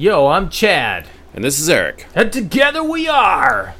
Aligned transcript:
Yo, 0.00 0.28
I'm 0.28 0.48
Chad. 0.48 1.08
And 1.34 1.42
this 1.44 1.58
is 1.58 1.68
Eric. 1.68 2.06
And 2.14 2.32
together 2.32 2.82
we 2.84 3.08
are. 3.08 3.74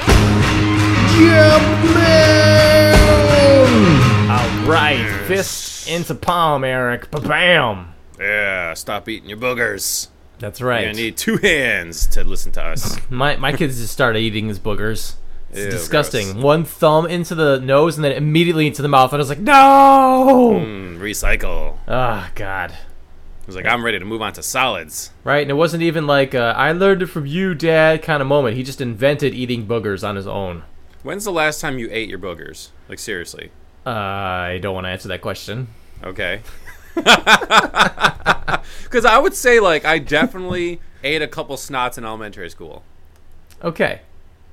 All 4.31 4.67
right, 4.69 5.25
fist 5.27 5.89
into 5.89 6.15
palm, 6.17 6.65
Eric. 6.65 7.11
Ba-bam. 7.11 7.95
Yeah, 8.19 8.75
stop 8.75 9.09
eating 9.09 9.29
your 9.29 9.39
boogers. 9.39 10.09
That's 10.41 10.59
You're 10.61 10.69
right. 10.69 10.83
gonna 10.87 10.95
need 10.95 11.17
two 11.17 11.37
hands 11.37 12.07
to 12.09 12.25
listen 12.25 12.53
to 12.53 12.63
us. 12.65 12.99
My 13.11 13.37
my 13.37 13.53
kids 13.53 13.79
just 13.81 13.93
started 13.93 14.19
eating 14.19 14.49
his 14.49 14.59
boogers. 14.59 15.15
It's 15.51 15.61
Ew, 15.61 15.71
disgusting. 15.71 16.33
gross. 16.33 16.45
One 16.45 16.65
thumb 16.65 17.07
into 17.07 17.35
the 17.35 17.59
nose 17.61 17.97
and 17.97 18.05
then 18.05 18.13
immediately 18.13 18.67
into 18.67 18.83
the 18.83 18.89
mouth, 18.89 19.13
and 19.13 19.19
I 19.19 19.23
was 19.23 19.29
like, 19.31 19.39
no. 19.39 20.61
Mm, 20.63 20.99
recycle. 20.99 21.77
Ah, 21.89 22.31
God. 22.35 22.73
Was 23.49 23.57
like, 23.57 23.67
I'm 23.67 23.85
ready 23.85 23.99
to 23.99 24.05
move 24.05 24.23
on 24.23 24.35
to 24.35 24.43
solids. 24.43 25.11
Right, 25.25 25.43
and 25.43 25.51
it 25.51 25.55
wasn't 25.55 25.83
even 25.83 26.07
like 26.07 26.35
uh, 26.35 26.55
I 26.57 26.71
learned 26.73 27.03
it 27.03 27.07
from 27.07 27.27
you, 27.27 27.55
Dad, 27.55 28.03
kind 28.03 28.23
of 28.23 28.29
moment. 28.29 28.57
He 28.57 28.63
just 28.63 28.81
invented 28.81 29.35
eating 29.35 29.67
boogers 29.67 30.07
on 30.07 30.17
his 30.17 30.27
own. 30.27 30.63
When's 31.03 31.25
the 31.25 31.33
last 31.33 31.61
time 31.61 31.79
you 31.79 31.89
ate 31.91 32.09
your 32.09 32.19
boogers? 32.19 32.69
Like 32.89 32.99
seriously? 33.01 33.51
Uh, 33.87 33.91
I 33.91 34.59
don't 34.61 34.75
want 34.75 34.85
to 34.85 34.91
answer 34.91 35.09
that 35.09 35.23
question. 35.23 35.69
Okay. 36.05 36.43
Because 38.85 39.05
I 39.05 39.19
would 39.19 39.35
say 39.35 39.61
like 39.61 39.85
I 39.85 39.99
definitely 39.99 40.81
ate 41.05 41.23
a 41.23 41.29
couple 41.29 41.57
snots 41.57 41.99
in 41.99 42.05
elementary 42.05 42.49
school. 42.51 42.83
Okay. 43.63 44.01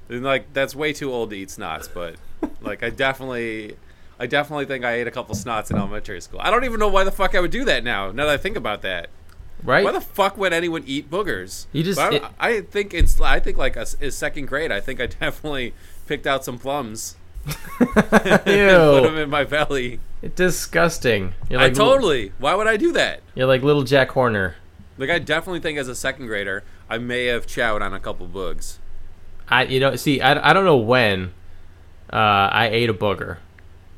And, 0.09 0.23
like 0.23 0.53
that's 0.53 0.75
way 0.75 0.93
too 0.93 1.11
old 1.11 1.29
to 1.31 1.37
eat 1.37 1.49
snots, 1.49 1.89
but 1.91 2.15
like 2.61 2.83
I 2.83 2.89
definitely, 2.89 3.77
I 4.19 4.27
definitely 4.27 4.65
think 4.65 4.85
I 4.85 4.93
ate 4.93 5.07
a 5.07 5.11
couple 5.11 5.35
snots 5.35 5.69
in 5.71 5.77
elementary 5.77 6.21
school. 6.21 6.39
I 6.41 6.49
don't 6.49 6.63
even 6.63 6.79
know 6.79 6.87
why 6.87 7.03
the 7.03 7.11
fuck 7.11 7.35
I 7.35 7.39
would 7.41 7.51
do 7.51 7.65
that 7.65 7.83
now. 7.83 8.11
Now 8.11 8.25
that 8.25 8.33
I 8.33 8.37
think 8.37 8.55
about 8.55 8.81
that. 8.83 9.09
Right? 9.63 9.83
Why 9.83 9.91
the 9.91 10.01
fuck 10.01 10.37
would 10.37 10.53
anyone 10.53 10.83
eat 10.85 11.09
boogers? 11.09 11.65
You 11.71 11.83
just- 11.83 11.99
I, 11.99 12.09
it- 12.15 12.23
I 12.39 12.61
think 12.61 12.93
it's. 12.93 13.19
I 13.19 13.39
think 13.39 13.57
like 13.57 13.75
a, 13.75 13.85
is 13.99 14.15
second 14.15 14.45
grade. 14.47 14.71
I 14.71 14.79
think 14.79 15.01
I 15.01 15.05
definitely 15.19 15.73
picked 16.07 16.27
out 16.27 16.45
some 16.45 16.59
plums 16.59 17.15
and 17.79 17.93
put 17.93 19.03
them 19.03 19.17
in 19.17 19.29
my 19.29 19.43
belly. 19.43 19.99
It's 20.21 20.35
Disgusting. 20.35 21.33
You're 21.49 21.59
I 21.59 21.63
like 21.65 21.73
little- 21.77 21.93
totally. 21.93 22.31
Why 22.37 22.55
would 22.55 22.67
I 22.67 22.77
do 22.77 22.91
that? 22.93 23.21
You're 23.33 23.47
like 23.47 23.63
little 23.63 23.83
Jack 23.83 24.09
Horner. 24.11 24.55
Like 24.97 25.09
I 25.09 25.19
definitely 25.19 25.59
think 25.59 25.77
as 25.77 25.87
a 25.87 25.95
second 25.95 26.27
grader, 26.27 26.63
I 26.89 26.97
may 26.99 27.25
have 27.25 27.45
chowed 27.47 27.81
on 27.81 27.93
a 27.93 27.99
couple 27.99 28.27
boogs. 28.27 28.77
I 29.49 29.63
you 29.63 29.79
know 29.79 29.95
see 29.95 30.21
I, 30.21 30.49
I 30.49 30.53
don't 30.53 30.65
know 30.65 30.77
when 30.77 31.33
uh, 32.11 32.15
I 32.51 32.69
ate 32.71 32.89
a 32.89 32.93
booger. 32.93 33.37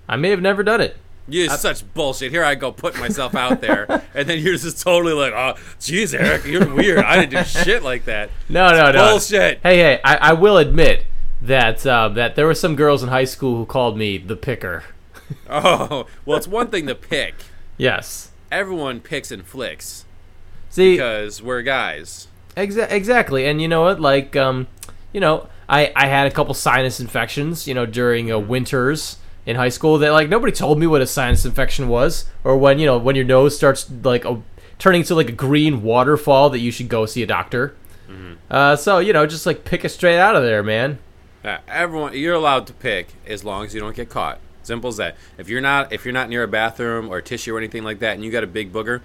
I 0.08 0.16
may 0.16 0.30
have 0.30 0.42
never 0.42 0.64
done 0.64 0.82
it. 0.82 0.98
You 1.30 1.50
such 1.50 1.94
bullshit. 1.94 2.32
Here 2.32 2.44
I 2.44 2.56
go 2.56 2.72
putting 2.72 3.02
myself 3.02 3.36
out 3.36 3.60
there, 3.60 4.04
and 4.14 4.30
then 4.30 4.40
you're 4.40 4.56
just 4.56 4.82
totally 4.82 5.14
like, 5.14 5.34
"Oh, 5.34 5.60
jeez, 5.80 6.18
Eric, 6.18 6.46
you're 6.46 6.74
weird. 6.74 7.00
I 7.00 7.18
didn't 7.18 7.32
do 7.32 7.44
shit 7.44 7.84
like 7.84 8.06
that." 8.06 8.30
No 8.48 8.70
no 8.70 8.92
no. 8.92 9.10
Bullshit. 9.10 9.60
Hey 9.62 9.78
hey 9.78 10.00
I, 10.06 10.16
I 10.16 10.34
will 10.34 10.58
admit 10.58 11.06
that 11.42 11.86
uh, 11.86 12.08
that 12.10 12.36
there 12.36 12.46
were 12.46 12.56
some 12.56 12.78
girls 12.78 13.04
in 13.04 13.10
high 13.10 13.26
school 13.26 13.58
who 13.58 13.66
called 13.66 13.98
me 13.98 14.18
the 14.18 14.36
picker. 14.36 14.84
Oh, 15.50 16.08
well, 16.26 16.38
it's 16.38 16.48
one 16.48 16.68
thing 16.68 16.88
to 16.88 16.96
pick. 16.96 17.36
Yes. 17.76 18.32
Everyone 18.50 19.02
picks 19.02 19.30
and 19.30 19.46
flicks 19.46 20.06
See 20.70 20.94
because 20.94 21.42
we're 21.42 21.62
guys. 21.62 22.28
Exa- 22.56 22.90
exactly, 22.90 23.46
and 23.46 23.62
you 23.62 23.68
know 23.68 23.82
what? 23.82 24.00
Like, 24.00 24.38
um, 24.38 24.68
you 25.12 25.20
know, 25.20 25.50
I 25.68 25.92
I 25.96 26.08
had 26.08 26.28
a 26.28 26.32
couple 26.32 26.54
sinus 26.54 27.02
infections, 27.02 27.68
you 27.68 27.74
know, 27.74 27.86
during 27.86 28.32
uh, 28.32 28.40
winters 28.40 29.18
in 29.48 29.56
high 29.56 29.70
school. 29.70 29.98
That 29.98 30.12
like 30.12 30.30
nobody 30.30 30.52
told 30.52 30.78
me 30.78 30.86
what 30.86 31.02
a 31.02 31.08
sinus 31.08 31.44
infection 31.46 31.88
was, 31.88 32.26
or 32.44 32.56
when 32.56 32.78
you 32.78 32.86
know 32.86 33.00
when 33.00 33.16
your 33.16 33.26
nose 33.26 33.56
starts 33.56 33.90
like 34.04 34.26
a, 34.26 34.40
turning 34.78 35.02
into 35.02 35.16
like 35.16 35.30
a 35.30 35.32
green 35.32 35.82
waterfall 35.82 36.52
that 36.52 36.60
you 36.60 36.70
should 36.70 36.90
go 36.90 37.08
see 37.08 37.24
a 37.24 37.28
doctor. 37.28 37.76
Uh, 38.52 38.76
so 38.76 39.00
you 39.00 39.12
know, 39.14 39.26
just 39.26 39.46
like 39.46 39.66
pick 39.66 39.84
it 39.84 39.90
straight 39.90 40.20
out 40.20 40.36
of 40.36 40.44
there, 40.44 40.62
man. 40.62 41.00
Uh, 41.44 41.58
everyone, 41.68 42.14
you're 42.14 42.36
allowed 42.36 42.68
to 42.68 42.74
pick 42.74 43.08
as 43.26 43.44
long 43.44 43.66
as 43.66 43.74
you 43.74 43.80
don't 43.80 43.96
get 43.96 44.10
caught. 44.10 44.40
Simple 44.64 44.90
as 44.90 44.98
that. 44.98 45.16
If 45.38 45.48
you're 45.48 45.62
not, 45.62 45.94
if 45.94 46.04
you're 46.04 46.14
not 46.14 46.28
near 46.30 46.44
a 46.44 46.48
bathroom 46.48 47.10
or 47.10 47.22
tissue 47.22 47.56
or 47.56 47.58
anything 47.58 47.84
like 47.84 48.00
that, 48.00 48.16
and 48.16 48.24
you 48.26 48.32
got 48.32 48.44
a 48.44 48.48
big 48.48 48.74
booger, 48.74 49.02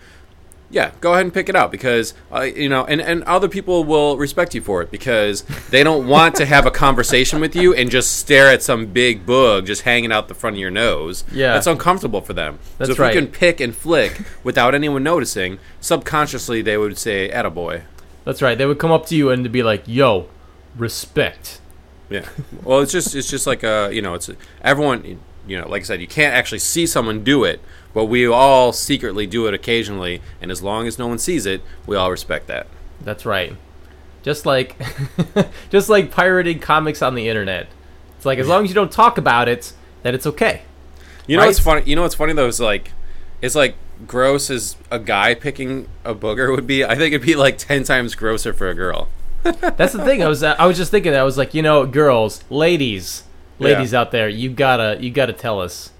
yeah, 0.72 0.90
go 1.02 1.12
ahead 1.12 1.26
and 1.26 1.34
pick 1.34 1.50
it 1.50 1.54
out 1.54 1.70
because 1.70 2.14
uh, 2.32 2.40
you 2.40 2.68
know, 2.68 2.84
and 2.86 3.00
and 3.00 3.22
other 3.24 3.48
people 3.48 3.84
will 3.84 4.16
respect 4.16 4.54
you 4.54 4.62
for 4.62 4.80
it 4.82 4.90
because 4.90 5.42
they 5.70 5.84
don't 5.84 6.08
want 6.08 6.34
to 6.36 6.46
have 6.46 6.64
a 6.64 6.70
conversation 6.70 7.40
with 7.40 7.54
you 7.54 7.74
and 7.74 7.90
just 7.90 8.16
stare 8.16 8.48
at 8.48 8.62
some 8.62 8.86
big 8.86 9.26
boog 9.26 9.66
just 9.66 9.82
hanging 9.82 10.10
out 10.10 10.28
the 10.28 10.34
front 10.34 10.56
of 10.56 10.60
your 10.60 10.70
nose. 10.70 11.24
Yeah. 11.30 11.52
that's 11.52 11.66
uncomfortable 11.66 12.22
for 12.22 12.32
them. 12.32 12.58
That's 12.78 12.88
so 12.88 12.92
if 12.92 12.98
right. 12.98 13.14
you 13.14 13.20
can 13.20 13.30
pick 13.30 13.60
and 13.60 13.76
flick 13.76 14.22
without 14.42 14.74
anyone 14.74 15.02
noticing, 15.02 15.58
subconsciously 15.80 16.62
they 16.62 16.78
would 16.78 16.96
say 16.96 17.28
"attaboy." 17.28 17.82
That's 18.24 18.40
right. 18.40 18.56
They 18.56 18.66
would 18.66 18.78
come 18.78 18.92
up 18.92 19.06
to 19.06 19.16
you 19.16 19.30
and 19.30 19.52
be 19.52 19.62
like, 19.62 19.82
"Yo, 19.86 20.28
respect." 20.76 21.60
Yeah. 22.08 22.28
Well, 22.62 22.80
it's 22.80 22.92
just 22.92 23.14
it's 23.14 23.28
just 23.28 23.46
like 23.46 23.62
a 23.62 23.90
you 23.92 24.00
know 24.00 24.14
it's 24.14 24.30
everyone 24.62 25.20
you 25.46 25.60
know 25.60 25.68
like 25.68 25.82
I 25.82 25.84
said 25.84 26.00
you 26.00 26.06
can't 26.06 26.34
actually 26.34 26.60
see 26.60 26.86
someone 26.86 27.24
do 27.24 27.44
it, 27.44 27.60
but 27.94 28.06
we 28.06 28.26
all 28.26 28.72
secretly 28.72 29.26
do 29.26 29.46
it 29.46 29.54
occasionally, 29.54 30.20
and 30.40 30.50
as 30.50 30.62
long 30.62 30.86
as 30.86 30.98
no 30.98 31.06
one 31.06 31.18
sees 31.18 31.46
it, 31.46 31.62
we 31.86 31.96
all 31.96 32.10
respect 32.10 32.46
that. 32.48 32.66
That's 33.00 33.24
right. 33.26 33.56
Just 34.22 34.46
like 34.46 34.76
just 35.70 35.88
like 35.88 36.10
pirating 36.10 36.58
comics 36.60 37.02
on 37.02 37.14
the 37.14 37.28
internet. 37.28 37.66
It's 38.16 38.26
like 38.26 38.38
as 38.38 38.46
long 38.48 38.62
as 38.64 38.70
you 38.70 38.74
don't 38.74 38.92
talk 38.92 39.18
about 39.18 39.48
it, 39.48 39.72
that 40.02 40.14
it's 40.14 40.26
okay. 40.26 40.62
You 41.26 41.36
know 41.36 41.42
Right? 41.42 41.48
what's 41.48 41.58
funny? 41.58 41.82
You 41.86 41.96
know 41.96 42.02
what's 42.02 42.14
funny 42.14 42.32
though 42.32 42.46
is 42.46 42.60
like 42.60 42.92
it's 43.40 43.54
like 43.56 43.74
gross 44.06 44.48
as 44.50 44.76
a 44.90 44.98
guy 44.98 45.34
picking 45.34 45.88
a 46.04 46.14
booger 46.14 46.54
would 46.54 46.66
be. 46.66 46.84
I 46.84 46.94
think 46.94 47.14
it'd 47.14 47.26
be 47.26 47.34
like 47.34 47.58
ten 47.58 47.82
times 47.82 48.14
grosser 48.14 48.52
for 48.52 48.68
a 48.70 48.74
girl. 48.74 49.08
That's 49.42 49.92
the 49.92 50.04
thing. 50.04 50.22
I 50.22 50.28
was 50.28 50.44
I 50.44 50.64
was 50.66 50.76
just 50.76 50.92
thinking. 50.92 51.10
that. 51.12 51.20
I 51.20 51.24
was 51.24 51.36
like, 51.36 51.52
you 51.52 51.62
know, 51.62 51.84
girls, 51.84 52.44
ladies, 52.48 53.24
ladies 53.58 53.92
out 53.92 54.12
there, 54.12 54.28
you 54.28 54.50
gotta 54.50 54.98
you 55.00 55.10
gotta 55.10 55.32
tell 55.32 55.60
us. 55.60 55.90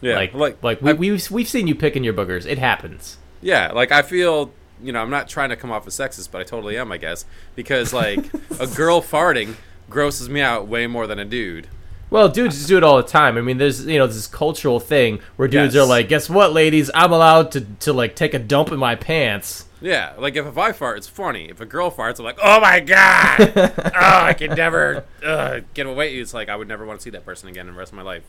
Yeah, 0.00 0.16
like 0.16 0.34
like 0.34 0.62
like 0.62 0.80
we, 0.80 0.90
I- 0.90 0.94
we've 0.94 1.30
we've 1.30 1.48
seen 1.48 1.66
you 1.66 1.74
picking 1.74 2.04
your 2.04 2.14
boogers. 2.14 2.46
It 2.46 2.58
happens. 2.58 3.18
Yeah, 3.42 3.72
like 3.72 3.90
I 3.92 4.02
feel, 4.02 4.52
you 4.82 4.92
know, 4.92 5.00
I'm 5.00 5.10
not 5.10 5.28
trying 5.28 5.48
to 5.50 5.56
come 5.56 5.70
off 5.70 5.86
as 5.86 5.94
sexist, 5.94 6.30
but 6.30 6.40
I 6.40 6.44
totally 6.44 6.76
am, 6.76 6.90
I 6.92 6.96
guess, 6.98 7.24
because 7.56 7.92
like 7.92 8.18
a 8.58 8.66
girl 8.76 9.00
farting 9.02 9.54
grosses 9.88 10.28
me 10.28 10.40
out 10.40 10.66
way 10.68 10.86
more 10.86 11.06
than 11.06 11.18
a 11.18 11.24
dude. 11.24 11.66
Well, 12.10 12.28
dudes 12.28 12.66
do 12.66 12.76
it 12.76 12.82
all 12.82 12.96
the 12.96 13.04
time. 13.04 13.38
I 13.38 13.40
mean, 13.40 13.58
there's 13.58 13.86
you 13.86 13.98
know 13.98 14.06
this 14.06 14.26
cultural 14.26 14.80
thing 14.80 15.20
where 15.36 15.48
dudes 15.48 15.74
Yes. 15.74 15.84
are 15.84 15.86
like, 15.88 16.08
guess 16.08 16.28
what, 16.28 16.52
ladies, 16.52 16.90
I'm 16.94 17.12
allowed 17.12 17.52
to 17.52 17.60
to 17.80 17.92
like 17.92 18.16
take 18.16 18.34
a 18.34 18.38
dump 18.38 18.72
in 18.72 18.78
my 18.78 18.94
pants. 18.96 19.66
Yeah, 19.82 20.12
like 20.18 20.36
if, 20.36 20.44
if 20.44 20.58
I 20.58 20.72
fart, 20.72 20.98
it's 20.98 21.08
funny. 21.08 21.48
If 21.48 21.60
a 21.60 21.66
girl 21.66 21.90
farts, 21.90 22.18
I'm 22.18 22.24
like, 22.26 22.38
oh 22.42 22.60
my 22.60 22.80
god, 22.80 23.52
oh, 23.56 23.90
I 23.94 24.34
can 24.34 24.50
never 24.54 25.04
uh, 25.24 25.60
get 25.72 25.86
away. 25.86 26.16
It's 26.16 26.34
like 26.34 26.48
I 26.50 26.56
would 26.56 26.68
never 26.68 26.84
want 26.84 27.00
to 27.00 27.02
see 27.04 27.10
that 27.10 27.24
person 27.24 27.48
again 27.48 27.66
in 27.68 27.72
the 27.74 27.78
rest 27.78 27.92
of 27.92 27.96
my 27.96 28.02
life. 28.02 28.24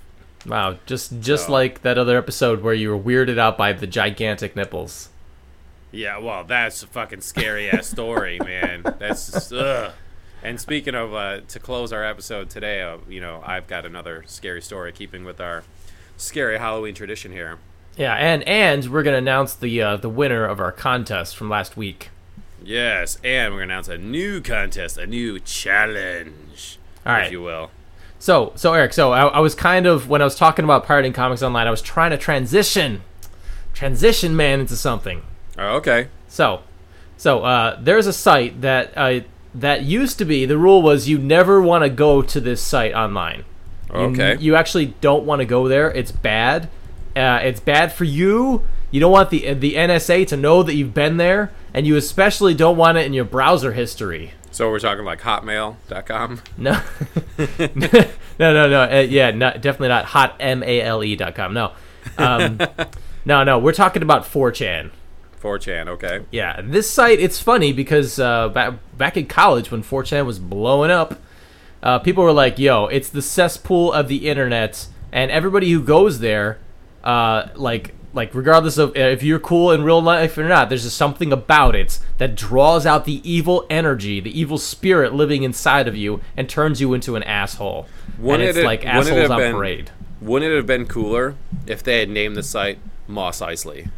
Wow, 0.46 0.78
just 0.86 1.20
just 1.22 1.46
So- 1.48 1.52
like 1.52 1.82
that 1.84 1.98
other 1.98 2.18
episode 2.18 2.62
where 2.62 2.74
you 2.74 2.90
were 2.96 3.00
weirded 3.00 3.38
out 3.38 3.58
by 3.58 3.74
the 3.74 3.88
gigantic 3.88 4.56
nipples. 4.56 5.10
Yeah, 5.92 6.18
well, 6.20 6.44
that's 6.46 6.82
a 6.84 6.88
fucking 6.88 7.22
scary 7.22 7.70
ass 7.70 7.88
story, 7.88 8.40
man. 8.44 8.84
That's 8.98 9.32
just, 9.32 9.52
ugh. 9.54 9.92
And 10.42 10.60
speaking 10.60 10.96
of, 10.96 11.14
uh, 11.14 11.42
to 11.50 11.60
close 11.60 11.92
our 11.94 12.04
episode 12.04 12.50
today, 12.50 12.82
uh, 12.82 12.98
you 13.10 13.20
know, 13.22 13.44
I've 13.46 13.68
got 13.68 13.86
another 13.86 14.24
scary 14.26 14.62
story, 14.62 14.92
keeping 14.94 15.24
with 15.26 15.40
our 15.42 15.64
scary 16.18 16.58
Halloween 16.58 16.96
tradition 16.96 17.32
here. 17.32 17.58
Yeah, 17.98 18.16
and 18.16 18.42
and 18.48 18.86
we're 18.92 19.04
gonna 19.04 19.18
announce 19.18 19.54
the 19.54 19.82
uh, 19.82 19.98
the 19.98 20.10
winner 20.10 20.46
of 20.46 20.60
our 20.62 20.72
contest 20.72 21.36
from 21.36 21.50
last 21.50 21.76
week. 21.76 22.10
Yes, 22.64 23.18
and 23.24 23.54
we're 23.54 23.60
gonna 23.62 23.74
announce 23.74 23.90
a 23.90 23.98
new 23.98 24.40
contest, 24.40 24.98
a 24.98 25.06
new 25.06 25.40
challenge, 25.40 26.80
All 27.06 27.12
right. 27.14 27.26
if 27.26 27.32
you 27.34 27.42
will. 27.42 27.70
So, 28.22 28.54
so 28.56 28.72
Eric, 28.74 28.94
so 28.94 29.12
I, 29.14 29.26
I 29.26 29.40
was 29.40 29.56
kind 29.56 29.88
of 29.88 30.08
when 30.08 30.22
I 30.22 30.26
was 30.26 30.36
talking 30.36 30.64
about 30.64 30.86
pirating 30.86 31.12
comics 31.12 31.42
online, 31.42 31.66
I 31.66 31.72
was 31.72 31.82
trying 31.82 32.12
to 32.12 32.20
transition, 32.20 33.02
transition 33.74 34.36
man 34.36 34.60
into 34.60 34.76
something. 34.76 35.24
Oh, 35.58 35.78
okay. 35.78 36.08
So, 36.28 36.62
so 37.18 37.44
uh, 37.44 37.80
there's 37.82 38.06
a 38.06 38.14
site 38.14 38.62
that 38.62 38.94
uh, 38.96 39.22
that 39.56 39.82
used 39.86 40.20
to 40.20 40.26
be 40.26 40.46
the 40.46 40.60
rule 40.60 40.84
was 40.84 41.10
you 41.10 41.18
never 41.18 41.60
want 41.64 41.84
to 41.84 41.90
go 41.90 42.22
to 42.22 42.40
this 42.40 42.62
site 42.62 42.94
online. 42.94 43.40
You- 43.40 43.44
Okay. 43.94 44.38
You, 44.40 44.56
actually 44.56 44.94
don't 45.02 45.26
want 45.26 45.40
to 45.40 45.46
go 45.46 45.68
there. 45.68 45.90
It's 45.92 46.12
bad. 46.14 46.70
Uh, 47.16 47.40
it's 47.42 47.60
bad 47.60 47.92
for 47.92 48.04
you. 48.06 48.62
You 48.92 49.00
don't 49.00 49.12
want 49.12 49.32
the 49.32 49.54
the 49.56 49.74
NSA 49.74 50.28
to 50.28 50.38
know 50.38 50.62
that 50.64 50.76
you've 50.76 50.94
been 50.94 51.18
there, 51.18 51.52
and 51.74 51.88
you 51.88 51.96
especially 51.98 52.54
don't 52.54 52.78
want 52.78 53.00
it 53.00 53.06
in 53.08 53.14
your 53.14 53.26
browser 53.26 53.72
history. 53.74 54.34
So 54.62 54.70
we're 54.70 54.78
talking 54.78 55.06
like 55.06 55.22
Hotmail.com. 55.22 56.40
No, 56.56 56.80
no, 58.38 58.54
no, 58.54 58.70
no. 58.70 58.84
Uh, 58.84 59.08
yeah, 59.10 59.32
not, 59.32 59.60
definitely 59.60 59.88
not 59.88 60.06
hotmale 60.06 61.18
dot 61.18 61.34
com. 61.34 61.56
No, 61.56 61.72
um, 62.20 62.60
no, 63.26 63.44
no. 63.44 63.58
We're 63.58 63.74
talking 63.74 64.04
about 64.04 64.24
4chan. 64.24 64.92
4chan, 65.42 65.88
okay. 65.88 66.26
Yeah, 66.30 66.62
this 66.64 66.88
site 66.88 67.20
it's 67.20 67.40
funny 67.42 67.74
because 67.74 68.20
uh, 68.20 68.50
back 68.50 68.76
back 68.96 69.18
in 69.18 69.26
college 69.26 69.72
when 69.72 69.82
4chan 69.82 70.28
was 70.28 70.38
blowing 70.38 70.92
up, 70.92 71.20
uh, 71.82 71.98
people 71.98 72.24
were 72.24 72.32
like, 72.32 72.60
"Yo, 72.60 72.86
it's 72.86 73.10
the 73.10 73.24
cesspool 73.24 73.92
of 73.92 74.10
the 74.10 74.30
internet," 74.30 74.86
and 75.12 75.32
everybody 75.32 75.72
who 75.72 75.82
goes 75.82 76.20
there, 76.20 76.60
uh, 77.04 77.48
like 77.56 77.96
like 78.14 78.34
regardless 78.36 78.78
of 78.78 78.96
if 78.96 79.24
you're 79.24 79.40
cool 79.40 79.72
in 79.72 79.84
real 79.84 80.02
life 80.02 80.38
or 80.38 80.44
not, 80.44 80.70
there's 80.70 80.84
just 80.84 80.98
something 80.98 81.32
about 81.32 81.76
it 81.76 82.00
that 82.18 82.36
draws 82.36 82.86
out 82.86 83.06
the 83.06 83.22
evil 83.30 83.66
energy, 83.70 84.20
the 84.20 84.38
evil 84.38 84.58
spirit 84.58 85.14
living 85.14 85.44
inside 85.44 85.88
of 85.88 85.96
you, 85.96 86.20
and 86.36 86.50
turns 86.50 86.82
you 86.82 86.94
into 86.94 87.16
an 87.16 87.24
asshole. 87.24 87.88
Wouldn't 88.20 88.42
and 88.42 88.50
it's 88.50 88.58
it- 88.58 88.66
like 88.66 88.82
it 88.84 88.88
assholes 88.88 89.18
have 89.22 89.32
on 89.32 89.38
been- 89.40 89.54
parade, 89.56 89.92
Wouldn't 90.20 90.52
it 90.52 90.56
have 90.56 90.68
been 90.68 90.86
cooler 90.88 91.36
if 91.66 91.82
they 91.84 92.00
had 92.00 92.10
named 92.10 92.36
the 92.36 92.44
site 92.44 92.80
Mos 93.08 93.40
Eisley? 93.42 93.90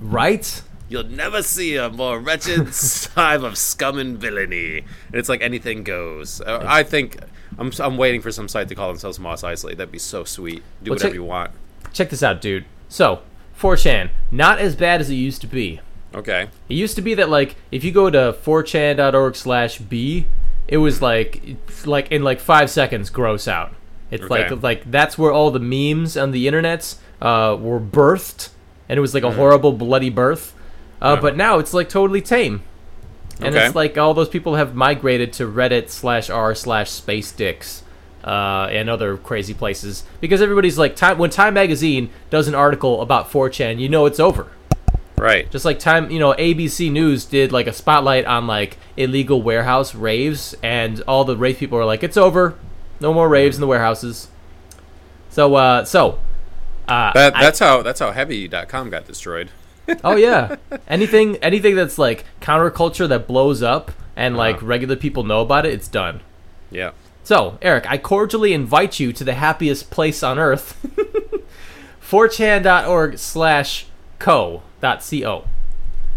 right? 0.00 0.62
You'll 0.88 1.04
never 1.04 1.42
see 1.42 1.76
a 1.76 1.88
more 1.88 2.18
wretched 2.18 2.70
time 3.14 3.44
of 3.44 3.56
scum 3.56 3.98
and 3.98 4.18
villainy. 4.18 4.78
And 4.78 5.14
it's 5.14 5.28
like 5.28 5.40
anything 5.40 5.84
goes. 5.84 6.40
Uh, 6.42 6.62
I 6.66 6.82
think 6.82 7.16
I'm, 7.58 7.72
I'm 7.78 7.96
waiting 7.96 8.20
for 8.20 8.30
some 8.30 8.46
site 8.48 8.68
to 8.68 8.74
call 8.74 8.88
themselves 8.88 9.18
Mos 9.18 9.42
Eisley. 9.42 9.70
That'd 9.76 9.90
be 9.92 9.98
so 9.98 10.24
sweet. 10.24 10.62
Do 10.82 10.90
Well, 10.90 10.96
whatever 10.96 11.08
check- 11.10 11.14
you 11.14 11.24
want. 11.24 11.50
Check 11.94 12.10
this 12.10 12.22
out, 12.22 12.40
dude. 12.42 12.64
So, 12.90 13.22
4chan, 13.62 14.10
not 14.30 14.58
as 14.58 14.74
bad 14.76 15.00
as 15.00 15.08
it 15.10 15.14
used 15.14 15.40
to 15.42 15.46
be. 15.46 15.80
Okay. 16.14 16.48
It 16.68 16.74
used 16.74 16.96
to 16.96 17.02
be 17.02 17.14
that 17.14 17.28
like 17.30 17.56
if 17.70 17.84
you 17.84 17.92
go 17.92 18.10
to 18.10 18.36
4chan.org 18.44 19.36
slash 19.36 19.78
b, 19.78 20.26
it 20.68 20.76
was 20.78 21.00
like 21.00 21.40
it's 21.46 21.86
like 21.86 22.10
in 22.12 22.22
like 22.22 22.40
five 22.40 22.70
seconds 22.70 23.08
gross 23.10 23.46
out. 23.48 23.72
It's 24.10 24.24
Okay. 24.24 24.48
like 24.50 24.62
like 24.62 24.90
that's 24.90 25.16
where 25.16 25.32
all 25.32 25.50
the 25.50 25.58
memes 25.60 26.16
on 26.16 26.32
the 26.32 26.46
internets 26.46 26.96
uh, 27.22 27.56
were 27.58 27.80
birthed, 27.80 28.50
and 28.88 28.98
it 28.98 29.00
was 29.00 29.14
like 29.14 29.22
a 29.22 29.30
horrible 29.32 29.72
bloody 29.72 30.10
birth. 30.10 30.54
Uh, 31.00 31.16
But 31.16 31.36
now 31.36 31.58
it's 31.58 31.72
like 31.72 31.88
totally 31.88 32.20
tame, 32.20 32.62
and 33.40 33.54
Okay. 33.56 33.66
it's 33.66 33.74
like 33.74 33.96
all 33.96 34.12
those 34.12 34.28
people 34.28 34.56
have 34.56 34.74
migrated 34.74 35.32
to 35.34 35.46
Reddit 35.46 35.88
slash 35.88 36.28
r 36.28 36.54
slash 36.54 36.90
space 36.90 37.32
dicks. 37.32 37.81
Uh, 38.24 38.68
and 38.70 38.88
other 38.88 39.16
crazy 39.16 39.52
places 39.52 40.04
because 40.20 40.40
everybody's 40.40 40.78
like 40.78 40.94
time 40.94 41.18
when 41.18 41.28
Time 41.28 41.54
Magazine 41.54 42.08
does 42.30 42.46
an 42.46 42.54
article 42.54 43.00
about 43.02 43.28
4chan, 43.32 43.80
you 43.80 43.88
know 43.88 44.06
it's 44.06 44.20
over. 44.20 44.46
Right. 45.18 45.50
Just 45.50 45.64
like 45.64 45.80
time, 45.80 46.08
you 46.10 46.18
know, 46.20 46.32
ABC 46.34 46.90
News 46.90 47.24
did 47.24 47.50
like 47.50 47.66
a 47.66 47.72
spotlight 47.72 48.24
on 48.26 48.46
like 48.46 48.76
illegal 48.96 49.42
warehouse 49.42 49.94
raves, 49.94 50.54
and 50.62 51.00
all 51.08 51.24
the 51.24 51.36
rave 51.36 51.58
people 51.58 51.78
are 51.78 51.84
like, 51.84 52.02
"It's 52.04 52.16
over, 52.16 52.54
no 53.00 53.12
more 53.12 53.28
raves 53.28 53.56
in 53.56 53.60
the 53.60 53.66
warehouses." 53.66 54.28
So, 55.30 55.54
uh, 55.54 55.84
so, 55.84 56.18
uh, 56.88 57.12
That, 57.14 57.36
I- 57.36 57.40
that's 57.42 57.58
how 57.58 57.82
that's 57.82 58.00
how 58.00 58.10
heavy.com 58.12 58.90
got 58.90 59.06
destroyed. 59.06 59.50
oh 60.04 60.16
yeah, 60.16 60.56
anything, 60.88 61.36
anything 61.36 61.74
that's 61.74 61.98
like 61.98 62.24
counterculture 62.40 63.08
that 63.08 63.26
blows 63.26 63.62
up 63.62 63.90
and 64.16 64.36
like 64.36 64.56
Uh-huh. 64.56 64.66
regular 64.66 64.96
people 64.96 65.24
know 65.24 65.40
about 65.40 65.66
it, 65.66 65.72
it's 65.72 65.88
done. 65.88 66.20
Yeah. 66.70 66.92
So, 67.24 67.58
Eric, 67.62 67.88
I 67.88 67.98
cordially 67.98 68.52
invite 68.52 68.98
you 68.98 69.12
to 69.12 69.22
the 69.22 69.34
happiest 69.34 69.90
place 69.90 70.22
on 70.22 70.38
earth, 70.38 70.76
4chan.org 72.02 73.18
slash 73.18 73.86
co 74.18 74.62
dot 74.80 75.06
co. 75.08 75.44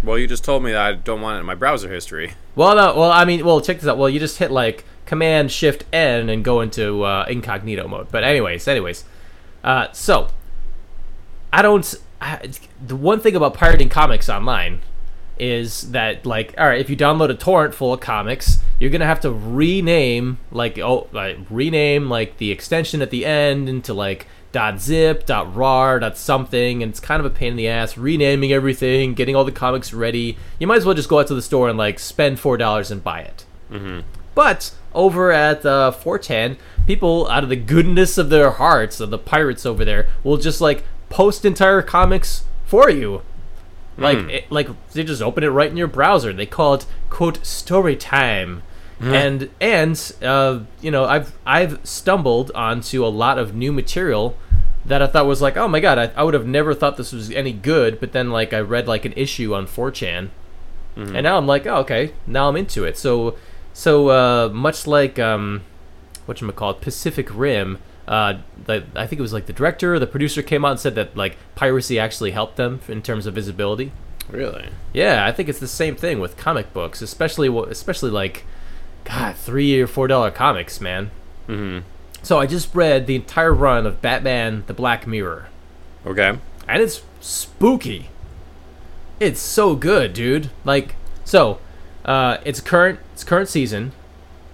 Well, 0.04 0.18
you 0.18 0.28
just 0.28 0.44
told 0.44 0.64
me 0.64 0.72
that 0.72 0.82
I 0.82 0.94
don't 0.94 1.22
want 1.22 1.38
it 1.38 1.40
in 1.42 1.46
my 1.46 1.56
browser 1.56 1.92
history. 1.92 2.34
Well, 2.56 2.76
no, 2.76 3.00
well, 3.00 3.12
I 3.12 3.26
mean, 3.26 3.46
well, 3.46 3.62
check 3.62 3.80
this 3.80 3.88
out. 3.88 3.98
Well, 3.98 4.10
you 4.10 4.20
just 4.20 4.38
hit 4.38 4.52
like 4.52 4.84
Command 5.06 5.52
Shift 5.52 5.84
N 5.94 6.30
and 6.30 6.44
go 6.44 6.62
into 6.62 7.04
uh, 7.04 7.26
incognito 7.28 7.88
mode. 7.88 8.12
But 8.12 8.24
anyways, 8.24 8.68
anyways, 8.68 9.04
uh, 9.64 9.92
so 9.92 10.30
I 11.54 11.62
don't. 11.62 11.96
I, 12.20 12.50
the 12.86 12.96
one 12.96 13.20
thing 13.20 13.36
about 13.36 13.54
pirating 13.54 13.90
comics 13.90 14.30
online 14.30 14.82
is 15.38 15.92
that 15.92 16.26
like, 16.26 16.54
all 16.58 16.68
right, 16.68 16.80
if 16.80 16.90
you 16.90 16.96
download 16.98 17.30
a 17.30 17.36
torrent 17.36 17.74
full 17.74 17.94
of 17.94 18.00
comics, 18.00 18.60
you're 18.80 18.90
gonna 18.90 19.06
have 19.06 19.22
to 19.22 19.32
rename 19.32 20.38
like 20.52 20.78
oh, 20.80 21.08
like 21.12 21.38
rename 21.50 22.10
like 22.10 22.38
the 22.38 22.52
extension 22.52 23.02
at 23.02 23.10
the 23.10 23.26
end 23.26 23.70
into 23.70 23.94
like 23.94 24.28
dot 24.52 24.80
.zip, 24.80 25.26
dot 25.26 25.54
.rar, 25.54 26.00
dot 26.00 26.18
.something, 26.18 26.82
and 26.82 26.90
it's 26.90 27.00
kind 27.02 27.20
of 27.20 27.26
a 27.26 27.30
pain 27.30 27.52
in 27.52 27.58
the 27.58 27.68
ass 27.68 27.98
renaming 27.98 28.54
everything, 28.54 29.14
getting 29.14 29.36
all 29.36 29.44
the 29.44 29.52
comics 29.52 29.94
ready. 29.94 30.38
You 30.60 30.68
might 30.68 30.78
as 30.78 30.86
well 30.86 30.96
just 30.96 31.10
go 31.10 31.20
out 31.20 31.28
to 31.28 31.36
the 31.36 31.42
store 31.42 31.68
and 31.68 31.78
like 31.78 32.00
spend 32.00 32.40
four 32.40 32.56
dollars 32.58 32.90
and 32.92 33.04
buy 33.04 33.20
it. 33.22 33.46
But 34.34 34.74
over 34.94 35.32
at 35.32 35.66
uh, 35.66 35.92
4chan, 35.94 36.58
people 36.88 37.28
out 37.30 37.44
of 37.44 37.50
the 37.50 37.56
goodness 37.56 38.18
of 38.18 38.30
their 38.30 38.52
hearts, 38.52 39.00
of 39.00 39.10
the 39.10 39.18
pirates 39.18 39.66
over 39.66 39.84
there, 39.86 40.08
will 40.24 40.38
just 40.38 40.62
like 40.62 40.84
post 41.10 41.46
entire 41.46 41.82
comics 41.82 42.44
for 42.66 42.90
you. 42.90 43.22
Like, 43.98 44.18
it, 44.18 44.52
like 44.52 44.68
they 44.92 45.04
just 45.04 45.22
open 45.22 45.44
it 45.44 45.48
right 45.48 45.70
in 45.70 45.78
your 45.78 45.88
browser. 45.88 46.34
They 46.34 46.46
call 46.46 46.74
it 46.74 46.86
quote 47.10 47.46
story 47.46 47.96
time, 47.96 48.64
and 49.00 49.50
and 49.62 50.14
uh, 50.22 50.62
you 50.82 50.92
know 50.92 51.06
I've 51.06 51.34
I've 51.46 51.80
stumbled 51.88 52.52
onto 52.54 53.06
a 53.06 53.08
lot 53.08 53.38
of 53.38 53.56
new 53.56 53.72
material 53.72 54.38
that 54.86 55.02
I 55.02 55.08
thought 55.08 55.26
was 55.26 55.42
like 55.42 55.58
oh 55.58 55.68
my 55.68 55.80
god 55.80 55.98
I, 55.98 56.12
I 56.16 56.24
would 56.24 56.34
have 56.34 56.46
never 56.46 56.74
thought 56.74 56.98
this 56.98 57.12
was 57.12 57.32
any 57.32 57.54
good. 57.54 58.00
But 58.00 58.12
then 58.12 58.32
like 58.32 58.54
I 58.54 58.60
read 58.60 58.88
like 58.88 59.06
an 59.06 59.14
issue 59.16 59.56
on 59.56 59.66
4chan, 59.66 60.30
and 61.16 61.24
now 61.24 61.38
I'm 61.38 61.48
like, 61.48 61.66
oh, 61.66 61.78
okay, 61.78 62.14
now 62.26 62.48
I'm 62.48 62.56
into 62.56 62.86
it. 62.86 62.98
So, 62.98 63.36
so 63.74 64.10
uh, 64.10 64.50
much 64.50 64.88
like 64.88 65.20
um, 65.20 65.64
what 66.26 66.40
you 66.40 66.52
call 66.52 66.72
it, 66.72 66.82
Pacific 66.82 67.28
Rim. 67.34 67.80
Uh, 68.08 68.38
the, 68.66 68.84
I 68.96 69.08
think 69.08 69.20
it 69.20 69.24
was 69.24 69.34
like 69.34 69.48
the 69.48 69.54
director 69.54 69.96
or 69.96 70.00
the 70.00 70.08
producer 70.08 70.42
came 70.44 70.64
out 70.64 70.72
and 70.72 70.80
said 70.80 70.96
that 70.96 71.18
like 71.18 71.38
piracy 71.56 71.98
actually 72.00 72.32
helped 72.32 72.56
them 72.56 72.80
in 72.88 73.02
terms 73.02 73.26
of 73.26 73.34
visibility. 73.34 73.92
Really? 74.30 74.70
Yeah, 74.94 75.26
I 75.26 75.32
think 75.32 75.50
it's 75.50 75.60
the 75.60 75.68
same 75.68 75.96
thing 75.96 76.20
with 76.20 76.38
comic 76.38 76.72
books, 76.74 77.02
especially 77.02 77.48
especially 77.70 78.12
like, 78.12 78.44
God, 79.04 79.36
three 79.36 79.80
or 79.82 79.88
four 79.88 80.08
dollar 80.08 80.32
comics, 80.32 80.80
man. 80.82 81.12
Mm-hmm. 81.48 81.86
So 82.24 82.40
I 82.40 82.48
just 82.48 82.74
read 82.74 83.06
the 83.06 83.16
entire 83.16 83.54
run 83.54 83.86
of 83.86 84.02
Batman: 84.02 84.64
The 84.68 84.74
Black 84.74 85.06
Mirror, 85.06 85.48
Okay. 86.08 86.38
and 86.68 86.82
it's 86.82 87.04
spooky. 87.22 88.10
It's 89.20 89.40
so 89.40 89.76
good, 89.76 90.14
dude. 90.14 90.50
Like, 90.66 90.96
so, 91.24 91.60
uh, 92.04 92.38
it's 92.44 92.60
current. 92.62 93.00
It's 93.14 93.24
current 93.24 93.48
season. 93.48 93.92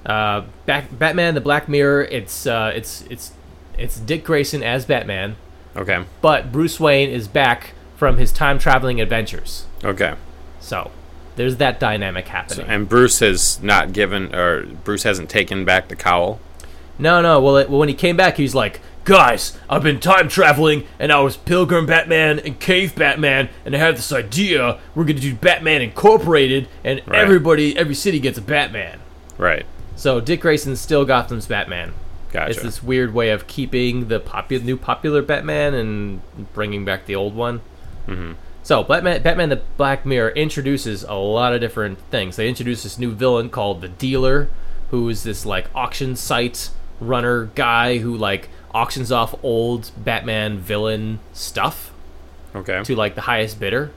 Uh, 0.06 0.44
Bat- 0.65 1.00
Batman: 1.00 1.33
The 1.33 1.42
Black 1.42 1.69
Mirror. 1.69 2.03
It's 2.03 2.45
uh, 2.45 2.71
it's 2.75 3.03
it's 3.09 3.31
it's 3.81 4.00
Dick 4.00 4.24
Grayson 4.24 4.63
as 4.63 4.86
Batman, 4.86 5.36
Okay. 5.75 6.04
but 6.22 6.51
Bruce 6.51 6.80
Wayne 6.80 7.10
is 7.10 7.28
back 7.28 7.72
from 7.98 8.18
his 8.18 8.31
time 8.31 8.57
traveling 8.60 9.00
adventures. 9.01 9.66
Okay. 9.83 10.13
So, 10.60 10.92
there's 11.36 11.57
that 11.57 11.80
dynamic 11.80 12.25
So, 12.28 12.31
happening. 12.31 12.66
and 12.69 12.88
Bruce 12.89 13.19
has 13.19 13.62
not 13.63 13.94
given, 13.94 14.33
or 14.36 14.63
Bruce 14.63 15.04
hasn't 15.04 15.30
taken 15.30 15.66
back 15.66 15.88
the 15.88 15.95
cowl. 15.95 16.39
No, 17.00 17.22
no. 17.22 17.39
Well, 17.39 17.57
it, 17.57 17.69
well, 17.69 17.80
when 17.80 17.89
he 17.89 17.95
came 17.95 18.16
back, 18.16 18.38
he 18.38 18.44
was 18.44 18.54
like, 18.54 18.80
"Guys, 19.06 19.57
I've 19.69 19.81
been 19.81 20.00
time 20.00 20.27
traveling, 20.30 20.84
and 21.00 21.12
I 21.12 21.19
was 21.22 21.36
Pilgrim 21.38 21.88
Batman 21.88 22.38
and 22.39 22.60
Cave 22.60 22.94
Batman, 22.95 23.50
and 23.66 23.75
I 23.75 23.80
had 23.80 23.98
this 23.98 24.12
idea. 24.12 24.77
We're 24.94 25.06
gonna 25.06 25.19
do 25.19 25.34
Batman 25.34 25.81
Incorporated, 25.81 26.68
and 26.84 27.01
Right. 27.07 27.19
everybody, 27.19 27.75
every 27.77 27.95
city 27.95 28.19
gets 28.19 28.38
a 28.38 28.42
Batman." 28.42 29.00
Right. 29.38 29.66
So 29.95 30.19
Dick 30.19 30.42
Grayson's 30.42 30.79
still 30.82 31.06
Gotham's 31.06 31.48
Batman. 31.48 31.94
Gotcha. 32.32 32.52
It's 32.52 32.62
this 32.62 32.84
weird 32.84 33.14
way 33.14 33.30
of 33.32 33.48
keeping 33.48 34.08
the 34.08 34.20
popu- 34.20 34.64
new 34.64 34.78
popular 34.78 35.22
Batman 35.22 35.74
and 35.74 36.22
bringing 36.54 36.86
back 36.86 37.06
the 37.06 37.16
old 37.16 37.36
one. 37.36 37.62
Mhm. 38.08 38.36
So 38.64 38.84
Batman, 38.84 39.22
Batman: 39.22 39.50
The 39.50 39.62
Black 39.78 40.06
Mirror 40.06 40.30
introduces 40.32 41.04
a 41.04 41.16
lot 41.16 41.54
of 41.54 41.60
different 41.62 41.98
things. 42.10 42.36
They 42.36 42.48
introduce 42.48 42.84
this 42.84 42.98
new 43.00 43.12
villain 43.12 43.50
called 43.50 43.82
the 43.82 43.88
Dealer, 43.90 44.50
who 44.92 45.10
is 45.10 45.24
this 45.24 45.46
like 45.46 45.68
auction 45.76 46.16
site 46.16 46.70
runner 47.00 47.50
guy 47.56 47.98
who 47.98 48.16
like 48.16 48.50
auctions 48.74 49.12
off 49.12 49.34
old 49.44 49.92
Batman 49.98 50.60
villain 50.60 51.20
stuff 51.34 51.92
Okay. 52.56 52.84
to 52.84 52.96
like 52.96 53.16
the 53.16 53.22
highest 53.22 53.60
bidder. 53.60 53.92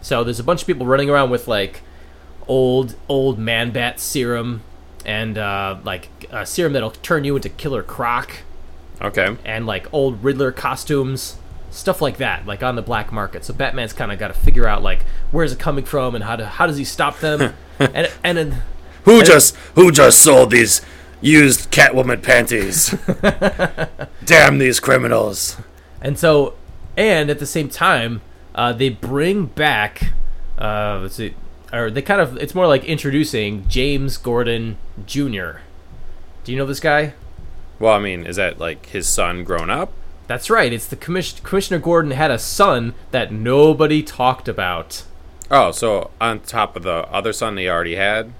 So 0.00 0.24
there's 0.24 0.40
a 0.40 0.44
bunch 0.44 0.62
of 0.62 0.66
people 0.66 0.84
running 0.84 1.08
around 1.08 1.30
with 1.30 1.46
like 1.48 1.82
old 2.48 2.96
old 3.08 3.38
man 3.38 3.70
bat 3.70 4.00
serum 4.00 4.62
and 5.04 5.36
uh, 5.38 5.78
like 5.84 6.08
a 6.30 6.44
serum 6.46 6.72
that'll 6.72 6.90
turn 6.90 7.24
you 7.24 7.36
into 7.36 7.48
Killer 7.48 7.82
Croc 7.82 8.38
Okay. 9.00 9.36
and 9.44 9.66
like 9.66 9.92
old 9.92 10.22
Riddler 10.22 10.52
costumes, 10.52 11.36
stuff 11.70 12.00
like 12.00 12.18
that, 12.18 12.46
like 12.46 12.62
on 12.62 12.76
the 12.76 12.82
black 12.82 13.10
market. 13.12 13.44
So 13.44 13.52
Batman's 13.54 13.92
kind 13.92 14.12
of 14.12 14.18
got 14.18 14.28
to 14.28 14.34
figure 14.34 14.66
out 14.66 14.82
like 14.82 15.04
where's 15.30 15.52
it 15.52 15.58
coming 15.58 15.84
from 15.84 16.14
and 16.14 16.24
how 16.24 16.36
to 16.36 16.46
how 16.46 16.66
does 16.66 16.76
he 16.76 16.84
stop 16.84 17.18
them, 17.20 17.54
and 17.78 18.10
and 18.22 18.38
then 18.38 18.62
Who 19.04 19.22
just 19.24 19.56
who 19.74 19.90
just 19.90 20.20
sold 20.22 20.50
these 20.50 20.80
used 21.20 21.70
Catwoman 21.72 22.22
panties? 22.22 22.94
Damn 24.24 24.58
these 24.58 24.80
criminals! 24.80 25.56
and 26.00 26.18
so 26.18 26.54
and 26.96 27.30
at 27.30 27.38
the 27.38 27.46
same 27.46 27.68
time 27.68 28.20
uh, 28.54 28.72
they 28.72 28.88
bring 28.88 29.46
back 29.46 30.12
uh, 30.58 30.98
let's 31.02 31.14
see 31.16 31.34
or 31.72 31.90
they 31.90 32.02
kind 32.02 32.20
of 32.20 32.36
it's 32.38 32.54
more 32.54 32.66
like 32.66 32.84
introducing 32.84 33.66
James 33.68 34.16
Gordon 34.16 34.76
Jr. 35.06 35.60
Do 36.44 36.52
you 36.52 36.58
know 36.58 36.66
this 36.66 36.80
guy? 36.80 37.14
Well, 37.78 37.94
I 37.94 37.98
mean, 37.98 38.26
is 38.26 38.36
that 38.36 38.58
like 38.58 38.86
his 38.86 39.06
son 39.08 39.44
grown 39.44 39.70
up? 39.70 39.92
That's 40.26 40.48
right. 40.50 40.72
It's 40.72 40.86
the 40.86 40.96
commission- 40.96 41.44
Commissioner 41.44 41.80
Gordon 41.80 42.12
had 42.12 42.30
a 42.30 42.38
son 42.38 42.94
that 43.10 43.32
nobody 43.32 44.02
talked 44.02 44.48
about. 44.48 45.02
Oh, 45.50 45.72
so 45.72 46.10
on 46.20 46.40
top 46.40 46.76
of 46.76 46.82
the 46.84 47.06
other 47.10 47.32
son 47.32 47.56
he 47.56 47.68
already 47.68 47.96
had? 47.96 48.32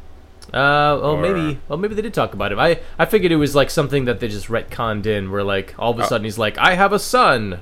Uh, 0.49 0.97
well, 1.01 1.05
Or- 1.12 1.21
maybe, 1.21 1.59
well, 1.69 1.79
maybe 1.79 1.95
they 1.95 2.03
did 2.03 2.15
talk 2.15 2.35
about 2.35 2.53
him. 2.53 2.59
I, 2.59 2.81
I 2.99 3.05
figured 3.05 3.33
it 3.33 3.37
was 3.37 3.55
like 3.55 3.69
something 3.71 4.05
that 4.07 4.21
they 4.21 4.29
just 4.29 4.47
retconned 4.49 5.07
in, 5.07 5.31
where 5.31 5.43
like 5.45 5.75
all 5.79 5.91
of 5.93 5.99
a 5.99 6.05
Oh. 6.05 6.07
sudden 6.07 6.25
he's 6.25 6.39
like, 6.39 6.57
I 6.59 6.75
have 6.75 6.93
a 6.93 6.99
son, 6.99 7.61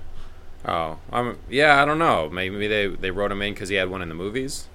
Oh, 0.66 0.98
um, 1.10 1.38
yeah, 1.48 1.82
I 1.82 1.86
don't 1.86 1.98
know. 1.98 2.28
Maybe 2.30 2.68
they 2.68 2.86
they 2.88 3.10
wrote 3.10 3.32
him 3.32 3.40
in 3.42 3.54
because 3.54 3.70
he 3.70 3.76
had 3.76 3.88
one 3.88 4.02
in 4.02 4.08
the 4.10 4.14
movies. 4.14 4.66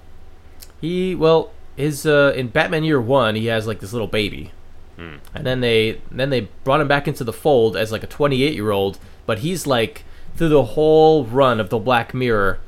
He 0.80 1.14
well, 1.14 1.50
his 1.76 2.06
uh, 2.06 2.32
in 2.36 2.48
Batman 2.48 2.84
Year 2.84 3.00
One, 3.00 3.34
he 3.34 3.46
has 3.46 3.66
like 3.66 3.80
this 3.80 3.92
little 3.92 4.08
baby, 4.08 4.52
Hmm. 4.96 5.16
and 5.34 5.44
then 5.46 5.60
they 5.60 6.00
then 6.10 6.30
they 6.30 6.48
brought 6.64 6.80
him 6.80 6.88
back 6.88 7.06
into 7.06 7.24
the 7.24 7.32
fold 7.32 7.76
as 7.76 7.92
like 7.92 8.02
a 8.02 8.06
28 8.06 8.54
year 8.54 8.70
old. 8.70 8.98
But 9.26 9.40
he's 9.40 9.66
like 9.66 10.04
through 10.36 10.48
the 10.50 10.62
whole 10.64 11.24
run 11.24 11.60
of 11.60 11.70
the 11.70 11.78
Black 11.78 12.12
Mirror, 12.14 12.60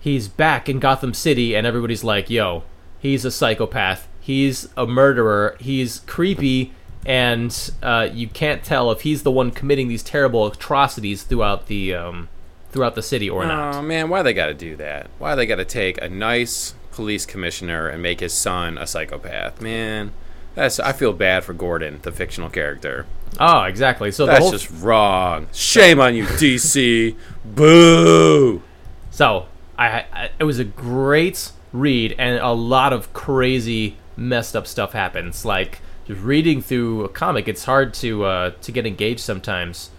he's 0.00 0.28
back 0.28 0.68
in 0.68 0.78
Gotham 0.80 1.14
City, 1.14 1.54
and 1.54 1.66
everybody's 1.66 2.04
like, 2.04 2.28
"Yo, 2.30 2.62
he's 2.98 3.24
a 3.24 3.30
psychopath. 3.30 4.08
He's 4.20 4.68
a 4.76 4.86
murderer. 4.86 5.56
He's 5.60 6.00
creepy." 6.00 6.72
And 7.06 7.70
uh, 7.82 8.08
you 8.12 8.28
can't 8.28 8.64
tell 8.64 8.90
if 8.90 9.02
he's 9.02 9.24
the 9.24 9.30
one 9.30 9.50
committing 9.50 9.88
these 9.88 10.02
terrible 10.02 10.46
atrocities 10.46 11.22
throughout 11.22 11.66
the 11.66 11.94
um, 11.94 12.28
throughout 12.70 12.94
the 12.94 13.02
city 13.02 13.28
or 13.28 13.44
not. 13.44 13.74
Oh 13.74 13.82
man, 13.82 14.08
why 14.08 14.22
they 14.22 14.32
got 14.32 14.46
to 14.46 14.54
do 14.54 14.74
that? 14.76 15.08
Why 15.18 15.34
they 15.34 15.44
got 15.44 15.56
to 15.56 15.66
take 15.66 16.00
a 16.00 16.08
nice 16.08 16.74
police 16.94 17.26
commissioner 17.26 17.88
and 17.88 18.02
make 18.02 18.20
his 18.20 18.32
son 18.32 18.78
a 18.78 18.86
psychopath? 18.86 19.60
Man, 19.60 20.12
that's 20.54 20.78
I 20.78 20.92
feel 20.92 21.12
bad 21.12 21.44
for 21.44 21.52
Gordon, 21.52 22.00
the 22.02 22.12
fictional 22.12 22.50
character. 22.50 23.06
Oh, 23.40 23.62
exactly. 23.62 24.12
So 24.12 24.26
That's 24.26 24.38
whole 24.40 24.52
just 24.52 24.70
wrong. 24.70 25.48
Shame 25.52 26.00
on 26.00 26.14
you, 26.14 26.24
DC. 26.24 27.16
Boo. 27.44 28.62
So 29.10 29.46
I, 29.76 30.04
I 30.12 30.30
it 30.38 30.44
was 30.44 30.58
a 30.58 30.64
great 30.64 31.50
read, 31.72 32.14
and 32.18 32.38
a 32.38 32.52
lot 32.52 32.92
of 32.92 33.12
crazy 33.12 33.96
messed 34.16 34.54
up 34.54 34.66
stuff 34.66 34.92
happens. 34.92 35.44
Like 35.44 35.80
just 36.06 36.20
reading 36.20 36.62
through 36.62 37.04
a 37.04 37.08
comic, 37.08 37.48
it's 37.48 37.64
hard 37.64 37.92
to 37.94 38.24
uh, 38.24 38.50
to 38.62 38.72
get 38.72 38.86
engaged 38.86 39.20
sometimes. 39.20 39.90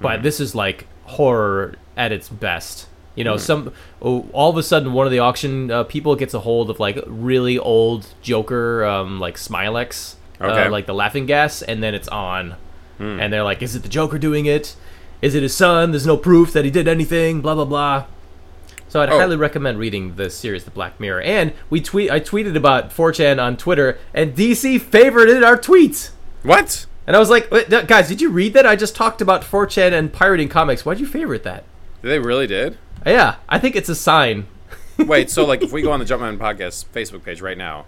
But 0.00 0.22
this 0.22 0.40
is 0.40 0.54
like 0.54 0.86
horror 1.04 1.74
at 1.96 2.12
its 2.12 2.28
best. 2.28 2.86
You 3.16 3.24
know, 3.24 3.36
some 3.38 3.72
oh, 4.02 4.28
all 4.32 4.50
of 4.50 4.56
a 4.56 4.62
sudden 4.62 4.92
one 4.92 5.06
of 5.06 5.10
the 5.10 5.18
auction 5.18 5.70
uh, 5.70 5.84
people 5.84 6.14
gets 6.16 6.34
a 6.34 6.40
hold 6.40 6.70
of 6.70 6.78
like 6.78 6.98
really 7.06 7.58
old 7.58 8.06
Joker, 8.22 8.84
um, 8.84 9.18
like 9.18 9.36
Smilex, 9.36 10.14
Okay. 10.40 10.64
uh, 10.66 10.70
like 10.70 10.86
the 10.86 10.94
laughing 10.94 11.26
gas, 11.26 11.62
and 11.62 11.82
then 11.82 11.94
it's 11.94 12.08
on, 12.08 12.56
and 12.98 13.32
they're 13.32 13.42
like, 13.42 13.62
"Is 13.62 13.74
it 13.74 13.82
the 13.82 13.88
Joker 13.88 14.18
doing 14.18 14.44
it? 14.46 14.76
Is 15.22 15.34
it 15.34 15.42
his 15.42 15.54
son? 15.54 15.90
There's 15.92 16.06
no 16.06 16.16
proof 16.18 16.52
that 16.52 16.64
he 16.66 16.70
did 16.70 16.86
anything." 16.86 17.40
Blah 17.40 17.54
blah 17.54 17.64
blah. 17.64 18.04
So 18.88 19.00
I'd 19.02 19.10
Oh. 19.10 19.18
highly 19.18 19.36
recommend 19.36 19.78
reading 19.78 20.14
the 20.16 20.30
series, 20.30 20.64
The 20.64 20.70
Black 20.70 21.00
Mirror. 21.00 21.22
And 21.22 21.52
we 21.70 21.80
tweet, 21.80 22.08
I 22.10 22.20
tweeted 22.20 22.54
about 22.54 22.92
4chan 22.92 23.42
on 23.42 23.56
Twitter, 23.56 23.98
and 24.14 24.32
DC 24.34 24.78
favorited 24.78 25.44
our 25.44 25.56
tweets. 25.58 26.10
What? 26.44 26.86
And 27.06 27.16
I 27.16 27.18
was 27.18 27.28
like, 27.28 27.50
guys, 27.88 28.08
did 28.08 28.20
you 28.20 28.30
read 28.30 28.52
that? 28.54 28.64
I 28.64 28.76
just 28.76 28.94
talked 28.94 29.20
about 29.20 29.42
4chan 29.42 29.92
and 29.92 30.12
pirating 30.12 30.48
comics. 30.48 30.84
Why'd 30.86 31.00
you 31.00 31.06
favorite 31.06 31.42
that? 31.42 31.64
They 32.02 32.18
really 32.20 32.46
did? 32.46 32.78
Yeah, 33.06 33.36
I 33.48 33.58
think 33.58 33.76
it's 33.76 33.88
a 33.88 33.94
sign. 33.94 34.48
Wait, 34.98 35.30
so 35.30 35.44
like 35.46 35.62
if 35.62 35.72
we 35.72 35.80
go 35.80 35.92
on 35.92 36.00
the 36.00 36.04
Jumpman 36.04 36.38
Podcast 36.38 36.86
Facebook 36.86 37.22
page 37.22 37.40
right 37.40 37.56
now, 37.56 37.86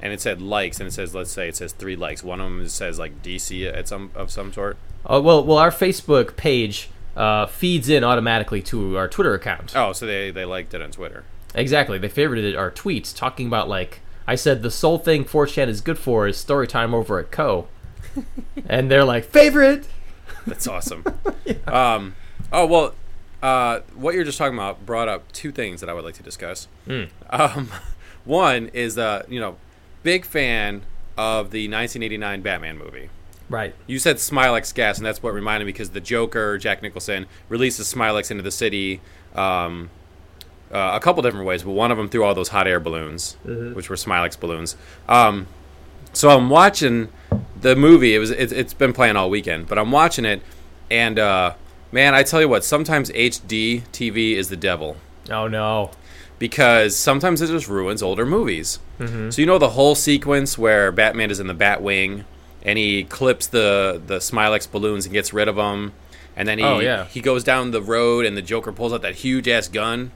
and 0.00 0.12
it 0.12 0.20
said 0.20 0.40
likes, 0.40 0.78
and 0.78 0.86
it 0.86 0.92
says 0.92 1.14
let's 1.14 1.30
say 1.30 1.48
it 1.48 1.56
says 1.56 1.72
three 1.72 1.96
likes. 1.96 2.22
One 2.22 2.40
of 2.40 2.50
them 2.50 2.68
says 2.68 2.98
like 2.98 3.22
DC 3.22 3.66
at 3.76 3.88
some 3.88 4.12
of 4.14 4.30
some 4.30 4.52
sort. 4.52 4.76
Oh 5.04 5.20
well, 5.20 5.44
well, 5.44 5.58
our 5.58 5.70
Facebook 5.70 6.36
page 6.36 6.88
uh, 7.16 7.46
feeds 7.46 7.88
in 7.88 8.04
automatically 8.04 8.62
to 8.62 8.96
our 8.96 9.08
Twitter 9.08 9.34
account. 9.34 9.74
Oh, 9.74 9.92
so 9.92 10.06
they 10.06 10.30
they 10.30 10.44
liked 10.44 10.72
it 10.72 10.80
on 10.80 10.92
Twitter. 10.92 11.24
Exactly, 11.54 11.98
they 11.98 12.08
favorited 12.08 12.56
our 12.56 12.70
tweets 12.70 13.14
talking 13.14 13.48
about 13.48 13.68
like 13.68 14.00
I 14.26 14.36
said 14.36 14.62
the 14.62 14.70
sole 14.70 14.98
thing 14.98 15.24
4chan 15.24 15.68
is 15.68 15.80
good 15.80 15.98
for 15.98 16.26
is 16.26 16.36
story 16.36 16.66
time 16.66 16.94
over 16.94 17.18
at 17.18 17.30
Co. 17.30 17.68
and 18.68 18.90
they're 18.90 19.04
like 19.04 19.24
favorite. 19.24 19.88
That's 20.46 20.66
awesome. 20.66 21.04
um, 21.66 22.14
oh 22.52 22.66
well, 22.66 22.94
uh, 23.44 23.80
what 23.94 24.14
you're 24.14 24.24
just 24.24 24.38
talking 24.38 24.56
about 24.56 24.86
brought 24.86 25.06
up 25.06 25.30
two 25.32 25.52
things 25.52 25.80
that 25.82 25.90
I 25.90 25.92
would 25.92 26.02
like 26.02 26.14
to 26.14 26.22
discuss. 26.22 26.66
Um, 27.28 27.70
one 28.24 28.68
is 28.72 28.96
uh, 28.96 29.24
you 29.28 29.38
know, 29.38 29.58
big 30.02 30.24
fan 30.24 30.76
of 31.18 31.50
the 31.50 31.68
1989 31.68 32.40
Batman 32.40 32.78
movie. 32.78 33.10
Right. 33.50 33.74
You 33.86 33.98
said 33.98 34.16
Smilex 34.16 34.74
gas, 34.74 34.96
and 34.96 35.04
that's 35.04 35.22
what 35.22 35.34
reminded 35.34 35.66
me 35.66 35.72
because 35.72 35.90
the 35.90 36.00
Joker, 36.00 36.56
Jack 36.56 36.80
Nicholson, 36.80 37.26
releases 37.50 37.92
Smilex 37.92 38.30
into 38.30 38.42
the 38.42 38.50
city 38.50 39.02
um, 39.34 39.90
uh, 40.72 40.92
a 40.94 41.00
couple 41.00 41.22
different 41.22 41.44
ways, 41.44 41.62
but 41.62 41.72
one 41.72 41.90
of 41.90 41.98
them 41.98 42.08
through 42.08 42.24
all 42.24 42.34
those 42.34 42.48
hot 42.48 42.66
air 42.66 42.80
balloons, 42.80 43.36
which 43.44 43.90
were 43.90 43.96
Smilex 43.96 44.40
balloons. 44.40 44.74
Um, 45.06 45.48
so 46.14 46.30
I'm 46.30 46.48
watching 46.48 47.08
the 47.60 47.76
movie. 47.76 48.14
It 48.14 48.20
was 48.20 48.30
it, 48.30 48.52
it's 48.52 48.72
been 48.72 48.94
playing 48.94 49.16
all 49.16 49.28
weekend, 49.28 49.68
but 49.68 49.78
I'm 49.78 49.92
watching 49.92 50.24
it, 50.24 50.40
and 50.90 51.18
uh, 51.18 51.54
man, 51.94 52.12
I 52.14 52.24
tell 52.24 52.40
you 52.40 52.48
what, 52.48 52.64
sometimes 52.64 53.08
HD 53.10 53.82
TV 53.92 54.32
is 54.34 54.48
the 54.48 54.56
devil 54.56 54.96
Oh 55.30 55.46
no. 55.48 55.92
because 56.40 56.96
sometimes 56.96 57.40
it 57.40 57.46
just 57.46 57.68
ruins 57.68 58.02
older 58.02 58.26
movies. 58.26 58.80
Mm-hmm. 58.98 59.30
So 59.30 59.40
you 59.40 59.46
know 59.46 59.58
the 59.58 59.70
whole 59.70 59.94
sequence 59.94 60.58
where 60.58 60.90
Batman 60.92 61.30
is 61.30 61.38
in 61.40 61.46
the 61.46 61.54
Batwing 61.54 62.24
and 62.62 62.76
he 62.78 63.04
clips 63.04 63.46
the 63.46 64.02
the 64.04 64.16
Smilex 64.18 64.70
balloons 64.70 65.06
and 65.06 65.12
gets 65.12 65.32
rid 65.32 65.48
of 65.48 65.56
them, 65.56 65.92
and 66.36 66.48
then 66.48 66.58
he 66.58 66.64
Oh, 66.64 66.80
yeah. 66.80 67.04
he 67.06 67.20
goes 67.20 67.44
down 67.44 67.70
the 67.70 67.82
road 67.82 68.26
and 68.26 68.36
the 68.36 68.42
Joker 68.42 68.72
pulls 68.72 68.92
out 68.92 69.02
that 69.02 69.14
huge 69.16 69.46
ass 69.48 69.68
gun 69.68 70.10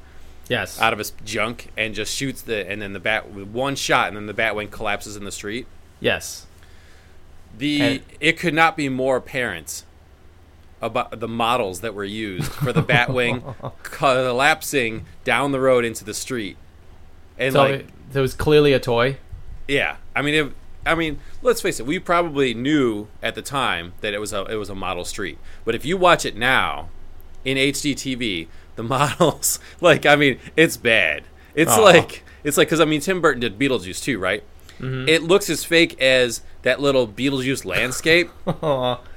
Yes. 0.48 0.80
out 0.80 0.92
of 0.94 0.98
his 0.98 1.12
junk 1.24 1.68
and 1.76 1.94
just 1.94 2.14
shoots 2.14 2.42
the 2.42 2.68
and 2.68 2.80
then 2.82 2.92
the 2.92 3.00
bat 3.00 3.30
with 3.30 3.48
one 3.48 3.76
shot 3.76 4.08
and 4.08 4.16
then 4.16 4.26
the 4.26 4.34
Batwing 4.34 4.70
collapses 4.70 5.14
in 5.16 5.24
the 5.24 5.32
street. 5.32 5.66
yes. 6.00 6.46
The 7.56 7.80
And- 7.80 8.00
it 8.20 8.38
could 8.38 8.54
not 8.54 8.76
be 8.76 8.88
more 8.88 9.16
apparent 9.16 9.82
about 10.80 11.18
the 11.20 11.28
models 11.28 11.80
that 11.80 11.94
were 11.94 12.04
used 12.04 12.52
for 12.52 12.72
the 12.72 12.82
Batwing 12.82 13.72
collapsing 13.82 15.06
down 15.24 15.52
the 15.52 15.60
road 15.60 15.84
into 15.84 16.04
the 16.04 16.14
street. 16.14 16.56
And 17.38 17.52
So 17.52 17.62
like 17.62 17.72
it, 17.72 17.86
it 18.14 18.20
was 18.20 18.34
clearly 18.34 18.72
a 18.72 18.80
toy. 18.80 19.16
Yeah, 19.66 19.96
I 20.14 20.22
mean, 20.22 20.34
it, 20.34 20.52
I 20.86 20.94
mean, 20.94 21.18
let's 21.42 21.60
face 21.60 21.78
it. 21.78 21.86
We 21.86 21.98
probably 21.98 22.54
knew 22.54 23.08
at 23.22 23.34
the 23.34 23.42
time 23.42 23.92
that 24.00 24.14
it 24.14 24.20
was 24.20 24.32
a 24.32 24.44
it 24.44 24.56
was 24.56 24.70
a 24.70 24.74
model 24.74 25.04
street. 25.04 25.38
But 25.64 25.74
if 25.74 25.84
you 25.84 25.96
watch 25.96 26.24
it 26.24 26.36
now 26.36 26.88
in 27.44 27.56
HD 27.56 27.94
TV, 27.94 28.48
the 28.76 28.82
models, 28.84 29.58
like, 29.80 30.06
I 30.06 30.16
mean, 30.16 30.38
it's 30.56 30.76
bad. 30.76 31.24
It's 31.54 31.72
Aw. 31.72 31.80
like 31.80 32.24
it's 32.44 32.56
like 32.56 32.68
because 32.68 32.80
I 32.80 32.84
mean, 32.84 33.00
Tim 33.00 33.20
Burton 33.20 33.40
did 33.40 33.58
Beetlejuice 33.58 34.02
too, 34.02 34.18
right? 34.18 34.42
Mm-hmm. 34.78 35.08
It 35.08 35.22
looks 35.22 35.50
as 35.50 35.64
fake 35.64 36.00
as 36.00 36.42
that 36.62 36.80
little 36.80 37.06
Beetlejuice 37.06 37.64
landscape 37.64 38.30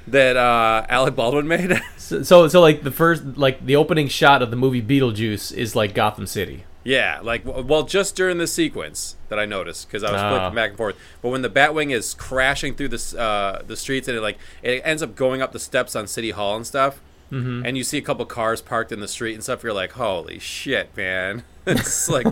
that 0.07 0.37
uh, 0.37 0.85
Alec 0.89 1.15
Baldwin 1.15 1.47
made. 1.47 1.81
So, 1.97 2.23
so, 2.23 2.47
so 2.49 2.59
like 2.59 2.83
the 2.83 2.91
first, 2.91 3.23
like 3.37 3.65
the 3.65 3.77
opening 3.77 4.09
shot 4.09 4.41
of 4.41 4.49
the 4.51 4.57
movie 4.57 4.81
Beetlejuice 4.81 5.53
is 5.53 5.77
like 5.77 5.93
Gotham 5.93 6.27
City. 6.27 6.65
Yeah, 6.83 7.19
like 7.23 7.43
well, 7.45 7.83
just 7.83 8.15
during 8.17 8.37
the 8.37 8.47
sequence 8.47 9.15
that 9.29 9.39
I 9.39 9.45
noticed 9.45 9.87
because 9.87 10.03
I 10.03 10.11
was 10.11 10.19
Ah. 10.21 10.29
flipping 10.39 10.55
back 10.55 10.69
and 10.71 10.77
forth. 10.77 10.97
But 11.21 11.29
when 11.29 11.41
the 11.41 11.49
Batwing 11.49 11.91
is 11.93 12.13
crashing 12.13 12.75
through 12.75 12.89
the 12.89 13.17
uh, 13.17 13.61
the 13.65 13.77
streets 13.77 14.09
and 14.09 14.17
it 14.17 14.21
like 14.21 14.37
it 14.61 14.81
ends 14.83 15.01
up 15.01 15.15
going 15.15 15.41
up 15.41 15.53
the 15.53 15.59
steps 15.59 15.95
on 15.95 16.05
City 16.07 16.31
Hall 16.31 16.55
and 16.57 16.67
stuff, 16.67 16.99
Mm-hmm. 17.31 17.65
and 17.65 17.77
you 17.77 17.85
see 17.85 17.97
a 17.97 18.01
couple 18.01 18.25
cars 18.25 18.61
parked 18.61 18.91
in 18.91 18.99
the 18.99 19.07
street 19.07 19.35
and 19.35 19.41
stuff, 19.41 19.63
you're 19.63 19.71
like, 19.71 19.93
holy 19.93 20.37
shit, 20.37 20.89
man! 20.97 21.43
it's 21.65 22.09
like, 22.09 22.27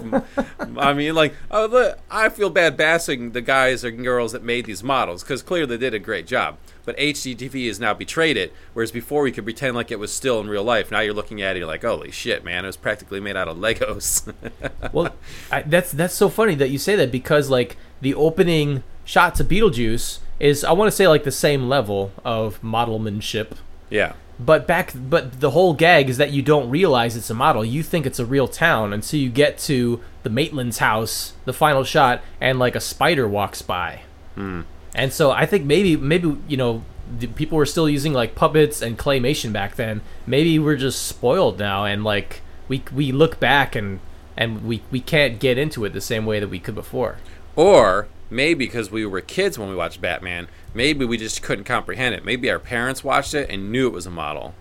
I 0.77 0.91
mean, 0.93 1.15
like, 1.15 1.35
oh, 1.49 1.67
look, 1.67 1.99
I 2.11 2.27
feel 2.27 2.49
bad 2.49 2.75
bashing 2.75 3.31
the 3.31 3.39
guys 3.39 3.85
and 3.85 4.03
girls 4.03 4.33
that 4.33 4.43
made 4.43 4.65
these 4.65 4.83
models 4.83 5.23
because 5.23 5.41
clearly 5.41 5.67
they 5.67 5.77
did 5.77 5.93
a 5.93 5.99
great 5.99 6.27
job. 6.27 6.57
But 6.89 6.98
HDTV 6.98 7.67
has 7.67 7.79
now 7.79 7.93
betrayed 7.93 8.36
it, 8.36 8.51
whereas 8.74 8.91
before 8.91 9.22
we 9.22 9.31
could 9.31 9.43
pretend 9.43 9.75
like 9.75 9.91
it 9.91 10.00
was 10.00 10.12
still 10.12 10.39
in 10.39 10.50
real 10.50 10.63
life. 10.63 10.89
Now 10.89 11.01
you're 11.01 11.13
looking 11.13 11.39
at 11.39 11.55
it, 11.55 11.60
you're 11.60 11.67
like, 11.67 11.84
holy 11.84 12.10
shit, 12.10 12.43
man! 12.43 12.63
It 12.63 12.67
was 12.67 12.77
practically 12.77 13.19
made 13.19 13.38
out 13.38 13.48
of 13.48 13.58
Legos. 13.58 14.34
Well, 14.91 15.13
I, 15.51 15.62
that's 15.62 15.91
that's 15.91 16.15
so 16.15 16.29
funny 16.29 16.55
that 16.55 16.72
you 16.72 16.79
say 16.79 16.96
that 16.96 17.12
because 17.12 17.48
like 17.48 17.77
the 18.01 18.15
opening 18.15 18.81
shots 19.05 19.39
of 19.39 19.48
Beetlejuice 19.48 20.17
is 20.39 20.63
I 20.63 20.72
want 20.72 20.88
to 20.88 20.91
say 20.91 21.08
like 21.08 21.25
the 21.25 21.31
same 21.31 21.69
level 21.69 22.12
of 22.25 22.60
modelmanship. 22.63 23.58
yeah. 23.91 24.13
But 24.39 24.65
back, 24.65 24.93
but 24.96 25.41
the 25.41 25.51
whole 25.51 25.75
gag 25.75 26.10
is 26.10 26.17
that 26.17 26.31
you 26.31 26.41
don't 26.41 26.72
realize 26.72 27.15
it's 27.15 27.29
a 27.29 27.36
model. 27.36 27.63
You 27.63 27.84
think 27.84 28.08
it's 28.08 28.17
a 28.17 28.25
real 28.25 28.48
town 28.48 28.93
until 28.93 29.19
you 29.19 29.29
get 29.29 29.60
to 29.60 30.01
the 30.24 30.31
Maitland's 30.31 30.79
house, 30.79 31.34
the 31.46 31.53
final 31.53 31.84
shot, 31.84 32.24
and 32.41 32.58
like 32.58 32.74
a 32.74 32.79
spider 32.79 33.27
walks 33.27 33.62
by. 33.62 34.01
Hmm. 34.34 34.62
And 35.00 35.13
so 35.13 35.32
I 35.32 35.46
think 35.46 35.63
maybe, 35.63 35.96
maybe 35.96 36.36
you 36.50 36.58
know, 36.58 36.84
the 37.18 37.27
people 37.27 37.58
were 37.58 37.65
still 37.65 37.89
using 37.89 38.12
like 38.12 38.36
puppets 38.36 38.82
and 38.82 38.98
claymation 38.98 39.53
back 39.53 39.75
then. 39.75 40.01
Maybe 40.27 40.60
we're 40.60 40.75
just 40.75 41.03
spoiled 41.03 41.58
now, 41.58 41.86
and 41.86 42.03
like 42.03 42.41
we 42.68 42.84
we 42.94 43.13
look 43.13 43.39
back 43.39 43.77
and 43.77 44.01
and 44.36 44.65
we 44.65 44.82
we 44.91 45.00
can't 45.00 45.39
get 45.39 45.58
into 45.58 45.86
it 45.86 45.94
the 45.94 46.01
same 46.01 46.25
way 46.25 46.41
that 46.41 46.50
we 46.50 46.60
could 46.60 46.75
before. 46.75 47.18
Or 47.56 48.10
maybe 48.29 48.65
because 48.65 48.91
we 48.91 49.06
were 49.06 49.22
kids 49.22 49.58
when 49.58 49.70
we 49.70 49.75
watched 49.75 50.01
Batman, 50.01 50.50
maybe 50.74 51.06
we 51.06 51.18
just 51.18 51.41
couldn't 51.41 51.63
comprehend 51.63 52.13
it. 52.13 52.25
Maybe 52.25 52.51
our 52.51 52.60
parents 52.60 53.01
watched 53.01 53.34
it 53.34 53.50
and 53.50 53.72
knew 53.72 53.88
it 53.88 53.94
was 53.94 54.06
a 54.06 54.12
model 54.12 54.53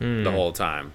hmm. 0.00 0.24
the 0.24 0.32
whole 0.32 0.52
time. 0.52 0.94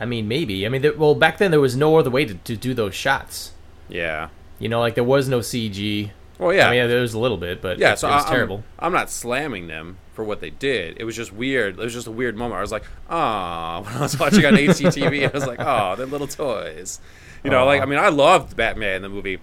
I 0.00 0.06
mean, 0.06 0.26
maybe. 0.26 0.64
I 0.64 0.70
mean, 0.70 0.80
there, 0.80 0.96
well, 0.96 1.14
back 1.14 1.36
then 1.36 1.50
there 1.50 1.60
was 1.60 1.76
no 1.76 1.98
other 1.98 2.10
way 2.10 2.24
to, 2.24 2.34
to 2.34 2.56
do 2.56 2.72
those 2.72 2.94
shots. 2.94 3.52
Yeah. 3.90 4.28
You 4.58 4.70
know, 4.70 4.80
like 4.80 4.94
there 4.94 5.04
was 5.04 5.28
no 5.28 5.40
CG. 5.40 6.12
Well, 6.38 6.52
yeah, 6.54 6.68
I 6.68 6.70
mean, 6.70 6.88
there 6.88 7.00
was 7.00 7.14
a 7.14 7.18
little 7.18 7.36
bit, 7.36 7.60
but 7.60 7.78
yeah. 7.78 7.92
it, 7.94 7.98
So 7.98 8.08
it 8.08 8.12
was 8.12 8.24
I, 8.26 8.30
terrible. 8.30 8.62
I'm, 8.78 8.86
I'm 8.86 8.92
not 8.92 9.10
slamming 9.10 9.66
them 9.66 9.96
for 10.14 10.24
what 10.24 10.40
they 10.40 10.50
did. 10.50 10.96
It 11.00 11.04
was 11.04 11.16
just 11.16 11.32
weird. 11.32 11.78
It 11.78 11.82
was 11.82 11.92
just 11.92 12.06
a 12.06 12.12
weird 12.12 12.36
moment. 12.36 12.58
I 12.58 12.60
was 12.60 12.70
like, 12.72 12.84
ah, 13.10 13.80
when 13.84 13.92
I 13.94 14.00
was 14.00 14.18
watching 14.18 14.44
on 14.46 14.54
HDTV, 14.54 15.28
I 15.28 15.32
was 15.32 15.46
like, 15.46 15.58
oh, 15.60 15.96
they're 15.96 16.06
little 16.06 16.28
toys. 16.28 17.00
You 17.44 17.50
know, 17.50 17.64
like 17.66 17.82
I 17.82 17.84
mean, 17.86 17.98
I 17.98 18.08
loved 18.08 18.56
Batman 18.56 19.02
the 19.02 19.08
movie. 19.08 19.38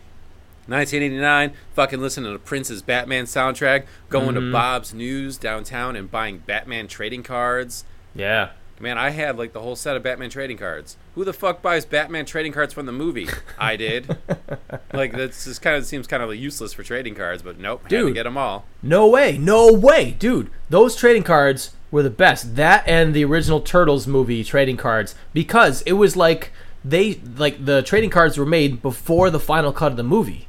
1989, 0.67 1.53
fucking 1.73 2.01
listening 2.01 2.33
to 2.33 2.39
Prince's 2.39 2.81
Batman 2.81 3.25
soundtrack, 3.25 3.85
going 4.09 4.35
Mm-hmm. 4.35 4.47
to 4.47 4.51
Bob's 4.51 4.93
News 4.95 5.37
downtown 5.37 5.95
and 5.95 6.09
buying 6.09 6.39
Batman 6.39 6.87
trading 6.87 7.21
cards. 7.23 7.83
Yeah. 8.15 8.49
Man, 8.79 8.97
I 8.97 9.11
had 9.11 9.37
like 9.37 9.53
the 9.53 9.61
whole 9.61 9.75
set 9.77 9.95
of 9.95 10.03
Batman 10.03 10.29
trading 10.29 10.57
cards. 10.57 10.97
Who 11.15 11.23
the 11.23 11.31
fuck 11.31 11.61
buys 11.61 11.85
Batman 11.85 12.25
trading 12.25 12.51
cards 12.51 12.73
from 12.73 12.85
the 12.85 12.91
movie? 12.91 13.27
I 13.57 13.77
did. 13.77 14.17
like 14.93 15.13
that's 15.13 15.45
just 15.45 15.61
kind 15.61 15.77
of 15.77 15.85
seems 15.85 16.07
kind 16.07 16.21
of 16.21 16.35
useless 16.35 16.73
for 16.73 16.83
trading 16.83 17.15
cards, 17.15 17.41
but 17.41 17.57
nope, 17.57 17.83
had 17.83 17.89
to 17.91 17.97
Dude. 18.07 18.13
get 18.15 18.23
them 18.23 18.37
all. 18.37 18.65
No 18.83 19.07
way, 19.07 19.37
no 19.37 19.71
way, 19.71 20.11
dude. 20.11 20.49
Those 20.69 20.95
trading 20.97 21.23
cards 21.23 21.73
were 21.89 22.03
the 22.03 22.09
best. 22.09 22.57
That 22.57 22.83
and 22.85 23.13
the 23.13 23.23
original 23.23 23.61
Turtles 23.61 24.07
movie 24.07 24.43
trading 24.43 24.75
cards 24.77 25.15
because 25.33 25.81
it 25.83 25.93
was 25.93 26.17
like 26.17 26.51
they 26.83 27.15
like 27.37 27.63
the 27.65 27.81
trading 27.81 28.09
cards 28.09 28.37
were 28.37 28.45
made 28.45 28.81
before 28.81 29.29
the 29.29 29.39
final 29.39 29.71
cut 29.71 29.91
of 29.91 29.97
the 29.97 30.03
movie. 30.03 30.47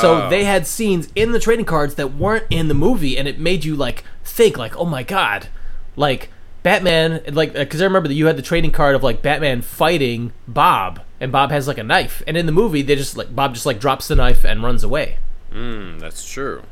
So 0.00 0.24
Oh. 0.24 0.28
they 0.28 0.42
had 0.44 0.66
scenes 0.66 1.08
in 1.14 1.32
the 1.32 1.40
trading 1.40 1.64
cards 1.64 1.94
that 1.94 2.14
weren't 2.14 2.44
in 2.50 2.66
the 2.68 2.74
movie 2.74 3.16
and 3.16 3.26
it 3.28 3.38
made 3.38 3.64
you 3.64 3.76
like 3.76 4.02
think 4.24 4.58
like, 4.58 4.76
"Oh 4.76 4.84
my 4.84 5.02
god." 5.04 5.46
Like 5.96 6.30
Batman 6.62 7.22
like 7.32 7.54
cuz 7.70 7.80
I 7.80 7.84
remember 7.84 8.08
that 8.08 8.14
you 8.14 8.26
had 8.26 8.36
the 8.36 8.42
trading 8.42 8.70
card 8.70 8.94
of 8.94 9.02
like 9.02 9.22
Batman 9.22 9.62
fighting 9.62 10.32
Bob 10.46 11.00
and 11.20 11.32
Bob 11.32 11.50
has 11.50 11.66
like 11.66 11.78
a 11.78 11.82
knife 11.82 12.22
and 12.26 12.36
in 12.36 12.46
the 12.46 12.52
movie 12.52 12.82
they 12.82 12.96
just 12.96 13.16
like 13.16 13.34
Bob 13.34 13.54
just 13.54 13.66
like 13.66 13.80
drops 13.80 14.08
the 14.08 14.14
knife 14.16 14.44
and 14.44 14.62
runs 14.62 14.82
away 14.84 15.16
Mm, 15.52 15.98
that's 16.00 16.30
true. 16.30 16.62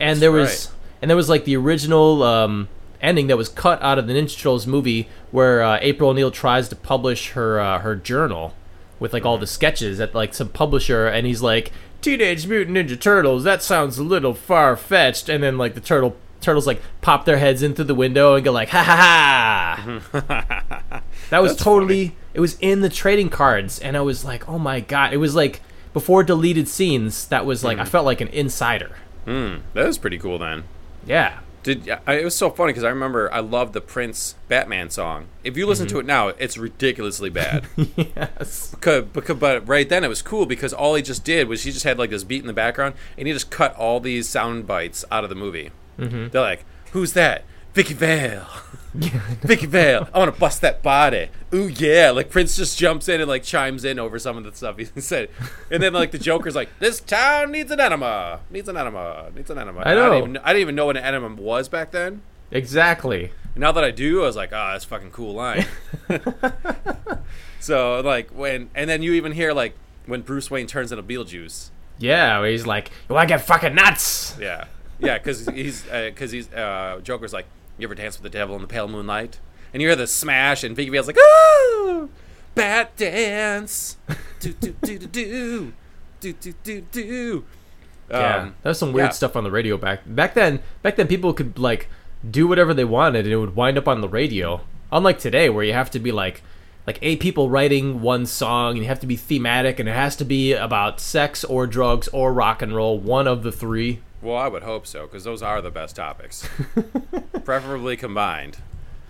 and 0.00 0.18
there 0.20 0.32
was 0.32 0.48
right. 0.66 0.74
and 1.02 1.08
there 1.10 1.16
was 1.16 1.28
like 1.28 1.44
the 1.44 1.56
original 1.56 2.22
um, 2.24 2.68
ending 3.00 3.28
that 3.28 3.36
was 3.36 3.48
cut 3.48 3.80
out 3.82 3.98
of 4.00 4.06
the 4.08 4.12
Ninja 4.14 4.36
Turtles 4.36 4.66
movie 4.66 5.08
where 5.30 5.62
uh, 5.62 5.78
April 5.80 6.10
O'Neil 6.10 6.30
tries 6.32 6.68
to 6.70 6.74
publish 6.76 7.30
her 7.32 7.60
uh, 7.60 7.78
her 7.80 7.94
journal 7.94 8.54
with 8.98 9.12
like 9.12 9.24
all 9.24 9.38
the 9.38 9.46
sketches 9.46 10.00
at 10.00 10.12
like 10.14 10.34
some 10.34 10.48
publisher, 10.48 11.06
and 11.06 11.24
he's 11.26 11.40
like 11.42 11.70
Teenage 12.00 12.46
Mutant 12.48 12.76
Ninja 12.76 12.98
Turtles. 12.98 13.44
That 13.44 13.62
sounds 13.62 13.96
a 13.98 14.02
little 14.02 14.34
far 14.34 14.76
fetched, 14.76 15.28
and 15.28 15.44
then 15.44 15.56
like 15.56 15.74
the 15.74 15.80
turtle 15.80 16.16
turtles 16.40 16.66
like 16.66 16.82
pop 17.00 17.24
their 17.24 17.38
heads 17.38 17.62
in 17.62 17.74
through 17.74 17.86
the 17.86 17.94
window 17.94 18.34
and 18.34 18.44
go 18.44 18.52
like 18.52 18.68
ha 18.70 18.82
ha 18.82 20.12
ha. 20.12 21.02
that 21.30 21.42
was 21.42 21.56
totally 21.56 22.14
it 22.36 22.40
was 22.40 22.58
in 22.60 22.82
the 22.82 22.90
trading 22.90 23.30
cards, 23.30 23.78
and 23.78 23.96
I 23.96 24.02
was 24.02 24.22
like, 24.22 24.46
oh 24.46 24.58
my 24.58 24.80
god, 24.80 25.14
it 25.14 25.16
was 25.16 25.34
like 25.34 25.62
before 25.94 26.22
deleted 26.22 26.68
scenes. 26.68 27.26
That 27.28 27.46
was 27.46 27.64
like 27.64 27.78
I 27.78 27.86
felt 27.86 28.04
like 28.04 28.20
an 28.20 28.28
insider. 28.28 28.94
Mm, 29.26 29.62
was 29.74 29.96
pretty 29.96 30.18
cool 30.18 30.38
then. 30.38 30.64
Yeah. 31.06 31.38
Did 31.62 31.88
I, 32.06 32.18
it 32.18 32.24
was 32.24 32.36
so 32.36 32.50
funny 32.50 32.72
because 32.72 32.84
I 32.84 32.90
remember 32.90 33.32
I 33.32 33.40
loved 33.40 33.72
the 33.72 33.80
Prince 33.80 34.34
Batman 34.48 34.90
song. 34.90 35.26
If 35.42 35.56
you 35.56 35.66
listen 35.66 35.88
to 35.88 35.98
it 35.98 36.06
now, 36.06 36.28
it's 36.28 36.58
ridiculously 36.58 37.30
bad. 37.30 37.64
yes. 37.96 38.70
because, 38.70 39.04
because, 39.06 39.36
but 39.36 39.66
right 39.66 39.88
then 39.88 40.04
it 40.04 40.08
was 40.08 40.22
cool 40.22 40.46
because 40.46 40.72
all 40.72 40.94
he 40.94 41.02
just 41.02 41.24
did 41.24 41.48
was 41.48 41.64
he 41.64 41.72
just 41.72 41.84
had 41.84 41.98
like 41.98 42.10
this 42.10 42.22
beat 42.22 42.42
in 42.42 42.46
the 42.46 42.52
background 42.52 42.94
and 43.16 43.26
he 43.26 43.32
just 43.32 43.50
cut 43.50 43.74
all 43.74 43.98
these 43.98 44.28
sound 44.28 44.66
bites 44.66 45.04
out 45.10 45.24
of 45.24 45.30
the 45.30 45.34
movie. 45.34 45.72
Mm-hmm. 45.98 46.28
They're 46.28 46.40
like, 46.40 46.64
"Who's 46.92 47.12
that? 47.14 47.44
Vicki 47.74 47.94
Vale." 47.94 48.46
Vicki 48.96 49.66
Vale, 49.66 50.08
I 50.14 50.18
want 50.18 50.32
to 50.32 50.40
bust 50.40 50.62
that 50.62 50.82
body. 50.82 51.28
Ooh 51.52 51.68
yeah! 51.68 52.10
Like 52.10 52.30
Prince 52.30 52.56
just 52.56 52.78
jumps 52.78 53.08
in 53.08 53.20
and 53.20 53.28
like 53.28 53.42
chimes 53.42 53.84
in 53.84 53.98
over 53.98 54.18
some 54.18 54.38
of 54.38 54.44
the 54.44 54.52
stuff 54.52 54.78
he 54.78 54.84
said, 55.00 55.28
and 55.70 55.82
then 55.82 55.92
like 55.92 56.12
the 56.12 56.18
Joker's 56.18 56.54
like, 56.54 56.70
"This 56.78 57.00
town 57.00 57.52
needs 57.52 57.70
an 57.70 57.78
enema, 57.78 58.40
needs 58.50 58.68
an 58.68 58.76
enema, 58.76 59.30
needs 59.34 59.50
an 59.50 59.58
enema." 59.58 59.82
I 59.84 59.94
know. 59.94 60.10
didn't 60.12 60.30
even, 60.30 60.36
I 60.38 60.52
didn't 60.54 60.60
even 60.62 60.74
know 60.76 60.86
what 60.86 60.96
an 60.96 61.04
enema 61.04 61.34
was 61.34 61.68
back 61.68 61.90
then. 61.90 62.22
Exactly. 62.50 63.32
And 63.54 63.60
now 63.60 63.72
that 63.72 63.84
I 63.84 63.90
do, 63.90 64.22
I 64.22 64.26
was 64.26 64.36
like, 64.36 64.50
"Oh, 64.52 64.70
that's 64.72 64.84
a 64.84 64.88
fucking 64.88 65.10
cool 65.10 65.34
line." 65.34 65.66
so 67.60 68.00
like 68.00 68.30
when, 68.30 68.70
and 68.74 68.88
then 68.88 69.02
you 69.02 69.12
even 69.12 69.32
hear 69.32 69.52
like 69.52 69.76
when 70.06 70.22
Bruce 70.22 70.50
Wayne 70.50 70.66
turns 70.66 70.90
into 70.92 71.02
Beetlejuice. 71.02 71.70
Yeah, 71.98 72.38
where 72.40 72.50
he's 72.50 72.66
like, 72.66 72.90
"You 73.08 73.14
want 73.14 73.28
to 73.28 73.34
get 73.34 73.44
fucking 73.44 73.74
nuts?" 73.74 74.36
Yeah, 74.40 74.64
yeah, 74.98 75.18
because 75.18 75.46
he's 75.46 75.82
because 75.82 76.30
he's 76.30 76.52
uh, 76.52 77.00
Joker's 77.02 77.32
like, 77.32 77.46
"You 77.78 77.86
ever 77.86 77.94
dance 77.94 78.16
with 78.16 78.30
the 78.30 78.36
devil 78.38 78.54
in 78.56 78.62
the 78.62 78.68
pale 78.68 78.88
moonlight?" 78.88 79.40
And 79.72 79.82
you 79.82 79.88
hear 79.88 79.96
the 79.96 80.06
smash, 80.06 80.64
and 80.64 80.74
Vicki 80.74 80.90
Vale's 80.90 81.06
like, 81.06 81.16
"Oh, 81.18 82.08
bat 82.54 82.96
dance, 82.96 83.96
do 84.40 84.52
do 84.52 84.74
do 84.82 84.98
do 84.98 85.72
do 86.20 86.32
do 86.32 86.32
do 86.32 86.52
do 86.62 86.80
do." 86.80 87.44
Yeah, 88.10 88.36
Um, 88.36 88.54
that 88.62 88.70
was 88.70 88.78
some 88.78 88.92
weird 88.92 89.06
yeah. 89.08 89.12
stuff 89.12 89.34
on 89.36 89.44
the 89.44 89.50
radio 89.50 89.76
back 89.76 90.00
back 90.06 90.34
then. 90.34 90.60
Back 90.82 90.96
then, 90.96 91.08
people 91.08 91.32
could 91.32 91.58
like 91.58 91.88
do 92.28 92.46
whatever 92.46 92.72
they 92.72 92.84
wanted, 92.84 93.24
and 93.26 93.32
it 93.32 93.36
would 93.36 93.56
wind 93.56 93.76
up 93.76 93.88
on 93.88 94.00
the 94.00 94.08
radio. 94.08 94.60
Unlike 94.92 95.18
today, 95.18 95.48
where 95.50 95.64
you 95.64 95.72
have 95.72 95.90
to 95.90 95.98
be 95.98 96.12
like 96.12 96.42
like 96.86 97.00
eight 97.02 97.18
people 97.18 97.50
writing 97.50 98.00
one 98.00 98.24
song, 98.26 98.74
and 98.74 98.78
you 98.78 98.84
have 98.88 99.00
to 99.00 99.06
be 99.08 99.16
thematic, 99.16 99.80
and 99.80 99.88
it 99.88 99.92
has 99.92 100.14
to 100.16 100.24
be 100.24 100.52
about 100.52 101.00
sex 101.00 101.42
or 101.44 101.66
drugs 101.66 102.06
or 102.08 102.32
rock 102.32 102.62
and 102.62 102.74
roll, 102.74 102.98
one 102.98 103.26
of 103.26 103.42
the 103.42 103.50
three. 103.52 104.00
Well, 104.26 104.36
I 104.36 104.48
would 104.48 104.64
hope 104.64 104.88
so, 104.88 105.02
because 105.06 105.22
those 105.22 105.40
are 105.40 105.62
the 105.62 105.70
best 105.70 105.94
topics, 105.94 106.48
preferably 107.44 107.96
combined. 107.96 108.58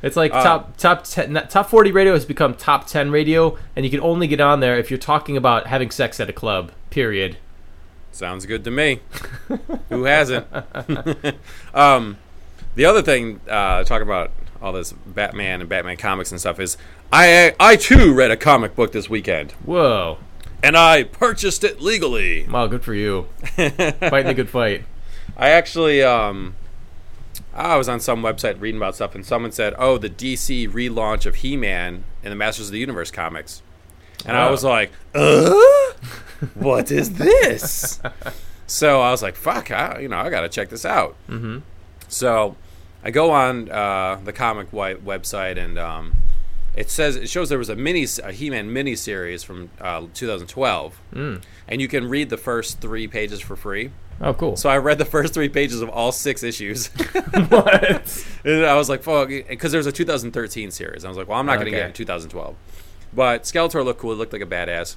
It's 0.02 0.14
like 0.14 0.30
Uh, 0.34 0.42
top 0.42 0.76
top 0.76 1.04
ten, 1.04 1.32
top 1.48 1.70
forty 1.70 1.90
radio 1.90 2.12
has 2.12 2.26
become 2.26 2.52
top 2.52 2.86
ten 2.86 3.10
radio, 3.10 3.56
and 3.74 3.86
you 3.86 3.90
can 3.90 4.00
only 4.00 4.26
get 4.26 4.42
on 4.42 4.60
there 4.60 4.76
if 4.78 4.90
you're 4.90 4.98
talking 4.98 5.34
about 5.34 5.68
having 5.68 5.90
sex 5.90 6.20
at 6.20 6.28
a 6.28 6.34
club. 6.34 6.70
Period. 6.90 7.38
Sounds 8.12 8.44
good 8.44 8.62
to 8.64 8.70
me. 8.70 9.00
Who 9.88 10.04
hasn't? 10.04 10.46
um, 11.74 12.18
the 12.74 12.84
other 12.84 13.00
thing, 13.00 13.40
uh, 13.48 13.84
talking 13.84 14.06
about 14.06 14.32
all 14.60 14.74
this 14.74 14.92
Batman 14.92 15.62
and 15.62 15.68
Batman 15.70 15.96
comics 15.96 16.30
and 16.30 16.38
stuff, 16.38 16.60
is 16.60 16.76
I 17.10 17.54
I 17.58 17.76
too 17.76 18.12
read 18.12 18.30
a 18.30 18.36
comic 18.36 18.76
book 18.76 18.92
this 18.92 19.08
weekend, 19.08 19.52
Whoa! 19.64 20.18
and 20.62 20.76
I 20.76 21.04
purchased 21.04 21.64
it 21.64 21.80
legally. 21.80 22.46
Wow, 22.46 22.66
good 22.66 22.84
for 22.84 22.92
you. 22.92 23.28
Fighting 23.56 24.26
a 24.26 24.34
good 24.34 24.50
fight. 24.50 24.84
I 25.36 25.50
actually, 25.50 26.02
um, 26.02 26.54
I 27.54 27.76
was 27.76 27.88
on 27.88 28.00
some 28.00 28.22
website 28.22 28.60
reading 28.60 28.78
about 28.80 28.94
stuff, 28.94 29.14
and 29.14 29.24
someone 29.24 29.52
said, 29.52 29.74
"Oh, 29.78 29.98
the 29.98 30.08
DC 30.10 30.68
relaunch 30.68 31.26
of 31.26 31.36
He-Man 31.36 32.04
in 32.22 32.30
the 32.30 32.36
Masters 32.36 32.66
of 32.66 32.72
the 32.72 32.78
Universe 32.78 33.10
comics," 33.10 33.62
and 34.24 34.36
I 34.36 34.48
Oh. 34.48 34.50
was 34.50 34.64
like, 34.64 34.90
"Uh, 35.14 35.54
what 36.54 36.90
is 36.90 37.14
this?" 37.14 38.00
so 38.66 39.00
I 39.00 39.10
was 39.10 39.22
like, 39.22 39.36
"Fuck, 39.36 39.70
I, 39.70 39.98
you 40.00 40.08
know, 40.08 40.16
I 40.18 40.30
gotta 40.30 40.48
check 40.48 40.68
this 40.70 40.84
out." 40.86 41.16
Mm-hmm. 41.28 41.58
So 42.08 42.56
I 43.04 43.10
go 43.10 43.30
on 43.30 43.70
uh, 43.70 44.18
the 44.24 44.32
comic 44.32 44.70
website, 44.70 45.58
and 45.58 45.78
um, 45.78 46.14
it 46.74 46.90
says 46.90 47.16
it 47.16 47.28
shows 47.28 47.48
there 47.50 47.58
was 47.58 47.68
a 47.68 47.76
mini 47.76 48.06
a 48.22 48.32
He-Man 48.32 48.72
mini 48.72 48.96
series 48.96 49.42
from 49.42 49.70
uh, 49.80 50.06
2012, 50.14 50.98
Mm. 51.14 51.42
and 51.68 51.80
you 51.82 51.88
can 51.88 52.08
read 52.08 52.30
the 52.30 52.36
first 52.38 52.80
three 52.80 53.06
pages 53.06 53.40
for 53.40 53.54
free. 53.56 53.90
Oh, 54.20 54.32
cool. 54.32 54.56
So 54.56 54.68
I 54.70 54.78
read 54.78 54.98
the 54.98 55.04
first 55.04 55.34
three 55.34 55.48
pages 55.48 55.82
of 55.82 55.88
all 55.90 56.10
six 56.12 56.42
issues. 56.42 56.86
what? 57.48 58.24
and 58.44 58.64
I 58.64 58.74
was 58.74 58.88
like, 58.88 59.02
fuck, 59.02 59.28
because 59.28 59.72
there's 59.72 59.86
a 59.86 59.92
2013 59.92 60.70
series. 60.70 61.04
I 61.04 61.08
was 61.08 61.16
like, 61.18 61.28
well, 61.28 61.38
I'm 61.38 61.46
not 61.46 61.56
going 61.56 61.66
to 61.66 61.70
Okay. 61.72 61.78
get 61.80 61.84
it 61.86 61.88
in 61.88 61.92
2012. 61.92 62.56
But 63.12 63.42
Skeletor 63.44 63.84
looked 63.84 64.00
cool. 64.00 64.12
It 64.12 64.16
looked 64.16 64.32
like 64.32 64.42
a 64.42 64.46
badass. 64.46 64.96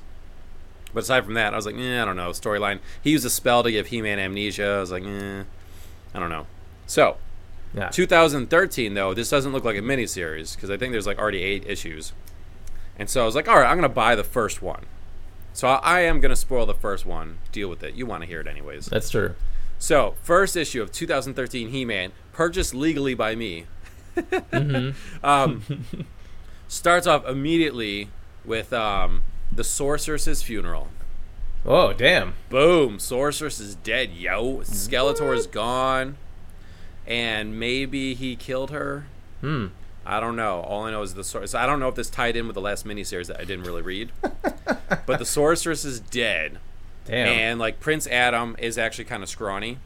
But 0.93 1.03
aside 1.03 1.25
from 1.25 1.33
that, 1.35 1.53
I 1.53 1.55
was 1.55 1.65
like, 1.65 1.75
eh, 1.75 2.01
I 2.01 2.05
don't 2.05 2.15
know. 2.15 2.29
Storyline. 2.31 2.79
He 3.01 3.11
used 3.11 3.25
a 3.25 3.29
spell 3.29 3.61
to 3.63 3.71
give 3.71 3.87
He-Man 3.87 4.19
amnesia. 4.19 4.65
I 4.65 4.79
was 4.79 4.91
like, 4.91 5.03
eh, 5.03 5.43
I 6.13 6.19
don't 6.19 6.29
know. 6.29 6.47
So, 6.87 7.17
Yeah. 7.75 7.89
2013 7.89 8.93
though, 8.95 9.13
this 9.13 9.29
doesn't 9.29 9.51
look 9.51 9.63
like 9.63 9.77
a 9.77 9.81
miniseries 9.81 10.55
because 10.55 10.69
I 10.71 10.77
think 10.77 10.91
there's 10.91 11.05
like 11.05 11.19
already 11.19 11.43
eight 11.43 11.65
issues. 11.67 12.13
And 12.97 13.09
so 13.09 13.21
I 13.21 13.25
was 13.25 13.35
like, 13.35 13.47
all 13.47 13.57
right, 13.57 13.69
I'm 13.69 13.77
gonna 13.77 13.89
buy 13.89 14.15
the 14.15 14.23
first 14.23 14.61
one. 14.61 14.85
So 15.53 15.67
I, 15.67 15.77
I 15.77 15.99
am 16.01 16.19
gonna 16.19 16.35
spoil 16.35 16.65
the 16.65 16.73
first 16.73 17.05
one. 17.05 17.39
Deal 17.51 17.69
with 17.69 17.83
it. 17.83 17.95
You 17.95 18.05
want 18.05 18.23
to 18.23 18.27
hear 18.27 18.41
it 18.41 18.47
anyways. 18.47 18.87
That's 18.87 19.09
true. 19.09 19.35
So, 19.81 20.15
first 20.23 20.57
issue 20.57 20.81
of 20.81 20.91
2013 20.91 21.69
He-Man, 21.69 22.11
purchased 22.33 22.73
legally 22.73 23.13
by 23.13 23.33
me, 23.33 23.65
um, 25.23 25.63
starts 26.67 27.07
off 27.07 27.25
immediately 27.25 28.09
with 28.43 28.73
um, 28.73 29.23
the 29.51 29.63
Sorceress's 29.63 30.43
funeral. 30.43 30.89
Oh, 31.65 31.93
damn. 31.93 32.33
Boom! 32.49 32.99
Sorceress 32.99 33.59
is 33.59 33.75
dead, 33.75 34.11
yo. 34.11 34.57
Skeletor 34.59 35.35
is 35.35 35.47
gone, 35.47 36.17
and 37.07 37.57
maybe 37.59 38.13
he 38.15 38.35
killed 38.35 38.71
her. 38.71 39.05
Hmm. 39.41 39.67
I 40.09 40.19
don't 40.19 40.35
know. 40.35 40.61
All 40.61 40.85
I 40.85 40.91
know 40.91 41.03
is 41.03 41.13
the 41.13 41.23
source. 41.23 41.53
I 41.53 41.67
don't 41.67 41.79
know 41.79 41.87
if 41.87 41.93
this 41.93 42.09
tied 42.09 42.35
in 42.35 42.47
with 42.47 42.55
the 42.55 42.61
last 42.61 42.83
miniseries 42.83 43.27
that 43.27 43.39
I 43.39 43.43
didn't 43.43 43.63
really 43.63 43.83
read, 43.83 44.11
but 45.05 45.19
the 45.19 45.25
Sorceress 45.25 45.85
is 45.85 45.99
dead, 45.99 46.57
Damn. 47.05 47.27
and 47.27 47.59
like 47.59 47.79
Prince 47.79 48.07
Adam 48.07 48.55
is 48.57 48.79
actually 48.79 49.05
kind 49.05 49.21
of 49.21 49.29
scrawny. 49.29 49.77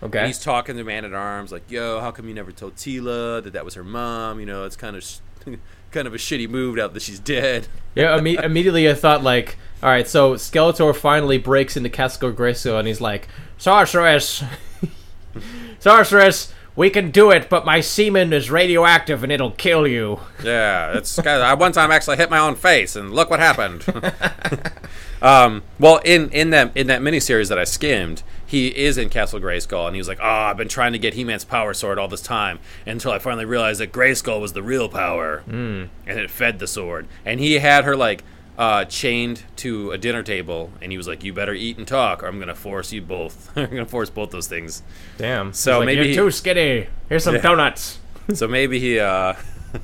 And 0.00 0.12
okay. 0.14 0.26
he's 0.26 0.40
talking 0.40 0.76
to 0.76 0.82
Man 0.82 1.04
at 1.04 1.12
Arms, 1.12 1.52
like, 1.52 1.70
"Yo, 1.70 2.00
how 2.00 2.10
come 2.10 2.26
you 2.26 2.34
never 2.34 2.50
told 2.50 2.74
Teela 2.74 3.42
that 3.44 3.52
that 3.52 3.64
was 3.64 3.74
her 3.74 3.84
mom? 3.84 4.40
You 4.40 4.46
know, 4.46 4.64
it's 4.64 4.76
kind 4.76 4.96
of, 4.96 5.04
sh- 5.04 5.18
kind 5.92 6.08
of 6.08 6.14
a 6.14 6.18
shitty 6.18 6.48
move 6.48 6.76
now 6.76 6.88
that 6.88 7.02
she's 7.02 7.20
dead." 7.20 7.68
Yeah, 7.94 8.18
imme- 8.18 8.42
immediately 8.42 8.90
I 8.90 8.94
thought 8.94 9.22
like, 9.22 9.56
all 9.82 9.88
right, 9.88 10.08
so 10.08 10.34
Skeletor 10.34 10.96
finally 10.96 11.38
breaks 11.38 11.76
into 11.76 11.90
Castle 11.90 12.32
Grayskull 12.32 12.78
and 12.78 12.88
he's 12.88 13.00
like, 13.00 13.28
sorceress, 13.56 14.42
sorceress, 15.78 16.52
we 16.76 16.90
can 16.90 17.10
do 17.10 17.30
it, 17.30 17.48
but 17.48 17.66
my 17.66 17.80
semen 17.80 18.32
is 18.32 18.50
radioactive 18.50 19.22
and 19.22 19.32
it'll 19.32 19.52
kill 19.52 19.86
you. 19.86 20.20
Yeah, 20.42 20.96
it's 20.96 21.18
I 21.18 21.52
one 21.52 21.72
time 21.72 21.90
actually 21.90 22.16
hit 22.16 22.30
my 22.30 22.38
own 22.38 22.54
face, 22.54 22.96
and 22.96 23.12
look 23.12 23.28
what 23.28 23.40
happened. 23.40 23.84
um, 25.22 25.62
well, 25.78 26.00
in 26.02 26.30
in 26.30 26.48
that 26.50 26.74
in 26.74 26.86
that 26.86 27.02
miniseries 27.02 27.50
that 27.50 27.58
I 27.58 27.64
skimmed, 27.64 28.22
he 28.46 28.68
is 28.68 28.96
in 28.96 29.10
Castle 29.10 29.38
Grayskull, 29.38 29.86
and 29.86 29.94
he 29.94 30.00
was 30.00 30.08
like, 30.08 30.18
"Oh, 30.18 30.24
I've 30.24 30.56
been 30.56 30.68
trying 30.68 30.92
to 30.92 30.98
get 30.98 31.12
He-Man's 31.12 31.44
power 31.44 31.74
sword 31.74 31.98
all 31.98 32.08
this 32.08 32.22
time 32.22 32.58
until 32.86 33.12
I 33.12 33.18
finally 33.18 33.44
realized 33.44 33.80
that 33.80 33.92
Grayskull 33.92 34.40
was 34.40 34.54
the 34.54 34.62
real 34.62 34.88
power, 34.88 35.44
mm. 35.46 35.90
and 36.06 36.18
it 36.18 36.30
fed 36.30 36.58
the 36.58 36.66
sword." 36.66 37.06
And 37.26 37.38
he 37.38 37.58
had 37.58 37.84
her 37.84 37.96
like 37.96 38.24
uh, 38.60 38.84
chained 38.84 39.42
to 39.56 39.90
a 39.90 39.96
dinner 39.96 40.22
table, 40.22 40.70
and 40.82 40.92
he 40.92 40.98
was 40.98 41.08
like, 41.08 41.24
"You 41.24 41.32
better 41.32 41.54
eat 41.54 41.78
and 41.78 41.88
talk, 41.88 42.22
or 42.22 42.26
I'm 42.26 42.38
gonna 42.38 42.54
force 42.54 42.92
you 42.92 43.00
both. 43.00 43.50
I'm 43.56 43.70
gonna 43.70 43.86
force 43.86 44.10
both 44.10 44.30
those 44.32 44.46
things." 44.48 44.82
Damn. 45.16 45.54
So 45.54 45.78
like, 45.78 45.86
maybe 45.86 46.08
you're 46.08 46.26
too 46.26 46.30
skinny. 46.30 46.88
Here's 47.08 47.24
some 47.24 47.36
Yeah. 47.36 47.40
donuts. 47.40 47.98
So 48.34 48.46
maybe 48.46 48.78
he, 48.78 49.00
uh, 49.00 49.32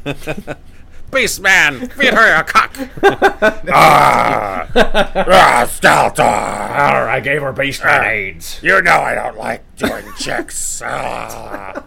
Beast 1.11 1.41
Man, 1.41 1.89
feed 1.89 2.12
her 2.15 2.35
a 2.37 2.45
cock. 2.45 2.77
Ah, 3.73 4.69
ah, 4.77 5.67
Skeletor! 5.67 7.09
I 7.09 7.19
gave 7.21 7.41
her 7.43 7.53
beast 7.53 7.85
AIDS. 7.85 8.61
You 8.62 8.83
know 8.83 8.99
I 9.01 9.15
don't 9.17 9.37
like 9.39 9.65
doing 9.77 10.05
chicks. 10.19 10.81
Ah. 10.85 11.83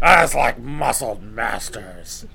That's 0.00 0.34
like 0.34 0.58
muscled 0.58 1.22
masters. 1.22 2.26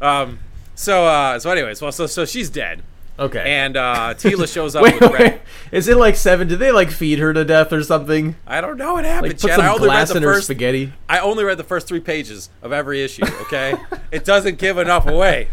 Um, 0.00 0.38
so, 0.80 1.04
uh, 1.06 1.38
so 1.38 1.50
anyways, 1.50 1.80
well, 1.82 1.92
so 1.92 2.06
so 2.06 2.24
she's 2.24 2.48
dead, 2.50 2.82
Okay. 3.18 3.42
and 3.46 3.76
uh, 3.76 4.14
Teela 4.18 4.50
shows 4.52 4.74
up 4.74 4.82
wait, 4.82 4.98
with 5.00 5.12
wait, 5.12 5.40
is 5.72 5.88
it 5.88 5.96
like 5.96 6.16
seven? 6.16 6.48
Did 6.48 6.58
they 6.58 6.72
like 6.72 6.90
feed 6.90 7.18
her 7.18 7.32
to 7.34 7.44
death 7.44 7.72
or 7.72 7.82
something? 7.82 8.34
I 8.46 8.60
don't 8.60 8.78
know 8.78 8.94
what 8.94 9.04
happened, 9.04 9.32
Like 9.34 9.40
put 9.40 9.48
Chad. 9.50 9.60
I 9.60 9.64
some 9.66 9.74
only 9.74 9.88
read 9.88 9.94
glass 9.94 10.08
the 10.10 10.16
in 10.16 10.22
her 10.22 10.34
first. 10.34 10.46
spaghetti? 10.46 10.92
I 11.08 11.18
only 11.20 11.44
read 11.44 11.58
the 11.58 11.64
first 11.64 11.86
three 11.86 12.00
pages 12.00 12.48
of 12.62 12.72
every 12.72 13.02
issue. 13.02 13.24
Okay, 13.42 13.74
it 14.10 14.24
doesn't 14.24 14.58
give 14.58 14.78
enough 14.78 15.06
away. 15.06 15.48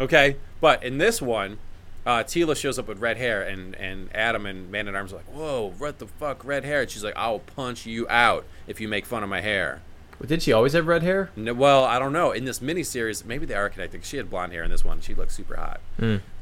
Okay, 0.00 0.36
but 0.60 0.82
in 0.82 0.96
this 0.98 1.20
one, 1.20 1.58
uh, 2.06 2.24
Teela 2.24 2.56
shows 2.56 2.78
up 2.78 2.88
with 2.88 2.98
red 2.98 3.18
hair, 3.18 3.42
and 3.42 3.74
and 3.76 4.08
Adam 4.14 4.46
and 4.46 4.70
Man 4.70 4.88
at 4.88 4.94
Arms 4.94 5.12
are 5.12 5.16
like, 5.16 5.32
"Whoa, 5.32 5.74
what 5.78 5.98
the 5.98 6.06
fuck, 6.06 6.44
red 6.44 6.64
hair?" 6.64 6.80
And 6.80 6.90
she's 6.90 7.04
like, 7.04 7.14
"I'll 7.16 7.40
punch 7.40 7.84
you 7.84 8.08
out 8.08 8.44
if 8.66 8.80
you 8.80 8.88
make 8.88 9.04
fun 9.06 9.22
of 9.22 9.28
my 9.28 9.40
hair." 9.42 9.82
Did 10.26 10.42
she 10.42 10.52
always 10.52 10.72
have 10.74 10.86
red 10.86 11.02
hair? 11.02 11.30
No, 11.36 11.52
well, 11.54 11.84
I 11.84 11.98
don't 11.98 12.12
know. 12.12 12.30
In 12.32 12.44
this 12.44 12.60
miniseries, 12.60 13.24
maybe 13.24 13.44
they 13.46 13.54
are 13.54 13.68
connected. 13.68 14.04
She 14.04 14.16
had 14.16 14.30
blonde 14.30 14.52
hair 14.52 14.62
in 14.62 14.70
this 14.70 14.84
one. 14.84 15.00
She 15.00 15.14
looked 15.14 15.32
super 15.32 15.56
hot. 15.56 15.80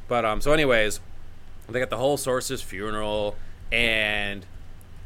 But 0.09 0.25
um, 0.25 0.41
so 0.41 0.53
anyways, 0.53 1.01
they 1.69 1.79
got 1.81 1.91
the 1.91 1.97
whole 1.97 2.17
Sorcerer's 2.17 2.63
funeral 2.63 3.37
and 3.73 4.45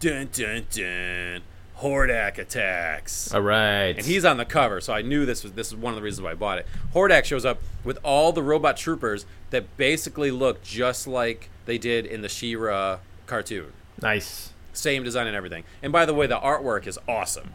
dun 0.01 0.29
dun 0.33 0.67
dun 0.71 1.43
Hordak 1.81 2.39
attacks. 2.39 3.35
All 3.35 3.43
right. 3.43 3.97
And 3.97 4.07
he's 4.07 4.25
on 4.25 4.37
the 4.39 4.45
cover, 4.45 4.81
so 4.81 4.93
I 4.93 5.03
knew 5.03 5.27
this 5.27 5.43
was 5.43 5.53
this 5.53 5.69
is 5.69 5.77
one 5.77 5.93
of 5.93 5.97
the 5.97 6.03
reasons 6.03 6.23
why 6.23 6.31
I 6.31 6.35
bought 6.35 6.59
it. 6.59 6.67
Hordak 6.95 7.25
shows 7.25 7.45
up 7.45 7.61
with 7.85 7.99
all 8.03 8.33
the 8.33 8.43
robot 8.43 8.77
troopers 8.77 9.27
that 9.51 9.77
basically 9.77 10.31
look 10.31 10.63
just 10.63 11.07
like 11.07 11.51
they 11.67 11.77
did 11.79 12.07
in 12.07 12.23
the 12.23 12.29
She-Ra 12.29 12.99
cartoon. 13.27 13.73
nice. 14.01 14.51
Same 14.73 15.05
design 15.05 15.29
and 15.29 15.37
everything. 15.37 15.63
And 15.85 15.93
by 15.93 16.05
the 16.05 16.15
way, 16.15 16.27
the 16.27 16.39
artwork 16.39 16.89
is 16.89 16.99
awesome. 17.07 17.55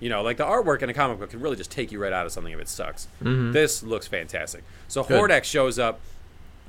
You 0.00 0.08
know, 0.08 0.22
like 0.22 0.38
the 0.38 0.44
artwork 0.44 0.82
in 0.82 0.88
a 0.88 0.94
comic 0.94 1.18
book 1.18 1.30
can 1.30 1.40
really 1.40 1.56
just 1.56 1.70
take 1.70 1.92
you 1.92 2.02
right 2.02 2.12
out 2.12 2.26
of 2.26 2.32
something 2.32 2.52
if 2.52 2.58
it 2.58 2.68
sucks. 2.68 3.06
This 3.52 3.82
looks 3.82 4.06
fantastic. 4.06 4.64
So 4.88 5.04
Good. 5.04 5.20
Hordak 5.20 5.44
shows 5.44 5.78
up, 5.78 6.00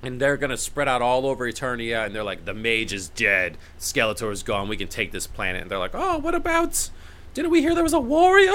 and 0.04 0.20
they're 0.20 0.38
gonna 0.38 0.58
spread 0.58 0.88
out 0.88 1.02
all 1.02 1.26
over 1.26 1.50
Eternia, 1.50 2.06
and 2.06 2.14
they're 2.14 2.24
like, 2.24 2.46
"The 2.46 2.54
mage 2.54 2.92
is 2.94 3.10
dead, 3.10 3.58
Skeletor 3.80 4.32
is 4.32 4.44
gone. 4.44 4.68
We 4.68 4.78
can 4.78 4.88
take 4.90 5.12
this 5.12 5.28
planet." 5.28 5.62
And 5.62 5.72
they're 5.72 5.80
like, 5.80 5.96
"Oh, 5.96 6.18
what 6.18 6.36
about? 6.36 6.90
Didn't 7.34 7.52
we 7.52 7.62
hear 7.62 7.74
there 7.74 7.84
was 7.84 7.94
a 7.94 8.00
warrior?" 8.00 8.52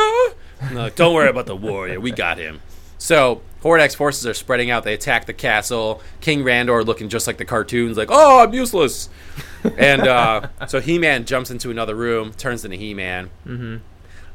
And 0.60 0.76
like, 0.76 0.94
Don't 0.94 1.14
worry 1.14 1.30
about 1.30 1.46
the 1.46 1.56
warrior. 1.56 1.98
We 1.98 2.10
got 2.10 2.38
him. 2.38 2.60
So 2.98 3.42
Hordak's 3.62 3.94
forces 3.94 4.26
are 4.26 4.34
spreading 4.34 4.70
out. 4.70 4.84
They 4.84 4.94
attack 4.94 5.26
the 5.26 5.32
castle. 5.32 6.00
King 6.20 6.42
Randor 6.44 6.84
looking 6.84 7.08
just 7.08 7.26
like 7.26 7.36
the 7.38 7.44
cartoons, 7.44 7.96
like, 7.96 8.08
"Oh, 8.10 8.42
I'm 8.42 8.52
useless." 8.52 9.08
and 9.78 10.02
uh, 10.02 10.48
so 10.68 10.80
He-Man 10.80 11.24
jumps 11.24 11.50
into 11.50 11.70
another 11.70 11.94
room, 11.94 12.32
turns 12.34 12.64
into 12.64 12.76
He-Man. 12.76 13.30
Mm-hmm. 13.46 13.76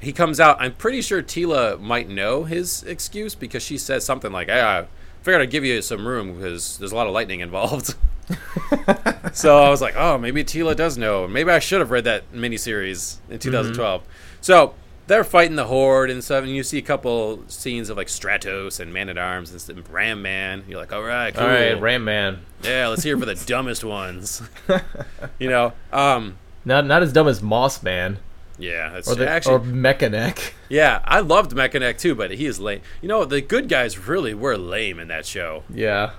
He 0.01 0.11
comes 0.11 0.39
out. 0.39 0.57
I'm 0.59 0.73
pretty 0.73 1.01
sure 1.01 1.21
Teela 1.21 1.79
might 1.79 2.09
know 2.09 2.43
his 2.43 2.81
excuse 2.83 3.35
because 3.35 3.61
she 3.61 3.77
says 3.77 4.03
something 4.03 4.31
like, 4.31 4.47
"Hey, 4.49 4.61
I 4.61 4.87
figured 5.21 5.41
I'd 5.43 5.51
give 5.51 5.63
you 5.63 5.81
some 5.83 6.07
room 6.07 6.35
because 6.35 6.79
there's 6.79 6.91
a 6.91 6.95
lot 6.95 7.05
of 7.05 7.13
lightning 7.13 7.39
involved." 7.39 7.93
so 9.33 9.59
I 9.59 9.69
was 9.69 9.79
like, 9.79 9.95
"Oh, 9.95 10.17
maybe 10.17 10.43
Teela 10.43 10.75
does 10.75 10.97
know. 10.97 11.27
Maybe 11.27 11.51
I 11.51 11.59
should 11.59 11.81
have 11.81 11.91
read 11.91 12.05
that 12.05 12.33
miniseries 12.33 13.17
in 13.29 13.37
2012." 13.37 14.01
So 14.41 14.73
they're 15.05 15.23
fighting 15.23 15.55
the 15.55 15.65
Horde 15.65 16.09
and 16.09 16.23
stuff, 16.23 16.43
and 16.43 16.55
you 16.55 16.63
see 16.63 16.79
a 16.79 16.83
couple 16.83 17.43
scenes 17.47 17.91
of 17.91 17.97
like 17.97 18.07
Stratos 18.07 18.79
and 18.79 18.91
Man 18.91 19.07
at 19.07 19.19
Arms 19.19 19.51
and 19.51 19.61
some 19.61 19.83
Ram 19.91 20.23
Man. 20.23 20.63
You're 20.67 20.79
like, 20.79 20.91
"All 20.91 21.03
right, 21.03 21.31
cool. 21.31 21.43
All 21.43 21.49
right, 21.49 21.79
Ram 21.79 22.03
Man. 22.03 22.39
Yeah, 22.63 22.87
let's 22.87 23.03
hear 23.03 23.19
for 23.19 23.27
the 23.27 23.35
dumbest 23.45 23.83
ones." 23.83 24.41
you 25.39 25.47
know, 25.49 25.73
um, 25.93 26.37
Not 26.65 26.87
not 26.87 27.03
as 27.03 27.13
dumb 27.13 27.27
as 27.27 27.43
Moss 27.43 27.83
Man 27.83 28.17
yeah, 28.61 28.89
that's 28.89 29.09
or 29.09 29.15
the 29.15 29.27
actually 29.27 29.55
or 29.55 29.59
Mekaneck. 29.59 30.53
Yeah, 30.69 31.01
I 31.03 31.19
loved 31.19 31.51
Mekaneck 31.51 31.97
too, 31.97 32.15
but 32.15 32.31
he 32.31 32.45
is 32.45 32.57
lame. 32.57 32.81
You 33.01 33.09
know, 33.09 33.25
the 33.25 33.41
good 33.41 33.67
guys 33.67 34.07
really 34.07 34.33
were 34.33 34.57
lame 34.57 34.99
in 34.99 35.09
that 35.09 35.25
show. 35.25 35.63
Yeah. 35.69 36.11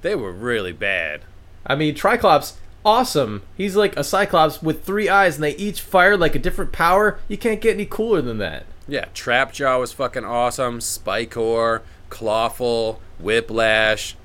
They 0.00 0.16
were 0.16 0.32
really 0.32 0.72
bad. 0.72 1.20
I 1.64 1.76
mean, 1.76 1.94
Triclops, 1.94 2.54
awesome. 2.84 3.42
He's 3.56 3.76
like 3.76 3.96
a 3.96 4.02
Cyclops 4.02 4.60
with 4.60 4.82
three 4.84 5.08
eyes, 5.08 5.36
and 5.36 5.44
they 5.44 5.54
each 5.54 5.80
fire 5.80 6.16
like 6.16 6.34
a 6.34 6.40
different 6.40 6.72
power. 6.72 7.20
You 7.28 7.38
can't 7.38 7.60
get 7.60 7.74
any 7.74 7.86
cooler 7.86 8.20
than 8.20 8.38
that. 8.38 8.66
Yeah, 8.88 9.04
Trapjaw 9.14 9.78
was 9.78 9.92
fucking 9.92 10.24
awesome. 10.24 10.80
Spikor, 10.80 11.82
Clawful, 12.10 13.00
Whiplash. 13.20 14.16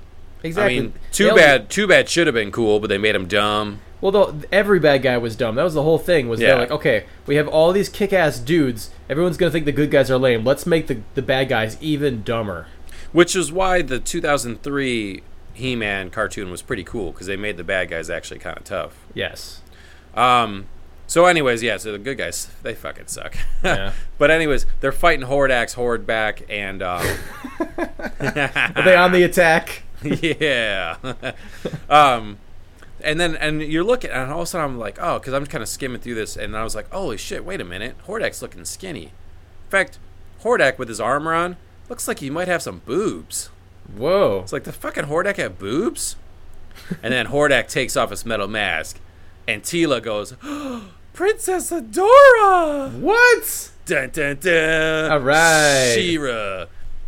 Exactly. 0.42 0.76
I 0.76 0.80
mean, 0.80 0.92
too 1.12 1.34
bad. 1.34 1.70
Two 1.70 1.86
Bad 1.86 2.08
should 2.08 2.26
have 2.26 2.34
been 2.34 2.52
cool, 2.52 2.80
but 2.80 2.88
they 2.88 2.98
made 2.98 3.14
him 3.14 3.26
dumb. 3.26 3.80
Well, 4.00 4.12
though 4.12 4.40
every 4.52 4.78
bad 4.78 5.02
guy 5.02 5.18
was 5.18 5.34
dumb. 5.36 5.56
That 5.56 5.64
was 5.64 5.74
the 5.74 5.82
whole 5.82 5.98
thing. 5.98 6.28
Was 6.28 6.40
they're 6.40 6.56
like, 6.56 6.70
okay, 6.70 7.04
we 7.26 7.36
have 7.36 7.48
all 7.48 7.72
these 7.72 7.88
kick-ass 7.88 8.38
dudes. 8.38 8.90
Everyone's 9.10 9.36
gonna 9.36 9.50
think 9.50 9.64
the 9.64 9.72
good 9.72 9.90
guys 9.90 10.10
are 10.10 10.18
lame. 10.18 10.44
Let's 10.44 10.66
make 10.66 10.86
the 10.86 11.00
the 11.14 11.22
bad 11.22 11.48
guys 11.48 11.76
even 11.80 12.22
dumber. 12.22 12.66
Which 13.12 13.34
is 13.34 13.50
why 13.50 13.82
the 13.82 13.98
2003 13.98 15.22
He-Man 15.54 16.10
cartoon 16.10 16.50
was 16.50 16.62
pretty 16.62 16.84
cool 16.84 17.10
because 17.12 17.26
they 17.26 17.36
made 17.36 17.56
the 17.56 17.64
bad 17.64 17.88
guys 17.90 18.10
actually 18.10 18.38
kind 18.38 18.56
of 18.58 18.64
tough. 18.64 18.94
Yes. 19.14 19.62
Um. 20.14 20.66
So, 21.06 21.24
anyways, 21.24 21.62
yeah. 21.62 21.78
So 21.78 21.92
the 21.92 21.98
good 21.98 22.18
guys, 22.18 22.50
they 22.62 22.74
fucking 22.74 23.06
suck. 23.06 23.34
Yeah. 23.64 23.92
but 24.18 24.30
anyways, 24.30 24.66
they're 24.80 24.92
fighting 24.92 25.26
Hordax, 25.26 25.72
Horde 25.74 26.06
back, 26.06 26.42
and 26.50 26.82
um, 26.82 27.04
Are 28.20 28.82
they 28.84 28.94
on 28.94 29.12
the 29.12 29.22
attack? 29.24 29.84
yeah. 30.02 30.96
um, 31.88 32.36
and 33.02 33.20
then 33.20 33.36
and 33.36 33.62
you're 33.62 33.84
looking, 33.84 34.10
and 34.10 34.30
all 34.30 34.40
of 34.40 34.44
a 34.44 34.46
sudden 34.46 34.64
I'm 34.64 34.78
like, 34.78 34.98
oh, 35.00 35.18
because 35.18 35.34
I'm 35.34 35.46
kind 35.46 35.62
of 35.62 35.68
skimming 35.68 36.00
through 36.00 36.14
this, 36.14 36.36
and 36.36 36.56
I 36.56 36.64
was 36.64 36.74
like, 36.74 36.90
holy 36.90 37.16
shit, 37.16 37.44
wait 37.44 37.60
a 37.60 37.64
minute, 37.64 37.96
Hordak's 38.06 38.42
looking 38.42 38.64
skinny. 38.64 39.04
In 39.04 39.70
fact, 39.70 39.98
Hordak 40.42 40.78
with 40.78 40.88
his 40.88 41.00
armor 41.00 41.34
on 41.34 41.56
looks 41.88 42.08
like 42.08 42.20
he 42.20 42.30
might 42.30 42.48
have 42.48 42.62
some 42.62 42.82
boobs. 42.84 43.50
Whoa. 43.94 44.40
It's 44.42 44.52
like 44.52 44.64
the 44.64 44.72
fucking 44.72 45.04
Hordak 45.04 45.36
have 45.36 45.58
boobs. 45.58 46.16
and 47.02 47.12
then 47.12 47.26
Hordak 47.26 47.68
takes 47.68 47.96
off 47.96 48.10
his 48.10 48.26
metal 48.26 48.48
mask, 48.48 49.00
and 49.46 49.62
Teela 49.62 50.02
goes, 50.02 50.34
Princess 51.12 51.70
Adora. 51.70 52.92
What? 52.98 53.70
Dun 53.86 54.10
dun 54.10 54.36
dun. 54.40 55.10
All 55.10 55.20
right. 55.20 55.92
She-Ra 55.94 56.66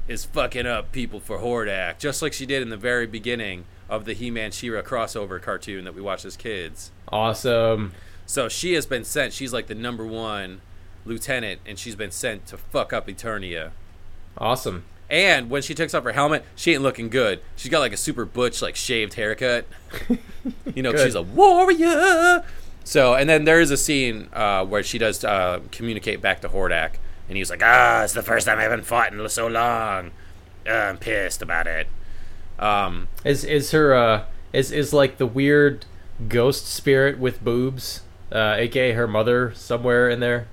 is 0.08 0.24
fucking 0.24 0.66
up 0.66 0.90
people 0.90 1.20
for 1.20 1.38
Hordak, 1.38 1.98
just 1.98 2.20
like 2.22 2.32
she 2.32 2.46
did 2.46 2.62
in 2.62 2.70
the 2.70 2.76
very 2.76 3.06
beginning 3.06 3.66
of 3.90 4.04
the 4.04 4.14
He-Man 4.14 4.52
She-Ra 4.52 4.82
crossover 4.82 5.42
cartoon 5.42 5.84
that 5.84 5.94
we 5.94 6.00
watched 6.00 6.24
as 6.24 6.36
kids. 6.36 6.92
Awesome. 7.08 7.92
So 8.24 8.48
she 8.48 8.74
has 8.74 8.86
been 8.86 9.04
sent. 9.04 9.32
She's 9.32 9.52
like 9.52 9.66
the 9.66 9.74
number 9.74 10.06
one 10.06 10.60
lieutenant, 11.04 11.60
and 11.66 11.78
she's 11.78 11.96
been 11.96 12.12
sent 12.12 12.46
to 12.46 12.56
fuck 12.56 12.92
up 12.92 13.08
Eternia. 13.08 13.72
Awesome. 14.38 14.84
And 15.10 15.50
when 15.50 15.62
she 15.62 15.74
takes 15.74 15.92
off 15.92 16.04
her 16.04 16.12
helmet, 16.12 16.44
she 16.54 16.72
ain't 16.72 16.82
looking 16.82 17.08
good. 17.08 17.40
She's 17.56 17.70
got 17.70 17.80
like 17.80 17.92
a 17.92 17.96
super 17.96 18.24
butch, 18.24 18.62
like 18.62 18.76
shaved 18.76 19.14
haircut. 19.14 19.66
you 20.74 20.84
know, 20.84 20.94
she's 20.96 21.16
a 21.16 21.22
warrior. 21.22 22.44
So, 22.84 23.14
and 23.14 23.28
then 23.28 23.44
there 23.44 23.60
is 23.60 23.72
a 23.72 23.76
scene 23.76 24.28
uh, 24.32 24.64
where 24.64 24.84
she 24.84 24.98
does 24.98 25.24
uh, 25.24 25.60
communicate 25.72 26.22
back 26.22 26.40
to 26.42 26.48
Hordak, 26.48 26.92
and 27.28 27.36
he's 27.36 27.50
like, 27.50 27.62
"Ah, 27.64 28.04
it's 28.04 28.12
the 28.12 28.22
first 28.22 28.46
time 28.46 28.58
I 28.58 28.62
haven't 28.62 28.84
fought 28.84 29.12
in 29.12 29.28
so 29.28 29.48
long. 29.48 30.12
Uh, 30.66 30.72
I'm 30.72 30.98
pissed 30.98 31.42
about 31.42 31.66
it." 31.66 31.88
Um, 32.60 33.08
Is 33.24 33.44
is 33.44 33.70
her 33.72 33.94
uh 33.94 34.24
is 34.52 34.70
is 34.70 34.92
like 34.92 35.16
the 35.18 35.26
weird 35.26 35.86
ghost 36.28 36.66
spirit 36.66 37.18
with 37.18 37.42
boobs, 37.42 38.02
uh, 38.30 38.54
aka 38.58 38.92
her 38.92 39.06
mother 39.08 39.52
somewhere 39.54 40.08
in 40.10 40.20
there? 40.20 40.46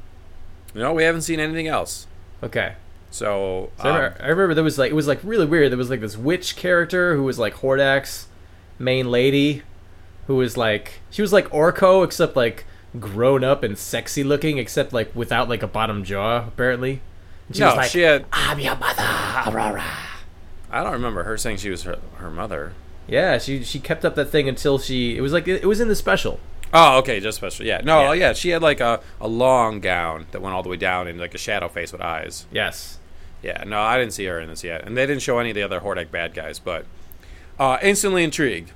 no, 0.74 0.94
we 0.94 1.04
haven't 1.04 1.22
seen 1.24 1.40
anything 1.40 1.68
else. 1.68 2.08
Okay. 2.44 2.76
So, 3.10 3.72
So 3.78 3.84
I, 3.84 3.90
um, 3.90 3.96
remember, 3.96 4.18
I 4.22 4.28
remember 4.28 4.54
there 4.54 4.64
was 4.64 4.78
like 4.78 4.92
it 4.92 4.96
was 4.96 5.08
like 5.08 5.20
really 5.24 5.46
weird. 5.46 5.72
There 5.72 5.78
was 5.78 5.90
like 5.90 6.02
this 6.02 6.18
witch 6.18 6.56
character 6.56 7.16
who 7.16 7.24
was 7.24 7.40
like 7.40 7.56
Hordak's 7.56 8.28
main 8.80 9.10
lady. 9.12 9.64
who 10.28 10.36
was 10.36 10.56
like 10.58 11.00
she 11.10 11.22
was 11.22 11.34
like 11.34 11.50
Orko 11.50 12.04
except 12.06 12.36
like 12.36 12.66
grown 13.00 13.44
up 13.44 13.64
and 13.64 13.78
sexy 13.78 14.24
looking, 14.24 14.58
except 14.60 14.94
like 14.94 15.16
without 15.16 15.50
like 15.50 15.64
a 15.64 15.68
bottom 15.68 16.04
jaw 16.04 16.46
apparently. 16.48 17.02
And 17.48 17.56
she 17.56 17.62
no, 17.62 17.68
was 17.68 17.76
like, 17.78 17.90
she 17.92 18.02
had. 18.02 18.26
"I'm 18.32 18.60
your 18.60 18.76
mother, 18.76 19.04
Aurora." 19.50 19.84
I 20.72 20.84
don't 20.84 20.94
remember 20.94 21.24
her 21.24 21.38
saying 21.38 21.58
she 21.58 21.70
was 21.70 21.84
her, 21.84 21.98
her 22.16 22.30
mother. 22.32 22.74
Yeah, 23.08 23.38
she 23.38 23.64
she 23.64 23.80
kept 23.80 24.04
up 24.04 24.16
that 24.16 24.26
thing 24.26 24.50
until 24.50 24.78
she. 24.80 25.18
It 25.18 25.22
was 25.22 25.32
like 25.32 25.48
it, 25.48 25.66
was 25.66 25.80
in 25.80 25.88
the 25.88 25.96
special. 25.96 26.40
Oh, 26.74 26.98
okay, 26.98 27.22
just 27.22 27.38
special. 27.38 27.66
Yeah, 27.66 27.80
no, 27.84 28.12
Yeah. 28.12 28.28
yeah. 28.28 28.34
she 28.34 28.50
had 28.50 28.62
like 28.62 28.82
a, 28.82 29.00
a 29.22 29.28
long 29.30 29.80
gown 29.80 30.26
that 30.32 30.42
went 30.42 30.54
all 30.54 30.64
the 30.64 30.70
way 30.70 30.76
down 30.76 31.08
and 31.08 31.18
like 31.18 31.34
a 31.34 31.38
shadow 31.38 31.70
face 31.70 31.94
with 31.94 32.02
eyes. 32.02 32.46
Yes. 32.52 33.00
Yeah, 33.42 33.64
no, 33.66 33.80
I 33.82 33.98
didn't 33.98 34.12
see 34.14 34.26
her 34.26 34.40
in 34.42 34.50
this 34.50 34.64
yet, 34.66 34.84
and 34.86 34.98
they 34.98 35.06
didn't 35.06 35.22
show 35.22 35.40
any 35.40 35.52
of 35.52 35.56
the 35.56 35.64
other 35.64 35.80
Hordak 35.80 36.12
bad 36.12 36.34
guys, 36.34 36.60
but 36.60 36.86
uh, 37.58 37.78
instantly 37.82 38.24
intrigued. 38.24 38.72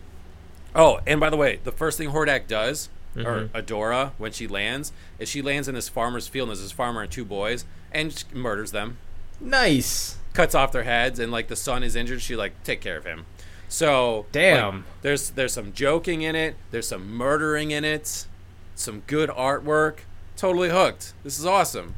Oh, 0.73 1.01
and 1.05 1.19
by 1.19 1.29
the 1.29 1.35
way, 1.35 1.59
the 1.63 1.71
first 1.71 1.97
thing 1.97 2.11
Hordak 2.11 2.47
does, 2.47 2.87
or 3.17 3.49
Adora, 3.53 4.11
when 4.17 4.31
she 4.31 4.47
lands, 4.47 4.93
is 5.19 5.27
she 5.27 5.41
lands 5.41 5.67
in 5.67 5.75
this 5.75 5.89
farmer's 5.89 6.27
field, 6.29 6.47
and 6.47 6.55
there's 6.57 6.63
this 6.63 6.71
farmer 6.71 7.01
and 7.01 7.11
two 7.11 7.25
boys, 7.25 7.65
and 7.91 8.23
murders 8.33 8.71
them, 8.71 8.97
Nice. 9.41 10.17
Cuts 10.33 10.55
off 10.55 10.71
their 10.71 10.83
heads, 10.83 11.19
and 11.19 11.31
like 11.31 11.47
the 11.47 11.55
son 11.55 11.83
is 11.83 11.95
injured, 11.95 12.21
she 12.21 12.35
like 12.35 12.63
take 12.63 12.81
care 12.81 12.97
of 12.97 13.05
him. 13.05 13.25
So 13.67 14.25
Damn. 14.31 14.75
like, 14.75 14.83
there's 15.01 15.29
there's 15.31 15.53
some 15.53 15.73
joking 15.73 16.21
in 16.21 16.35
it, 16.35 16.55
there's 16.71 16.87
some 16.87 17.09
murdering 17.09 17.71
in 17.71 17.85
it, 17.85 18.27
some 18.75 19.01
good 19.07 19.29
artwork. 19.29 19.99
Totally 20.35 20.69
hooked. 20.69 21.13
This 21.23 21.37
is 21.37 21.45
awesome. 21.45 21.95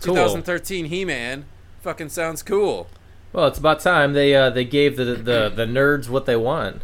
Cool. 0.00 0.14
2013 0.14 0.86
He-Man, 0.86 1.44
fucking 1.82 2.08
sounds 2.08 2.42
cool. 2.42 2.86
Well, 3.32 3.46
it's 3.46 3.58
about 3.58 3.80
time 3.80 4.12
they 4.12 4.34
uh, 4.34 4.50
they 4.50 4.64
gave 4.64 4.96
the, 4.96 5.04
the 5.04 5.52
the 5.54 5.66
nerds 5.66 6.08
what 6.08 6.26
they 6.26 6.36
want. 6.36 6.82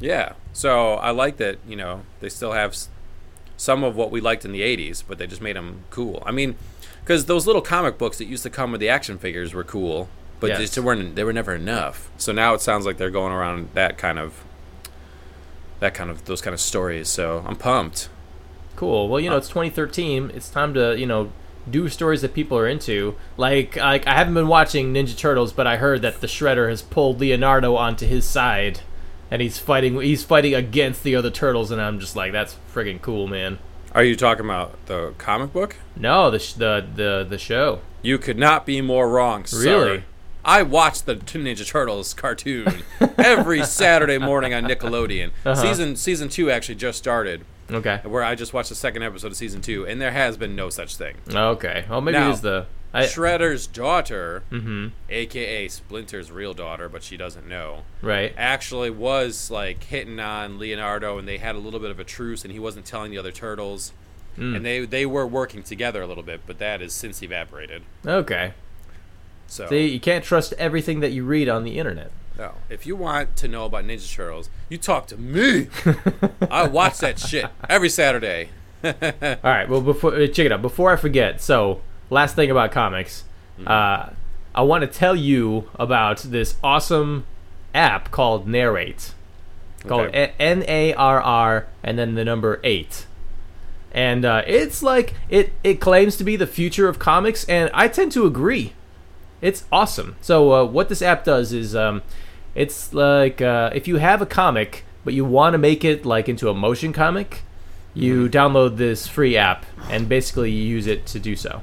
Yeah. 0.00 0.34
So 0.52 0.94
I 0.94 1.10
like 1.10 1.36
that, 1.38 1.58
you 1.66 1.76
know, 1.76 2.02
they 2.20 2.28
still 2.28 2.52
have 2.52 2.76
some 3.56 3.82
of 3.84 3.96
what 3.96 4.10
we 4.10 4.20
liked 4.20 4.44
in 4.44 4.52
the 4.52 4.60
80s, 4.60 5.02
but 5.06 5.18
they 5.18 5.26
just 5.26 5.42
made 5.42 5.56
them 5.56 5.84
cool. 5.90 6.22
I 6.24 6.30
mean, 6.32 6.56
because 7.00 7.26
those 7.26 7.46
little 7.46 7.62
comic 7.62 7.98
books 7.98 8.18
that 8.18 8.26
used 8.26 8.42
to 8.44 8.50
come 8.50 8.72
with 8.72 8.80
the 8.80 8.88
action 8.88 9.18
figures 9.18 9.54
were 9.54 9.64
cool, 9.64 10.08
but 10.40 10.48
Yes. 10.48 10.58
they 10.58 10.64
just 10.64 10.78
weren't, 10.78 11.14
they 11.16 11.24
were 11.24 11.32
never 11.32 11.54
enough. 11.54 12.10
So 12.18 12.32
now 12.32 12.54
it 12.54 12.60
sounds 12.60 12.86
like 12.86 12.96
they're 12.96 13.10
going 13.10 13.32
around 13.32 13.70
that 13.74 13.98
kind 13.98 14.18
of, 14.18 14.44
that 15.80 15.94
kind 15.94 16.10
of, 16.10 16.24
those 16.26 16.40
kind 16.40 16.54
of 16.54 16.60
stories. 16.60 17.08
So 17.08 17.44
I'm 17.46 17.56
pumped. 17.56 18.08
Cool. 18.76 19.08
Well, 19.08 19.20
you 19.20 19.30
know, 19.30 19.36
it's 19.36 19.48
2013. 19.48 20.30
It's 20.34 20.48
time 20.48 20.72
to 20.74 20.96
you 20.98 21.06
know 21.06 21.32
do 21.68 21.88
stories 21.88 22.22
that 22.22 22.32
people 22.34 22.56
are 22.56 22.68
into. 22.68 23.16
Like, 23.36 23.76
like 23.76 24.06
I 24.06 24.14
haven't 24.14 24.34
been 24.34 24.46
watching 24.48 24.94
Ninja 24.94 25.16
Turtles, 25.16 25.52
but 25.52 25.66
I 25.66 25.76
heard 25.78 26.02
that 26.02 26.20
the 26.20 26.26
Shredder 26.28 26.68
has 26.70 26.82
pulled 26.82 27.18
Leonardo 27.20 27.74
onto 27.74 28.06
his 28.06 28.24
side, 28.24 28.80
and 29.32 29.42
he's 29.42 29.58
fighting. 29.58 30.00
He's 30.00 30.22
fighting 30.22 30.54
against 30.54 31.02
the 31.02 31.16
other 31.16 31.30
turtles, 31.30 31.72
and 31.72 31.80
I'm 31.82 31.98
just 31.98 32.14
like, 32.14 32.30
that's 32.30 32.56
friggin' 32.72 33.02
cool, 33.02 33.26
man. 33.26 33.58
Are 33.92 34.04
you 34.04 34.14
talking 34.14 34.44
about 34.44 34.76
the 34.86 35.12
comic 35.18 35.52
book? 35.52 35.74
No, 35.96 36.30
the 36.30 36.38
sh- 36.38 36.52
the 36.52 36.86
the 36.94 37.26
the 37.28 37.38
show. 37.38 37.80
You 38.02 38.16
could 38.18 38.38
not 38.38 38.64
be 38.64 38.80
more 38.80 39.08
wrong. 39.10 39.44
Really? 39.52 40.04
I 40.48 40.62
watched 40.62 41.04
the 41.04 41.14
Ninja 41.16 41.66
Turtles 41.66 42.14
cartoon 42.14 42.82
every 43.18 43.62
Saturday 43.64 44.16
morning 44.16 44.54
on 44.54 44.64
Nickelodeon. 44.64 45.28
Uh-huh. 45.44 45.54
Season 45.54 45.94
season 45.94 46.30
two 46.30 46.50
actually 46.50 46.76
just 46.76 46.96
started, 46.96 47.44
Okay. 47.70 48.00
where 48.04 48.24
I 48.24 48.34
just 48.34 48.54
watched 48.54 48.70
the 48.70 48.74
second 48.74 49.02
episode 49.02 49.26
of 49.26 49.36
season 49.36 49.60
two, 49.60 49.86
and 49.86 50.00
there 50.00 50.10
has 50.12 50.38
been 50.38 50.56
no 50.56 50.70
such 50.70 50.96
thing. 50.96 51.16
Okay. 51.30 51.84
Well, 51.90 52.00
maybe 52.00 52.16
Now, 52.16 52.30
it 52.30 52.32
is 52.32 52.40
the. 52.40 52.64
I, 52.94 53.02
Shredder's 53.04 53.66
daughter, 53.66 54.42
mm-hmm. 54.50 54.86
aka 55.10 55.68
Splinter's 55.68 56.30
real 56.32 56.54
daughter, 56.54 56.88
but 56.88 57.02
she 57.02 57.18
doesn't 57.18 57.46
know, 57.46 57.82
Right. 58.00 58.32
actually 58.38 58.88
was 58.88 59.50
like 59.50 59.84
hitting 59.84 60.18
on 60.18 60.58
Leonardo, 60.58 61.18
and 61.18 61.28
they 61.28 61.36
had 61.36 61.56
a 61.56 61.58
little 61.58 61.78
bit 61.80 61.90
of 61.90 62.00
a 62.00 62.04
truce, 62.04 62.42
and 62.42 62.52
he 62.54 62.58
wasn't 62.58 62.86
telling 62.86 63.10
the 63.10 63.18
other 63.18 63.32
turtles, 63.32 63.92
Mm. 64.38 64.56
and 64.56 64.64
they 64.64 64.86
they 64.86 65.04
were 65.04 65.26
working 65.26 65.62
together 65.62 66.00
a 66.00 66.06
little 66.06 66.22
bit, 66.22 66.40
but 66.46 66.58
that 66.60 66.80
has 66.80 66.94
since 66.94 67.22
evaporated. 67.22 67.82
Okay. 68.06 68.54
So 69.48 69.66
See, 69.66 69.88
you 69.88 69.98
can't 69.98 70.24
trust 70.24 70.52
everything 70.54 71.00
that 71.00 71.10
you 71.10 71.24
read 71.24 71.48
on 71.48 71.64
the 71.64 71.78
internet. 71.78 72.12
No. 72.38 72.52
If 72.70 72.86
you 72.86 72.94
want 72.94 73.34
to 73.36 73.48
know 73.48 73.64
about 73.64 73.84
Ninja 73.84 74.14
Turtles, 74.14 74.48
you 74.68 74.78
talk 74.78 75.08
to 75.08 75.16
me. 75.16 75.68
I 76.50 76.68
watch 76.68 76.98
that 76.98 77.18
shit 77.18 77.46
every 77.68 77.88
Saturday. 77.88 78.50
All 78.84 78.92
right. 79.42 79.68
Well, 79.68 79.80
before 79.80 80.14
uh, 80.14 80.26
check 80.28 80.46
it 80.46 80.52
out. 80.52 80.62
Before 80.62 80.92
I 80.92 80.96
forget, 80.96 81.40
so 81.40 81.80
last 82.10 82.36
thing 82.36 82.50
about 82.50 82.70
comics, 82.70 83.24
uh, 83.66 84.10
I 84.54 84.62
want 84.62 84.82
to 84.82 84.86
tell 84.86 85.16
you 85.16 85.68
about 85.74 86.18
this 86.18 86.54
awesome 86.62 87.26
app 87.74 88.12
called 88.12 88.46
NARR8, 88.46 89.12
called. 89.86 90.10
N 90.12 90.64
A 90.68 90.94
R 90.94 91.20
R 91.20 91.66
and 91.82 91.98
then 91.98 92.14
the 92.14 92.24
number 92.24 92.60
eight, 92.62 93.06
and 93.90 94.24
uh, 94.24 94.42
it's 94.46 94.80
like 94.80 95.14
it 95.28 95.52
it 95.64 95.80
claims 95.80 96.16
to 96.18 96.24
be 96.24 96.36
the 96.36 96.46
future 96.46 96.88
of 96.88 97.00
comics, 97.00 97.44
and 97.46 97.68
I 97.74 97.88
tend 97.88 98.12
to 98.12 98.26
agree. 98.26 98.74
It's 99.40 99.64
awesome. 99.70 100.16
So 100.20 100.52
uh, 100.52 100.64
what 100.64 100.88
this 100.88 101.02
app 101.02 101.24
does 101.24 101.52
is, 101.52 101.74
um, 101.76 102.02
it's 102.54 102.92
like 102.92 103.40
uh, 103.40 103.70
if 103.74 103.86
you 103.86 103.96
have 103.96 104.20
a 104.20 104.26
comic 104.26 104.84
but 105.04 105.14
you 105.14 105.24
want 105.24 105.54
to 105.54 105.58
make 105.58 105.84
it 105.84 106.04
like 106.04 106.28
into 106.28 106.50
a 106.50 106.54
motion 106.54 106.92
comic, 106.92 107.42
you 107.94 108.28
download 108.28 108.76
this 108.76 109.06
free 109.06 109.36
app 109.36 109.64
and 109.88 110.08
basically 110.08 110.50
you 110.50 110.62
use 110.62 110.86
it 110.86 111.06
to 111.06 111.18
do 111.18 111.34
so. 111.36 111.62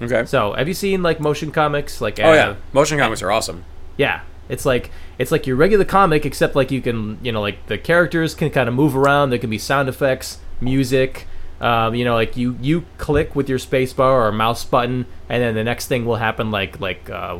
Okay. 0.00 0.24
So 0.26 0.52
have 0.54 0.68
you 0.68 0.74
seen 0.74 1.02
like 1.02 1.20
motion 1.20 1.52
comics? 1.52 2.00
Like 2.00 2.18
Oh 2.20 2.30
uh, 2.30 2.34
yeah, 2.34 2.56
motion 2.72 2.98
comics 2.98 3.22
are 3.22 3.30
awesome. 3.30 3.64
yeah. 3.96 4.22
It's 4.48 4.66
like 4.66 4.90
it's 5.18 5.30
like 5.30 5.46
your 5.46 5.56
regular 5.56 5.84
comic, 5.84 6.26
except 6.26 6.56
like 6.56 6.70
you 6.70 6.82
can 6.82 7.18
you 7.22 7.32
know 7.32 7.40
like 7.40 7.64
the 7.68 7.78
characters 7.78 8.34
can 8.34 8.50
kind 8.50 8.68
of 8.68 8.74
move 8.74 8.96
around. 8.96 9.30
There 9.30 9.38
can 9.38 9.48
be 9.48 9.58
sound 9.58 9.88
effects, 9.88 10.38
music. 10.60 11.26
Um, 11.62 11.94
you 11.94 12.04
know, 12.04 12.14
like 12.14 12.36
you 12.36 12.58
you 12.60 12.84
click 12.98 13.36
with 13.36 13.48
your 13.48 13.58
spacebar 13.58 14.26
or 14.26 14.32
mouse 14.32 14.64
button, 14.64 15.06
and 15.28 15.42
then 15.42 15.54
the 15.54 15.62
next 15.62 15.86
thing 15.86 16.04
will 16.04 16.16
happen. 16.16 16.50
Like 16.50 16.80
like 16.80 17.08
uh, 17.08 17.38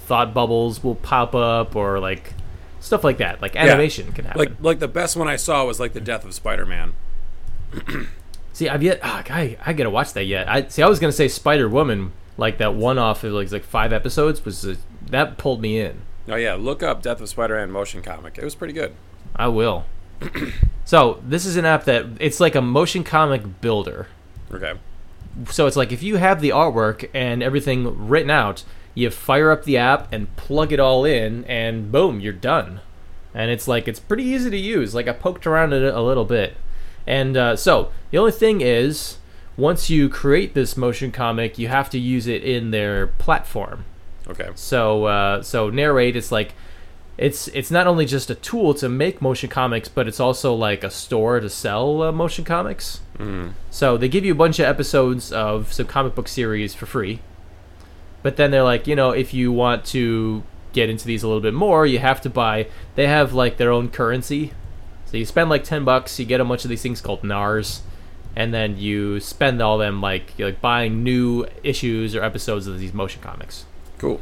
thought 0.00 0.34
bubbles 0.34 0.84
will 0.84 0.94
pop 0.94 1.34
up, 1.34 1.74
or 1.74 1.98
like 1.98 2.34
stuff 2.80 3.02
like 3.02 3.16
that. 3.18 3.40
Like 3.40 3.56
animation 3.56 4.12
can 4.12 4.26
happen. 4.26 4.38
Like 4.38 4.52
like 4.60 4.78
the 4.78 4.88
best 4.88 5.16
one 5.16 5.26
I 5.26 5.36
saw 5.36 5.64
was 5.64 5.80
like 5.80 5.94
the 5.94 6.00
death 6.00 6.24
of 6.24 6.34
Spider-Man. 6.34 6.92
See, 8.52 8.68
I've 8.68 8.82
yet. 8.82 9.00
Oh, 9.02 9.22
I 9.30 9.56
I 9.64 9.72
gotta 9.72 9.88
watch 9.88 10.12
that 10.12 10.24
yet. 10.24 10.48
I 10.50 10.68
see. 10.68 10.82
I 10.82 10.86
was 10.86 10.98
gonna 10.98 11.10
say 11.10 11.28
Spider 11.28 11.66
Woman, 11.66 12.12
like 12.36 12.58
that 12.58 12.74
one 12.74 12.98
off 12.98 13.24
of 13.24 13.32
like 13.32 13.50
like 13.50 13.64
five 13.64 13.90
episodes 13.92 14.44
was 14.44 14.66
uh, 14.66 14.74
that 15.06 15.38
pulled 15.38 15.62
me 15.62 15.80
in. 15.80 16.02
Oh 16.28 16.36
yeah, 16.36 16.54
look 16.54 16.82
up 16.82 17.02
Death 17.02 17.22
of 17.22 17.28
Spider-Man 17.30 17.70
motion 17.70 18.02
comic. 18.02 18.36
It 18.36 18.44
was 18.44 18.54
pretty 18.54 18.74
good. 18.74 18.94
I 19.34 19.48
will. 19.48 19.86
so 20.84 21.22
this 21.26 21.46
is 21.46 21.56
an 21.56 21.64
app 21.64 21.84
that 21.84 22.06
it's 22.20 22.40
like 22.40 22.54
a 22.54 22.62
motion 22.62 23.04
comic 23.04 23.60
builder. 23.60 24.08
Okay. 24.52 24.74
So 25.48 25.66
it's 25.66 25.76
like 25.76 25.92
if 25.92 26.02
you 26.02 26.16
have 26.16 26.40
the 26.40 26.50
artwork 26.50 27.08
and 27.14 27.42
everything 27.42 28.08
written 28.08 28.30
out, 28.30 28.64
you 28.94 29.10
fire 29.10 29.50
up 29.50 29.64
the 29.64 29.78
app 29.78 30.12
and 30.12 30.34
plug 30.36 30.72
it 30.72 30.80
all 30.80 31.04
in, 31.04 31.44
and 31.46 31.90
boom, 31.90 32.20
you're 32.20 32.32
done. 32.32 32.80
And 33.34 33.50
it's 33.50 33.66
like 33.66 33.88
it's 33.88 34.00
pretty 34.00 34.24
easy 34.24 34.50
to 34.50 34.56
use. 34.56 34.94
Like 34.94 35.08
I 35.08 35.12
poked 35.12 35.46
around 35.46 35.72
it 35.72 35.82
a 35.82 36.02
little 36.02 36.26
bit, 36.26 36.56
and 37.06 37.36
uh, 37.36 37.56
so 37.56 37.90
the 38.10 38.18
only 38.18 38.32
thing 38.32 38.60
is, 38.60 39.16
once 39.56 39.88
you 39.88 40.10
create 40.10 40.52
this 40.52 40.76
motion 40.76 41.10
comic, 41.10 41.58
you 41.58 41.68
have 41.68 41.88
to 41.90 41.98
use 41.98 42.26
it 42.26 42.42
in 42.44 42.70
their 42.70 43.06
platform. 43.06 43.86
Okay. 44.28 44.50
So 44.54 45.06
uh, 45.06 45.42
so 45.42 45.70
NARR8 45.70 46.14
it's 46.14 46.30
like 46.30 46.52
it's 47.22 47.46
it's 47.48 47.70
not 47.70 47.86
only 47.86 48.04
just 48.04 48.30
a 48.30 48.34
tool 48.34 48.74
to 48.74 48.88
make 48.88 49.22
motion 49.22 49.48
comics, 49.48 49.88
but 49.88 50.08
it's 50.08 50.18
also 50.18 50.52
like 50.52 50.82
a 50.82 50.90
store 50.90 51.38
to 51.38 51.48
sell 51.48 52.02
uh, 52.02 52.10
motion 52.10 52.44
comics. 52.44 53.00
Mm. 53.16 53.52
So 53.70 53.96
they 53.96 54.08
give 54.08 54.24
you 54.24 54.32
a 54.32 54.34
bunch 54.34 54.58
of 54.58 54.66
episodes 54.66 55.30
of 55.30 55.72
some 55.72 55.86
comic 55.86 56.16
book 56.16 56.26
series 56.26 56.74
for 56.74 56.86
free. 56.86 57.20
But 58.24 58.34
then 58.34 58.50
they're 58.50 58.64
like, 58.64 58.88
you 58.88 58.96
know, 58.96 59.10
if 59.10 59.32
you 59.32 59.52
want 59.52 59.84
to 59.86 60.42
get 60.72 60.90
into 60.90 61.06
these 61.06 61.22
a 61.22 61.28
little 61.28 61.40
bit 61.40 61.54
more, 61.54 61.86
you 61.86 62.00
have 62.00 62.20
to 62.22 62.30
buy. 62.30 62.66
They 62.96 63.06
have 63.06 63.32
like 63.32 63.56
their 63.56 63.70
own 63.70 63.88
currency. 63.88 64.52
So 65.06 65.16
you 65.16 65.24
spend 65.24 65.48
like 65.48 65.62
ten 65.62 65.84
bucks, 65.84 66.18
you 66.18 66.26
get 66.26 66.40
a 66.40 66.44
bunch 66.44 66.64
of 66.64 66.70
these 66.70 66.82
things 66.82 67.00
called 67.00 67.22
NARS, 67.22 67.82
and 68.34 68.52
then 68.52 68.78
you 68.78 69.20
spend 69.20 69.62
all 69.62 69.78
them 69.78 70.00
like 70.00 70.32
like 70.40 70.60
buying 70.60 71.04
new 71.04 71.46
issues 71.62 72.16
or 72.16 72.24
episodes 72.24 72.66
of 72.66 72.80
these 72.80 72.92
motion 72.92 73.22
comics. 73.22 73.64
Cool. 73.98 74.20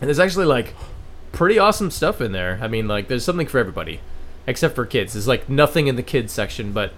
And 0.00 0.08
there's 0.08 0.18
actually 0.18 0.46
like 0.46 0.74
pretty 1.34 1.58
awesome 1.58 1.90
stuff 1.90 2.20
in 2.20 2.32
there. 2.32 2.58
I 2.62 2.68
mean, 2.68 2.88
like 2.88 3.08
there's 3.08 3.24
something 3.24 3.46
for 3.46 3.58
everybody, 3.58 4.00
except 4.46 4.74
for 4.74 4.86
kids. 4.86 5.12
There's 5.12 5.28
like 5.28 5.48
nothing 5.48 5.86
in 5.86 5.96
the 5.96 6.02
kids 6.02 6.32
section, 6.32 6.72
but 6.72 6.92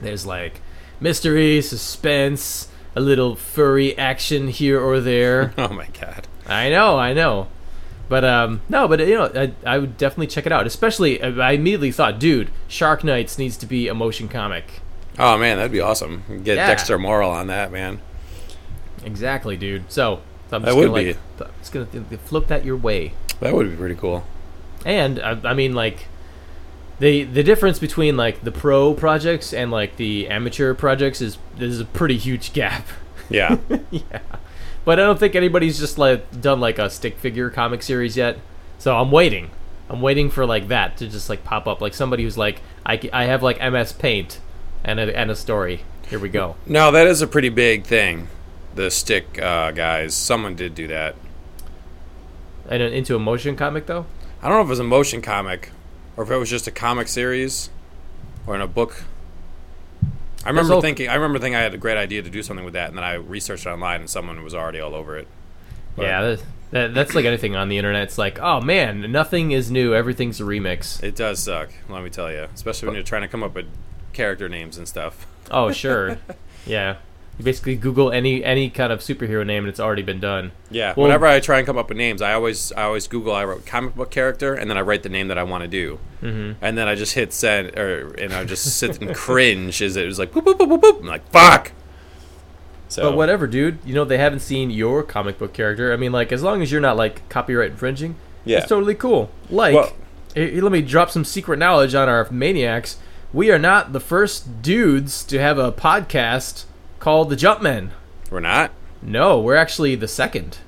there's 0.00 0.24
like 0.26 0.60
mystery, 1.00 1.60
suspense, 1.62 2.68
a 2.94 3.00
little 3.00 3.34
furry 3.36 3.96
action 3.98 4.48
here 4.48 4.80
or 4.80 5.00
there. 5.00 5.52
Oh 5.58 5.68
my 5.72 5.86
god. 6.00 6.26
I 6.46 6.70
know, 6.70 6.96
I 6.98 7.12
know. 7.12 7.48
But 8.08 8.24
um, 8.24 8.60
no, 8.68 8.86
but 8.86 9.00
you 9.00 9.14
know, 9.16 9.30
I, 9.34 9.52
I 9.74 9.78
would 9.78 9.96
definitely 9.98 10.28
check 10.28 10.46
it 10.46 10.52
out. 10.52 10.64
Especially, 10.66 11.20
I 11.20 11.52
immediately 11.52 11.90
thought, 11.90 12.20
dude, 12.20 12.50
Shark 12.68 13.02
Knights 13.02 13.36
needs 13.36 13.56
to 13.56 13.66
be 13.66 13.88
a 13.88 13.94
motion 13.94 14.28
comic. 14.28 14.80
Oh 15.18 15.36
man, 15.36 15.56
that'd 15.56 15.72
be 15.72 15.80
awesome. 15.80 16.22
Get 16.44 16.56
Yeah. 16.56 16.68
Dexter 16.68 16.98
Morrill 16.98 17.30
on 17.30 17.48
that, 17.48 17.72
man. 17.72 18.00
Exactly, 19.04 19.56
dude. 19.56 19.90
So 19.90 20.20
I'm 20.52 20.62
That 20.62 20.68
just 20.68 20.76
would 20.78 20.86
gonna 20.88 21.02
be. 21.02 21.16
like, 21.40 21.58
just 21.60 21.72
gonna 21.72 21.86
flip 22.26 22.46
that 22.48 22.64
your 22.64 22.76
way. 22.76 23.12
That 23.40 23.54
would 23.54 23.70
be 23.70 23.76
pretty 23.76 23.94
cool. 23.94 24.24
And 24.84 25.20
I, 25.20 25.38
I 25.44 25.54
mean, 25.54 25.74
like, 25.74 26.06
the 26.98 27.24
the 27.24 27.42
difference 27.42 27.78
between 27.78 28.16
like 28.16 28.42
the 28.42 28.52
pro 28.52 28.94
projects 28.94 29.52
and 29.52 29.70
like 29.70 29.96
the 29.96 30.28
amateur 30.28 30.72
projects 30.74 31.20
is 31.20 31.36
there's 31.56 31.80
a 31.80 31.84
pretty 31.84 32.16
huge 32.16 32.52
gap. 32.52 32.86
Yeah. 33.28 33.58
yeah, 33.90 34.20
but 34.84 35.00
I 35.00 35.02
don't 35.02 35.18
think 35.18 35.34
anybody's 35.34 35.80
just 35.80 35.98
like 35.98 36.40
done 36.40 36.60
like 36.60 36.78
a 36.78 36.88
stick 36.88 37.18
figure 37.18 37.50
comic 37.50 37.82
series 37.82 38.16
yet. 38.16 38.38
So 38.78 38.96
I'm 38.96 39.10
waiting. 39.10 39.50
I'm 39.90 40.00
waiting 40.00 40.30
for 40.30 40.46
like 40.46 40.68
that 40.68 40.96
to 40.98 41.08
just 41.08 41.28
like 41.28 41.42
pop 41.42 41.66
up, 41.66 41.80
like 41.80 41.92
somebody 41.92 42.22
who's 42.22 42.38
like, 42.38 42.60
I, 42.86 43.00
I 43.12 43.24
have 43.24 43.42
like 43.42 43.58
MS 43.60 43.92
Paint 43.94 44.38
and 44.84 45.00
a, 45.00 45.18
and 45.18 45.28
a 45.32 45.34
story. 45.34 45.82
Here 46.08 46.20
we 46.20 46.28
go. 46.28 46.54
no, 46.66 46.92
that 46.92 47.08
is 47.08 47.20
a 47.20 47.26
pretty 47.26 47.48
big 47.48 47.82
thing. 47.82 48.28
The 48.76 48.92
stick 48.92 49.42
uh, 49.42 49.72
guys. 49.72 50.14
Someone 50.14 50.54
did 50.54 50.76
do 50.76 50.86
that. 50.86 51.16
And 52.68 52.82
into 52.82 53.14
a 53.16 53.18
motion 53.18 53.56
comic 53.56 53.86
though. 53.86 54.06
I 54.42 54.48
don't 54.48 54.56
know 54.58 54.62
if 54.62 54.66
it 54.66 54.70
was 54.70 54.78
a 54.80 54.84
motion 54.84 55.22
comic 55.22 55.70
or 56.16 56.24
if 56.24 56.30
it 56.30 56.36
was 56.36 56.50
just 56.50 56.66
a 56.66 56.70
comic 56.70 57.08
series 57.08 57.70
or 58.46 58.54
in 58.54 58.60
a 58.60 58.66
book. 58.66 59.04
I 60.44 60.50
remember 60.50 60.80
thinking 60.80 61.08
I 61.08 61.14
remember 61.14 61.38
thinking 61.38 61.56
I 61.56 61.60
had 61.62 61.74
a 61.74 61.78
great 61.78 61.96
idea 61.96 62.22
to 62.22 62.30
do 62.30 62.42
something 62.42 62.64
with 62.64 62.74
that 62.74 62.88
and 62.88 62.96
then 62.96 63.04
I 63.04 63.14
researched 63.14 63.66
it 63.66 63.70
online 63.70 64.00
and 64.00 64.10
someone 64.10 64.42
was 64.44 64.54
already 64.54 64.80
all 64.80 64.94
over 64.94 65.16
it. 65.16 65.26
But- 65.96 66.02
Yeah, 66.04 66.22
that, 66.22 66.42
that, 66.70 66.94
that's 66.94 67.14
like 67.14 67.24
anything 67.24 67.56
on 67.56 67.68
the 67.68 67.78
internet. 67.78 68.04
It's 68.04 68.18
like, 68.18 68.38
oh 68.40 68.60
man, 68.60 69.10
nothing 69.10 69.50
is 69.52 69.70
new. 69.70 69.94
Everything's 69.94 70.40
a 70.40 70.44
remix. 70.44 71.02
It 71.02 71.16
does 71.16 71.40
suck, 71.42 71.70
let 71.88 72.02
me 72.04 72.10
tell 72.10 72.30
you. 72.30 72.48
Especially 72.54 72.86
when 72.86 72.94
you're 72.94 73.04
trying 73.04 73.22
to 73.22 73.28
come 73.28 73.42
up 73.42 73.54
with 73.54 73.66
character 74.12 74.48
names 74.48 74.76
and 74.78 74.86
stuff. 74.86 75.26
Oh 75.50 75.70
sure, 75.72 76.18
yeah. 76.66 76.96
You 77.38 77.44
basically 77.44 77.76
Google 77.76 78.10
any 78.12 78.42
any 78.42 78.70
kind 78.70 78.90
of 78.92 79.00
superhero 79.00 79.44
name 79.44 79.64
and 79.64 79.68
it's 79.68 79.78
already 79.80 80.02
been 80.02 80.20
done. 80.20 80.52
Yeah. 80.70 80.94
Well- 80.96 81.04
whenever 81.06 81.26
I 81.26 81.38
try 81.40 81.58
and 81.58 81.66
come 81.66 81.76
up 81.76 81.88
with 81.90 81.98
names, 81.98 82.22
I 82.22 82.32
always 82.32 82.72
I 82.72 82.84
always 82.84 83.06
Google 83.08 83.34
I 83.34 83.44
wrote 83.44 83.66
comic 83.66 83.94
book 83.94 84.10
character 84.10 84.54
and 84.54 84.70
then 84.70 84.78
I 84.78 84.80
write 84.80 85.02
the 85.02 85.08
name 85.10 85.28
that 85.28 85.36
I 85.36 85.42
want 85.42 85.62
to 85.62 85.68
do. 85.68 85.98
Mm-hmm. 86.22 86.64
And 86.64 86.78
then 86.78 86.88
I 86.88 86.94
just 86.94 87.12
hit 87.14 87.32
send 87.34 87.76
or 87.78 88.14
and 88.14 88.32
I 88.32 88.44
just 88.44 88.64
sit 88.78 89.00
and 89.02 89.14
cringe 89.14 89.82
as 89.82 89.96
it 89.96 90.06
was 90.06 90.18
like 90.18 90.32
boop 90.32 90.44
boop 90.44 90.54
boop 90.58 90.68
boop 90.68 90.80
boop. 90.80 91.00
I'm 91.00 91.06
like 91.06 91.30
fuck. 91.30 91.72
So 92.88 93.02
But 93.10 93.16
whatever, 93.16 93.46
dude. 93.46 93.78
You 93.84 93.94
know 93.94 94.04
they 94.04 94.18
haven't 94.18 94.40
seen 94.40 94.70
your 94.70 95.02
comic 95.02 95.38
book 95.38 95.52
character. 95.52 95.92
I 95.92 95.96
mean, 95.96 96.12
like 96.12 96.32
as 96.32 96.42
long 96.42 96.62
as 96.62 96.72
you're 96.72 96.80
not 96.80 96.96
like 96.96 97.28
copyright 97.28 97.72
infringing, 97.72 98.16
Yeah. 98.44 98.58
it's 98.58 98.68
totally 98.68 98.94
cool. 98.94 99.30
Like, 99.50 99.74
Well- 99.74 99.92
here, 100.34 100.62
let 100.62 100.70
me 100.72 100.82
drop 100.82 101.10
some 101.10 101.24
secret 101.24 101.58
knowledge 101.58 101.94
on 101.94 102.08
our 102.08 102.26
maniacs. 102.30 102.98
We 103.32 103.50
are 103.50 103.58
not 103.58 103.92
the 103.92 104.00
first 104.00 104.62
dudes 104.62 105.24
to 105.24 105.38
have 105.40 105.58
a 105.58 105.72
podcast 105.72 106.64
called 107.06 107.30
the 107.30 107.36
Jumpmen. 107.36 107.90
We're 108.32 108.40
not. 108.40 108.72
No, 109.00 109.40
we're 109.40 109.54
actually 109.54 109.94
the 109.94 110.08
second. 110.08 110.58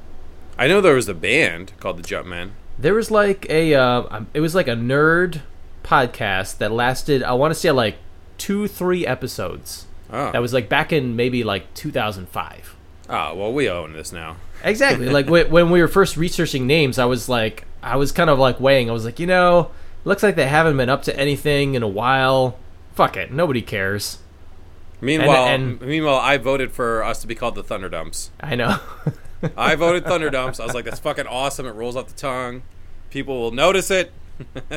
I 0.57 0.69
know 0.69 0.81
there 0.81 0.95
was 0.95 1.09
a 1.09 1.15
band 1.15 1.73
called 1.81 1.99
the 1.99 2.05
Jumpmen. 2.05 2.51
There 2.79 2.95
was 2.95 3.11
like 3.11 3.51
a, 3.51 3.75
uh, 3.75 4.05
um, 4.09 4.29
it 4.33 4.39
was 4.39 4.55
like 4.55 4.69
a 4.69 4.77
nerd 4.77 5.41
podcast 5.83 6.59
that 6.59 6.71
lasted. 6.71 7.25
I 7.25 7.33
want 7.33 7.53
to 7.53 7.59
say 7.59 7.73
like 7.73 7.97
two, 8.37 8.69
three 8.69 9.05
episodes. 9.05 9.87
Oh. 10.13 10.31
That 10.31 10.41
was 10.41 10.53
like 10.53 10.69
back 10.69 10.93
in 10.93 11.17
maybe 11.17 11.43
like 11.43 11.75
2005. 11.75 12.77
oh 13.09 13.35
well, 13.35 13.53
we 13.53 13.69
own 13.69 13.93
this 13.93 14.13
now. 14.13 14.37
Exactly. 14.63 15.09
like 15.09 15.29
when 15.29 15.71
we 15.71 15.81
were 15.81 15.89
first 15.89 16.17
researching 16.17 16.69
names, 16.69 17.01
I 17.01 17.07
was 17.07 17.29
like, 17.29 17.65
I 17.83 17.97
was 17.97 18.13
kind 18.13 18.31
of 18.31 18.39
like 18.39 18.61
weighing. 18.61 18.89
I 18.89 18.93
was 18.93 19.05
like, 19.05 19.19
you 19.19 19.27
know, 19.27 19.73
looks 20.05 20.23
like 20.23 20.37
they 20.37 20.47
haven't 20.47 20.77
been 20.77 20.89
up 20.89 21.03
to 21.03 21.19
anything 21.19 21.75
in 21.75 21.83
a 21.83 21.89
while. 21.89 22.57
Fuck 22.95 23.17
it, 23.17 23.33
nobody 23.33 23.61
cares. 23.61 24.19
Meanwhile, 25.01 25.47
and- 25.47 25.81
meanwhile, 25.81 26.17
I 26.17 26.37
voted 26.39 26.73
for 26.73 27.05
us 27.05 27.21
to 27.21 27.27
be 27.27 27.35
called 27.35 27.55
the 27.55 27.63
Thunderdumps. 27.65 28.31
I 28.41 28.55
know. 28.57 28.79
I 29.57 29.77
voted 29.77 30.05
Thunderdumps. 30.05 30.59
I 30.61 30.65
was 30.67 30.75
like, 30.75 30.85
that's 30.85 30.99
fucking 30.99 31.27
awesome. 31.27 31.67
It 31.67 31.75
rolls 31.75 31.95
off 31.97 32.09
the 32.09 32.15
tongue. 32.15 32.63
People 33.11 33.41
will 33.41 33.53
notice 33.53 33.91
it. 33.91 34.13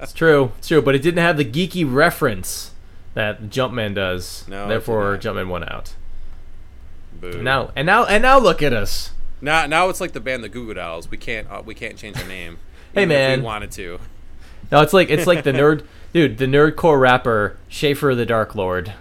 it's 0.00 0.12
true. 0.12 0.52
It's 0.58 0.68
true, 0.68 0.82
but 0.82 0.94
it 0.94 1.02
didn't 1.02 1.22
have 1.22 1.36
the 1.36 1.44
geeky 1.44 1.84
reference 1.90 2.72
that 3.14 3.44
Jumpman 3.44 3.94
does. 3.94 4.46
No, 4.48 4.68
Therefore, 4.68 5.16
Jumpman 5.16 5.48
won 5.48 5.64
out. 5.68 5.94
Boo. 7.20 7.42
Now 7.42 7.70
and 7.76 7.86
now 7.86 8.04
and 8.04 8.22
now 8.22 8.38
look 8.38 8.62
at 8.62 8.72
us. 8.72 9.10
Now, 9.40 9.66
now 9.66 9.88
it's 9.88 10.00
like 10.00 10.12
the 10.12 10.20
band 10.20 10.44
the 10.44 10.48
Goo 10.48 10.66
Goo 10.66 10.74
Dolls. 10.74 11.10
We 11.10 11.16
can't, 11.16 11.50
uh, 11.50 11.62
we 11.64 11.74
can't 11.74 11.96
change 11.96 12.16
the 12.16 12.26
name. 12.28 12.58
Hey, 12.92 13.06
man. 13.06 13.38
we 13.38 13.44
wanted 13.44 13.70
to. 13.72 14.00
No, 14.72 14.80
it's 14.80 14.92
like 14.92 15.10
it's 15.10 15.24
like 15.24 15.44
the 15.44 15.52
nerd 15.52 15.86
dude, 16.12 16.38
the 16.38 16.46
nerdcore 16.46 17.00
rapper 17.00 17.56
Schaffer 17.68 18.16
the 18.16 18.26
Dark 18.26 18.56
Lord, 18.56 18.94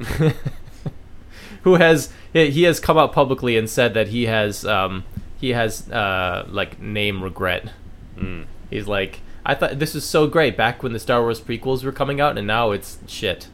who 1.62 1.74
has 1.74 2.12
he 2.32 2.62
has 2.62 2.80
come 2.80 2.96
out 2.96 3.12
publicly 3.12 3.56
and 3.56 3.68
said 3.68 3.94
that 3.94 4.08
he 4.08 4.26
has 4.26 4.64
um 4.64 5.04
he 5.38 5.50
has 5.50 5.90
uh 5.90 6.46
like 6.48 6.80
name 6.80 7.22
regret. 7.22 7.70
Hmm. 8.18 8.42
He's 8.70 8.86
like, 8.86 9.20
I 9.44 9.54
thought 9.54 9.78
this 9.78 9.94
was 9.94 10.04
so 10.04 10.26
great 10.26 10.56
back 10.56 10.82
when 10.82 10.92
the 10.92 11.00
Star 11.00 11.22
Wars 11.22 11.40
prequels 11.40 11.82
were 11.84 11.92
coming 11.92 12.20
out, 12.20 12.38
and 12.38 12.46
now 12.46 12.70
it's 12.70 12.98
shit. 13.06 13.48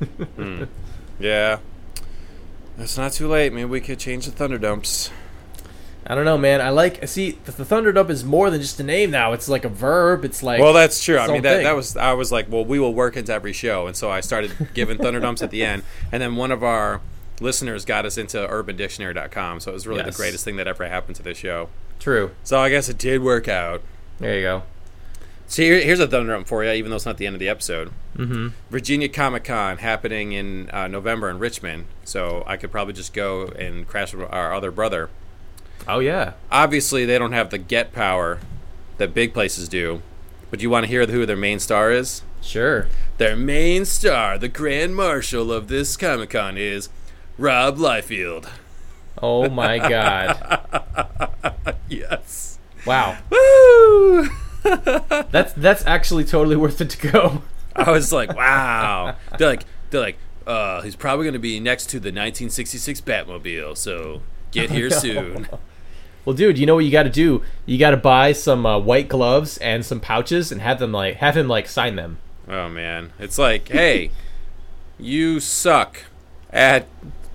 Yeah. 1.18 1.60
It's 2.78 2.98
not 2.98 3.12
too 3.12 3.28
late. 3.28 3.52
Maybe 3.52 3.64
we 3.64 3.80
could 3.80 3.98
change 3.98 4.26
the 4.26 4.32
Thunderdumps. 4.32 5.10
I 6.08 6.14
don't 6.14 6.24
know, 6.24 6.38
man. 6.38 6.60
I 6.60 6.70
like 6.70 7.06
see 7.08 7.32
the, 7.44 7.52
the 7.52 7.64
Thunderdump 7.64 8.10
is 8.10 8.24
more 8.24 8.48
than 8.50 8.60
just 8.60 8.78
a 8.78 8.84
name 8.84 9.10
now. 9.10 9.32
It's 9.32 9.48
like 9.48 9.64
a 9.64 9.68
verb. 9.68 10.24
It's 10.24 10.42
like 10.42 10.60
Well, 10.60 10.72
that's 10.72 11.02
true. 11.02 11.18
I 11.18 11.26
mean, 11.26 11.42
that, 11.42 11.56
thing. 11.56 11.64
that 11.64 11.74
was 11.74 11.96
I 11.96 12.12
was 12.12 12.30
like, 12.30 12.50
well, 12.50 12.64
we 12.64 12.78
will 12.78 12.94
work 12.94 13.16
into 13.16 13.32
every 13.32 13.52
show, 13.52 13.86
and 13.86 13.96
so 13.96 14.10
I 14.10 14.20
started 14.20 14.68
giving 14.74 14.98
Thunderdumps 14.98 15.42
at 15.42 15.50
the 15.50 15.64
end, 15.64 15.82
and 16.12 16.22
then 16.22 16.36
one 16.36 16.52
of 16.52 16.62
our 16.62 17.00
listeners 17.40 17.84
got 17.84 18.06
us 18.06 18.16
into 18.16 18.38
UrbanDictionary.com, 18.38 19.60
so 19.60 19.70
it 19.70 19.74
was 19.74 19.86
really 19.86 20.00
Yes. 20.04 20.14
the 20.16 20.22
greatest 20.22 20.44
thing 20.44 20.56
that 20.56 20.66
ever 20.66 20.88
happened 20.88 21.16
to 21.16 21.22
this 21.22 21.38
show. 21.38 21.68
true. 21.98 22.30
So 22.44 22.58
I 22.60 22.70
guess 22.70 22.88
it 22.88 22.98
did 22.98 23.22
work 23.22 23.48
out. 23.48 23.82
There 24.18 24.34
you 24.36 24.42
go. 24.42 24.62
So 25.48 25.62
here, 25.62 25.80
here's 25.80 26.00
a 26.00 26.08
Thunderdump 26.08 26.46
for 26.46 26.64
you, 26.64 26.70
even 26.72 26.90
though 26.90 26.96
it's 26.96 27.06
not 27.06 27.18
the 27.18 27.26
end 27.26 27.34
of 27.34 27.40
the 27.40 27.48
episode. 27.48 27.90
Mm-hmm. 28.16 28.48
Virginia 28.70 29.08
Comic 29.08 29.44
Con 29.44 29.78
happening 29.78 30.32
in 30.32 30.70
uh, 30.70 30.88
November 30.88 31.28
in 31.30 31.38
Richmond, 31.38 31.86
so 32.04 32.42
I 32.46 32.56
could 32.56 32.70
probably 32.72 32.94
just 32.94 33.12
go 33.12 33.46
and 33.48 33.86
crash 33.86 34.12
with 34.14 34.28
our 34.32 34.52
other 34.54 34.70
brother. 34.70 35.08
Oh 35.88 35.98
yeah. 36.00 36.32
Obviously, 36.50 37.04
they 37.04 37.18
don't 37.18 37.32
have 37.32 37.50
the 37.50 37.58
get 37.58 37.92
power 37.92 38.38
that 38.98 39.14
big 39.14 39.32
places 39.32 39.68
do, 39.68 40.02
but 40.50 40.62
you 40.62 40.70
want 40.70 40.84
to 40.84 40.90
hear 40.90 41.06
who 41.06 41.26
their 41.26 41.36
main 41.36 41.58
star 41.58 41.90
is? 41.90 42.22
Sure. 42.40 42.86
Their 43.18 43.36
main 43.36 43.84
star, 43.84 44.38
the 44.38 44.48
Grand 44.48 44.94
Marshal 44.94 45.52
of 45.52 45.68
this 45.68 45.96
Comic 45.96 46.30
Con, 46.30 46.56
is 46.56 46.88
Rob 47.38 47.76
Liefeld. 47.78 48.48
Oh 49.20 49.48
my 49.48 49.78
god. 49.88 51.76
Yes. 51.88 52.58
Wow. 52.84 53.18
Woo! 53.30 54.28
That's 55.30 55.52
that's 55.52 55.86
actually 55.86 56.24
totally 56.24 56.56
worth 56.56 56.80
it 56.80 56.90
to 56.90 57.10
go. 57.12 57.42
I 57.74 57.90
was 57.90 58.12
like, 58.12 58.34
wow. 58.36 59.16
They're 59.38 59.48
like, 59.48 59.64
they're 59.90 60.00
like, 60.00 60.18
uh, 60.46 60.82
he's 60.82 60.96
probably 60.96 61.24
going 61.24 61.34
to 61.34 61.38
be 61.38 61.60
next 61.60 61.86
to 61.90 62.00
the 62.00 62.08
1966 62.08 63.00
Batmobile, 63.02 63.76
so 63.76 64.22
get 64.60 64.70
here 64.78 64.90
soon. 64.90 65.48
Well, 66.24 66.34
dude, 66.34 66.58
you 66.58 66.66
know 66.66 66.74
what 66.74 66.84
you 66.84 66.90
got 66.90 67.04
to 67.04 67.10
do? 67.10 67.42
You 67.66 67.78
got 67.78 67.90
to 67.92 67.96
buy 67.96 68.32
some 68.32 68.66
uh, 68.66 68.78
white 68.80 69.08
gloves 69.08 69.58
and 69.58 69.86
some 69.86 70.00
pouches 70.00 70.50
and 70.50 70.60
have 70.60 70.78
them 70.80 70.90
like 70.92 71.16
have 71.16 71.36
him 71.36 71.46
like 71.48 71.68
sign 71.68 71.94
them. 71.96 72.18
Oh 72.48 72.68
man, 72.68 73.12
it's 73.18 73.38
like, 73.38 73.68
hey, 73.68 74.10
you 74.98 75.38
suck 75.40 76.04
at 76.50 76.86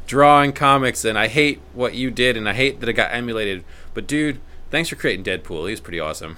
drawing 0.08 0.52
comics, 0.52 1.06
and 1.06 1.18
I 1.18 1.28
hate 1.28 1.62
what 1.74 1.94
you 1.96 2.12
did, 2.12 2.36
and 2.36 2.50
I 2.50 2.54
hate 2.54 2.80
that 2.82 2.90
it 2.90 2.94
got 2.94 3.14
emulated. 3.14 3.64
But 3.94 4.08
dude, 4.08 4.40
thanks 4.70 4.90
for 4.90 4.96
creating 4.98 5.24
Deadpool. 5.24 5.66
He 5.68 5.72
was 5.72 5.80
pretty 5.80 6.00
awesome. 6.00 6.38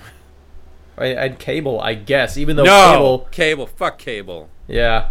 And, 0.96 1.18
and 1.18 1.40
Cable, 1.40 1.82
I 1.82 1.96
guess, 1.96 2.38
even 2.38 2.56
though 2.56 2.64
no, 2.66 2.92
Cable, 2.92 3.20
cable, 3.32 3.68
fuck 3.68 3.98
cable. 3.98 4.50
yeah, 4.68 5.10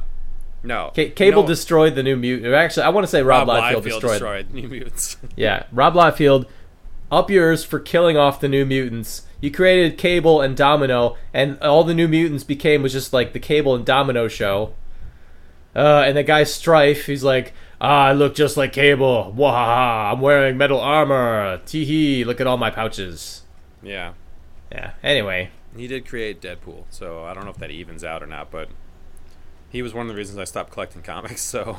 No, 0.64 0.92
C- 0.94 1.10
Cable 1.10 1.42
No, 1.42 1.48
destroyed 1.48 1.94
the 1.96 2.02
new 2.02 2.16
mutant. 2.16 2.54
Actually, 2.54 2.84
I 2.84 2.90
want 2.90 3.04
to 3.04 3.08
say 3.10 3.22
Rob, 3.22 3.48
Rob 3.48 3.56
Liefeld, 3.62 3.80
Liefeld 3.80 3.82
destroyed. 3.84 4.10
destroyed 4.12 4.50
New 4.52 4.68
Mutants. 4.68 5.16
Yeah, 5.36 5.64
Rob 5.72 5.94
Liefeld, 5.94 6.46
up 7.10 7.30
yours 7.30 7.64
for 7.64 7.80
killing 7.80 8.16
off 8.16 8.40
the 8.40 8.48
New 8.48 8.64
Mutants. 8.64 9.22
You 9.40 9.50
created 9.50 9.98
Cable 9.98 10.40
and 10.40 10.56
Domino, 10.56 11.16
and 11.34 11.58
all 11.60 11.82
the 11.82 11.94
New 11.94 12.06
Mutants 12.06 12.44
became 12.44 12.80
was 12.82 12.92
just 12.92 13.12
like 13.12 13.32
the 13.32 13.40
Cable 13.40 13.74
and 13.74 13.84
Domino 13.84 14.28
show. 14.28 14.74
Uh, 15.74 16.04
and 16.06 16.16
the 16.16 16.22
guy 16.22 16.44
Strife, 16.44 17.06
he's 17.06 17.24
like, 17.24 17.52
ah, 17.80 18.04
I 18.08 18.12
look 18.12 18.34
just 18.36 18.56
like 18.56 18.72
Cable. 18.72 19.34
Wahaha, 19.36 20.12
I'm 20.12 20.20
wearing 20.20 20.56
metal 20.58 20.78
armor. 20.78 21.60
Tee 21.66 21.84
hee, 21.84 22.24
look 22.24 22.40
at 22.40 22.46
all 22.46 22.56
my 22.58 22.70
pouches. 22.70 23.42
yeah, 23.82 24.12
Yeah. 24.70 24.92
Anyway, 25.02 25.50
he 25.76 25.86
did 25.88 26.06
create 26.06 26.40
Deadpool, 26.40 26.84
so 26.90 27.24
I 27.24 27.34
don't 27.34 27.44
know 27.44 27.50
if 27.50 27.56
that 27.56 27.70
evens 27.72 28.04
out 28.04 28.22
or 28.22 28.26
not, 28.26 28.50
but 28.50 28.68
he 29.72 29.82
was 29.82 29.94
one 29.94 30.02
of 30.06 30.08
the 30.08 30.14
reasons 30.16 30.38
I 30.38 30.44
stopped 30.44 30.70
collecting 30.70 31.02
comics. 31.02 31.40
So 31.40 31.76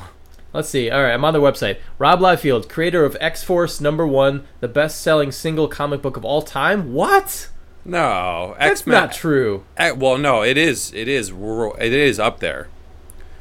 let's 0.52 0.68
see. 0.68 0.90
All 0.90 1.02
right, 1.02 1.12
I'm 1.12 1.24
on 1.24 1.32
their 1.32 1.40
website. 1.40 1.78
Rob 1.98 2.20
Liefeld, 2.20 2.68
creator 2.68 3.04
of 3.04 3.16
X 3.20 3.42
Force 3.42 3.80
number 3.80 4.06
one, 4.06 4.46
the 4.60 4.68
best-selling 4.68 5.32
single 5.32 5.68
comic 5.68 6.02
book 6.02 6.16
of 6.16 6.24
all 6.24 6.42
time. 6.42 6.92
What? 6.92 7.48
no, 7.84 8.54
That's 8.58 8.80
X 8.80 8.86
Men. 8.86 8.94
not 9.00 9.12
true. 9.12 9.64
well, 9.78 10.18
no, 10.18 10.42
it 10.42 10.56
is. 10.58 10.92
It 10.92 11.06
is. 11.06 11.30
It 11.30 11.92
is 11.92 12.18
up 12.18 12.40
there. 12.40 12.68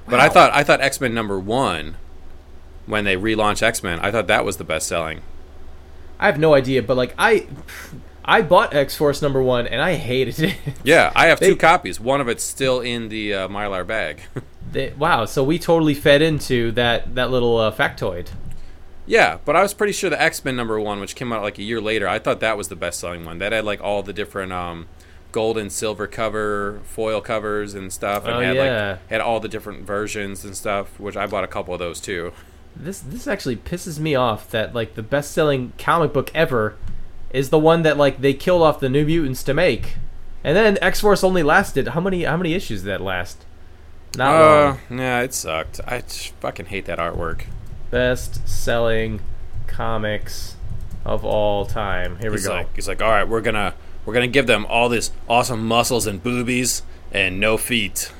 But 0.08 0.20
I 0.20 0.30
thought 0.30 0.52
I 0.54 0.64
thought 0.64 0.82
X 0.82 1.00
Men 1.02 1.14
number 1.14 1.40
one, 1.40 1.96
when 2.86 3.06
they 3.06 3.16
relaunched 3.16 3.64
X 3.64 3.82
Men, 3.82 4.00
I 4.02 4.12
thought 4.12 4.28
that 4.28 4.46
was 4.46 4.58
the 4.58 4.64
best 4.66 4.88
selling. 4.88 5.22
I 6.20 6.26
have 6.28 6.38
no 6.40 6.54
idea, 6.54 6.84
but 6.84 6.96
like 6.98 7.14
I, 7.18 7.48
I 8.26 8.42
bought 8.42 8.74
X 8.74 8.96
Force 8.96 9.22
number 9.22 9.42
one 9.44 9.68
and 9.68 9.82
I 9.82 9.96
hated 9.96 10.40
it. 10.40 10.56
Yeah, 10.84 11.12
I 11.16 11.28
have 11.28 11.40
They- 11.40 11.50
two 11.50 11.56
copies. 11.56 12.00
One 12.00 12.22
of 12.22 12.28
it's 12.28 12.44
still 12.44 12.80
in 12.82 13.10
the 13.10 13.34
uh, 13.34 13.48
mylar 13.48 13.86
bag. 13.86 14.22
They- 14.72 14.94
wow, 14.98 15.26
so 15.26 15.44
we 15.44 15.60
totally 15.60 15.94
fed 15.94 16.22
into 16.24 16.72
that 16.72 17.14
that 17.16 17.30
little 17.30 17.58
uh, 17.58 17.72
factoid. 17.72 18.30
yeah, 19.06 19.38
but 19.46 19.56
I 19.56 19.62
was 19.62 19.72
pretty 19.74 19.94
sure 19.94 20.10
the 20.10 20.20
X 20.20 20.44
Men 20.44 20.56
number 20.56 20.80
one, 20.80 21.00
which 21.00 21.16
came 21.16 21.32
out 21.32 21.44
like 21.44 21.60
a 21.60 21.64
year 21.64 21.80
later, 21.82 22.08
I 22.08 22.18
thought 22.18 22.40
that 22.40 22.58
was 22.58 22.70
the 22.70 22.76
best 22.76 23.00
selling 23.00 23.24
one. 23.24 23.38
That 23.38 23.52
had 23.52 23.66
like 23.66 23.82
all 23.82 24.02
the 24.02 24.14
different 24.14 24.52
um, 24.52 24.88
gold 25.32 25.58
and 25.60 25.72
silver 25.72 26.08
cover 26.08 26.80
foil 26.86 27.22
covers 27.22 27.76
and 27.76 27.94
stuff, 27.94 28.26
and 28.26 28.34
Oh, 28.34 28.40
had 28.40 28.56
yeah. 28.56 28.90
like 28.92 29.10
had 29.10 29.22
all 29.22 29.40
the 29.40 29.50
different 29.50 29.86
versions 29.86 30.44
and 30.44 30.56
stuff. 30.58 31.00
Which 31.00 31.16
I 31.18 31.28
bought 31.28 31.44
a 31.44 31.48
couple 31.48 31.74
of 31.76 31.80
those 31.80 32.00
too. 32.00 32.32
This 32.76 33.00
this 33.00 33.28
actually 33.28 33.58
pisses 33.58 34.00
me 34.00 34.16
off 34.16 34.50
that 34.52 34.74
like 34.74 34.96
the 34.96 35.04
best 35.04 35.34
selling 35.34 35.74
comic 35.78 36.14
book 36.14 36.32
ever 36.34 36.76
is 37.34 37.50
the 37.50 37.60
one 37.60 37.82
that 37.82 37.98
like 37.98 38.22
they 38.22 38.34
killed 38.34 38.62
off 38.62 38.80
the 38.80 38.88
New 38.90 39.06
Mutants 39.06 39.44
to 39.44 39.54
make, 39.54 39.96
and 40.44 40.56
then 40.56 40.78
X 40.82 41.02
Force 41.02 41.24
only 41.24 41.44
lasted 41.44 41.90
how 41.90 42.00
many 42.00 42.24
how 42.24 42.38
many 42.38 42.54
issues 42.54 42.84
did 42.84 42.90
that 42.90 43.02
last? 43.02 43.46
Not 44.16 44.34
Uh, 44.36 44.78
long. 44.90 45.00
yeah, 45.00 45.22
it 45.22 45.34
sucked. 45.34 45.82
I 45.88 46.02
fucking 46.40 46.68
hate 46.68 46.86
that 46.86 47.00
artwork. 47.00 47.46
Best 47.90 48.48
selling 48.48 49.20
comics 49.68 50.56
of 51.06 51.26
all 51.26 51.66
time. 51.66 52.18
Here 52.20 52.30
we 52.30 52.38
He's 52.38 52.48
go. 52.48 52.54
like, 52.54 52.76
he's 52.76 52.88
like, 52.88 53.02
all 53.02 53.10
right, 53.10 53.28
we're 53.28 53.42
gonna 53.42 53.74
we're 54.06 54.14
gonna 54.14 54.28
give 54.28 54.48
them 54.48 54.66
all 54.70 54.90
this 54.90 55.12
awesome 55.28 55.66
muscles 55.68 56.06
and 56.06 56.22
boobies 56.22 56.84
and 57.12 57.40
no 57.40 57.58
feet. 57.58 58.12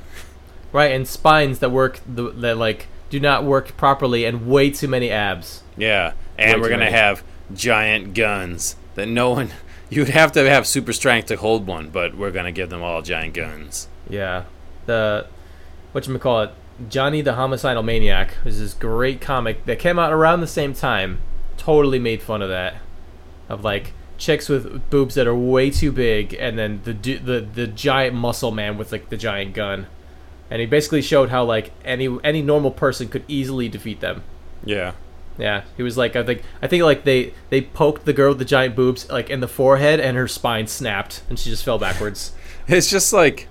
Right, 0.72 0.92
and 0.92 1.08
spines 1.08 1.60
that 1.60 1.70
work 1.70 2.00
the, 2.08 2.32
that 2.32 2.58
like 2.58 2.88
do 3.12 3.20
not 3.20 3.44
work 3.44 3.78
properly, 3.78 4.26
and 4.26 4.48
way 4.48 4.72
too 4.72 4.88
many 4.88 5.12
abs. 5.12 5.62
Yeah, 5.78 6.14
and 6.38 6.56
Way 6.56 6.62
we're 6.62 6.70
gonna 6.70 6.86
many. 6.86 6.96
have 6.98 7.24
giant 7.54 8.16
guns 8.16 8.76
that 8.96 9.08
no 9.08 9.32
one. 9.32 9.50
You'd 9.90 10.10
have 10.10 10.32
to 10.32 10.50
have 10.50 10.66
super 10.66 10.94
strength 10.94 11.28
to 11.28 11.36
hold 11.36 11.68
one, 11.68 11.90
but 11.90 12.16
we're 12.16 12.32
gonna 12.32 12.52
give 12.52 12.70
them 12.70 12.82
all 12.82 13.02
giant 13.02 13.36
guns. 13.36 13.88
Yeah, 14.10 14.46
the 14.86 15.28
what 15.92 16.08
you 16.08 16.18
call 16.18 16.42
it, 16.42 16.52
Johnny 16.90 17.22
the 17.22 17.34
Homicidal 17.34 17.84
Maniac 17.84 18.36
is 18.46 18.60
this 18.60 18.74
great 18.74 19.22
comic 19.22 19.66
that 19.66 19.80
came 19.80 20.00
out 20.00 20.12
around 20.12 20.42
the 20.42 20.48
same 20.48 20.74
time. 20.74 21.20
Totally 21.58 22.00
made 22.00 22.22
fun 22.24 22.42
of 22.42 22.50
that, 22.50 22.76
of 23.48 23.64
like 23.64 23.94
chicks 24.18 24.50
with 24.50 24.90
boobs 24.90 25.16
that 25.16 25.28
are 25.28 25.36
way 25.36 25.70
too 25.70 25.92
big, 25.92 26.34
and 26.34 26.58
then 26.58 26.82
the 26.84 26.94
the 26.94 27.42
the 27.42 27.68
giant 27.68 28.16
muscle 28.16 28.52
man 28.52 28.78
with 28.78 28.92
like 28.92 29.10
the 29.10 29.18
giant 29.18 29.54
gun, 29.54 29.88
and 30.50 30.60
he 30.60 30.66
basically 30.66 31.02
showed 31.02 31.30
how 31.30 31.44
like 31.44 31.72
any 31.86 32.18
any 32.24 32.42
normal 32.42 32.72
person 32.72 33.08
could 33.08 33.24
easily 33.28 33.70
defeat 33.70 34.00
them. 34.00 34.24
Yeah, 34.66 34.94
Yeah, 35.38 35.64
he 35.78 35.84
was 35.84 35.98
like 35.98 36.16
I 36.16 36.24
think 36.24 36.44
I 36.62 36.68
think 36.68 36.84
like 36.84 37.04
they 37.04 37.34
they 37.50 37.62
poked 37.62 38.06
the 38.06 38.14
girl 38.14 38.30
with 38.30 38.40
the 38.40 38.46
giant 38.46 38.76
boobs 38.76 39.10
like 39.10 39.30
in 39.30 39.40
the 39.40 39.48
forehead, 39.48 40.00
and 40.00 40.16
her 40.16 40.28
spine 40.28 40.68
snapped, 40.68 41.24
and 41.30 41.40
she 41.40 41.50
just 41.50 41.64
fell 41.64 41.80
backwards. 41.80 42.34
it's 42.68 42.90
just 42.90 43.14
like 43.14 43.48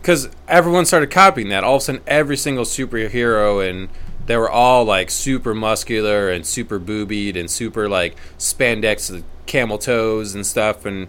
because 0.00 0.28
everyone 0.48 0.84
started 0.84 1.10
copying 1.10 1.48
that. 1.48 1.64
All 1.64 1.76
of 1.76 1.82
a 1.82 1.84
sudden, 1.84 2.02
every 2.06 2.36
single 2.36 2.64
superhero 2.64 3.66
and 3.68 3.88
they 4.26 4.36
were 4.36 4.50
all 4.50 4.84
like 4.84 5.10
super 5.10 5.54
muscular 5.54 6.30
and 6.30 6.46
super 6.46 6.78
boobied 6.78 7.36
and 7.36 7.50
super 7.50 7.88
like 7.88 8.16
spandex 8.38 9.22
camel 9.46 9.78
toes 9.78 10.34
and 10.34 10.46
stuff 10.46 10.86
and 10.86 11.08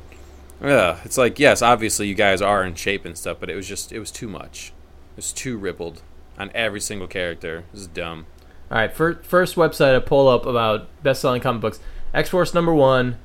yeah 0.61 0.99
it's 1.05 1.17
like 1.17 1.39
yes 1.39 1.61
obviously 1.61 2.07
you 2.07 2.15
guys 2.15 2.41
are 2.41 2.63
in 2.63 2.75
shape 2.75 3.05
and 3.05 3.17
stuff 3.17 3.37
but 3.39 3.49
it 3.49 3.55
was 3.55 3.67
just 3.67 3.91
it 3.91 3.99
was 3.99 4.11
too 4.11 4.27
much 4.27 4.73
it 5.13 5.17
was 5.17 5.31
too 5.31 5.57
rippled 5.57 6.01
on 6.37 6.51
every 6.53 6.81
single 6.81 7.07
character 7.07 7.59
it 7.59 7.65
was 7.71 7.87
dumb 7.87 8.25
All 8.75 8.81
right, 8.81 8.91
fir- 8.93 9.21
first 9.23 9.55
website 9.55 9.95
I 9.95 9.99
pull 9.99 10.27
up 10.27 10.45
about 10.45 10.89
best-selling 11.01 11.39
comic 11.39 11.61
books. 11.61 11.79
X 12.13 12.27
Force 12.27 12.53
number 12.53 12.73
one. 12.73 13.15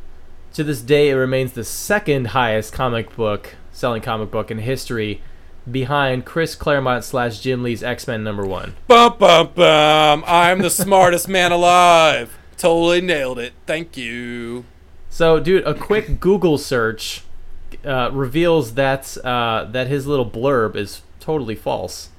To 0.52 0.62
this 0.62 0.80
day, 0.80 1.08
it 1.10 1.14
remains 1.14 1.54
the 1.54 1.64
second 1.64 2.28
highest 2.28 2.72
comic 2.72 3.16
book 3.16 3.56
selling 3.72 4.00
comic 4.00 4.30
book 4.30 4.52
in 4.52 4.58
history, 4.58 5.22
behind 5.68 6.24
Chris 6.24 6.54
Claremont 6.54 7.02
slash 7.02 7.40
Jim 7.40 7.64
Lee's 7.64 7.82
X 7.82 8.06
Men 8.06 8.22
number 8.22 8.46
one. 8.46 8.76
bum 8.86 9.16
bum 9.18 9.50
bum 9.56 10.22
i'm 10.24 10.60
the 10.60 10.70
smartest 10.70 11.28
man 11.36 11.50
alive 11.50 12.38
totally 12.56 13.00
nailed 13.00 13.40
it 13.40 13.52
thank 13.66 13.96
you 13.96 14.64
So, 15.08 15.40
dude, 15.40 15.64
a 15.66 15.74
quick 15.74 16.20
Google 16.20 16.58
search 16.58 17.22
uh, 17.84 18.10
reveals 18.12 18.74
that 18.74 19.16
uh, 19.24 19.64
that 19.72 19.88
his 19.88 20.06
little 20.06 20.30
blurb 20.30 20.76
is 20.76 21.02
totally 21.18 21.56
false. 21.56 22.09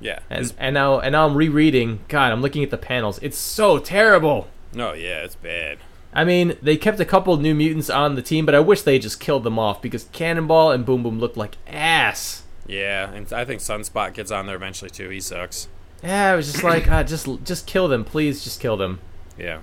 Yeah 0.00 0.20
And 0.30 0.52
and 0.58 0.74
now 0.74 1.00
and 1.00 1.12
now 1.12 1.26
I'm 1.26 1.34
rereading. 1.34 2.00
God, 2.08 2.32
I'm 2.32 2.40
looking 2.42 2.62
at 2.62 2.70
the 2.70 2.78
panels. 2.78 3.18
It's 3.22 3.38
so 3.38 3.78
terrible. 3.78 4.48
no 4.74 4.92
yeah 4.92 5.22
it's 5.24 5.36
bad 5.36 5.78
I 6.14 6.24
mean, 6.24 6.56
they 6.62 6.78
kept 6.78 6.98
a 7.00 7.04
couple 7.04 7.36
new 7.36 7.54
mutants 7.54 7.90
on 7.90 8.14
the 8.14 8.22
team, 8.22 8.46
but 8.46 8.54
I 8.54 8.60
wish 8.60 8.80
they 8.80 8.98
just 8.98 9.20
killed 9.20 9.44
them 9.44 9.58
off 9.58 9.82
because 9.82 10.04
Cannonball 10.12 10.70
and 10.72 10.84
Boom 10.86 11.02
Boom 11.02 11.18
looked 11.20 11.36
like 11.36 11.56
ass. 11.66 12.44
yeah 12.66 13.12
and 13.12 13.30
i 13.32 13.44
think 13.44 13.60
sunspot 13.60 14.14
gets 14.14 14.30
on 14.30 14.46
there 14.46 14.56
eventually 14.56 14.90
too 14.90 15.08
he 15.10 15.20
sucks 15.20 15.68
Yeah, 16.02 16.32
I 16.32 16.36
was 16.36 16.50
just 16.52 16.64
like, 16.64 16.88
ah, 16.94 17.02
just 17.02 17.26
just 17.44 17.66
kill 17.66 17.88
them, 17.88 18.04
please, 18.04 18.42
just 18.44 18.60
kill 18.60 18.76
them. 18.76 19.00
Yeah. 19.36 19.60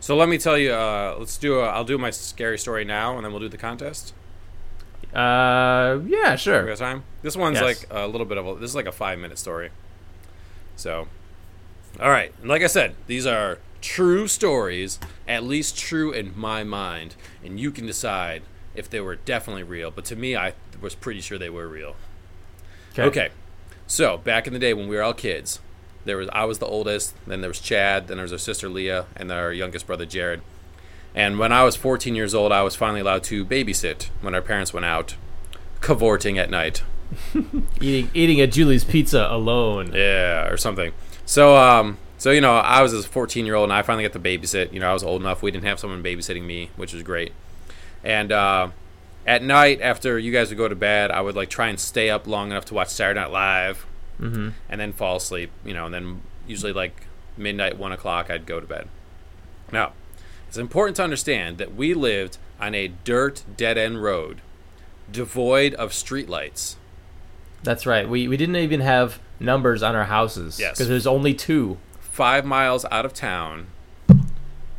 So 0.00 0.14
let 0.16 0.28
me 0.28 0.38
tell 0.38 0.56
you. 0.58 0.72
Uh, 0.72 1.16
let's 1.18 1.36
do. 1.38 1.60
I'll 1.60 1.84
do 1.84 1.98
my 1.98 2.10
scary 2.10 2.58
story 2.58 2.84
now, 2.84 3.16
and 3.16 3.24
then 3.24 3.32
we'll 3.32 3.40
do 3.40 3.48
the 3.48 3.58
contest. 3.58 4.14
Uh, 5.14 6.00
yeah, 6.06 6.36
sure. 6.36 6.62
We 6.62 6.68
got 6.68 6.78
time. 6.78 7.04
This 7.22 7.36
one's 7.36 7.56
Yes. 7.60 7.62
like 7.62 7.86
a 7.90 8.06
little 8.06 8.26
bit 8.26 8.38
of 8.38 8.46
a. 8.46 8.54
This 8.56 8.70
is 8.70 8.76
like 8.76 8.86
a 8.86 8.92
five 8.92 9.18
minute 9.18 9.38
story. 9.38 9.70
So, 10.76 11.08
all 12.00 12.10
right. 12.10 12.32
And 12.40 12.48
like 12.48 12.62
I 12.62 12.66
said, 12.66 12.94
these 13.06 13.26
are 13.26 13.58
true 13.80 14.26
stories, 14.28 14.98
at 15.26 15.42
least 15.44 15.78
true 15.78 16.12
in 16.12 16.32
my 16.38 16.64
mind, 16.64 17.14
and 17.44 17.58
you 17.58 17.70
can 17.70 17.86
decide 17.86 18.42
if 18.74 18.90
they 18.90 19.00
were 19.00 19.16
definitely 19.16 19.62
real. 19.62 19.90
But 19.90 20.04
to 20.06 20.16
me, 20.16 20.36
I 20.36 20.52
was 20.80 20.94
pretty 20.94 21.20
sure 21.20 21.38
they 21.38 21.48
were 21.50 21.66
real. 21.68 21.96
Okay. 22.98 23.30
So 23.86 24.18
back 24.18 24.46
in 24.46 24.52
the 24.52 24.58
day 24.58 24.74
when 24.74 24.88
we 24.88 24.96
were 24.96 25.02
all 25.02 25.14
kids, 25.14 25.60
there 26.04 26.16
was 26.16 26.28
I 26.32 26.44
was 26.44 26.58
the 26.58 26.66
oldest, 26.66 27.14
then 27.26 27.40
there 27.40 27.48
was 27.50 27.60
Chad, 27.60 28.08
then 28.08 28.16
there 28.18 28.24
was 28.24 28.32
our 28.32 28.38
sister 28.38 28.68
Leah, 28.68 29.06
and 29.16 29.30
our 29.32 29.52
youngest 29.52 29.86
brother 29.86 30.04
Jared. 30.04 30.42
And 31.16 31.38
when 31.38 31.50
I 31.50 31.64
was 31.64 31.74
14 31.76 32.14
years 32.14 32.34
old, 32.34 32.52
I 32.52 32.62
was 32.62 32.76
finally 32.76 33.00
allowed 33.00 33.24
to 33.24 33.44
babysit 33.44 34.10
when 34.20 34.34
our 34.34 34.42
parents 34.42 34.72
went 34.72 34.84
out 34.86 35.16
cavorting 35.80 36.38
at 36.38 36.50
night. 36.50 36.82
Eating 37.80 38.10
eating 38.14 38.40
a 38.40 38.46
Julie's 38.46 38.84
pizza 38.84 39.26
alone. 39.30 39.92
Yeah, 39.94 40.48
or 40.48 40.56
something. 40.56 40.92
So, 41.24 41.56
um, 41.56 41.98
so 42.18 42.30
you 42.32 42.40
know, 42.40 42.56
I 42.56 42.82
was 42.82 42.92
a 42.92 43.02
14 43.02 43.46
year 43.46 43.54
old, 43.54 43.64
and 43.70 43.72
I 43.72 43.82
finally 43.82 44.04
got 44.04 44.12
to 44.12 44.18
babysit. 44.18 44.72
You 44.72 44.80
know, 44.80 44.90
I 44.90 44.92
was 44.92 45.02
old 45.02 45.22
enough. 45.22 45.42
We 45.42 45.50
didn't 45.50 45.64
have 45.64 45.78
someone 45.80 46.02
babysitting 46.02 46.42
me, 46.42 46.70
which 46.76 46.92
was 46.92 47.02
great. 47.02 47.32
And 48.04 48.30
uh, 48.32 48.68
at 49.26 49.42
night, 49.42 49.80
after 49.80 50.18
you 50.18 50.32
guys 50.32 50.48
would 50.50 50.58
go 50.58 50.68
to 50.68 50.74
bed, 50.76 51.10
I 51.10 51.20
would 51.20 51.34
like 51.36 51.48
try 51.48 51.68
and 51.68 51.78
stay 51.80 52.10
up 52.10 52.26
long 52.26 52.50
enough 52.50 52.64
to 52.66 52.74
watch 52.74 52.88
Saturday 52.88 53.20
Night 53.20 53.30
Live, 53.30 53.86
Mm-hmm. 54.20 54.48
and 54.68 54.80
then 54.80 54.92
fall 54.92 55.16
asleep. 55.16 55.50
You 55.64 55.74
know, 55.74 55.86
and 55.86 55.94
then 55.94 56.22
usually 56.46 56.72
like 56.72 57.06
midnight, 57.36 57.78
one 57.78 57.92
o'clock, 57.92 58.30
I'd 58.30 58.46
go 58.46 58.60
to 58.60 58.66
bed. 58.66 58.88
Now, 59.72 59.92
it's 60.48 60.56
important 60.56 60.96
to 60.96 61.02
understand 61.02 61.58
that 61.58 61.74
we 61.74 61.94
lived 61.94 62.38
on 62.60 62.74
a 62.74 62.88
dirt 62.88 63.44
dead 63.56 63.76
end 63.78 64.02
road, 64.02 64.40
devoid 65.10 65.74
of 65.74 65.90
streetlights. 65.90 66.76
That's 67.62 67.86
right. 67.86 68.08
We 68.08 68.28
we 68.28 68.36
didn't 68.36 68.56
even 68.56 68.80
have 68.80 69.18
numbers 69.40 69.82
on 69.82 69.94
our 69.94 70.04
houses. 70.04 70.58
Yes. 70.58 70.72
Because 70.72 70.88
there's 70.88 71.06
only 71.06 71.34
two. 71.34 71.78
five 72.00 72.46
miles 72.46 72.86
out 72.90 73.04
of 73.04 73.12
town 73.12 73.66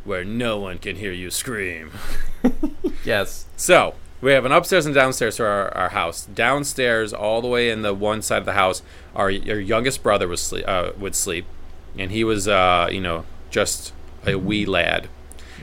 where 0.04 0.24
no 0.24 0.58
one 0.58 0.78
can 0.78 0.96
hear 0.96 1.12
you 1.12 1.30
scream. 1.30 1.92
Yes. 3.04 3.46
So, 3.56 3.94
we 4.20 4.32
have 4.32 4.44
an 4.44 4.52
upstairs 4.52 4.84
and 4.84 4.94
downstairs 4.94 5.36
to 5.36 5.44
our, 5.44 5.74
our 5.74 5.88
house. 5.90 6.26
Downstairs, 6.26 7.12
all 7.14 7.40
the 7.40 7.48
way 7.48 7.70
in 7.70 7.82
the 7.82 7.94
one 7.94 8.20
side 8.22 8.38
of 8.38 8.44
the 8.44 8.52
house, 8.54 8.82
our, 9.14 9.26
our 9.26 9.30
youngest 9.30 10.02
brother 10.02 10.28
was 10.28 10.42
sleep, 10.42 10.64
uh, 10.66 10.90
would 10.98 11.14
sleep. 11.14 11.46
And 11.96 12.10
he 12.10 12.24
was, 12.24 12.48
uh, 12.48 12.88
you 12.90 13.00
know, 13.00 13.24
just 13.50 13.92
a 14.26 14.34
wee 14.34 14.66
lad. 14.66 15.08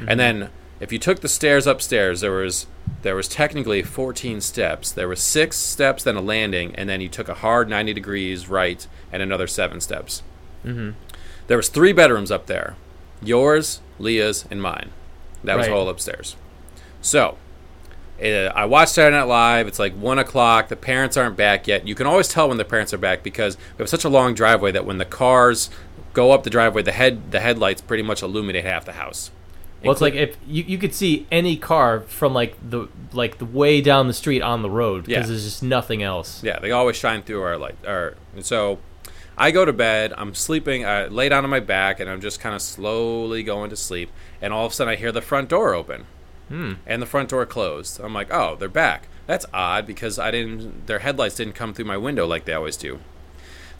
And 0.07 0.19
then, 0.19 0.49
if 0.79 0.91
you 0.91 0.99
took 0.99 1.21
the 1.21 1.27
stairs 1.29 1.65
upstairs, 1.67 2.21
there 2.21 2.31
was 2.31 2.67
there 3.01 3.15
was 3.15 3.27
technically 3.27 3.81
14 3.81 4.41
steps. 4.41 4.91
There 4.91 5.07
were 5.07 5.15
six 5.15 5.57
steps, 5.57 6.03
then 6.03 6.15
a 6.15 6.21
landing, 6.21 6.75
and 6.75 6.87
then 6.89 7.01
you 7.01 7.09
took 7.09 7.29
a 7.29 7.33
hard 7.35 7.69
90 7.69 7.93
degrees 7.93 8.47
right 8.49 8.85
and 9.11 9.21
another 9.23 9.47
seven 9.47 9.79
steps. 9.81 10.21
There 11.47 11.57
was 11.57 11.69
three 11.69 11.93
bedrooms 11.93 12.31
up 12.31 12.47
there, 12.47 12.75
yours, 13.21 13.79
Leah's, 13.99 14.45
and 14.49 14.61
mine. 14.61 14.89
That 15.43 15.57
was 15.57 15.67
Right. 15.67 15.75
all 15.75 15.87
upstairs. 15.89 16.35
So, 17.01 17.37
uh, 18.23 18.25
I 18.27 18.65
watched 18.65 18.93
Saturday 18.93 19.15
Night 19.17 19.27
Live. 19.27 19.67
It's 19.67 19.77
like 19.79 19.93
one 19.93 20.17
o'clock. 20.17 20.69
The 20.69 20.75
parents 20.75 21.17
aren't 21.17 21.37
back 21.37 21.67
yet. 21.67 21.87
You 21.87 21.93
can 21.93 22.07
always 22.07 22.27
tell 22.27 22.47
when 22.49 22.57
the 22.57 22.65
parents 22.65 22.93
are 22.93 22.97
back 22.97 23.21
because 23.21 23.57
we 23.77 23.83
have 23.83 23.89
such 23.89 24.03
a 24.03 24.09
long 24.09 24.33
driveway 24.33 24.71
that 24.71 24.85
when 24.85 24.97
the 24.97 25.05
cars 25.05 25.69
go 26.13 26.31
up 26.31 26.43
the 26.43 26.49
driveway, 26.49 26.81
the 26.81 26.91
head 26.93 27.31
the 27.31 27.39
headlights 27.41 27.81
pretty 27.81 28.03
much 28.03 28.23
illuminate 28.23 28.63
half 28.65 28.85
the 28.85 28.93
house. 28.93 29.29
Well, 29.83 29.91
it's 29.91 30.01
like 30.01 30.15
if 30.15 30.37
you, 30.47 30.63
you 30.63 30.77
could 30.77 30.93
see 30.95 31.27
any 31.31 31.57
car 31.57 32.01
from 32.01 32.33
like 32.33 32.55
the 32.67 32.87
like 33.13 33.37
the 33.37 33.45
way 33.45 33.81
down 33.81 34.07
the 34.07 34.13
street 34.13 34.41
on 34.41 34.61
the 34.63 34.69
road 34.69 35.05
because 35.05 35.25
Yeah. 35.25 35.27
there's 35.27 35.43
just 35.43 35.61
nothing 35.63 36.01
else. 36.01 36.43
Yeah, 36.43 36.59
they 36.59 36.71
always 36.71 36.95
shine 36.95 37.21
through 37.21 37.41
our 37.43 37.57
light. 37.57 37.75
Our 37.85 38.15
and 38.33 38.45
so, 38.45 38.79
I 39.37 39.51
go 39.51 39.63
to 39.65 39.73
bed. 39.73 40.13
I'm 40.17 40.33
sleeping. 40.33 40.85
I 40.85 41.05
lay 41.07 41.29
down 41.29 41.43
on 41.43 41.49
my 41.49 41.59
back, 41.59 41.99
and 41.99 42.09
I'm 42.09 42.21
just 42.21 42.39
kind 42.39 42.55
of 42.55 42.61
slowly 42.61 43.43
going 43.43 43.69
to 43.69 43.75
sleep. 43.75 44.09
And 44.41 44.51
all 44.53 44.65
of 44.65 44.71
a 44.71 44.75
sudden, 44.75 44.93
I 44.93 44.95
hear 44.95 45.11
the 45.11 45.21
front 45.21 45.49
door 45.49 45.73
open, 45.75 46.05
hmm. 46.47 46.73
and 46.87 47.01
the 47.01 47.05
front 47.05 47.29
door 47.29 47.45
closed. 47.45 47.99
I'm 47.99 48.13
like, 48.13 48.33
oh, 48.33 48.55
they're 48.55 48.69
back. 48.69 49.07
That's 49.27 49.45
odd 49.53 49.85
because 49.85 50.17
I 50.17 50.31
didn't. 50.31 50.87
Their 50.87 50.99
headlights 50.99 51.35
didn't 51.35 51.53
come 51.53 51.73
through 51.73 51.85
my 51.85 51.97
window 51.97 52.25
like 52.25 52.45
they 52.45 52.53
always 52.53 52.77
do. 52.77 52.99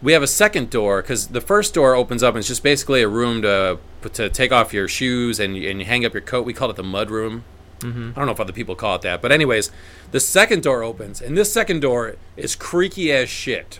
We 0.02 0.14
have 0.14 0.22
a 0.24 0.28
second 0.28 0.70
door 0.70 1.02
because 1.02 1.28
the 1.28 1.42
first 1.42 1.74
door 1.74 1.96
opens 1.96 2.22
up 2.22 2.36
and 2.36 2.40
it's 2.40 2.48
just 2.48 2.64
basically 2.64 3.02
a 3.02 3.08
room 3.08 3.42
to 3.42 3.80
to 4.14 4.30
take 4.30 4.52
off 4.52 4.74
your 4.74 4.88
shoes 4.88 5.40
and 5.40 5.56
and 5.56 5.80
you 5.80 5.86
hang 5.86 6.06
up 6.06 6.14
your 6.14 6.22
coat. 6.22 6.46
We 6.46 6.54
call 6.54 6.70
it 6.70 6.76
the 6.76 6.84
mud 6.84 7.10
room. 7.10 7.44
I 7.84 7.88
don't 7.88 8.26
know 8.26 8.32
if 8.32 8.40
other 8.40 8.54
people 8.54 8.74
call 8.76 8.96
it 8.96 9.02
that, 9.04 9.22
but 9.22 9.32
anyways, 9.32 9.70
the 10.12 10.20
second 10.20 10.64
door 10.64 10.82
opens 10.84 11.22
and 11.22 11.38
this 11.38 11.52
second 11.52 11.82
door 11.82 12.16
is 12.38 12.56
creaky 12.56 13.12
as 13.12 13.30
shit. 13.30 13.80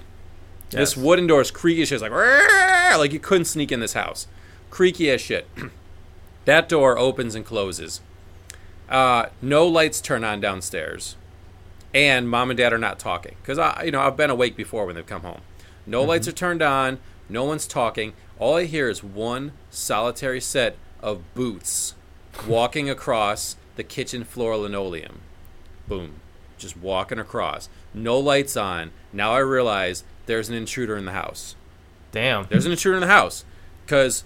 This 0.70 0.98
wooden 0.98 1.28
door 1.28 1.42
is 1.42 1.52
creaky 1.52 1.84
as 1.84 1.88
shit. 1.90 2.02
It's 2.02 2.12
like 2.12 2.98
like 2.98 3.14
you 3.14 3.20
couldn't 3.20 3.46
sneak 3.46 3.72
in 3.72 3.80
this 3.80 3.94
house. 3.94 4.28
Creaky 4.70 5.10
as 5.10 5.22
shit. 5.22 5.48
that 6.46 6.68
door 6.68 6.98
opens 6.98 7.36
and 7.36 7.46
closes. 7.46 8.02
Uh, 8.90 9.28
no 9.42 9.66
lights 9.68 10.00
turn 10.02 10.24
on 10.24 10.40
downstairs, 10.40 11.16
and 11.94 12.30
mom 12.30 12.52
and 12.52 12.58
dad 12.58 12.72
are 12.74 12.78
not 12.78 13.00
talking 13.00 13.36
because 13.42 13.58
I, 13.58 13.84
you 13.84 13.92
know, 13.92 14.02
I've 14.02 14.18
been 14.18 14.30
awake 14.30 14.56
before 14.56 14.86
when 14.86 14.96
they've 14.96 15.06
come 15.06 15.22
home. 15.22 15.42
No 15.86 16.04
lights 16.04 16.28
are 16.28 16.32
turned 16.32 16.62
on. 16.62 17.00
No 17.30 17.44
one's 17.44 17.68
talking. 17.68 18.14
All 18.40 18.56
I 18.56 18.66
hear 18.66 18.90
is 18.90 19.04
one 19.04 19.54
solitary 19.70 20.42
set 20.42 20.78
of 21.02 21.22
boots 21.34 21.96
walking 22.48 22.90
across 22.90 23.56
the 23.76 23.84
kitchen 23.84 24.24
floor 24.24 24.58
linoleum. 24.58 25.22
Boom. 25.88 26.20
Just 26.58 26.78
walking 26.78 27.20
across. 27.20 27.70
No 27.94 28.18
lights 28.18 28.58
on. 28.58 28.92
Now 29.14 29.34
I 29.34 29.40
realize 29.40 30.04
there's 30.26 30.50
an 30.50 30.56
intruder 30.56 30.98
in 30.98 31.06
the 31.06 31.12
house. 31.12 31.56
Damn. 32.12 32.48
There's 32.50 32.66
an 32.66 32.72
intruder 32.72 32.98
in 32.98 33.02
the 33.02 33.08
house. 33.08 33.46
Because 33.86 34.24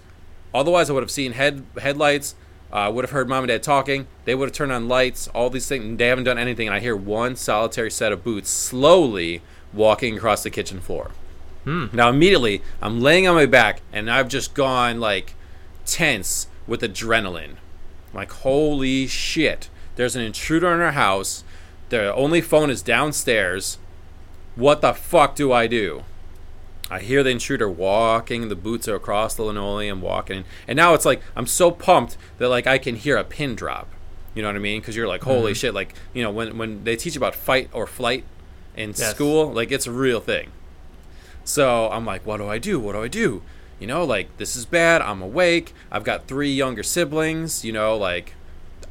otherwise, 0.54 0.88
I 0.88 0.94
would 0.94 1.02
have 1.02 1.10
seen 1.10 1.32
head 1.32 1.64
headlights. 1.80 2.34
I 2.72 2.86
uh, 2.86 2.90
would 2.92 3.04
have 3.04 3.10
heard 3.10 3.28
mom 3.28 3.44
and 3.44 3.48
dad 3.48 3.62
talking. 3.62 4.06
They 4.24 4.34
would 4.34 4.48
have 4.48 4.54
turned 4.54 4.72
on 4.72 4.88
lights. 4.88 5.28
All 5.28 5.50
these 5.50 5.66
things. 5.66 5.98
They 5.98 6.06
haven't 6.06 6.24
done 6.24 6.38
anything. 6.38 6.68
And 6.68 6.74
I 6.74 6.80
hear 6.80 6.96
one 6.96 7.36
solitary 7.36 7.90
set 7.90 8.12
of 8.12 8.22
boots 8.22 8.48
slowly 8.48 9.42
walking 9.72 10.16
across 10.16 10.44
the 10.44 10.50
kitchen 10.50 10.80
floor. 10.80 11.10
Hmm. 11.64 11.86
Now 11.92 12.08
immediately, 12.08 12.62
I'm 12.80 13.00
laying 13.00 13.26
on 13.26 13.34
my 13.34 13.46
back, 13.46 13.82
and 13.92 14.10
I've 14.10 14.28
just 14.28 14.54
gone 14.54 15.00
like 15.00 15.34
tense 15.84 16.46
with 16.66 16.80
adrenaline. 16.80 17.56
I'm 18.12 18.14
like, 18.14 18.32
holy 18.32 19.06
shit! 19.06 19.68
There's 19.96 20.16
an 20.16 20.22
intruder 20.22 20.72
in 20.72 20.80
our 20.80 20.92
house. 20.92 21.44
The 21.90 22.14
only 22.14 22.40
phone 22.40 22.70
is 22.70 22.82
downstairs. 22.82 23.78
What 24.56 24.80
the 24.80 24.92
fuck 24.94 25.34
do 25.34 25.52
I 25.52 25.66
do? 25.66 26.04
I 26.90 26.98
hear 26.98 27.22
the 27.22 27.30
intruder 27.30 27.70
walking, 27.70 28.48
the 28.48 28.56
boots 28.56 28.88
are 28.88 28.96
across 28.96 29.34
the 29.34 29.42
linoleum, 29.42 30.00
walking, 30.02 30.44
and 30.66 30.76
now 30.76 30.94
it's 30.94 31.04
like 31.04 31.22
I'm 31.36 31.46
so 31.46 31.70
pumped 31.70 32.16
that 32.38 32.48
like 32.48 32.66
I 32.66 32.78
can 32.78 32.96
hear 32.96 33.16
a 33.16 33.24
pin 33.24 33.54
drop. 33.54 33.88
You 34.34 34.42
know 34.42 34.48
what 34.48 34.56
I 34.56 34.60
mean? 34.60 34.80
Because 34.80 34.96
you're 34.96 35.08
like, 35.08 35.22
holy 35.22 35.52
mm-hmm. 35.52 35.56
shit! 35.56 35.74
Like 35.74 35.94
you 36.14 36.22
know 36.22 36.30
when 36.30 36.58
when 36.58 36.84
they 36.84 36.96
teach 36.96 37.16
about 37.16 37.34
fight 37.34 37.68
or 37.72 37.86
flight 37.86 38.24
in 38.76 38.90
Yes. 38.90 39.10
school, 39.10 39.52
like 39.52 39.70
it's 39.70 39.86
a 39.86 39.92
real 39.92 40.20
thing. 40.20 40.50
So 41.50 41.90
I'm 41.90 42.06
like, 42.06 42.24
what 42.24 42.36
do 42.36 42.46
I 42.46 42.58
do? 42.58 42.78
What 42.78 42.92
do 42.92 43.02
I 43.02 43.08
do? 43.08 43.42
You 43.80 43.88
know, 43.88 44.04
like 44.04 44.36
this 44.36 44.54
is 44.54 44.66
bad. 44.66 45.02
I'm 45.02 45.20
awake. 45.20 45.74
I've 45.90 46.04
got 46.04 46.28
three 46.28 46.52
younger 46.52 46.84
siblings. 46.84 47.64
You 47.64 47.72
know, 47.72 47.96
like 47.96 48.34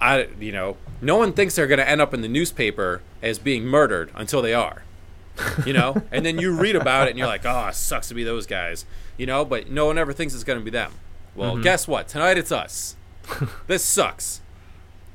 I, 0.02 0.28
you 0.40 0.52
know, 0.52 0.76
no 1.02 1.16
one 1.16 1.32
thinks 1.32 1.56
they're 1.56 1.68
gonna 1.68 1.84
end 1.84 2.02
up 2.02 2.14
in 2.14 2.22
the 2.22 2.28
newspaper 2.28 3.02
as 3.22 3.40
being 3.40 3.66
murdered 3.66 4.12
until 4.14 4.42
they 4.42 4.54
are. 4.54 4.84
You 5.66 5.72
know, 5.72 6.04
and 6.12 6.26
then 6.26 6.38
you 6.38 6.52
read 6.54 6.76
about 6.76 7.08
it 7.08 7.12
and 7.12 7.20
you're 7.20 7.28
like, 7.28 7.46
oh, 7.46 7.68
it 7.68 7.76
sucks 7.76 8.10
to 8.10 8.14
be 8.14 8.26
those 8.26 8.46
guys. 8.46 8.86
You 9.18 9.26
know, 9.26 9.46
but 9.46 9.70
no 9.70 9.86
one 9.86 9.98
ever 9.98 10.12
thinks 10.12 10.34
it's 10.34 10.44
gonna 10.44 10.60
be 10.60 10.72
them. 10.72 10.92
Well, 11.36 11.58
guess 11.58 11.88
what? 11.88 12.10
Tonight 12.10 12.38
it's 12.38 12.52
us. 12.52 12.98
this 13.68 13.86
sucks. 13.86 14.42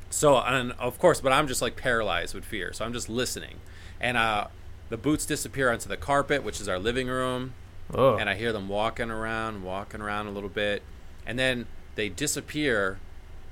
So, 0.08 0.38
and 0.38 0.72
of 0.78 0.98
course, 0.98 1.20
but 1.20 1.32
I'm 1.32 1.46
just 1.46 1.60
like 1.60 1.76
paralyzed 1.76 2.34
with 2.34 2.44
fear. 2.44 2.72
So 2.72 2.86
I'm 2.86 2.94
just 2.94 3.10
listening, 3.10 3.56
and 4.00 4.16
uh, 4.16 4.46
the 4.88 4.96
boots 4.96 5.24
disappear 5.26 5.70
onto 5.70 5.88
the 5.88 5.96
carpet, 5.96 6.42
which 6.42 6.60
is 6.60 6.68
our 6.68 6.78
living 6.78 7.08
room 7.08 7.54
Oh. 7.92 8.16
and 8.16 8.28
I 8.30 8.34
hear 8.34 8.52
them 8.52 8.68
walking 8.68 9.10
around, 9.10 9.62
walking 9.62 10.00
around 10.00 10.26
a 10.26 10.30
little 10.30 10.48
bit, 10.48 10.82
and 11.26 11.38
then 11.38 11.66
they 11.96 12.08
disappear 12.08 12.98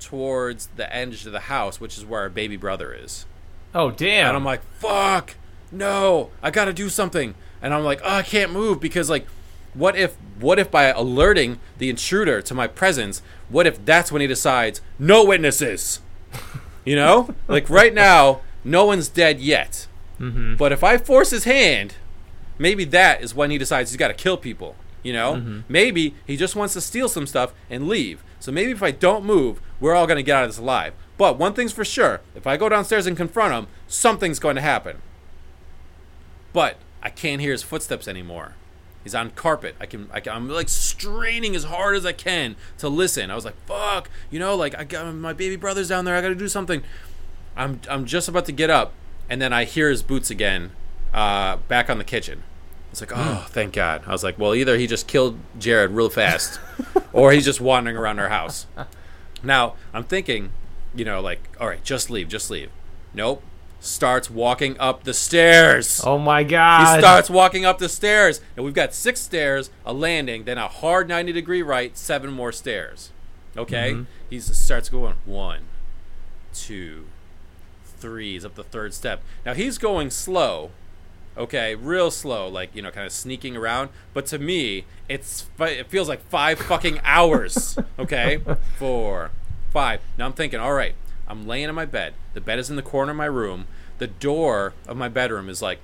towards 0.00 0.68
the 0.76 0.94
edge 0.94 1.26
of 1.26 1.32
the 1.32 1.40
house, 1.40 1.80
which 1.80 1.96
is 1.96 2.04
where 2.04 2.20
our 2.22 2.28
baby 2.30 2.56
brother 2.56 2.92
is. 2.94 3.26
oh 3.74 3.90
damn. 3.90 4.28
And 4.28 4.36
I'm 4.36 4.44
like, 4.44 4.62
"Fuck, 4.78 5.36
no! 5.70 6.30
I 6.42 6.50
gotta 6.50 6.72
do 6.72 6.88
something." 6.88 7.34
And 7.62 7.72
I'm 7.72 7.84
like, 7.84 8.00
"Oh, 8.04 8.16
I 8.16 8.22
can't 8.22 8.52
move 8.52 8.80
because 8.80 9.08
like, 9.08 9.26
what 9.74 9.96
if, 9.96 10.14
what 10.40 10.58
if 10.58 10.70
by 10.70 10.84
alerting 10.84 11.58
the 11.78 11.88
intruder 11.88 12.42
to 12.42 12.54
my 12.54 12.66
presence, 12.66 13.22
what 13.48 13.66
if 13.66 13.82
that's 13.84 14.10
when 14.12 14.20
he 14.20 14.26
decides 14.26 14.80
no 14.98 15.24
witnesses? 15.24 16.00
You 16.84 16.96
know, 16.96 17.34
like 17.48 17.70
right 17.70 17.94
now, 17.94 18.40
no 18.64 18.84
one's 18.86 19.08
dead 19.08 19.38
yet. 19.40 19.86
Mm-hmm. 20.22 20.54
But 20.54 20.72
if 20.72 20.84
I 20.84 20.98
force 20.98 21.30
his 21.30 21.44
hand, 21.44 21.94
maybe 22.58 22.84
that 22.84 23.22
is 23.22 23.34
when 23.34 23.50
he 23.50 23.58
decides 23.58 23.90
he's 23.90 23.98
got 23.98 24.08
to 24.08 24.14
kill 24.14 24.36
people. 24.36 24.76
You 25.02 25.12
know, 25.12 25.34
mm-hmm. 25.34 25.60
maybe 25.68 26.14
he 26.24 26.36
just 26.36 26.54
wants 26.54 26.74
to 26.74 26.80
steal 26.80 27.08
some 27.08 27.26
stuff 27.26 27.52
and 27.68 27.88
leave. 27.88 28.22
So 28.38 28.52
maybe 28.52 28.70
if 28.70 28.82
I 28.82 28.92
don't 28.92 29.24
move, 29.24 29.60
we're 29.80 29.94
all 29.94 30.06
going 30.06 30.16
to 30.16 30.22
get 30.22 30.36
out 30.36 30.44
of 30.44 30.50
this 30.50 30.58
alive. 30.58 30.94
But 31.18 31.38
one 31.38 31.54
thing's 31.54 31.72
for 31.72 31.84
sure: 31.84 32.20
if 32.36 32.46
I 32.46 32.56
go 32.56 32.68
downstairs 32.68 33.06
and 33.06 33.16
confront 33.16 33.52
him, 33.52 33.66
something's 33.88 34.38
going 34.38 34.56
to 34.56 34.62
happen. 34.62 35.02
But 36.52 36.76
I 37.02 37.10
can't 37.10 37.40
hear 37.40 37.52
his 37.52 37.62
footsteps 37.62 38.06
anymore. 38.06 38.54
He's 39.02 39.14
on 39.14 39.30
carpet. 39.30 39.74
I 39.80 39.86
can, 39.86 40.08
I 40.12 40.20
can, 40.20 40.32
I'm 40.32 40.48
like 40.48 40.68
straining 40.68 41.56
as 41.56 41.64
hard 41.64 41.96
as 41.96 42.06
I 42.06 42.12
can 42.12 42.54
to 42.78 42.88
listen. 42.88 43.32
I 43.32 43.34
was 43.34 43.44
like, 43.44 43.56
"Fuck," 43.66 44.08
you 44.30 44.38
know, 44.38 44.54
like 44.54 44.78
I 44.78 44.84
got 44.84 45.12
my 45.12 45.32
baby 45.32 45.56
brother's 45.56 45.88
down 45.88 46.04
there. 46.04 46.14
I 46.14 46.20
got 46.20 46.28
to 46.28 46.36
do 46.36 46.48
something. 46.48 46.82
I'm, 47.56 47.80
I'm 47.90 48.06
just 48.06 48.28
about 48.28 48.46
to 48.46 48.52
get 48.52 48.70
up, 48.70 48.94
and 49.32 49.40
then 49.40 49.50
I 49.50 49.64
hear 49.64 49.88
his 49.88 50.02
boots 50.02 50.30
again, 50.30 50.72
uh, 51.14 51.56
back 51.56 51.88
on 51.88 51.96
the 51.96 52.04
kitchen. 52.04 52.42
It's 52.90 53.00
like, 53.00 53.12
oh, 53.14 53.46
thank 53.48 53.72
God. 53.72 54.02
I 54.06 54.12
was 54.12 54.22
like, 54.22 54.38
well, 54.38 54.54
either 54.54 54.76
he 54.76 54.86
just 54.86 55.06
killed 55.06 55.38
Jared 55.58 55.92
real 55.92 56.10
fast, 56.10 56.60
or 57.14 57.32
he's 57.32 57.46
just 57.46 57.58
wandering 57.58 57.96
around 57.96 58.18
our 58.18 58.28
house. 58.28 58.66
Now 59.42 59.76
I'm 59.94 60.04
thinking, 60.04 60.50
you 60.94 61.06
know, 61.06 61.22
like, 61.22 61.48
all 61.58 61.66
right, 61.66 61.82
just 61.82 62.10
leave, 62.10 62.28
just 62.28 62.50
leave. 62.50 62.68
Nope. 63.14 63.42
Starts 63.80 64.28
walking 64.28 64.78
up 64.78 65.04
the 65.04 65.14
stairs. 65.14 66.02
oh 66.04 66.18
my 66.18 66.44
God. 66.44 66.96
He 66.96 67.00
starts 67.00 67.30
walking 67.30 67.64
up 67.64 67.78
the 67.78 67.88
stairs, 67.88 68.42
and 68.54 68.66
we've 68.66 68.74
got 68.74 68.92
six 68.92 69.22
stairs, 69.22 69.70
a 69.86 69.94
landing, 69.94 70.44
then 70.44 70.58
a 70.58 70.68
hard 70.68 71.08
90 71.08 71.32
degree 71.32 71.62
right, 71.62 71.96
seven 71.96 72.30
more 72.30 72.52
stairs. 72.52 73.12
Okay? 73.56 74.04
He 74.28 74.40
starts 74.40 74.90
going 74.90 75.14
one, 75.24 75.62
two, 76.52 77.06
three. 78.02 78.32
He's 78.34 78.44
up 78.44 78.56
the 78.56 78.64
third 78.64 78.92
step. 78.92 79.22
Now 79.46 79.54
he's 79.54 79.78
going 79.78 80.10
slow, 80.10 80.72
okay, 81.36 81.74
real 81.74 82.10
slow, 82.10 82.48
like 82.48 82.74
you 82.74 82.82
know, 82.82 82.90
kind 82.90 83.06
of 83.06 83.12
sneaking 83.12 83.56
around. 83.56 83.88
But 84.12 84.26
to 84.26 84.38
me, 84.38 84.84
it's 85.08 85.46
it 85.60 85.86
feels 85.86 86.08
like 86.08 86.20
five 86.28 86.58
fucking 86.58 87.00
hours. 87.04 87.78
Okay, 87.98 88.40
four, 88.78 89.30
five. 89.72 90.00
Now 90.18 90.26
I'm 90.26 90.32
thinking, 90.34 90.60
all 90.60 90.74
right, 90.74 90.94
I'm 91.26 91.46
laying 91.46 91.68
in 91.68 91.74
my 91.74 91.86
bed. 91.86 92.14
The 92.34 92.40
bed 92.40 92.58
is 92.58 92.68
in 92.68 92.76
the 92.76 92.82
corner 92.82 93.12
of 93.12 93.16
my 93.16 93.26
room. 93.26 93.66
The 93.98 94.08
door 94.08 94.74
of 94.86 94.96
my 94.96 95.08
bedroom 95.08 95.48
is 95.48 95.62
like 95.62 95.78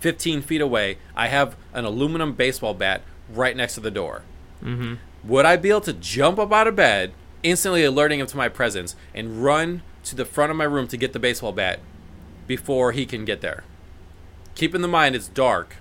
15 0.00 0.42
feet 0.42 0.60
away. 0.60 0.98
I 1.14 1.28
have 1.28 1.56
an 1.72 1.84
aluminum 1.84 2.32
baseball 2.32 2.74
bat 2.74 3.02
right 3.32 3.56
next 3.56 3.74
to 3.74 3.80
the 3.80 3.90
door. 3.90 4.22
mm-hmm. 4.62 4.94
Would 5.24 5.46
I 5.46 5.56
be 5.56 5.70
able 5.70 5.82
to 5.82 5.92
jump 5.92 6.40
up 6.40 6.52
out 6.52 6.66
of 6.66 6.74
bed, 6.74 7.12
instantly 7.44 7.84
alerting 7.84 8.18
him 8.18 8.26
to 8.26 8.36
my 8.36 8.48
presence, 8.48 8.96
and 9.14 9.44
run 9.44 9.82
to 10.04 10.16
the 10.16 10.24
front 10.24 10.50
of 10.50 10.56
my 10.56 10.64
room 10.64 10.88
to 10.88 10.96
get 10.96 11.12
the 11.12 11.18
baseball 11.18 11.52
bat 11.52 11.80
before 12.46 12.92
he 12.92 13.06
can 13.06 13.24
get 13.24 13.40
there? 13.40 13.64
Keep 14.54 14.74
in 14.74 14.82
the 14.82 14.88
mind 14.88 15.14
it's 15.14 15.28
dark. 15.28 15.76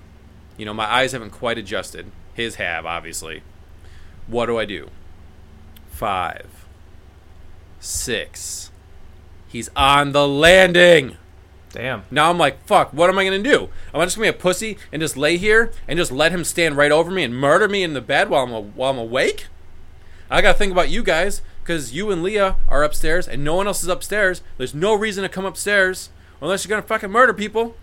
You 0.58 0.66
know, 0.66 0.74
my 0.74 0.86
eyes 0.86 1.12
haven't 1.12 1.32
quite 1.32 1.58
adjusted. 1.58 2.12
His 2.34 2.56
have, 2.56 2.86
obviously. 2.86 3.44
What 4.28 4.46
do 4.46 4.58
I 4.58 4.66
do? 4.66 4.90
Five. 5.90 6.66
Six. 7.80 8.72
He's 9.48 9.70
on 9.76 10.12
the 10.12 10.28
landing. 10.28 11.18
Damn. 11.74 12.04
Now 12.12 12.30
I'm 12.30 12.38
like, 12.38 12.66
fuck, 12.66 12.94
what 12.94 13.10
am 13.10 13.18
I 13.18 13.24
gonna 13.24 13.42
do? 13.42 13.70
Am 13.94 14.02
I 14.02 14.06
just 14.06 14.18
gonna 14.18 14.32
be 14.32 14.38
a 14.38 14.40
pussy 14.40 14.78
and 14.92 15.02
just 15.02 15.18
lay 15.18 15.38
here 15.38 15.72
and 15.88 15.98
just 15.98 16.12
let 16.12 16.32
him 16.32 16.44
stand 16.44 16.78
right 16.78 16.92
over 16.92 17.12
me 17.12 17.24
and 17.24 17.36
murder 17.36 17.68
me 17.68 17.84
in 17.84 17.94
the 17.94 18.02
bed 18.02 18.30
while 18.30 18.44
I'm 18.44 18.52
while 18.74 18.92
I'm 18.92 18.98
awake? 18.98 19.48
I 20.32 20.42
gotta 20.42 20.58
think 20.58 20.72
about 20.72 20.90
you 20.90 21.04
guys 21.04 21.42
because 21.62 21.94
you 21.94 22.10
and 22.10 22.24
Leah 22.24 22.56
are 22.68 22.84
upstairs 22.84 23.28
and 23.28 23.44
no 23.44 23.56
one 23.56 23.68
else 23.68 23.84
is 23.84 23.90
upstairs. 23.90 24.42
There's 24.58 24.74
no 24.74 24.94
reason 24.94 25.24
to 25.24 25.30
come 25.30 25.46
upstairs 25.46 26.10
unless 26.42 26.66
you're 26.66 26.70
gonna 26.70 26.88
fucking 26.88 27.12
murder 27.12 27.34
people. 27.34 27.76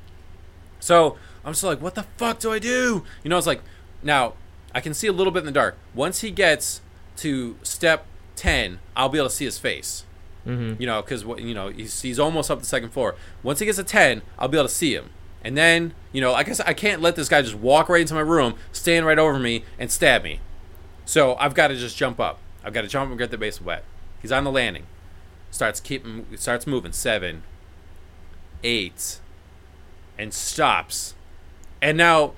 So 0.80 1.16
I'm 1.44 1.52
just 1.52 1.64
like, 1.64 1.80
what 1.80 1.94
the 1.94 2.04
fuck 2.16 2.38
do 2.40 2.52
I 2.52 2.58
do? 2.58 3.04
You 3.22 3.30
know, 3.30 3.38
it's 3.38 3.46
like, 3.46 3.62
now 4.02 4.34
I 4.74 4.80
can 4.80 4.94
see 4.94 5.06
a 5.06 5.12
little 5.12 5.32
bit 5.32 5.40
in 5.40 5.46
the 5.46 5.52
dark. 5.52 5.76
Once 5.94 6.22
he 6.22 6.30
gets 6.30 6.80
to 7.18 7.56
step 7.62 8.06
ten, 8.34 8.78
I'll 8.96 9.08
be 9.08 9.18
able 9.18 9.28
to 9.28 9.34
see 9.34 9.44
his 9.44 9.58
face 9.58 10.04
Mm-hmm. 10.46 10.80
you 10.80 10.86
know, 10.86 11.02
because 11.02 11.24
you 11.24 11.52
know 11.52 11.68
he's, 11.68 12.00
he's 12.00 12.18
almost 12.18 12.50
up 12.50 12.58
the 12.60 12.64
second 12.64 12.90
floor. 12.90 13.16
Once 13.42 13.58
he 13.58 13.66
gets 13.66 13.76
to 13.76 13.84
ten, 13.84 14.22
I'll 14.38 14.48
be 14.48 14.56
able 14.56 14.68
to 14.68 14.74
see 14.74 14.94
him. 14.94 15.10
And 15.44 15.58
then, 15.58 15.92
you 16.10 16.22
know, 16.22 16.32
I 16.32 16.42
guess 16.42 16.58
I 16.60 16.72
can't 16.72 17.02
let 17.02 17.16
this 17.16 17.28
guy 17.28 17.42
just 17.42 17.54
walk 17.54 17.90
right 17.90 18.00
into 18.00 18.14
my 18.14 18.20
room, 18.20 18.54
stand 18.72 19.04
right 19.04 19.18
over 19.18 19.38
me, 19.38 19.64
and 19.78 19.90
stab 19.90 20.22
me. 20.22 20.40
So 21.08 21.36
I've 21.36 21.54
got 21.54 21.68
to 21.68 21.74
just 21.74 21.96
jump 21.96 22.20
up. 22.20 22.38
I've 22.62 22.74
got 22.74 22.82
to 22.82 22.86
jump 22.86 23.08
and 23.08 23.18
get 23.18 23.30
the 23.30 23.38
base 23.38 23.62
wet. 23.62 23.82
He's 24.20 24.30
on 24.30 24.44
the 24.44 24.52
landing. 24.52 24.84
Starts 25.50 25.80
keeping, 25.80 26.26
starts 26.36 26.66
moving. 26.66 26.92
Seven, 26.92 27.44
eight, 28.62 29.18
and 30.18 30.34
stops. 30.34 31.14
And 31.80 31.96
now 31.96 32.34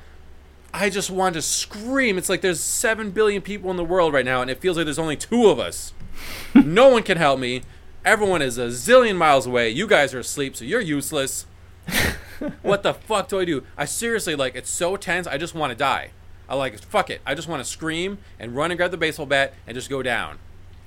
I 0.73 0.89
just 0.89 1.11
want 1.11 1.35
to 1.35 1.43
scream. 1.43 2.17
It's 2.17 2.29
like 2.29 2.43
there's 2.43 2.61
7 2.61 3.11
billion 3.11 3.43
people 3.43 3.73
in 3.73 3.77
the 3.77 3.83
world 3.83 4.15
right 4.15 4.25
now, 4.25 4.41
and 4.41 4.49
it 4.49 4.61
feels 4.61 4.77
like 4.77 4.87
there's 4.87 5.01
only 5.01 5.17
two 5.17 5.49
of 5.49 5.59
us. 5.59 5.93
no 6.55 6.91
one 6.91 7.03
can 7.03 7.19
help 7.19 7.41
me. 7.41 7.63
Everyone 8.05 8.41
is 8.41 8.57
a 8.57 8.67
zillion 8.69 9.17
miles 9.17 9.49
away. 9.49 9.71
You 9.71 9.89
guys 9.89 10.15
are 10.15 10.21
asleep, 10.21 10.55
so 10.55 10.65
you're 10.65 10.81
useless. 10.81 11.45
what 12.63 12.85
the 12.85 12.95
fuck 12.95 13.31
do 13.31 13.41
I 13.41 13.45
do? 13.45 13.65
I 13.77 13.85
seriously, 13.85 14.37
like, 14.37 14.55
it's 14.55 14.71
so 14.71 14.97
tense, 14.97 15.27
I 15.27 15.39
just 15.39 15.57
want 15.57 15.73
to 15.73 15.77
die. 15.77 16.13
I 16.51 16.57
like, 16.57 16.79
fuck 16.81 17.09
it. 17.09 17.23
I 17.25 17.35
just 17.35 17.47
want 17.49 17.65
to 17.65 17.71
scream 17.71 18.19
and 18.39 18.57
run 18.57 18.73
and 18.73 18.77
grab 18.77 18.91
the 18.91 18.97
baseball 18.97 19.25
bat 19.25 19.55
and 19.67 19.75
just 19.75 19.89
go 19.89 20.03
down. 20.03 20.39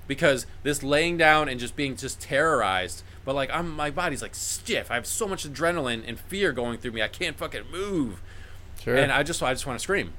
Because 0.05 0.45
this 0.63 0.83
laying 0.83 1.15
down 1.17 1.47
and 1.47 1.57
just 1.57 1.77
being 1.77 1.95
just 1.95 2.19
terrorized, 2.19 3.01
but 3.23 3.33
like, 3.33 3.49
I'm, 3.49 3.73
my 3.73 3.89
body's 3.89 4.21
like 4.21 4.35
stiff. 4.35 4.91
I 4.91 4.95
have 4.95 5.07
so 5.07 5.25
much 5.25 5.47
adrenaline 5.47 6.03
and 6.05 6.19
fear 6.19 6.51
going 6.51 6.77
through 6.77 6.91
me. 6.91 7.01
I 7.01 7.07
can't 7.07 7.37
fucking 7.37 7.71
move. 7.71 8.21
Sure. 8.81 8.97
And 8.97 9.13
I 9.13 9.23
just 9.23 9.41
I 9.41 9.53
just 9.53 9.65
want 9.65 9.79
to 9.79 9.83
scream. 9.83 10.11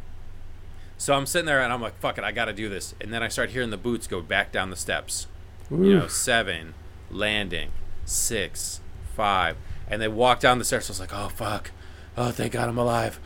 So 0.96 1.12
I'm 1.12 1.26
sitting 1.26 1.44
there 1.44 1.60
and 1.60 1.70
I'm 1.70 1.82
like, 1.82 1.98
fuck 1.98 2.16
it, 2.16 2.24
I 2.24 2.32
got 2.32 2.46
to 2.46 2.54
do 2.54 2.70
this. 2.70 2.94
And 2.98 3.12
then 3.12 3.22
I 3.22 3.28
start 3.28 3.50
hearing 3.50 3.68
the 3.68 3.76
boots 3.76 4.06
go 4.06 4.22
back 4.22 4.50
down 4.50 4.70
the 4.70 4.76
steps. 4.76 5.26
You 5.70 5.98
know, 5.98 6.06
seven, 6.06 6.72
landing, 7.10 7.70
six, 8.06 8.80
five, 9.14 9.56
and 9.88 10.00
they 10.00 10.08
walk 10.08 10.40
down 10.40 10.58
the 10.58 10.64
stairs. 10.64 10.86
So 10.86 10.92
I 10.92 10.94
was 10.94 11.00
like, 11.00 11.14
oh 11.14 11.28
fuck, 11.28 11.72
oh 12.16 12.30
thank 12.30 12.52
God 12.52 12.70
I'm 12.70 12.78
alive. 12.78 13.20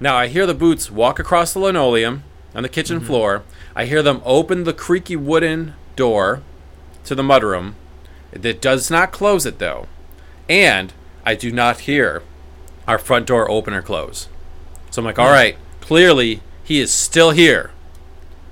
Now 0.00 0.16
I 0.16 0.28
hear 0.28 0.46
the 0.46 0.54
boots 0.54 0.90
walk 0.90 1.18
across 1.18 1.52
the 1.52 1.58
linoleum 1.58 2.24
on 2.54 2.62
the 2.62 2.68
kitchen 2.68 2.98
mm-hmm. 2.98 3.06
floor. 3.06 3.42
I 3.74 3.84
hear 3.84 4.02
them 4.02 4.22
open 4.24 4.64
the 4.64 4.72
creaky 4.72 5.16
wooden 5.16 5.74
door 5.96 6.42
to 7.04 7.14
the 7.14 7.22
mudroom. 7.22 7.74
It 8.32 8.60
does 8.60 8.90
not 8.90 9.12
close 9.12 9.46
it 9.46 9.58
though, 9.58 9.86
and 10.48 10.92
I 11.24 11.34
do 11.34 11.50
not 11.50 11.80
hear 11.80 12.22
our 12.86 12.98
front 12.98 13.26
door 13.26 13.50
open 13.50 13.74
or 13.74 13.82
close. 13.82 14.28
So 14.90 15.00
I'm 15.00 15.06
like, 15.06 15.18
all 15.18 15.28
mm. 15.28 15.32
right, 15.32 15.56
clearly 15.80 16.40
he 16.62 16.80
is 16.80 16.92
still 16.92 17.30
here. 17.30 17.70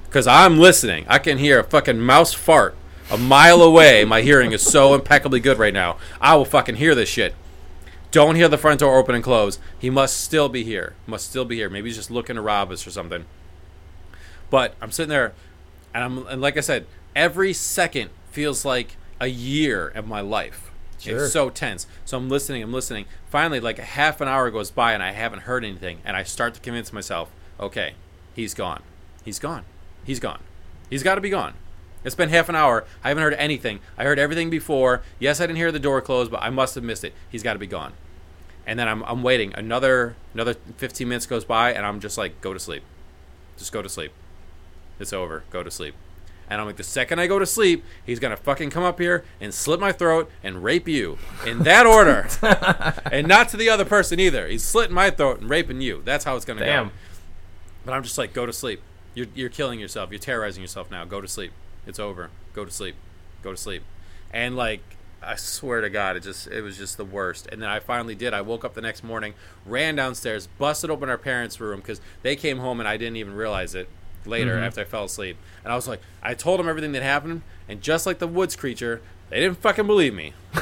Because 0.05 0.27
I'm 0.27 0.59
listening. 0.59 1.05
I 1.09 1.19
can 1.19 1.39
hear 1.39 1.61
a 1.61 1.65
fucking 1.65 2.01
mouse 2.01 2.33
fart 2.33 2.75
a 3.11 3.17
mile 3.17 3.63
away. 3.63 4.05
My 4.05 4.23
hearing 4.23 4.53
is 4.53 4.63
so 4.63 4.95
impeccably 4.95 5.41
good 5.41 5.59
right 5.59 5.75
now. 5.75 5.97
I 6.21 6.35
will 6.37 6.45
fucking 6.45 6.77
hear 6.77 6.95
this 6.95 7.09
shit. 7.09 7.35
Don't 8.17 8.37
hear 8.37 8.49
the 8.49 8.57
front 8.57 8.81
door 8.81 8.97
open 8.97 9.15
and 9.15 9.23
close. 9.23 9.59
He 9.79 9.91
must 9.91 10.23
still 10.23 10.49
be 10.49 10.65
here. 10.65 10.95
Must 11.07 11.29
still 11.29 11.45
be 11.45 11.57
here. 11.57 11.69
Maybe 11.69 11.91
he's 11.91 11.99
just 11.99 12.11
looking 12.11 12.37
to 12.37 12.41
rob 12.41 12.71
us 12.71 12.87
or 12.87 12.91
something. 12.91 13.27
But 14.49 14.75
I'm 14.81 14.91
sitting 14.91 15.11
there, 15.11 15.35
and 15.93 16.03
I'm 16.03 16.27
and 16.27 16.41
like 16.41 16.57
I 16.57 16.61
said, 16.61 16.87
every 17.15 17.53
second 17.53 18.09
feels 18.31 18.65
like 18.65 18.97
a 19.21 19.27
year 19.27 19.89
of 19.89 20.09
my 20.09 20.23
life. 20.23 20.71
Sure. 20.99 21.25
It's 21.25 21.35
so 21.35 21.51
tense. 21.51 21.87
So 22.07 22.17
I'm 22.17 22.31
listening. 22.31 22.63
I'm 22.63 22.73
listening. 22.73 23.05
Finally, 23.29 23.61
like 23.61 23.79
a 23.79 23.83
half 23.83 24.23
an 24.23 24.29
hour 24.29 24.51
goes 24.51 24.71
by, 24.71 24.95
and 24.95 25.03
I 25.03 25.11
haven't 25.11 25.41
heard 25.41 25.63
anything. 25.63 25.99
And 26.03 26.17
I 26.17 26.23
start 26.23 26.55
to 26.55 26.61
convince 26.63 26.95
myself, 26.95 27.31
okay, 27.61 27.97
he's 28.35 28.55
gone. 28.55 28.83
He's 29.27 29.39
gone. 29.39 29.67
He's 30.05 30.21
gone. 30.21 30.41
He's 30.89 31.03
got 31.03 31.17
to 31.17 31.21
be 31.21 31.29
gone. 31.29 31.53
It's 32.03 32.15
been 32.15 32.31
half 32.31 32.49
an 32.49 32.57
hour. 32.57 32.87
I 33.05 33.09
haven't 33.09 33.25
heard 33.25 33.35
anything. 33.35 33.81
I 33.99 34.05
heard 34.05 34.19
everything 34.19 34.49
before. 34.49 35.03
Yes, 35.19 35.39
I 35.39 35.47
didn't 35.47 35.59
hear 35.59 35.71
the 35.71 35.79
door 35.79 36.01
close, 36.01 36.31
but 36.31 36.43
I 36.43 36.49
must 36.49 36.77
have 36.77 36.85
missed 36.85 37.05
it. 37.05 37.13
He's 37.29 37.43
got 37.43 37.53
to 37.53 37.59
be 37.59 37.67
gone. 37.67 37.93
And 38.67 38.79
then 38.79 38.89
I'm, 38.89 39.03
I'm 39.05 39.23
waiting. 39.23 39.53
Another 39.55 40.17
another 40.35 40.55
15 40.79 41.09
minutes 41.09 41.27
goes 41.27 41.45
by, 41.45 41.73
and 41.73 41.87
I'm 41.87 42.01
just 42.01 42.19
like, 42.19 42.41
go 42.41 42.53
to 42.53 42.59
sleep. 42.59 42.83
Just 43.57 43.73
go 43.73 43.81
to 43.81 43.89
sleep. 43.89 44.13
It's 44.99 45.13
over. 45.13 45.45
Go 45.51 45.63
to 45.63 45.71
sleep. 45.71 45.95
And 46.49 46.61
I'm 46.61 46.67
like, 46.67 46.77
the 46.77 46.85
second 46.85 47.19
I 47.19 47.27
go 47.27 47.39
to 47.39 47.47
sleep, 47.47 47.85
he's 48.05 48.21
gonna 48.21 48.37
fucking 48.37 48.71
come 48.71 48.85
up 48.85 49.01
here 49.01 49.25
and 49.41 49.53
slit 49.53 49.81
my 49.81 49.93
throat 49.93 50.31
and 50.45 50.63
rape 50.63 50.87
you 50.87 51.19
in 51.45 51.61
that 51.61 51.87
order, 51.87 52.29
and 53.11 53.27
not 53.27 53.49
to 53.51 53.57
the 53.57 53.69
other 53.69 53.85
person 53.85 54.21
either. 54.21 54.47
He's 54.47 54.65
slitting 54.65 54.95
my 54.95 55.11
throat 55.11 55.41
and 55.41 55.51
raping 55.51 55.81
you. 55.81 56.03
That's 56.05 56.25
how 56.25 56.37
it's 56.37 56.45
gonna 56.45 56.65
Damn. 56.65 56.89
go. 56.89 56.93
But 57.85 57.93
I'm 57.93 58.03
just 58.03 58.19
like, 58.19 58.33
go 58.33 58.47
to 58.47 58.53
sleep. 58.53 58.81
You're 59.15 59.27
you're 59.35 59.49
killing 59.49 59.81
yourself. 59.81 60.11
You're 60.11 60.19
terrorizing 60.19 60.63
yourself 60.63 60.91
now. 60.91 61.05
Go 61.05 61.21
to 61.21 61.29
sleep. 61.29 61.53
It's 61.87 61.99
over. 61.99 62.31
Go 62.53 62.65
to 62.65 62.71
sleep. 62.71 62.97
Go 63.43 63.51
to 63.53 63.57
sleep. 63.57 63.83
And 64.33 64.57
like, 64.57 64.96
I 65.27 65.37
swear 65.37 65.81
to 65.81 65.91
God, 65.91 66.17
it 66.17 66.23
just 66.23 66.47
it 66.47 66.63
was 66.63 66.77
just 66.79 66.97
the 66.97 67.05
worst. 67.05 67.49
And 67.51 67.61
then 67.61 67.69
I 67.69 67.81
finally 67.81 68.15
did. 68.15 68.33
I 68.33 68.41
woke 68.41 68.65
up 68.65 68.75
the 68.75 68.81
next 68.81 69.03
morning, 69.03 69.35
ran 69.65 69.97
downstairs, 69.97 70.49
busted 70.59 70.91
open 70.91 71.09
our 71.09 71.19
parents' 71.19 71.61
room 71.61 71.81
because 71.81 72.01
they 72.23 72.37
came 72.37 72.59
home 72.59 72.81
and 72.81 72.89
I 72.89 72.97
didn't 72.97 73.17
even 73.17 73.35
realize 73.35 73.75
it 73.75 73.89
later 74.25 74.59
after 74.59 74.81
I 74.81 74.85
fell 74.85 75.05
asleep. 75.05 75.37
And 75.65 75.73
I 75.73 75.77
was 75.77 75.87
like, 75.89 76.01
I 76.23 76.35
told 76.35 76.59
them 76.61 76.69
everything 76.69 76.93
that 76.93 77.03
happened, 77.03 77.43
and 77.69 77.81
just 77.81 78.07
like 78.07 78.19
the 78.19 78.27
woods 78.27 78.57
creature, 78.57 79.01
they 79.31 79.41
didn't 79.41 79.59
fucking 79.59 79.87
believe 79.87 80.15
me. 80.15 80.33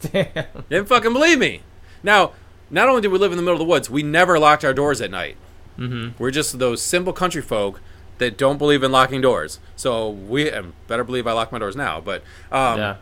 They 0.12 0.44
didn't 0.70 0.88
fucking 0.88 1.12
believe 1.12 1.38
me. 1.38 1.62
Now, 2.02 2.32
not 2.70 2.88
only 2.88 3.02
did 3.02 3.08
we 3.08 3.18
live 3.18 3.32
in 3.32 3.36
the 3.36 3.42
middle 3.42 3.54
of 3.54 3.58
the 3.58 3.70
woods, 3.70 3.90
we 3.90 4.02
never 4.02 4.38
locked 4.38 4.64
our 4.64 4.74
doors 4.74 5.00
at 5.00 5.10
night. 5.10 5.36
Mm-hmm. 5.78 6.22
We're 6.22 6.30
just 6.30 6.58
those 6.58 6.82
simple 6.82 7.12
country 7.12 7.42
folk 7.42 7.80
that 8.18 8.36
don't 8.36 8.58
believe 8.58 8.82
in 8.82 8.92
locking 8.92 9.20
doors. 9.20 9.58
So 9.76 10.08
we 10.08 10.50
better 10.86 11.04
believe 11.04 11.26
I 11.26 11.32
lock 11.32 11.50
my 11.52 11.58
doors 11.58 11.76
now. 11.76 12.00
But 12.00 12.22
um, 12.52 12.78
Yeah. 12.78 12.96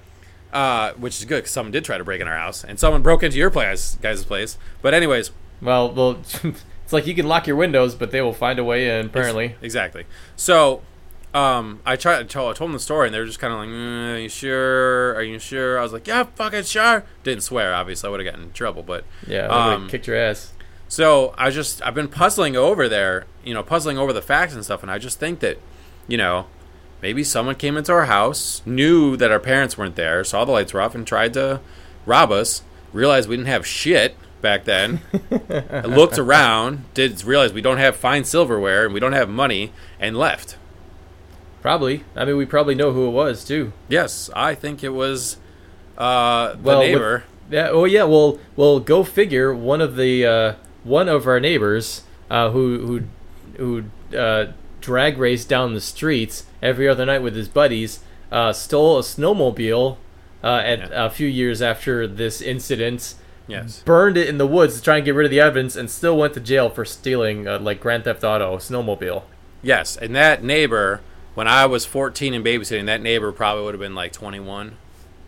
Uh, 0.52 0.92
which 0.94 1.18
is 1.18 1.24
good 1.24 1.38
because 1.38 1.50
someone 1.50 1.72
did 1.72 1.84
try 1.84 1.98
to 1.98 2.04
break 2.04 2.20
in 2.20 2.28
our 2.28 2.36
house, 2.36 2.64
and 2.64 2.78
someone 2.78 3.02
broke 3.02 3.22
into 3.22 3.36
your 3.38 3.50
place, 3.50 3.96
guys' 4.02 4.24
place. 4.24 4.58
But 4.82 4.94
anyways, 4.94 5.30
Well, 5.60 5.92
well, 5.92 6.10
it's 6.44 6.92
like 6.92 7.06
you 7.06 7.14
can 7.14 7.26
lock 7.26 7.46
your 7.46 7.56
windows, 7.56 7.94
but 7.94 8.10
they 8.10 8.20
will 8.20 8.32
find 8.32 8.58
a 8.58 8.64
way 8.64 8.98
in. 8.98 9.06
Apparently. 9.06 9.56
exactly. 9.62 10.04
So. 10.36 10.82
Um, 11.34 11.80
I 11.86 11.96
tried. 11.96 12.18
to 12.18 12.24
tell 12.24 12.50
I 12.50 12.52
told 12.52 12.68
them 12.68 12.74
the 12.74 12.78
story, 12.78 13.06
and 13.08 13.14
they 13.14 13.18
were 13.18 13.24
just 13.24 13.38
kind 13.38 13.54
of 13.54 13.58
like, 13.60 13.68
mm, 13.70 14.14
"Are 14.16 14.18
you 14.18 14.28
sure? 14.28 15.14
Are 15.14 15.22
you 15.22 15.38
sure?" 15.38 15.78
I 15.78 15.82
was 15.82 15.90
like, 15.90 16.06
"Yeah, 16.06 16.24
fucking 16.34 16.64
sure." 16.64 17.04
Didn't 17.22 17.42
swear, 17.42 17.74
obviously. 17.74 18.06
I 18.06 18.10
would 18.10 18.20
have 18.20 18.26
gotten 18.30 18.48
in 18.48 18.52
trouble, 18.52 18.82
but 18.82 19.06
Yeah. 19.26 19.46
Um, 19.46 19.88
kicked 19.88 20.06
your 20.06 20.16
ass. 20.18 20.52
So 20.88 21.34
I 21.38 21.48
just 21.48 21.80
I've 21.86 21.94
been 21.94 22.08
puzzling 22.08 22.54
over 22.54 22.86
there, 22.86 23.24
you 23.44 23.54
know, 23.54 23.62
puzzling 23.62 23.96
over 23.96 24.12
the 24.12 24.20
facts 24.20 24.52
and 24.52 24.62
stuff, 24.62 24.82
and 24.82 24.92
I 24.92 24.98
just 24.98 25.18
think 25.18 25.40
that, 25.40 25.56
you 26.06 26.18
know, 26.18 26.48
maybe 27.02 27.24
someone 27.24 27.56
came 27.56 27.76
into 27.76 27.92
our 27.92 28.06
house, 28.06 28.62
knew 28.64 29.16
that 29.16 29.30
our 29.32 29.40
parents 29.40 29.76
weren't 29.76 29.96
there, 29.96 30.22
saw 30.24 30.44
the 30.44 30.52
lights 30.52 30.72
were 30.72 30.80
off, 30.80 30.94
and 30.94 31.06
tried 31.06 31.34
to 31.34 31.60
rob 32.06 32.30
us. 32.30 32.62
Realized 32.92 33.28
we 33.28 33.36
didn't 33.36 33.48
have 33.48 33.66
shit 33.66 34.16
back 34.40 34.64
then. 34.64 35.00
looked 35.84 36.18
around, 36.18 36.84
did 36.94 37.22
realize 37.24 37.52
we 37.52 37.62
don't 37.62 37.78
have 37.78 37.96
fine 37.96 38.24
silverware 38.24 38.84
and 38.84 38.92
we 38.94 39.00
don't 39.00 39.12
have 39.14 39.28
money, 39.28 39.72
and 39.98 40.16
left. 40.16 40.56
Probably. 41.62 42.04
I 42.16 42.24
mean, 42.24 42.36
we 42.36 42.44
probably 42.44 42.74
know 42.74 42.92
who 42.92 43.06
it 43.06 43.12
was 43.12 43.44
too. 43.44 43.72
Yes, 43.88 44.28
I 44.34 44.54
think 44.54 44.82
it 44.84 44.90
was 44.90 45.36
uh, 45.96 46.52
the 46.54 46.58
Well, 46.58 46.78
with- 46.80 46.88
neighbor. 46.88 47.24
Yeah. 47.50 47.68
Oh, 47.70 47.84
yeah. 47.84 48.04
Well, 48.04 48.38
well, 48.56 48.80
go 48.80 49.04
figure. 49.04 49.54
One 49.54 49.80
of 49.80 49.96
the 49.96 50.24
uh, 50.26 50.54
one 50.84 51.08
of 51.08 51.26
our 51.26 51.38
neighbors 51.38 52.02
uh, 52.30 52.50
who 52.50 53.02
who 53.56 53.84
who 54.10 54.16
uh, 54.16 54.52
drag 54.80 55.18
raced 55.18 55.48
down 55.50 55.74
the 55.74 55.80
streets 55.80 56.44
every 56.62 56.88
other 56.88 57.04
night 57.04 57.22
with 57.22 57.34
his 57.36 57.48
buddies 57.48 58.00
uh, 58.30 58.52
stole 58.52 58.98
a 58.98 59.02
snowmobile 59.02 59.96
uh, 60.44 60.62
at 60.64 60.78
Yeah. 60.78 61.06
a 61.06 61.10
few 61.10 61.26
years 61.28 61.60
after 61.60 62.06
this 62.06 62.40
incident. 62.40 63.14
yes. 63.46 63.82
Burned 63.84 64.16
it 64.16 64.28
in 64.28 64.38
the 64.38 64.46
woods 64.46 64.76
to 64.76 64.82
try 64.82 64.96
and 64.96 65.04
get 65.04 65.14
rid 65.14 65.24
of 65.26 65.30
the 65.30 65.40
evidence, 65.40 65.76
and 65.76 65.90
still 65.90 66.16
went 66.16 66.34
to 66.34 66.40
jail 66.40 66.70
for 66.70 66.84
stealing 66.84 67.46
uh, 67.46 67.58
like 67.58 67.80
Grand 67.80 68.04
Theft 68.04 68.24
Auto 68.24 68.56
snowmobile. 68.56 69.22
Yes, 69.62 69.96
and 69.96 70.14
that 70.16 70.42
neighbor, 70.42 71.00
when 71.34 71.46
I 71.48 71.66
was 71.66 71.84
14 71.84 72.34
and 72.34 72.44
babysitting, 72.44 72.86
that 72.86 73.00
neighbor 73.02 73.30
probably 73.32 73.64
would 73.64 73.74
have 73.74 73.80
been 73.80 73.94
like 73.94 74.12
21. 74.12 74.76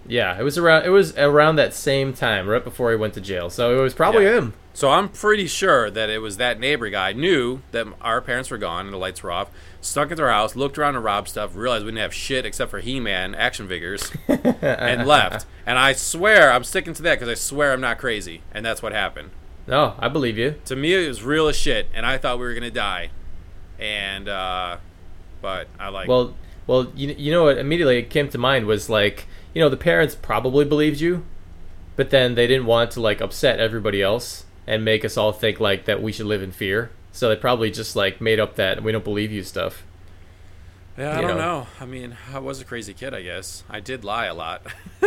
Yeah, 0.06 0.38
it 0.38 0.42
was 0.42 0.58
around. 0.58 0.84
It 0.84 0.90
was 0.90 1.16
around 1.16 1.56
that 1.56 1.72
same 1.74 2.12
time, 2.12 2.46
right 2.46 2.62
before 2.62 2.90
he 2.90 2.96
went 2.96 3.14
to 3.14 3.20
jail. 3.20 3.48
So 3.50 3.78
it 3.78 3.82
was 3.82 3.94
probably 3.94 4.24
Yeah. 4.24 4.36
him. 4.38 4.54
So 4.76 4.90
I'm 4.90 5.08
pretty 5.08 5.46
sure 5.46 5.88
that 5.90 6.10
it 6.10 6.18
was 6.20 6.36
that 6.38 6.58
neighbor 6.58 6.90
guy 6.90 7.12
knew 7.12 7.60
that 7.70 7.86
our 8.00 8.20
parents 8.20 8.50
were 8.50 8.58
gone 8.58 8.86
and 8.86 8.92
the 8.92 8.98
lights 8.98 9.22
were 9.22 9.30
off, 9.30 9.48
snuck 9.80 10.10
into 10.10 10.24
our 10.24 10.30
house, 10.32 10.56
looked 10.56 10.76
around 10.76 10.94
to 10.94 11.00
rob 11.00 11.28
stuff, 11.28 11.54
realized 11.54 11.84
we 11.84 11.92
didn't 11.92 12.02
have 12.02 12.12
shit 12.12 12.44
except 12.44 12.72
for 12.72 12.80
He-Man 12.80 13.36
action 13.36 13.68
figures, 13.68 14.10
and 14.28 15.06
left. 15.06 15.46
And 15.64 15.78
I 15.78 15.92
swear, 15.92 16.50
I'm 16.52 16.64
sticking 16.64 16.92
to 16.94 17.02
that 17.02 17.14
because 17.20 17.28
I 17.28 17.34
swear 17.34 17.72
I'm 17.72 17.80
not 17.80 17.98
crazy, 17.98 18.42
and 18.52 18.66
that's 18.66 18.82
what 18.82 18.92
happened. 18.92 19.30
No, 19.68 19.94
I 20.00 20.08
believe 20.08 20.36
you. 20.36 20.56
To 20.64 20.74
me, 20.74 20.92
it 20.92 21.06
was 21.08 21.22
real 21.22 21.46
as 21.46 21.56
shit, 21.56 21.86
and 21.94 22.04
I 22.04 22.18
thought 22.18 22.40
we 22.40 22.44
were 22.44 22.52
gonna 22.54 22.70
die, 22.72 23.10
and 23.78 24.28
uh, 24.28 24.78
but 25.40 25.68
I 25.78 25.88
like 25.90 26.08
Well, 26.08 26.34
well, 26.66 26.88
you, 26.96 27.14
you 27.16 27.30
know 27.32 27.44
what 27.44 27.58
immediately 27.58 27.98
it 27.98 28.10
came 28.10 28.28
to 28.30 28.38
mind 28.38 28.66
was 28.66 28.90
like, 28.90 29.26
you 29.54 29.60
know, 29.62 29.68
the 29.68 29.76
parents 29.76 30.14
probably 30.14 30.64
believed 30.64 31.00
you, 31.00 31.24
but 31.96 32.10
then 32.10 32.34
they 32.34 32.46
didn't 32.46 32.66
want 32.66 32.90
to 32.92 33.00
like 33.00 33.20
upset 33.20 33.60
everybody 33.60 34.02
else 34.02 34.44
and 34.66 34.84
make 34.84 35.04
us 35.04 35.16
all 35.16 35.32
think 35.32 35.60
like 35.60 35.84
that 35.84 36.02
we 36.02 36.12
should 36.12 36.26
live 36.26 36.42
in 36.42 36.50
fear. 36.52 36.90
So 37.12 37.28
they 37.28 37.36
probably 37.36 37.70
just 37.70 37.94
like 37.94 38.20
made 38.20 38.40
up 38.40 38.56
that 38.56 38.82
we 38.82 38.90
don't 38.92 39.04
believe 39.04 39.30
you 39.30 39.42
stuff. 39.44 39.84
Yeah, 40.98 41.10
I 41.10 41.20
You 41.20 41.28
don't 41.28 41.36
know. 41.38 41.60
know. 41.60 41.66
I 41.80 41.86
mean, 41.86 42.16
I 42.32 42.38
was 42.38 42.60
a 42.60 42.64
crazy 42.64 42.94
kid, 42.94 43.14
I 43.14 43.22
guess. 43.22 43.62
I 43.68 43.80
did 43.80 44.04
lie 44.04 44.26
a 44.26 44.34
lot. 44.34 44.62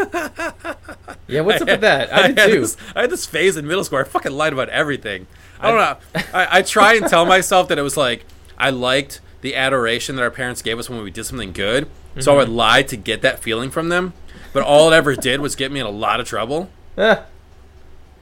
Yeah, 1.27 1.41
what's 1.41 1.61
up 1.61 1.67
with 1.67 1.81
that? 1.81 2.13
I 2.13 2.27
did 2.27 2.37
had 2.37 2.51
too. 2.51 2.59
This, 2.61 2.77
I 2.95 3.01
had 3.01 3.09
this 3.09 3.25
phase 3.25 3.57
in 3.57 3.67
middle 3.67 3.83
school. 3.83 3.99
I 3.99 4.03
fucking 4.05 4.31
lied 4.31 4.53
about 4.53 4.69
everything. 4.69 5.27
I 5.59 5.69
don't 5.71 5.77
know. 5.77 6.23
I, 6.33 6.59
I 6.59 6.61
try 6.61 6.93
and 6.95 7.05
tell 7.07 7.25
myself 7.25 7.67
that 7.67 7.77
it 7.77 7.81
was 7.81 7.97
like 7.97 8.25
I 8.57 8.69
liked 8.69 9.19
the 9.41 9.55
adoration 9.55 10.15
that 10.15 10.21
our 10.21 10.31
parents 10.31 10.61
gave 10.61 10.79
us 10.79 10.89
when 10.89 11.01
we 11.03 11.11
did 11.11 11.25
something 11.25 11.51
good, 11.51 11.89
so 12.19 12.31
I 12.31 12.35
Mm-hmm. 12.35 12.37
would 12.37 12.49
lie 12.49 12.81
to 12.83 12.95
get 12.97 13.21
that 13.23 13.39
feeling 13.39 13.69
from 13.71 13.89
them. 13.89 14.13
But 14.57 14.63
all 14.65 14.91
it 14.91 14.95
ever 14.95 15.15
did 15.15 15.39
was 15.39 15.55
get 15.55 15.71
me 15.71 15.79
in 15.79 15.85
a 15.85 15.91
lot 15.91 16.19
of 16.19 16.27
trouble. 16.27 16.71
Eh, 16.97 17.17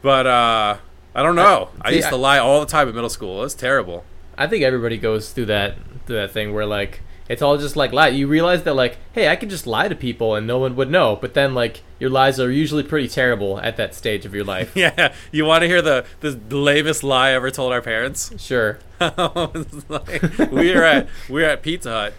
But 0.01 0.27
uh, 0.27 0.77
I 1.15 1.23
don't 1.23 1.37
know. 1.37 1.69
I 1.81 1.91
see, 1.91 1.95
used 1.95 2.09
to 2.09 2.17
lie 2.17 2.39
all 2.39 2.59
the 2.59 2.65
time 2.65 2.89
in 2.89 2.93
middle 2.93 3.09
school. 3.09 3.39
It 3.39 3.43
was 3.43 3.53
terrible. 3.53 4.03
I 4.37 4.45
think 4.47 4.61
everybody 4.61 4.97
goes 4.97 5.31
through 5.31 5.45
that 5.45 5.77
through 6.05 6.17
that 6.17 6.31
thing 6.31 6.53
where 6.53 6.65
like 6.65 6.99
it's 7.29 7.41
all 7.41 7.57
just 7.57 7.77
like 7.77 7.93
lie. 7.93 8.09
You 8.09 8.27
realize 8.27 8.63
that 8.63 8.73
like, 8.73 8.97
hey, 9.13 9.29
I 9.29 9.37
can 9.37 9.47
just 9.47 9.65
lie 9.65 9.87
to 9.87 9.95
people 9.95 10.35
and 10.35 10.45
no 10.45 10.57
one 10.57 10.75
would 10.75 10.91
know. 10.91 11.15
But 11.15 11.35
then 11.35 11.53
like 11.55 11.83
your 11.99 12.09
lies 12.09 12.37
are 12.37 12.51
usually 12.51 12.83
pretty 12.83 13.07
terrible 13.07 13.57
at 13.61 13.77
that 13.77 13.95
stage 13.95 14.25
of 14.25 14.35
your 14.35 14.43
life. 14.43 14.75
Yeah, 14.75 15.13
you 15.31 15.45
want 15.45 15.61
to 15.61 15.67
hear 15.69 15.81
the 15.81 16.03
the 16.19 16.31
lamest 16.53 17.01
lie 17.01 17.29
I 17.29 17.31
ever 17.31 17.49
told 17.49 17.71
our 17.71 17.81
parents? 17.81 18.33
Sure. 18.43 18.79
Like, 18.99 20.21
we 20.51 20.75
were 20.75 20.83
at 20.83 21.07
we 21.29 21.43
were 21.43 21.47
at 21.47 21.61
Pizza 21.61 21.91
Hut, 21.91 22.13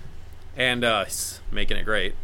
and 0.57 0.85
uh, 0.85 1.05
making 1.53 1.77
it 1.77 1.85
great. 1.85 2.15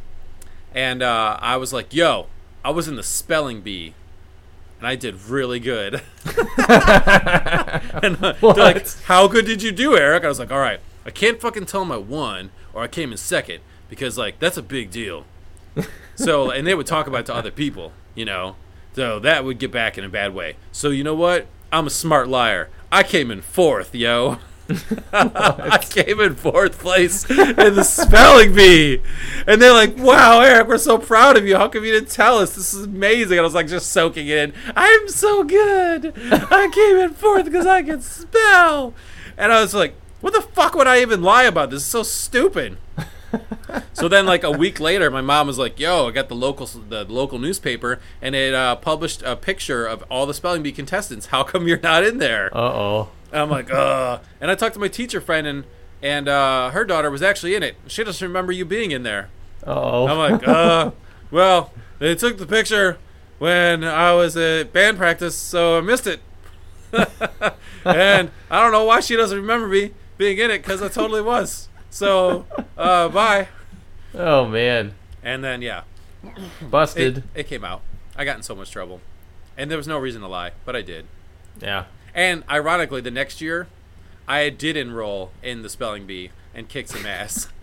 And 0.74 1.02
uh, 1.02 1.38
I 1.40 1.56
was 1.56 1.72
like, 1.72 1.92
"Yo, 1.92 2.26
I 2.64 2.70
was 2.70 2.88
in 2.88 2.96
the 2.96 3.02
spelling 3.02 3.60
bee, 3.60 3.94
and 4.78 4.86
I 4.86 4.96
did 4.96 5.22
really 5.22 5.60
good." 5.60 5.94
and 6.24 8.16
uh, 8.22 8.34
they're 8.40 8.52
like, 8.54 8.88
"How 9.02 9.28
good 9.28 9.46
did 9.46 9.62
you 9.62 9.72
do, 9.72 9.96
Eric?" 9.96 10.24
I 10.24 10.28
was 10.28 10.38
like, 10.38 10.50
"All 10.50 10.58
right, 10.58 10.80
I 11.04 11.10
can't 11.10 11.40
fucking 11.40 11.66
tell 11.66 11.80
them 11.80 11.92
I 11.92 11.98
won 11.98 12.50
or 12.72 12.82
I 12.82 12.88
came 12.88 13.12
in 13.12 13.18
second 13.18 13.60
because 13.88 14.16
like 14.16 14.38
that's 14.38 14.56
a 14.56 14.62
big 14.62 14.90
deal." 14.90 15.24
so, 16.14 16.50
and 16.50 16.66
they 16.66 16.74
would 16.74 16.86
talk 16.86 17.06
about 17.06 17.20
it 17.20 17.26
to 17.26 17.34
other 17.34 17.50
people, 17.50 17.92
you 18.14 18.24
know. 18.24 18.56
So 18.94 19.18
that 19.20 19.44
would 19.44 19.58
get 19.58 19.70
back 19.70 19.96
in 19.96 20.04
a 20.04 20.08
bad 20.08 20.34
way. 20.34 20.56
So 20.70 20.90
you 20.90 21.04
know 21.04 21.14
what? 21.14 21.46
I'm 21.70 21.86
a 21.86 21.90
smart 21.90 22.28
liar. 22.28 22.68
I 22.90 23.02
came 23.02 23.30
in 23.30 23.40
fourth, 23.40 23.94
yo. 23.94 24.38
I 25.12 25.78
came 25.88 26.20
in 26.20 26.34
fourth 26.34 26.78
place 26.78 27.28
in 27.28 27.74
the 27.74 27.84
spelling 27.84 28.54
bee. 28.54 29.00
And 29.46 29.60
they're 29.60 29.72
like, 29.72 29.96
wow, 29.96 30.40
Eric, 30.40 30.68
we're 30.68 30.78
so 30.78 30.98
proud 30.98 31.36
of 31.36 31.46
you. 31.46 31.56
How 31.56 31.68
come 31.68 31.84
you 31.84 31.92
didn't 31.92 32.10
tell 32.10 32.38
us? 32.38 32.54
This 32.54 32.74
is 32.74 32.84
amazing. 32.84 33.38
And 33.38 33.40
I 33.40 33.44
was 33.44 33.54
like, 33.54 33.68
just 33.68 33.90
soaking 33.90 34.28
it 34.28 34.38
in. 34.38 34.52
I'm 34.76 35.08
so 35.08 35.44
good. 35.44 36.12
I 36.16 36.70
came 36.72 36.96
in 36.96 37.14
fourth 37.14 37.46
because 37.46 37.66
I 37.66 37.82
can 37.82 38.00
spell. 38.00 38.94
And 39.36 39.52
I 39.52 39.60
was 39.60 39.74
like, 39.74 39.94
what 40.20 40.32
the 40.32 40.42
fuck 40.42 40.74
would 40.74 40.86
I 40.86 41.02
even 41.02 41.22
lie 41.22 41.44
about? 41.44 41.70
This 41.70 41.82
is 41.82 41.88
so 41.88 42.02
stupid. 42.02 42.78
so 43.92 44.08
then, 44.08 44.26
like 44.26 44.44
a 44.44 44.50
week 44.50 44.80
later, 44.80 45.10
my 45.10 45.20
mom 45.20 45.46
was 45.46 45.58
like, 45.58 45.78
"Yo, 45.80 46.08
I 46.08 46.10
got 46.10 46.28
the 46.28 46.34
local 46.34 46.66
the 46.66 47.04
local 47.04 47.38
newspaper, 47.38 47.98
and 48.20 48.34
it 48.34 48.54
uh, 48.54 48.76
published 48.76 49.22
a 49.22 49.36
picture 49.36 49.86
of 49.86 50.04
all 50.10 50.26
the 50.26 50.34
spelling 50.34 50.62
bee 50.62 50.72
contestants. 50.72 51.26
How 51.26 51.42
come 51.42 51.66
you're 51.66 51.80
not 51.80 52.04
in 52.04 52.18
there?" 52.18 52.56
Uh 52.56 52.60
oh. 52.60 53.08
And 53.32 53.40
I'm 53.42 53.50
like, 53.50 53.72
"Uh." 53.72 54.18
And 54.40 54.50
I 54.50 54.54
talked 54.54 54.74
to 54.74 54.80
my 54.80 54.88
teacher 54.88 55.20
friend, 55.20 55.46
and 55.46 55.64
and 56.02 56.28
uh, 56.28 56.70
her 56.70 56.84
daughter 56.84 57.10
was 57.10 57.22
actually 57.22 57.54
in 57.54 57.62
it. 57.62 57.76
She 57.86 58.04
doesn't 58.04 58.26
remember 58.26 58.52
you 58.52 58.64
being 58.64 58.90
in 58.90 59.02
there. 59.02 59.30
Oh. 59.66 60.06
I'm 60.06 60.18
like, 60.18 60.46
"Uh, 60.46 60.90
well, 61.30 61.72
they 61.98 62.14
took 62.14 62.38
the 62.38 62.46
picture 62.46 62.98
when 63.38 63.82
I 63.84 64.12
was 64.12 64.36
at 64.36 64.72
band 64.72 64.98
practice, 64.98 65.34
so 65.34 65.78
I 65.78 65.80
missed 65.80 66.06
it." 66.06 66.20
and 67.84 68.30
I 68.50 68.62
don't 68.62 68.72
know 68.72 68.84
why 68.84 69.00
she 69.00 69.16
doesn't 69.16 69.36
remember 69.38 69.66
me 69.66 69.92
being 70.18 70.38
in 70.38 70.50
it 70.50 70.58
because 70.58 70.82
I 70.82 70.88
totally 70.88 71.22
was. 71.22 71.68
So, 71.90 72.44
uh, 72.76 73.08
bye. 73.08 73.48
oh 74.14 74.46
man. 74.46 74.94
And 75.22 75.42
then 75.42 75.62
yeah, 75.62 75.82
Busted. 76.60 77.18
it, 77.18 77.24
it 77.34 77.46
came 77.46 77.64
out. 77.64 77.80
I 78.16 78.24
got 78.24 78.36
in 78.36 78.42
so 78.42 78.54
much 78.54 78.70
trouble, 78.70 79.00
and 79.56 79.70
there 79.70 79.78
was 79.78 79.88
no 79.88 79.98
reason 79.98 80.20
to 80.20 80.28
lie, 80.28 80.52
but 80.64 80.76
I 80.76 80.82
did. 80.82 81.06
yeah. 81.60 81.84
And 82.14 82.44
ironically, 82.50 83.00
the 83.00 83.10
next 83.10 83.40
year, 83.40 83.66
I 84.28 84.48
did 84.50 84.76
enroll 84.76 85.30
in 85.42 85.62
the 85.62 85.68
spelling 85.68 86.06
bee 86.06 86.30
and 86.54 86.68
kicked 86.68 86.90
some 86.90 87.06
ass. 87.06 87.48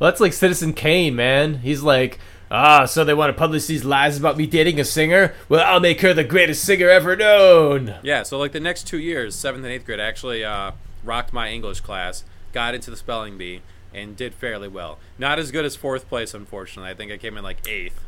Well, 0.00 0.10
that's 0.10 0.20
like 0.20 0.32
Citizen 0.32 0.72
Kane, 0.72 1.14
man. 1.14 1.58
He's 1.58 1.82
like, 1.84 2.18
ah, 2.50 2.84
so 2.84 3.04
they 3.04 3.14
want 3.14 3.30
to 3.32 3.38
publish 3.38 3.66
these 3.66 3.84
lies 3.84 4.18
about 4.18 4.36
me 4.36 4.44
dating 4.44 4.80
a 4.80 4.84
singer? 4.84 5.32
Well, 5.48 5.64
I'll 5.64 5.78
make 5.78 6.00
her 6.00 6.12
the 6.12 6.24
greatest 6.24 6.64
singer 6.64 6.88
ever 6.90 7.14
known. 7.14 7.94
yeah, 8.02 8.24
so 8.24 8.36
like 8.36 8.50
the 8.50 8.58
next 8.58 8.88
two 8.88 8.98
years, 8.98 9.36
seventh 9.36 9.62
and 9.64 9.72
eighth 9.72 9.86
grade, 9.86 10.00
I 10.00 10.06
actually 10.06 10.44
uh, 10.44 10.72
rocked 11.04 11.32
my 11.32 11.48
English 11.48 11.80
class, 11.82 12.24
got 12.52 12.74
into 12.74 12.90
the 12.90 12.96
spelling 12.96 13.38
bee, 13.38 13.62
and 13.94 14.16
did 14.16 14.34
fairly 14.34 14.66
well. 14.66 14.98
Not 15.16 15.38
as 15.38 15.52
good 15.52 15.64
as 15.64 15.76
fourth 15.76 16.08
place, 16.08 16.34
unfortunately. 16.34 16.90
I 16.90 16.94
think 16.94 17.12
I 17.12 17.16
came 17.16 17.36
in 17.38 17.44
like 17.44 17.64
eighth. 17.68 18.00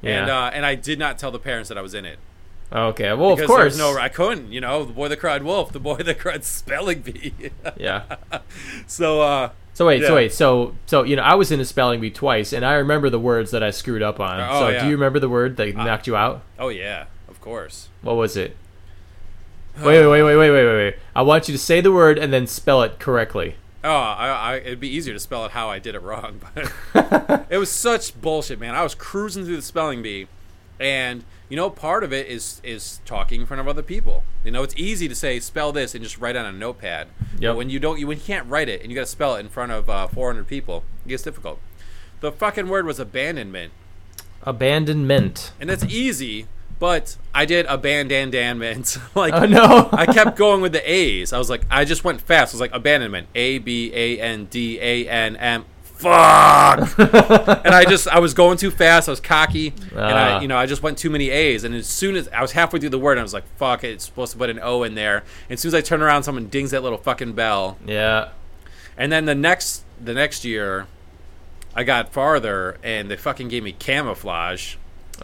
And 0.00 0.28
Yeah. 0.28 0.44
uh, 0.44 0.50
and 0.50 0.64
I 0.64 0.76
did 0.76 1.00
not 1.00 1.18
tell 1.18 1.32
the 1.32 1.40
parents 1.40 1.68
that 1.70 1.76
I 1.76 1.82
was 1.82 1.92
in 1.92 2.04
it. 2.04 2.20
Okay. 2.72 3.12
Well, 3.12 3.36
Because 3.36 3.42
of 3.42 3.46
course. 3.48 3.78
no, 3.78 3.96
I 3.98 4.08
couldn't. 4.08 4.50
You 4.52 4.60
know, 4.60 4.84
the 4.84 4.92
boy 4.92 5.08
that 5.08 5.18
cried 5.18 5.42
wolf, 5.42 5.72
the 5.72 5.80
boy 5.80 5.96
that 6.02 6.18
cried 6.18 6.44
spelling 6.44 7.02
bee. 7.02 7.34
yeah. 7.76 8.16
so, 8.86 9.20
uh, 9.20 9.50
So 9.74 9.86
wait, 9.86 10.00
Yeah. 10.02 10.08
so 10.08 10.14
wait, 10.14 10.32
so 10.32 10.74
so 10.86 11.02
you 11.02 11.16
know, 11.16 11.22
I 11.22 11.34
was 11.34 11.50
in 11.52 11.60
a 11.60 11.64
spelling 11.64 12.00
bee 12.00 12.10
twice, 12.10 12.52
and 12.52 12.64
I 12.64 12.74
remember 12.74 13.10
the 13.10 13.18
words 13.18 13.50
that 13.50 13.62
I 13.62 13.70
screwed 13.70 14.02
up 14.02 14.20
on. 14.20 14.40
Oh, 14.40 14.60
so 14.60 14.68
yeah. 14.68 14.80
do 14.82 14.86
you 14.88 14.92
remember 14.92 15.18
the 15.18 15.28
word 15.28 15.56
that 15.58 15.74
knocked 15.76 16.06
you 16.06 16.16
out? 16.16 16.42
oh 16.58 16.68
yeah, 16.68 17.04
of 17.28 17.40
course. 17.40 17.88
What 18.02 18.16
was 18.16 18.36
it? 18.36 18.56
Wait, 19.78 19.84
wait, 20.04 20.06
wait, 20.06 20.22
wait, 20.22 20.36
wait, 20.36 20.50
wait, 20.50 20.64
wait, 20.66 20.74
wait. 20.76 20.94
I 21.16 21.22
want 21.22 21.48
you 21.48 21.52
to 21.52 21.58
say 21.58 21.80
the 21.80 21.90
word 21.92 22.18
and 22.18 22.30
then 22.32 22.46
spell 22.46 22.82
it 22.82 22.98
correctly. 22.98 23.56
Oh, 23.82 23.90
I, 23.90 24.28
I, 24.28 24.56
it'd 24.58 24.80
be 24.80 24.88
easier 24.88 25.14
to 25.14 25.18
spell 25.18 25.44
it 25.46 25.52
how 25.52 25.70
I 25.70 25.78
did 25.78 25.94
it 25.94 26.02
wrong, 26.02 26.40
but 26.54 27.46
it 27.50 27.56
was 27.56 27.70
such 27.70 28.20
bullshit, 28.20 28.60
man. 28.60 28.74
I 28.74 28.82
was 28.82 28.94
cruising 28.94 29.44
through 29.46 29.56
the 29.56 29.62
spelling 29.62 30.02
bee, 30.02 30.28
and 30.78 31.24
you 31.52 31.56
know, 31.56 31.68
part 31.68 32.02
of 32.02 32.14
it 32.14 32.28
is 32.28 32.62
is 32.64 33.02
talking 33.04 33.42
in 33.42 33.46
front 33.46 33.60
of 33.60 33.68
other 33.68 33.82
people. 33.82 34.24
You 34.42 34.50
know, 34.50 34.62
it's 34.62 34.74
easy 34.74 35.06
to 35.06 35.14
say 35.14 35.38
spell 35.38 35.70
this 35.70 35.94
and 35.94 36.02
just 36.02 36.16
write 36.18 36.34
on 36.34 36.46
a 36.46 36.50
notepad. 36.50 37.08
But 37.38 37.58
when 37.58 37.68
you 37.68 37.78
don't, 37.78 38.00
you 38.00 38.06
when 38.06 38.16
you 38.16 38.24
can't 38.24 38.48
write 38.48 38.70
it 38.70 38.80
and 38.80 38.90
you 38.90 38.94
got 38.94 39.02
to 39.02 39.06
spell 39.06 39.36
it 39.36 39.40
in 39.40 39.50
front 39.50 39.70
of 39.70 39.90
uh, 39.90 40.06
400 40.06 40.46
people, 40.46 40.82
it 41.04 41.10
gets 41.10 41.22
difficult. 41.22 41.60
The 42.20 42.32
fucking 42.32 42.70
word 42.70 42.86
was 42.86 42.98
abandonment, 42.98 43.74
Abandonment. 44.44 45.52
and 45.60 45.68
that's 45.68 45.84
easy. 45.84 46.46
But 46.78 47.18
I 47.34 47.44
did 47.44 47.66
abandonment. 47.66 48.96
like 49.14 49.34
Oh 49.34 49.44
no. 49.44 49.90
I 49.92 50.06
kept 50.06 50.38
going 50.38 50.62
with 50.62 50.72
the 50.72 50.90
A's. 50.90 51.34
I 51.34 51.38
was 51.38 51.50
like, 51.50 51.66
I 51.70 51.84
just 51.84 52.02
went 52.02 52.22
fast. 52.22 52.54
I 52.54 52.56
was 52.56 52.60
like, 52.62 52.72
abandonment. 52.72 53.28
A 53.34 53.58
B 53.58 53.92
A 53.94 54.18
N 54.18 54.46
D 54.46 54.78
A 54.80 55.06
N 55.06 55.36
M. 55.36 55.66
Fuck. 56.02 56.98
and 57.64 57.74
I 57.74 57.84
just, 57.84 58.08
I 58.08 58.18
was 58.18 58.34
going 58.34 58.58
too 58.58 58.70
fast. 58.70 59.08
I 59.08 59.12
was 59.12 59.20
cocky, 59.20 59.74
and 59.92 60.00
I, 60.00 60.32
Ah. 60.32 60.40
you 60.40 60.48
know, 60.48 60.56
I 60.56 60.66
just 60.66 60.82
went 60.82 60.98
too 60.98 61.10
many 61.10 61.30
A's. 61.30 61.64
And 61.64 61.74
as 61.74 61.86
soon 61.86 62.16
as 62.16 62.28
I 62.28 62.42
was 62.42 62.52
halfway 62.52 62.80
through 62.80 62.88
the 62.90 62.98
word, 62.98 63.18
I 63.18 63.22
was 63.22 63.32
like, 63.34 63.44
fuck, 63.56 63.84
it's 63.84 64.04
supposed 64.04 64.32
to 64.32 64.38
put 64.38 64.50
an 64.50 64.58
O 64.62 64.82
in 64.82 64.94
there. 64.94 65.18
And 65.48 65.52
as 65.54 65.60
soon 65.60 65.68
as 65.70 65.74
I 65.74 65.80
turn 65.80 66.02
around, 66.02 66.22
someone 66.24 66.48
dings 66.48 66.70
that 66.72 66.82
little 66.82 66.98
fucking 66.98 67.32
bell. 67.32 67.78
yeah. 67.86 68.28
And 68.96 69.10
then 69.10 69.24
the 69.24 69.34
next, 69.34 69.84
the 70.02 70.12
next 70.12 70.44
year, 70.44 70.86
I 71.74 71.82
got 71.82 72.12
farther, 72.12 72.76
and 72.82 73.10
they 73.10 73.16
fucking 73.16 73.48
gave 73.48 73.62
me 73.62 73.72
camouflage. 73.72 74.74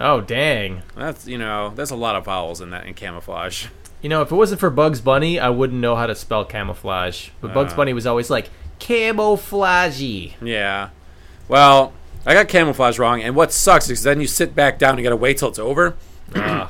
Oh 0.01 0.21
dang. 0.23 0.83
That's, 0.97 1.27
you 1.27 1.37
know, 1.37 1.73
there's 1.75 1.91
a 1.91 1.97
lot 1.97 2.17
of 2.17 2.25
vowels 2.25 2.61
in 2.63 2.71
that 2.71 2.87
in 2.87 2.95
camouflage. 2.95 3.67
You 4.01 4.09
know, 4.09 4.23
if 4.23 4.31
it 4.31 4.35
wasn't 4.37 4.61
for 4.61 4.71
Bugs 4.71 5.01
Bunny, 5.03 5.39
I 5.41 5.51
wouldn't 5.51 5.81
know 5.81 5.97
how 5.97 6.07
to 6.07 6.15
spell 6.15 6.45
camouflage. 6.47 7.29
But 7.43 7.53
Bugs 7.53 7.73
Uh. 7.75 7.77
Bunny 7.77 7.93
was 7.93 8.07
always 8.07 8.31
like 8.31 8.49
camouflage. 8.79 10.33
Yeah. 10.43 10.91
Well, 11.49 11.93
I 12.27 12.35
got 12.35 12.49
camouflage 12.49 12.99
wrong, 12.99 13.23
and 13.23 13.35
what 13.35 13.53
sucks 13.53 13.89
is 13.89 14.03
then 14.03 14.21
you 14.21 14.27
sit 14.27 14.55
back 14.55 14.79
down 14.79 14.91
and 14.91 14.99
you 14.99 15.05
gotta 15.05 15.17
wait 15.17 15.39
till 15.39 15.49
it's 15.49 15.59
over. 15.59 15.97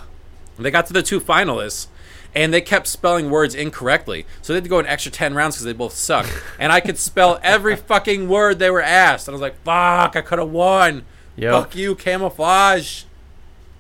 They 0.58 0.70
got 0.70 0.86
to 0.86 0.92
the 0.92 1.02
two 1.02 1.20
finalists, 1.20 1.86
and 2.34 2.52
they 2.52 2.60
kept 2.60 2.86
spelling 2.88 3.30
words 3.30 3.54
incorrectly, 3.54 4.26
so 4.42 4.52
they 4.52 4.56
had 4.56 4.64
to 4.64 4.70
go 4.70 4.78
an 4.78 4.86
extra 4.86 5.12
ten 5.12 5.34
rounds 5.34 5.54
because 5.56 5.64
they 5.64 5.72
both 5.72 5.92
sucked. 5.92 6.32
and 6.58 6.72
I 6.72 6.80
could 6.80 6.98
spell 6.98 7.38
every 7.42 7.76
fucking 7.76 8.28
word 8.28 8.58
they 8.58 8.70
were 8.70 8.82
asked, 8.82 9.28
and 9.28 9.32
I 9.32 9.36
was 9.36 9.40
like, 9.40 9.62
"Fuck! 9.62 10.16
I 10.16 10.20
could 10.20 10.38
have 10.38 10.50
won." 10.50 11.04
Yep. 11.36 11.52
Fuck 11.52 11.76
you, 11.76 11.94
camouflage. 11.94 13.04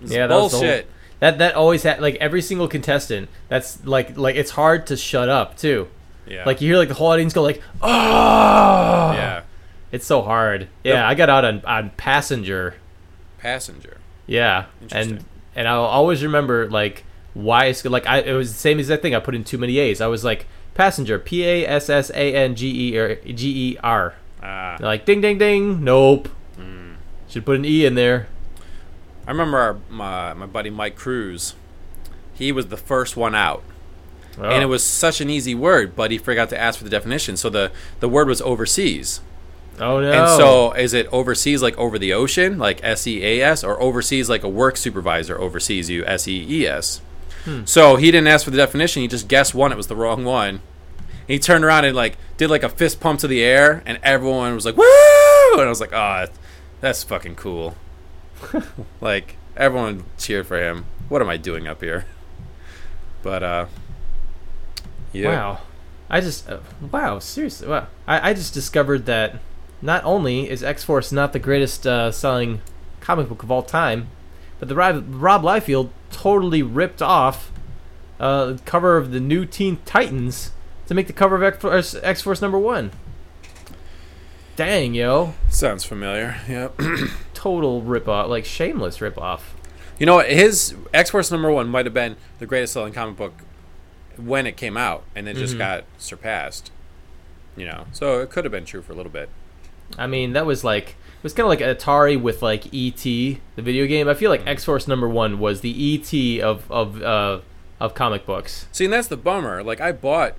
It's 0.00 0.12
Yeah, 0.12 0.28
that 0.28 0.34
was 0.36 0.52
the 0.52 0.58
bullshit. 0.58 0.90
That 1.20 1.38
that 1.38 1.54
always 1.56 1.82
had 1.82 2.00
like 2.00 2.14
every 2.16 2.42
single 2.42 2.68
contestant. 2.68 3.28
That's 3.48 3.84
like 3.84 4.16
like 4.16 4.36
it's 4.36 4.52
hard 4.52 4.86
to 4.86 4.96
shut 4.96 5.28
up 5.28 5.56
too. 5.56 5.88
Yeah. 6.28 6.44
Like 6.44 6.60
you 6.60 6.68
hear 6.68 6.78
like 6.78 6.88
the 6.88 6.94
whole 6.94 7.08
audience 7.08 7.32
go 7.32 7.42
like, 7.42 7.62
oh 7.82 9.12
yeah. 9.12 9.42
It's 9.90 10.06
so 10.06 10.22
hard. 10.22 10.68
Yeah, 10.84 11.08
I 11.08 11.14
got 11.14 11.30
out 11.30 11.44
on 11.44 11.64
on 11.64 11.90
passenger. 11.90 12.74
Passenger. 13.38 13.96
Yeah, 14.26 14.66
and 14.92 15.24
and 15.54 15.66
I'll 15.66 15.80
always 15.80 16.22
remember 16.22 16.68
like 16.68 17.04
why 17.34 17.66
it's 17.66 17.84
like 17.84 18.06
I 18.06 18.18
it 18.18 18.32
was 18.34 18.52
the 18.52 18.58
same 18.58 18.78
exact 18.78 19.02
thing. 19.02 19.14
I 19.14 19.20
put 19.20 19.34
in 19.34 19.44
too 19.44 19.58
many 19.58 19.78
A's. 19.78 20.00
I 20.00 20.06
was 20.06 20.24
like 20.24 20.46
passenger, 20.74 21.18
P 21.18 21.44
A 21.44 21.66
S 21.66 21.88
S 21.88 22.10
A 22.10 22.34
N 22.34 22.54
G 22.54 22.90
E 22.90 22.98
or 22.98 23.16
G 23.16 23.72
E 23.72 23.76
R. 23.82 24.14
Ah. 24.42 24.76
They're 24.78 24.86
like 24.86 25.06
ding 25.06 25.20
ding 25.20 25.38
ding. 25.38 25.82
Nope. 25.82 26.28
Hmm. 26.56 26.94
Should 27.28 27.46
put 27.46 27.56
an 27.56 27.64
E 27.64 27.86
in 27.86 27.94
there. 27.94 28.28
I 29.26 29.30
remember 29.30 29.58
our, 29.58 29.76
my 29.88 30.34
my 30.34 30.46
buddy 30.46 30.70
Mike 30.70 30.96
Cruz. 30.96 31.54
He 32.34 32.52
was 32.52 32.68
the 32.68 32.76
first 32.76 33.16
one 33.16 33.34
out. 33.34 33.62
Oh. 34.40 34.48
and 34.48 34.62
it 34.62 34.66
was 34.66 34.84
such 34.84 35.20
an 35.20 35.28
easy 35.28 35.54
word, 35.54 35.96
but 35.96 36.10
he 36.10 36.18
forgot 36.18 36.48
to 36.50 36.60
ask 36.60 36.78
for 36.78 36.84
the 36.84 36.90
definition. 36.90 37.36
So 37.36 37.50
the 37.50 37.72
the 38.00 38.08
word 38.08 38.28
was 38.28 38.40
overseas, 38.42 39.20
Oh 39.80 40.00
no! 40.00 40.10
And 40.10 40.28
so, 40.36 40.72
is 40.72 40.92
it 40.92 41.06
overseas, 41.12 41.62
like 41.62 41.76
over 41.78 41.98
the 41.98 42.12
ocean, 42.12 42.58
like 42.58 42.80
S 42.82 43.06
E 43.06 43.24
A 43.24 43.42
S, 43.42 43.62
or 43.62 43.80
overseas, 43.80 44.28
like 44.28 44.42
a 44.42 44.48
work 44.48 44.76
supervisor 44.76 45.38
oversees 45.38 45.88
you, 45.88 46.04
S 46.04 46.26
E 46.26 46.46
E 46.48 46.66
S? 46.66 47.00
So 47.64 47.96
he 47.96 48.10
didn't 48.10 48.26
ask 48.26 48.44
for 48.44 48.50
the 48.50 48.58
definition. 48.58 49.00
He 49.00 49.08
just 49.08 49.26
guessed 49.26 49.54
one. 49.54 49.72
It 49.72 49.76
was 49.76 49.86
the 49.86 49.96
wrong 49.96 50.22
one. 50.22 50.60
He 51.26 51.38
turned 51.38 51.64
around 51.64 51.86
and 51.86 51.96
like 51.96 52.18
did 52.36 52.50
like 52.50 52.62
a 52.62 52.68
fist 52.68 53.00
pump 53.00 53.20
to 53.20 53.28
the 53.28 53.42
air, 53.42 53.82
and 53.86 53.98
everyone 54.02 54.54
was 54.54 54.66
like 54.66 54.76
"woo!" 54.76 55.52
And 55.52 55.62
I 55.62 55.68
was 55.68 55.80
like, 55.80 55.92
"Oh, 55.94 56.26
that's 56.80 57.02
fucking 57.04 57.36
cool." 57.36 57.76
like 59.00 59.36
everyone 59.56 60.04
cheered 60.18 60.46
for 60.46 60.60
him. 60.60 60.84
What 61.08 61.22
am 61.22 61.28
I 61.28 61.38
doing 61.38 61.66
up 61.66 61.80
here? 61.80 62.04
But 63.22 63.42
uh, 63.42 63.66
yeah. 65.12 65.28
Wow. 65.28 65.58
I 66.10 66.20
just 66.20 66.48
uh, 66.48 66.60
wow, 66.90 67.18
seriously. 67.18 67.68
Wow. 67.68 67.88
I, 68.06 68.30
I 68.30 68.34
just 68.34 68.54
discovered 68.54 69.06
that 69.06 69.36
not 69.82 70.04
only 70.04 70.48
is 70.48 70.62
X 70.62 70.84
Force 70.84 71.12
not 71.12 71.32
the 71.32 71.38
greatest 71.38 71.86
uh, 71.86 72.10
selling 72.10 72.60
comic 73.00 73.28
book 73.28 73.42
of 73.42 73.50
all 73.50 73.62
time, 73.62 74.08
but 74.58 74.68
the 74.68 74.74
Rob, 74.74 75.04
Rob 75.08 75.42
Liefeld 75.42 75.90
totally 76.10 76.62
ripped 76.62 77.02
off 77.02 77.52
uh, 78.18 78.46
the 78.46 78.58
cover 78.64 78.96
of 78.96 79.12
the 79.12 79.20
new 79.20 79.44
Teen 79.44 79.78
Titans 79.84 80.52
to 80.86 80.94
make 80.94 81.06
the 81.06 81.12
cover 81.12 81.42
of 81.44 81.96
X 82.02 82.22
Force, 82.22 82.42
number 82.42 82.58
one. 82.58 82.90
Dang, 84.56 84.94
yo. 84.94 85.34
Sounds 85.48 85.84
familiar. 85.84 86.36
Yep. 86.48 86.80
Total 87.34 87.80
rip 87.82 88.08
off, 88.08 88.28
like 88.28 88.44
shameless 88.44 89.00
rip 89.00 89.16
off. 89.16 89.54
You 89.98 90.06
know, 90.06 90.16
what, 90.16 90.30
his 90.30 90.74
X 90.92 91.10
Force 91.10 91.30
number 91.30 91.50
one 91.50 91.68
might 91.68 91.86
have 91.86 91.94
been 91.94 92.16
the 92.38 92.46
greatest 92.46 92.72
selling 92.72 92.92
comic 92.92 93.16
book 93.16 93.34
when 94.18 94.46
it 94.46 94.56
came 94.56 94.76
out, 94.76 95.04
and 95.14 95.28
it 95.28 95.36
just 95.36 95.54
Mhm. 95.54 95.58
got 95.58 95.84
surpassed. 95.98 96.70
You 97.56 97.66
know, 97.66 97.86
so 97.92 98.20
it 98.20 98.30
could 98.30 98.44
have 98.44 98.52
been 98.52 98.64
true 98.64 98.82
for 98.82 98.92
a 98.92 98.96
little 98.96 99.10
bit. 99.12 99.28
I 99.98 100.06
mean, 100.06 100.32
that 100.34 100.46
was 100.46 100.62
like 100.64 100.90
it 100.90 101.24
was 101.24 101.32
kind 101.32 101.44
of 101.44 101.48
like 101.48 101.58
Atari 101.60 102.20
with 102.20 102.40
like 102.42 102.72
ET, 102.72 103.02
the 103.02 103.62
video 103.62 103.86
game. 103.86 104.08
I 104.08 104.14
feel 104.14 104.30
like 104.30 104.46
X 104.46 104.64
Force 104.64 104.86
number 104.86 105.08
one 105.08 105.38
was 105.40 105.60
the 105.62 105.70
ET 105.94 106.40
of 106.40 106.70
of 106.70 107.02
uh, 107.02 107.40
of 107.80 107.94
comic 107.94 108.24
books. 108.26 108.66
See, 108.72 108.84
and 108.84 108.92
that's 108.92 109.08
the 109.08 109.16
bummer. 109.16 109.62
Like, 109.62 109.80
I 109.80 109.92
bought 109.92 110.34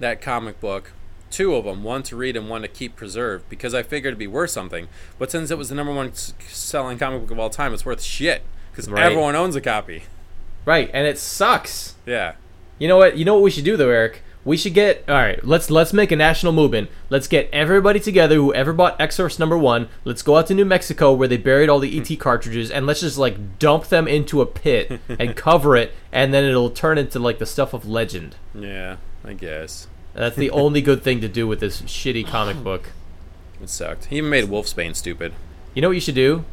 that 0.00 0.20
comic 0.20 0.60
book, 0.60 0.92
two 1.30 1.54
of 1.54 1.64
them, 1.64 1.82
one 1.84 2.02
to 2.04 2.16
read 2.16 2.36
and 2.36 2.48
one 2.48 2.62
to 2.62 2.68
keep 2.68 2.94
preserved, 2.96 3.48
because 3.48 3.74
I 3.74 3.82
figured 3.82 4.10
it'd 4.12 4.18
be 4.18 4.26
worth 4.26 4.50
something. 4.50 4.88
But 5.18 5.30
since 5.30 5.50
it 5.50 5.58
was 5.58 5.68
the 5.70 5.74
number 5.74 5.92
one 5.92 6.12
selling 6.14 6.98
comic 6.98 7.22
book 7.22 7.30
of 7.32 7.38
all 7.38 7.50
time, 7.50 7.72
it's 7.74 7.84
worth 7.84 8.02
shit 8.02 8.42
because 8.70 8.88
Right. 8.88 9.02
everyone 9.04 9.34
owns 9.36 9.56
a 9.56 9.60
copy. 9.60 10.04
Right, 10.64 10.90
and 10.92 11.06
it 11.06 11.18
sucks. 11.18 11.94
Yeah. 12.06 12.32
You 12.80 12.88
know 12.88 12.96
what? 12.96 13.16
You 13.16 13.24
know 13.24 13.34
what 13.34 13.42
we 13.42 13.50
should 13.50 13.64
do 13.64 13.76
though, 13.76 13.90
Eric. 13.90 14.22
We 14.42 14.56
should 14.56 14.72
get 14.72 15.04
all 15.06 15.16
right. 15.16 15.44
Let's 15.44 15.70
let's 15.70 15.92
make 15.92 16.10
a 16.10 16.16
national 16.16 16.54
movement. 16.54 16.88
Let's 17.10 17.28
get 17.28 17.50
everybody 17.52 18.00
together 18.00 18.36
who 18.36 18.54
ever 18.54 18.72
bought 18.72 18.98
Force 19.12 19.38
number 19.38 19.58
one. 19.58 19.90
Let's 20.02 20.22
go 20.22 20.38
out 20.38 20.46
to 20.46 20.54
New 20.54 20.64
Mexico 20.64 21.12
where 21.12 21.28
they 21.28 21.36
buried 21.36 21.68
all 21.68 21.78
the 21.78 21.96
ET 22.00 22.08
hmm. 22.08 22.14
cartridges, 22.14 22.70
and 22.70 22.86
let's 22.86 23.00
just 23.00 23.18
like 23.18 23.58
dump 23.58 23.88
them 23.88 24.08
into 24.08 24.40
a 24.40 24.46
pit 24.46 24.98
and 25.08 25.36
cover 25.36 25.76
it, 25.76 25.92
and 26.10 26.32
then 26.32 26.44
it'll 26.44 26.70
turn 26.70 26.96
into 26.96 27.18
like 27.18 27.38
the 27.38 27.46
stuff 27.46 27.74
of 27.74 27.86
legend. 27.86 28.36
Yeah, 28.54 28.96
I 29.22 29.34
guess. 29.34 29.86
That's 30.14 30.36
the 30.36 30.50
only 30.50 30.80
good 30.80 31.02
thing 31.02 31.20
to 31.20 31.28
do 31.28 31.46
with 31.46 31.60
this 31.60 31.82
shitty 31.82 32.26
comic 32.26 32.64
book. 32.64 32.92
It 33.62 33.68
sucked. 33.68 34.06
He 34.06 34.16
even 34.16 34.30
made 34.30 34.46
Wolfsbane 34.46 34.96
stupid. 34.96 35.34
You 35.74 35.82
know 35.82 35.88
what 35.88 35.94
you 35.94 36.00
should 36.00 36.14
do? 36.14 36.46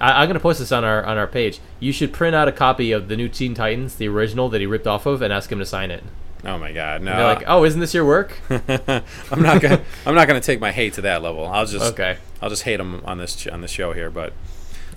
I, 0.00 0.22
I'm 0.22 0.28
gonna 0.28 0.40
post 0.40 0.58
this 0.60 0.72
on 0.72 0.84
our 0.84 1.04
on 1.04 1.16
our 1.18 1.26
page. 1.26 1.60
You 1.80 1.92
should 1.92 2.12
print 2.12 2.34
out 2.36 2.46
a 2.48 2.52
copy 2.52 2.92
of 2.92 3.08
the 3.08 3.16
new 3.16 3.28
Teen 3.28 3.54
Titans, 3.54 3.94
the 3.96 4.08
original 4.08 4.48
that 4.50 4.60
he 4.60 4.66
ripped 4.66 4.86
off 4.86 5.06
of, 5.06 5.22
and 5.22 5.32
ask 5.32 5.50
him 5.50 5.58
to 5.58 5.66
sign 5.66 5.90
it. 5.90 6.02
Oh 6.44 6.56
my 6.58 6.72
god, 6.72 7.02
no. 7.02 7.10
And 7.10 7.18
they're 7.20 7.26
like, 7.26 7.44
"Oh, 7.46 7.64
isn't 7.64 7.80
this 7.80 7.94
your 7.94 8.04
work?" 8.04 8.38
I'm 8.50 9.42
not 9.42 9.60
gonna. 9.60 9.82
I'm 10.06 10.14
not 10.14 10.28
gonna 10.28 10.40
take 10.40 10.60
my 10.60 10.70
hate 10.72 10.92
to 10.94 11.00
that 11.02 11.22
level. 11.22 11.46
I'll 11.46 11.66
just. 11.66 11.92
Okay. 11.94 12.18
I'll 12.40 12.50
just 12.50 12.62
hate 12.62 12.78
him 12.78 13.02
on 13.04 13.18
this 13.18 13.34
ch- 13.34 13.48
on 13.48 13.60
this 13.60 13.70
show 13.70 13.92
here. 13.92 14.10
But 14.10 14.32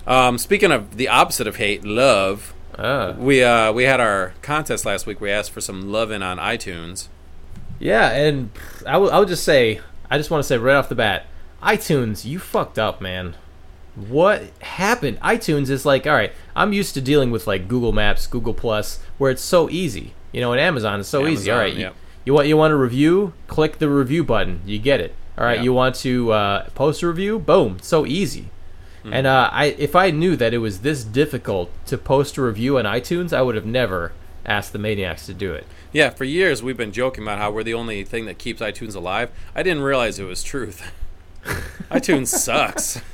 um, 0.06 0.38
speaking 0.38 0.70
of 0.70 0.96
the 0.96 1.08
opposite 1.08 1.46
of 1.46 1.56
hate, 1.56 1.84
love. 1.84 2.54
Uh, 2.78 3.14
We 3.18 3.42
uh 3.42 3.70
we 3.72 3.84
had 3.84 4.00
our 4.00 4.32
contest 4.40 4.86
last 4.86 5.06
week. 5.06 5.20
We 5.20 5.30
asked 5.30 5.50
for 5.50 5.60
some 5.60 5.90
loving 5.92 6.22
on 6.22 6.38
iTunes. 6.38 7.08
yeah, 7.78 8.10
and 8.12 8.50
I 8.86 8.96
will. 8.98 9.10
I 9.10 9.18
would 9.18 9.28
just 9.28 9.44
say, 9.44 9.80
I 10.10 10.16
just 10.18 10.30
want 10.30 10.42
to 10.42 10.46
say 10.48 10.56
right 10.58 10.76
off 10.76 10.88
the 10.88 10.94
bat, 10.94 11.26
iTunes, 11.62 12.24
you 12.24 12.38
fucked 12.38 12.78
up, 12.78 13.00
man. 13.00 13.34
What 13.94 14.42
happened? 14.60 15.20
iTunes 15.20 15.68
is 15.68 15.84
like, 15.84 16.06
all 16.06 16.14
right, 16.14 16.32
I'm 16.56 16.72
used 16.72 16.94
to 16.94 17.00
dealing 17.00 17.30
with 17.30 17.46
like 17.46 17.68
Google 17.68 17.92
Maps, 17.92 18.26
Google 18.26 18.54
Plus, 18.54 19.00
where 19.18 19.30
it's 19.30 19.42
so 19.42 19.68
easy. 19.68 20.14
You 20.32 20.40
know, 20.40 20.52
and 20.52 20.60
Amazon 20.60 20.98
is 21.00 21.06
so 21.08 21.26
easy. 21.26 21.50
All 21.50 21.58
right, 21.58 21.72
Amazon, 21.74 21.84
right, 21.84 21.94
you, 21.94 22.00
you 22.24 22.34
want 22.34 22.48
you 22.48 22.56
want 22.56 22.72
a 22.72 22.76
review? 22.76 23.34
Click 23.48 23.78
the 23.78 23.88
review 23.90 24.24
button. 24.24 24.60
You 24.64 24.78
get 24.78 25.00
it. 25.00 25.14
All 25.36 25.44
right, 25.44 25.58
Yeah. 25.58 25.64
you 25.64 25.72
want 25.74 25.94
to 25.96 26.32
uh, 26.32 26.68
post 26.70 27.02
a 27.02 27.08
review? 27.08 27.38
Boom, 27.38 27.78
so 27.82 28.06
easy. 28.06 28.48
Hmm. 29.02 29.12
And 29.12 29.26
uh, 29.26 29.50
I, 29.52 29.66
if 29.78 29.94
I 29.96 30.10
knew 30.10 30.36
that 30.36 30.54
it 30.54 30.58
was 30.58 30.80
this 30.80 31.04
difficult 31.04 31.70
to 31.86 31.98
post 31.98 32.36
a 32.38 32.42
review 32.42 32.78
on 32.78 32.84
iTunes, 32.84 33.32
I 33.32 33.42
would 33.42 33.56
have 33.56 33.66
never 33.66 34.12
asked 34.46 34.72
the 34.72 34.78
Maniacs 34.78 35.26
to 35.26 35.34
do 35.34 35.52
it. 35.52 35.66
Yeah, 35.92 36.10
for 36.10 36.24
years 36.24 36.62
we've 36.62 36.76
been 36.76 36.92
joking 36.92 37.24
about 37.24 37.38
how 37.38 37.50
we're 37.50 37.62
the 37.62 37.74
only 37.74 38.04
thing 38.04 38.24
that 38.26 38.38
keeps 38.38 38.60
iTunes 38.62 38.94
alive. 38.94 39.30
I 39.54 39.62
didn't 39.62 39.82
realize 39.82 40.18
it 40.18 40.24
was 40.24 40.42
truth. 40.42 40.90
iTunes 41.90 42.28
sucks. 42.28 43.00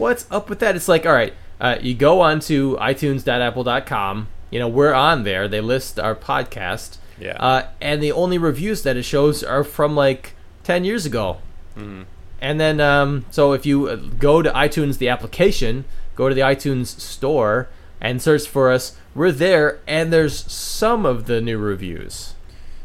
What's 0.00 0.24
up 0.30 0.48
with 0.48 0.60
that? 0.60 0.76
It's 0.76 0.88
like, 0.88 1.04
all 1.04 1.12
right, 1.12 1.34
uh, 1.60 1.76
you 1.78 1.92
go 1.92 2.22
on 2.22 2.40
to 2.40 2.74
itunes.apple.com. 2.80 4.28
You 4.48 4.58
know, 4.58 4.66
we're 4.66 4.94
on 4.94 5.24
there. 5.24 5.46
They 5.46 5.60
list 5.60 6.00
our 6.00 6.14
podcast. 6.14 6.96
Yeah. 7.18 7.32
Uh, 7.32 7.68
and 7.82 8.02
the 8.02 8.10
only 8.10 8.38
reviews 8.38 8.82
that 8.84 8.96
it 8.96 9.02
shows 9.02 9.44
are 9.44 9.62
from 9.62 9.94
like 9.94 10.36
10 10.64 10.84
years 10.84 11.04
ago. 11.04 11.42
Mm-hmm. 11.76 12.04
And 12.40 12.58
then, 12.58 12.80
um, 12.80 13.26
so 13.30 13.52
if 13.52 13.66
you 13.66 13.88
uh, 13.88 13.96
go 13.96 14.40
to 14.40 14.50
iTunes, 14.52 14.96
the 14.96 15.10
application, 15.10 15.84
go 16.16 16.30
to 16.30 16.34
the 16.34 16.40
iTunes 16.40 16.98
store 16.98 17.68
and 18.00 18.22
search 18.22 18.48
for 18.48 18.72
us, 18.72 18.96
we're 19.14 19.30
there, 19.30 19.80
and 19.86 20.10
there's 20.10 20.50
some 20.50 21.04
of 21.04 21.26
the 21.26 21.42
new 21.42 21.58
reviews. 21.58 22.32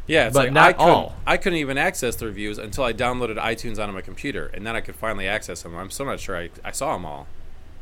Yeah, 0.07 0.27
it's 0.27 0.33
But 0.33 0.45
like 0.45 0.53
not 0.53 0.69
I 0.69 0.73
couldn't, 0.73 0.89
all. 0.91 1.15
I 1.25 1.37
couldn't 1.37 1.57
even 1.59 1.77
access 1.77 2.15
the 2.15 2.27
reviews 2.27 2.57
until 2.57 2.83
I 2.83 2.93
downloaded 2.93 3.37
iTunes 3.37 3.79
onto 3.79 3.93
my 3.93 4.01
computer, 4.01 4.51
and 4.53 4.65
then 4.65 4.75
I 4.75 4.81
could 4.81 4.95
finally 4.95 5.27
access 5.27 5.63
them. 5.63 5.75
I'm 5.75 5.89
still 5.89 6.05
not 6.05 6.19
sure 6.19 6.37
I, 6.37 6.49
I 6.63 6.71
saw 6.71 6.93
them 6.93 7.05
all. 7.05 7.27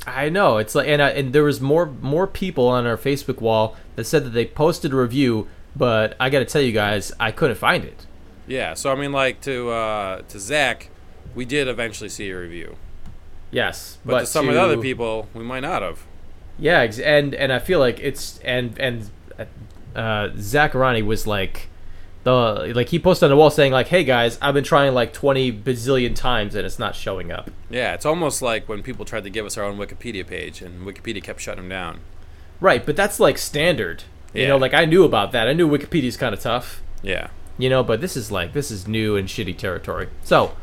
I 0.07 0.29
know 0.29 0.57
it's 0.57 0.73
like, 0.75 0.87
and 0.87 1.01
uh, 1.01 1.05
and 1.15 1.33
there 1.33 1.43
was 1.43 1.59
more 1.61 1.85
more 1.85 2.27
people 2.27 2.67
on 2.67 2.85
our 2.85 2.97
Facebook 2.97 3.39
wall 3.41 3.75
that 3.95 4.05
said 4.05 4.23
that 4.25 4.29
they 4.31 4.45
posted 4.45 4.93
a 4.93 4.95
review, 4.95 5.47
but 5.75 6.15
I 6.19 6.29
got 6.29 6.39
to 6.39 6.45
tell 6.45 6.61
you 6.61 6.71
guys, 6.71 7.11
I 7.19 7.31
couldn't 7.31 7.55
find 7.57 7.83
it. 7.85 8.05
Yeah, 8.47 8.73
so 8.73 8.91
I 8.91 8.95
mean, 8.95 9.11
like 9.13 9.39
to 9.41 9.69
uh, 9.69 10.21
to 10.29 10.39
Zach, 10.39 10.89
we 11.35 11.45
did 11.45 11.67
eventually 11.67 12.09
see 12.09 12.29
a 12.29 12.37
review, 12.39 12.75
Yes, 13.51 13.97
but, 14.05 14.21
to 14.21 14.25
some 14.25 14.47
of 14.49 14.55
the 14.55 14.61
other 14.61 14.77
people, 14.77 15.29
we 15.33 15.43
might 15.43 15.61
not 15.61 15.81
have. 15.81 16.03
yeah, 16.59 16.81
and 16.81 17.33
and 17.33 17.53
I 17.53 17.59
feel 17.59 17.79
like 17.79 17.99
it's 17.99 18.39
and 18.39 18.77
and 18.79 19.09
uh, 19.95 20.29
Zacharani 20.35 21.05
was 21.05 21.25
like 21.27 21.69
the 22.23 22.71
like 22.75 22.89
he 22.89 22.99
posted 22.99 23.25
on 23.25 23.29
the 23.31 23.35
wall 23.37 23.49
saying 23.49 23.71
like, 23.73 23.87
"Hey 23.87 24.03
guys, 24.03 24.37
I've 24.41 24.53
been 24.53 24.63
trying 24.63 24.93
like 24.93 25.13
twenty 25.13 25.51
bazillion 25.51 26.15
times 26.15 26.55
and 26.55 26.65
it's 26.65 26.79
not 26.79 26.95
showing 26.95 27.31
up." 27.31 27.49
Yeah, 27.69 27.93
it's 27.93 28.05
almost 28.05 28.41
like 28.41 28.67
when 28.69 28.81
people 28.83 29.05
tried 29.05 29.23
to 29.25 29.29
give 29.29 29.45
us 29.45 29.57
our 29.57 29.63
own 29.65 29.77
Wikipedia 29.77 30.25
page, 30.25 30.61
and 30.61 30.85
Wikipedia 30.85 31.21
kept 31.23 31.41
shutting 31.41 31.63
them 31.63 31.69
down. 31.69 31.99
Right, 32.61 32.85
but 32.85 32.95
that's 32.95 33.19
like 33.19 33.37
standard. 33.37 34.03
You 34.33 34.43
Yeah. 34.43 34.47
know, 34.49 34.57
like 34.57 34.73
I 34.73 34.85
knew 34.85 35.03
about 35.03 35.31
that. 35.33 35.47
I 35.47 35.53
knew 35.53 35.67
Wikipedia's 35.69 36.17
kind 36.17 36.33
of 36.33 36.39
tough. 36.39 36.81
Yeah, 37.01 37.27
you 37.57 37.69
know 37.69 37.83
but 37.83 37.99
this 38.01 38.15
is 38.17 38.31
like 38.31 38.53
this 38.53 38.71
is 38.71 38.87
new 38.87 39.15
and 39.15 39.27
shitty 39.27 39.55
territory 39.57 40.07
so 40.23 40.53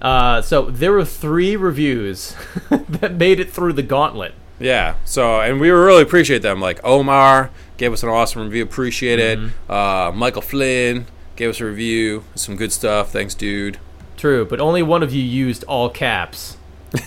uh 0.00 0.40
so 0.42 0.70
there 0.70 0.92
were 0.92 1.04
three 1.04 1.56
reviews 1.56 2.36
that 2.70 3.14
made 3.14 3.40
it 3.40 3.50
through 3.50 3.72
the 3.72 3.82
gauntlet 3.82 4.32
yeah. 4.58 4.96
So, 5.04 5.40
and 5.40 5.60
we 5.60 5.70
really 5.70 6.02
appreciate 6.02 6.42
them. 6.42 6.60
Like 6.60 6.80
Omar 6.84 7.50
gave 7.76 7.92
us 7.92 8.02
an 8.02 8.08
awesome 8.08 8.42
review, 8.42 8.62
appreciate 8.62 9.18
it. 9.18 9.38
Uh, 9.68 10.12
Michael 10.14 10.42
Flynn 10.42 11.06
gave 11.36 11.50
us 11.50 11.60
a 11.60 11.66
review, 11.66 12.24
some 12.34 12.56
good 12.56 12.72
stuff. 12.72 13.12
Thanks, 13.12 13.34
dude. 13.34 13.78
true 14.16 14.44
but 14.46 14.60
only 14.60 14.82
one 14.82 15.02
of 15.02 15.12
you 15.12 15.22
used 15.22 15.62
all 15.64 15.90
caps 15.90 16.56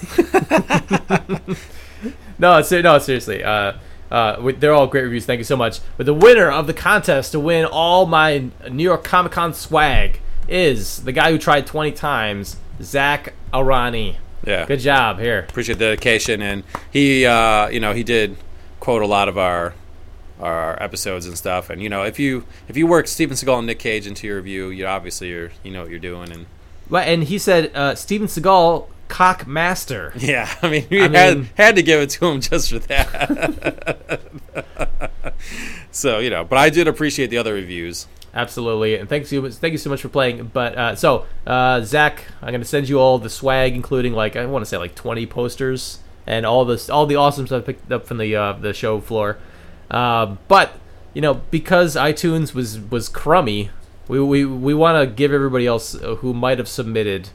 no 2.37 2.61
ser- 2.61 2.83
no 2.83 2.99
seriously 2.99 3.43
uh 3.43 3.73
uh, 4.11 4.51
they're 4.57 4.73
all 4.73 4.87
great 4.87 5.03
reviews. 5.03 5.27
Thank 5.27 5.37
you 5.37 5.43
so 5.43 5.55
much. 5.55 5.81
But 5.95 6.07
the 6.07 6.15
winner 6.15 6.49
of 6.49 6.65
the 6.65 6.73
contest 6.73 7.33
to 7.33 7.39
win 7.39 7.65
all 7.65 8.07
my 8.07 8.49
New 8.67 8.83
York 8.83 9.03
Comic 9.03 9.33
Con 9.33 9.53
swag 9.53 10.19
is 10.47 11.03
the 11.03 11.11
guy 11.11 11.31
who 11.31 11.37
tried 11.37 11.67
20 11.67 11.91
times, 11.91 12.57
Zach 12.81 13.35
Arani. 13.53 14.15
Yeah, 14.49 14.65
Good 14.65 14.79
job. 14.79 15.19
Here. 15.19 15.45
appreciate 15.47 15.77
the 15.77 15.85
dedication 15.85 16.41
and 16.41 16.63
he 16.91 17.25
uh, 17.25 17.69
you 17.69 17.79
know 17.79 17.93
he 17.93 18.03
did 18.03 18.35
quote 18.79 19.01
a 19.03 19.07
lot 19.07 19.29
of 19.29 19.37
our 19.37 19.73
our 20.39 20.81
episodes 20.81 21.25
and 21.27 21.37
stuff 21.37 21.69
and 21.69 21.83
you 21.83 21.89
know 21.89 22.03
if 22.03 22.17
you 22.17 22.45
if 22.67 22.75
you 22.77 22.87
work 22.87 23.07
Steven 23.07 23.35
Seagal 23.35 23.57
and 23.59 23.67
Nick 23.67 23.77
Cage 23.79 24.07
into 24.07 24.25
your 24.25 24.37
review 24.37 24.69
you 24.69 24.85
obviously 24.87 25.29
you're 25.29 25.51
you 25.63 25.71
know 25.71 25.81
what 25.81 25.89
you're 25.91 25.99
doing 25.99 26.31
and 26.31 26.45
Well, 26.89 27.03
and 27.03 27.25
he 27.25 27.37
said 27.37 27.71
uh, 27.75 27.93
Steven 27.95 28.27
Seagal, 28.27 28.87
cock 29.09 29.45
master. 29.45 30.13
yeah 30.17 30.49
I 30.63 30.69
mean 30.69 30.87
we 30.89 31.01
I 31.01 31.07
had 31.09 31.37
mean- 31.37 31.49
had 31.55 31.75
to 31.75 31.83
give 31.83 31.99
it 32.01 32.09
to 32.11 32.25
him 32.27 32.39
just 32.49 32.69
for 32.71 32.79
that 32.79 34.21
so 35.91 36.19
you 36.19 36.29
know 36.29 36.43
but 36.43 36.57
I 36.57 36.69
did 36.69 36.87
appreciate 36.87 37.27
the 37.29 37.37
other 37.37 37.53
reviews 37.53 38.07
Absolutely, 38.33 38.95
and 38.95 39.09
thanks 39.09 39.31
you, 39.31 39.49
thank 39.49 39.71
you 39.71 39.77
so 39.77 39.89
much 39.89 40.01
for 40.01 40.09
playing. 40.09 40.51
But 40.53 40.77
uh, 40.77 40.95
so, 40.95 41.25
uh, 41.47 41.81
Zach, 41.81 42.25
I'm 42.41 42.51
gonna 42.51 42.65
send 42.65 42.87
you 42.87 42.99
all 42.99 43.17
the 43.17 43.29
swag, 43.29 43.73
including 43.75 44.13
like 44.13 44.35
I 44.35 44.45
want 44.45 44.63
to 44.63 44.69
say 44.69 44.77
like 44.77 44.95
20 44.95 45.25
posters 45.25 45.99
and 46.27 46.45
all 46.45 46.63
this, 46.65 46.89
all 46.89 47.05
the 47.05 47.15
awesome 47.15 47.47
stuff 47.47 47.65
picked 47.65 47.91
up 47.91 48.05
from 48.05 48.17
the 48.17 48.35
uh, 48.35 48.53
the 48.53 48.73
show 48.73 48.99
floor. 49.01 49.37
Uh, 49.89 50.35
but 50.47 50.73
you 51.13 51.21
know, 51.21 51.41
because 51.49 51.95
iTunes 51.95 52.53
was 52.53 52.79
was 52.79 53.09
crummy, 53.09 53.71
we 54.07 54.19
we, 54.19 54.45
we 54.45 54.73
want 54.73 55.01
to 55.01 55.13
give 55.13 55.33
everybody 55.33 55.65
else 55.65 55.93
who 55.93 56.33
might 56.33 56.59
have 56.59 56.67
submitted 56.67 57.29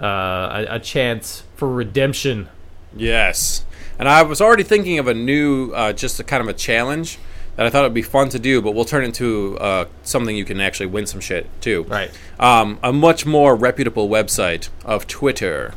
uh, 0.00 0.64
a, 0.68 0.76
a 0.76 0.80
chance 0.80 1.42
for 1.56 1.72
redemption. 1.72 2.48
Yes. 2.94 3.64
And 3.98 4.08
I 4.08 4.22
was 4.22 4.40
already 4.40 4.62
thinking 4.62 4.98
of 4.98 5.08
a 5.08 5.14
new, 5.14 5.72
uh, 5.72 5.92
just 5.92 6.20
a 6.20 6.24
kind 6.24 6.42
of 6.42 6.48
a 6.48 6.52
challenge 6.52 7.18
that 7.56 7.66
I 7.66 7.70
thought 7.70 7.84
it'd 7.84 7.94
be 7.94 8.02
fun 8.02 8.28
to 8.30 8.38
do, 8.38 8.62
but 8.62 8.72
we'll 8.72 8.84
turn 8.84 9.04
into 9.04 9.58
uh, 9.58 9.86
something 10.02 10.36
you 10.36 10.44
can 10.44 10.60
actually 10.60 10.86
win 10.86 11.06
some 11.06 11.20
shit 11.20 11.48
too. 11.60 11.84
Right. 11.84 12.10
Um, 12.38 12.78
a 12.82 12.92
much 12.92 13.26
more 13.26 13.56
reputable 13.56 14.08
website 14.08 14.68
of 14.84 15.06
Twitter. 15.06 15.74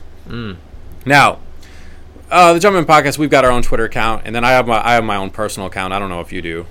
Now, 1.06 1.40
uh, 2.30 2.54
the 2.54 2.60
Jumpman 2.60 2.86
Podcast, 2.86 3.18
we've 3.18 3.30
got 3.32 3.46
our 3.46 3.52
own 3.52 3.64
Twitter 3.64 3.86
account, 3.86 4.24
and 4.26 4.36
then 4.36 4.44
I 4.44 4.52
have 4.52 4.68
my 4.68 4.86
I 4.86 4.94
have 4.94 5.04
my 5.04 5.16
own 5.16 5.32
personal 5.32 5.68
account. 5.68 5.94
I 5.94 6.00
don't 6.00 6.10
know 6.10 6.22
if 6.22 6.32
you 6.32 6.42
do. 6.42 6.68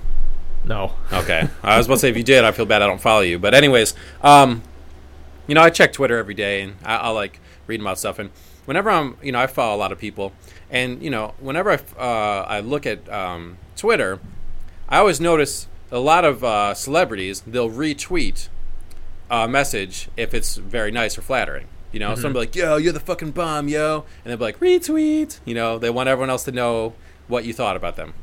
No. 0.63 0.93
Okay. 1.11 1.49
I 1.63 1.77
was 1.77 1.87
about 1.87 1.95
to 1.95 1.99
say 2.01 2.09
if 2.09 2.17
you 2.17 2.23
did, 2.23 2.45
I 2.45 2.51
feel 2.51 2.65
bad 2.65 2.81
I 2.81 2.87
don't 2.87 3.01
follow 3.01 3.21
you. 3.21 3.39
But 3.39 3.53
anyways, 3.53 3.95
um, 4.21 4.61
you 5.47 5.55
know, 5.55 5.61
I 5.61 5.69
check 5.69 5.93
Twitter 5.93 6.17
every 6.17 6.35
day 6.35 6.61
and 6.61 6.75
I, 6.83 6.97
I'll 6.97 7.13
like 7.13 7.39
read 7.67 7.81
about 7.81 7.97
stuff. 7.97 8.19
And 8.19 8.29
whenever 8.65 8.89
I'm, 8.89 9.17
you 9.23 9.31
know, 9.31 9.39
I 9.39 9.47
follow 9.47 9.75
a 9.75 9.79
lot 9.79 9.91
of 9.91 9.97
people, 9.97 10.31
and 10.69 11.01
you 11.01 11.09
know, 11.09 11.33
whenever 11.39 11.71
I 11.71 11.79
uh, 11.99 12.45
I 12.47 12.59
look 12.59 12.85
at 12.85 13.09
um, 13.09 13.57
Twitter, 13.75 14.19
I 14.89 14.97
always 14.97 15.21
notice 15.21 15.67
a 15.91 15.99
lot 15.99 16.25
of 16.25 16.43
uh, 16.43 16.73
celebrities 16.73 17.41
they'll 17.41 17.69
retweet 17.69 18.49
a 19.29 19.47
message 19.47 20.09
if 20.17 20.33
it's 20.33 20.55
very 20.57 20.91
nice 20.91 21.17
or 21.17 21.21
flattering. 21.21 21.67
You 21.91 21.99
know, 21.99 22.13
somebody 22.15 22.47
like, 22.47 22.55
"Yo, 22.55 22.77
you're 22.77 22.93
the 22.93 22.99
fucking 22.99 23.31
bomb, 23.31 23.67
yo," 23.67 24.05
and 24.23 24.31
they'll 24.31 24.37
be 24.37 24.43
like, 24.43 24.59
"Retweet." 24.59 25.39
You 25.45 25.55
know, 25.55 25.79
they 25.79 25.89
want 25.89 26.09
everyone 26.09 26.29
else 26.29 26.43
to 26.43 26.51
know 26.51 26.93
what 27.27 27.45
you 27.45 27.53
thought 27.53 27.75
about 27.75 27.95
them. 27.95 28.13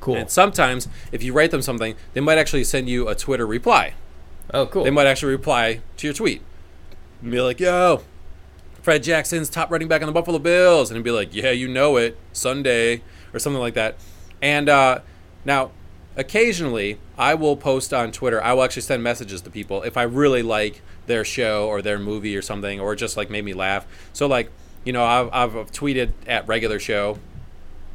Cool. 0.00 0.16
And 0.16 0.30
sometimes, 0.30 0.88
if 1.12 1.22
you 1.22 1.32
write 1.32 1.50
them 1.50 1.62
something, 1.62 1.94
they 2.14 2.20
might 2.20 2.38
actually 2.38 2.64
send 2.64 2.88
you 2.88 3.08
a 3.08 3.14
Twitter 3.14 3.46
reply. 3.46 3.94
oh, 4.54 4.66
cool. 4.66 4.84
They 4.84 4.90
might 4.90 5.06
actually 5.06 5.32
reply 5.32 5.80
to 5.98 6.06
your 6.06 6.14
tweet. 6.14 6.42
And 7.22 7.30
be 7.30 7.40
like, 7.40 7.60
yo, 7.60 8.02
Fred 8.82 9.02
Jackson's 9.02 9.50
top 9.50 9.70
running 9.70 9.88
back 9.88 10.00
on 10.02 10.06
the 10.06 10.12
Buffalo 10.12 10.38
Bills. 10.38 10.90
And 10.90 11.04
be 11.04 11.10
like, 11.10 11.34
yeah, 11.34 11.50
you 11.50 11.68
know 11.68 11.96
it, 11.96 12.16
Sunday, 12.32 13.02
or 13.32 13.38
something 13.38 13.60
like 13.60 13.74
that. 13.74 13.96
And 14.40 14.68
uh, 14.68 15.00
now, 15.44 15.72
occasionally, 16.16 16.98
I 17.18 17.34
will 17.34 17.56
post 17.56 17.92
on 17.94 18.12
Twitter, 18.12 18.42
I 18.42 18.52
will 18.52 18.62
actually 18.62 18.82
send 18.82 19.02
messages 19.02 19.40
to 19.42 19.50
people 19.50 19.82
if 19.82 19.96
I 19.96 20.02
really 20.02 20.42
like 20.42 20.82
their 21.06 21.24
show 21.24 21.68
or 21.68 21.82
their 21.82 21.98
movie 21.98 22.36
or 22.36 22.42
something, 22.42 22.80
or 22.80 22.94
just 22.94 23.16
like 23.16 23.30
made 23.30 23.44
me 23.44 23.52
laugh. 23.54 23.86
So, 24.12 24.26
like, 24.26 24.50
you 24.84 24.92
know, 24.92 25.04
I've, 25.04 25.28
I've 25.32 25.72
tweeted 25.72 26.12
at 26.26 26.46
regular 26.48 26.78
show. 26.78 27.18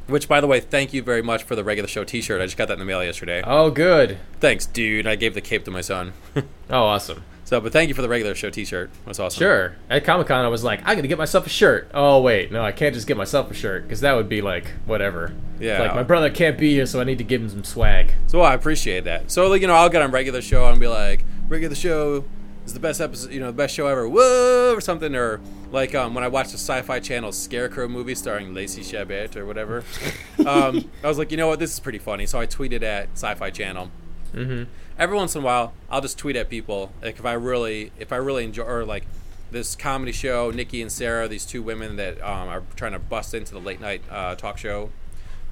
Which, 0.06 0.28
by 0.28 0.40
the 0.40 0.46
way, 0.46 0.60
thank 0.60 0.94
you 0.94 1.02
very 1.02 1.20
much 1.20 1.42
for 1.42 1.56
the 1.56 1.64
regular 1.64 1.88
show 1.88 2.04
T-shirt. 2.04 2.40
I 2.40 2.44
just 2.44 2.56
got 2.56 2.68
that 2.68 2.74
in 2.74 2.78
the 2.78 2.84
mail 2.84 3.02
yesterday. 3.02 3.42
oh, 3.44 3.70
good. 3.70 4.18
Thanks, 4.38 4.64
dude. 4.64 5.04
I 5.04 5.16
gave 5.16 5.34
the 5.34 5.40
cape 5.40 5.64
to 5.64 5.70
my 5.72 5.80
son. 5.80 6.12
Oh, 6.70 6.82
awesome. 6.84 7.22
So, 7.46 7.60
but 7.60 7.72
thank 7.72 7.86
you 7.88 7.94
for 7.94 8.02
the 8.02 8.08
regular 8.08 8.34
show 8.34 8.50
T-shirt. 8.50 8.90
That's 9.06 9.20
awesome. 9.20 9.38
Sure. 9.38 9.76
At 9.88 10.04
Comic 10.04 10.26
Con, 10.26 10.44
I 10.44 10.48
was 10.48 10.64
like, 10.64 10.80
I'm 10.80 10.96
gonna 10.96 11.06
get 11.06 11.16
myself 11.16 11.46
a 11.46 11.48
shirt. 11.48 11.88
Oh 11.94 12.20
wait, 12.20 12.50
no, 12.50 12.64
I 12.64 12.72
can't 12.72 12.92
just 12.92 13.06
get 13.06 13.16
myself 13.16 13.52
a 13.52 13.54
shirt 13.54 13.84
because 13.84 14.00
that 14.00 14.14
would 14.14 14.28
be 14.28 14.42
like 14.42 14.66
whatever. 14.84 15.32
Yeah. 15.60 15.80
Like 15.80 15.94
my 15.94 16.02
brother 16.02 16.28
can't 16.28 16.58
be 16.58 16.72
here, 16.72 16.86
so 16.86 17.00
I 17.00 17.04
need 17.04 17.18
to 17.18 17.24
give 17.24 17.40
him 17.40 17.48
some 17.48 17.62
swag. 17.62 18.12
So 18.26 18.40
I 18.40 18.52
appreciate 18.52 19.04
that. 19.04 19.30
So 19.30 19.46
like 19.46 19.60
you 19.60 19.68
know, 19.68 19.74
I'll 19.74 19.88
get 19.88 20.02
on 20.02 20.10
regular 20.10 20.42
show 20.42 20.66
and 20.66 20.80
be 20.80 20.88
like, 20.88 21.24
regular 21.48 21.76
show 21.76 22.24
is 22.64 22.74
the 22.74 22.80
best 22.80 23.00
episode, 23.00 23.30
you 23.30 23.38
know, 23.38 23.46
the 23.46 23.52
best 23.52 23.76
show 23.76 23.86
ever. 23.86 24.08
Whoa, 24.08 24.74
or 24.74 24.80
something, 24.80 25.14
or 25.14 25.40
like 25.70 25.94
um, 25.94 26.14
when 26.14 26.24
I 26.24 26.28
watched 26.28 26.50
the 26.50 26.58
Sci-Fi 26.58 26.98
Channel 26.98 27.30
Scarecrow 27.30 27.86
movie 27.86 28.16
starring 28.16 28.54
Lacey 28.54 28.82
Chabert 28.82 29.36
or 29.36 29.46
whatever. 29.46 29.84
um, 30.46 30.90
I 31.04 31.06
was 31.06 31.16
like, 31.16 31.30
you 31.30 31.36
know 31.36 31.46
what, 31.46 31.60
this 31.60 31.72
is 31.72 31.78
pretty 31.78 31.98
funny. 31.98 32.26
So 32.26 32.40
I 32.40 32.46
tweeted 32.48 32.82
at 32.82 33.10
Sci-Fi 33.12 33.50
Channel. 33.50 33.92
Mm-hmm. 34.34 34.64
Every 34.98 35.16
once 35.16 35.34
in 35.34 35.42
a 35.42 35.44
while, 35.44 35.74
I'll 35.90 36.00
just 36.00 36.18
tweet 36.18 36.36
at 36.36 36.48
people 36.48 36.92
like 37.02 37.18
if 37.18 37.26
I 37.26 37.34
really, 37.34 37.92
if 37.98 38.12
I 38.12 38.16
really 38.16 38.44
enjoy, 38.44 38.64
or 38.64 38.84
like 38.84 39.04
this 39.50 39.76
comedy 39.76 40.12
show, 40.12 40.50
Nikki 40.50 40.82
and 40.82 40.90
Sara, 40.90 41.28
these 41.28 41.44
two 41.44 41.62
women 41.62 41.96
that 41.96 42.20
um, 42.22 42.48
are 42.48 42.62
trying 42.76 42.92
to 42.92 42.98
bust 42.98 43.34
into 43.34 43.52
the 43.52 43.60
late 43.60 43.80
night 43.80 44.02
uh, 44.10 44.34
talk 44.34 44.58
show 44.58 44.90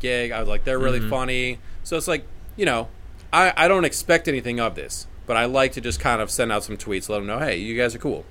gig. 0.01 0.33
I 0.33 0.41
was 0.41 0.49
like, 0.49 0.65
they're 0.65 0.79
really 0.79 1.01
funny. 1.01 1.59
So 1.83 1.97
it's 1.97 2.09
like, 2.09 2.27
you 2.57 2.67
know, 2.67 2.89
I, 3.33 3.53
I 3.57 3.69
don't 3.69 3.85
expect 3.85 4.29
anything 4.29 4.61
of 4.61 4.75
this, 4.75 5.07
but 5.27 5.37
I 5.37 5.47
like 5.47 5.73
to 5.73 5.81
just 5.81 6.01
kind 6.01 6.21
of 6.21 6.31
send 6.31 6.53
out 6.53 6.65
some 6.65 6.77
tweets, 6.77 7.09
let 7.09 7.19
them 7.19 7.27
know, 7.27 7.39
hey, 7.39 7.57
you 7.57 7.77
guys 7.77 7.95
are 7.95 7.99
cool. 7.99 8.25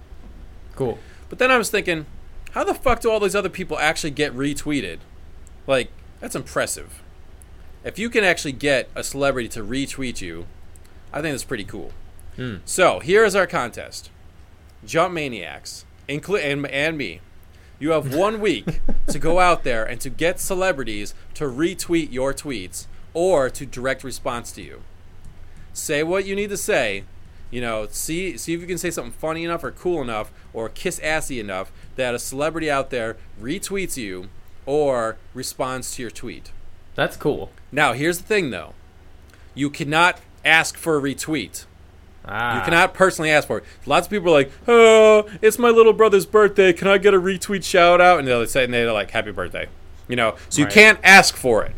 Cool. 0.76 1.00
But 1.30 1.40
then 1.40 1.52
I 1.52 1.58
was 1.58 1.70
thinking, 1.70 2.06
how 2.52 2.64
the 2.64 2.74
fuck 2.74 3.02
do 3.02 3.10
all 3.10 3.20
these 3.20 3.36
other 3.36 3.50
people 3.50 3.80
actually 3.80 4.12
get 4.12 4.36
retweeted? 4.36 5.00
Like, 5.66 5.90
that's 6.20 6.36
impressive. 6.36 7.02
If 7.84 7.98
you 7.98 8.10
can 8.10 8.24
actually 8.24 8.54
get 8.54 8.90
a 8.96 9.04
celebrity 9.04 9.50
to 9.50 9.64
retweet 9.64 10.22
you, 10.22 10.46
I 11.14 11.22
think 11.22 11.34
that's 11.34 11.44
pretty 11.44 11.64
cool. 11.64 11.92
Hmm. 12.36 12.58
So 12.66 13.00
here 13.00 13.24
is 13.24 13.36
our 13.36 13.48
contest. 13.48 14.10
Jump 14.86 15.14
Maniacs, 15.14 15.86
inclu- 16.10 16.44
and, 16.44 16.66
and 16.68 16.98
me. 16.98 17.22
You 17.80 17.92
have 17.92 18.14
one 18.16 18.42
week 18.42 18.82
to 19.08 19.20
go 19.20 19.40
out 19.40 19.64
there 19.64 19.86
and 19.86 20.02
to 20.02 20.10
get 20.10 20.40
celebrities 20.40 21.14
to 21.36 21.46
retweet 21.46 22.12
your 22.12 22.34
tweets 22.34 22.88
or 23.14 23.50
to 23.52 23.66
direct 23.66 24.04
response 24.04 24.52
to 24.54 24.62
you. 24.62 24.82
Say 25.74 26.04
what 26.04 26.26
you 26.26 26.36
need 26.36 26.50
to 26.50 26.58
say. 26.58 27.04
You 27.52 27.62
know, 27.62 27.88
see 27.92 28.36
see 28.38 28.54
if 28.54 28.62
you 28.62 28.68
can 28.68 28.80
say 28.80 28.90
something 28.90 29.14
funny 29.14 29.44
enough 29.44 29.64
or 29.64 29.72
cool 29.72 30.02
enough 30.02 30.32
or 30.54 30.70
kiss 30.70 31.00
assy 31.00 31.40
enough 31.40 31.72
that 31.96 32.16
a 32.16 32.20
celebrity 32.20 32.70
out 32.70 32.90
there 32.90 33.18
retweets 33.40 33.96
you 33.96 34.30
or 34.66 35.18
responds 35.36 35.96
to 35.96 36.02
your 36.02 36.12
tweet. 36.12 36.52
That's 36.96 37.16
cool. 37.16 37.52
Now, 37.72 37.94
here's 37.94 38.18
the 38.18 38.24
thing 38.24 38.50
though. 38.50 38.74
You 39.54 39.70
cannot 39.70 40.20
ask 40.46 40.78
for 40.78 40.98
a 40.98 41.02
retweet. 41.02 41.66
Ah. 42.26 42.58
You 42.58 42.64
cannot 42.64 42.94
personally 42.94 43.32
ask 43.32 43.48
for 43.48 43.60
it. 43.60 43.66
Lots 43.86 44.08
of 44.08 44.12
people 44.12 44.30
are 44.30 44.34
like, 44.34 44.52
"Oh, 44.68 45.26
it's 45.42 45.60
my 45.60 45.70
little 45.70 45.94
brother's 45.94 46.26
birthday. 46.26 46.72
Can 46.72 46.88
I 46.88 46.98
get 46.98 47.14
a 47.14 47.20
retweet 47.20 47.64
shout 47.64 48.00
out?" 48.00 48.20
And 48.20 48.28
they'll 48.28 48.46
say, 48.48 48.64
and 48.64 48.74
they're 48.74 48.92
like, 48.94 49.12
"Happy 49.12 49.32
birthday," 49.32 49.68
you 50.08 50.16
know. 50.16 50.36
So 50.50 50.62
you 50.62 50.68
can't 50.68 51.00
ask 51.04 51.36
for 51.36 51.64
it. 51.64 51.74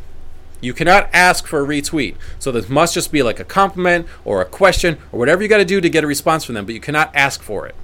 You 0.62 0.74
cannot 0.74 1.10
ask 1.14 1.48
for 1.48 1.64
a 1.64 1.68
retweet. 1.68 2.16
So 2.40 2.52
this 2.52 2.70
must 2.70 2.94
just 2.94 3.12
be 3.12 3.24
like 3.24 3.40
a 3.40 3.44
compliment 3.44 4.08
or 4.24 4.42
a 4.42 4.46
question 4.46 4.98
or 5.12 5.20
whatever 5.20 5.42
you 5.44 5.50
got 5.50 5.58
to 5.58 5.66
do 5.66 5.82
to 5.82 5.90
get 5.90 6.04
a 6.04 6.08
response 6.08 6.44
from 6.44 6.56
them. 6.56 6.66
But 6.66 6.76
you 6.76 6.82
cannot 6.82 7.12
ask 7.16 7.42
for 7.42 7.68
it. 7.68 7.76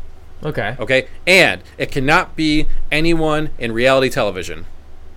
Okay. 0.43 0.75
Okay, 0.79 1.07
and 1.27 1.61
it 1.77 1.91
cannot 1.91 2.35
be 2.35 2.67
anyone 2.91 3.51
in 3.59 3.71
reality 3.71 4.09
television 4.09 4.65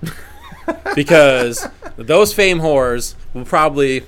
because 0.94 1.66
those 1.96 2.34
fame 2.34 2.60
whores 2.60 3.14
will 3.32 3.46
probably 3.46 4.04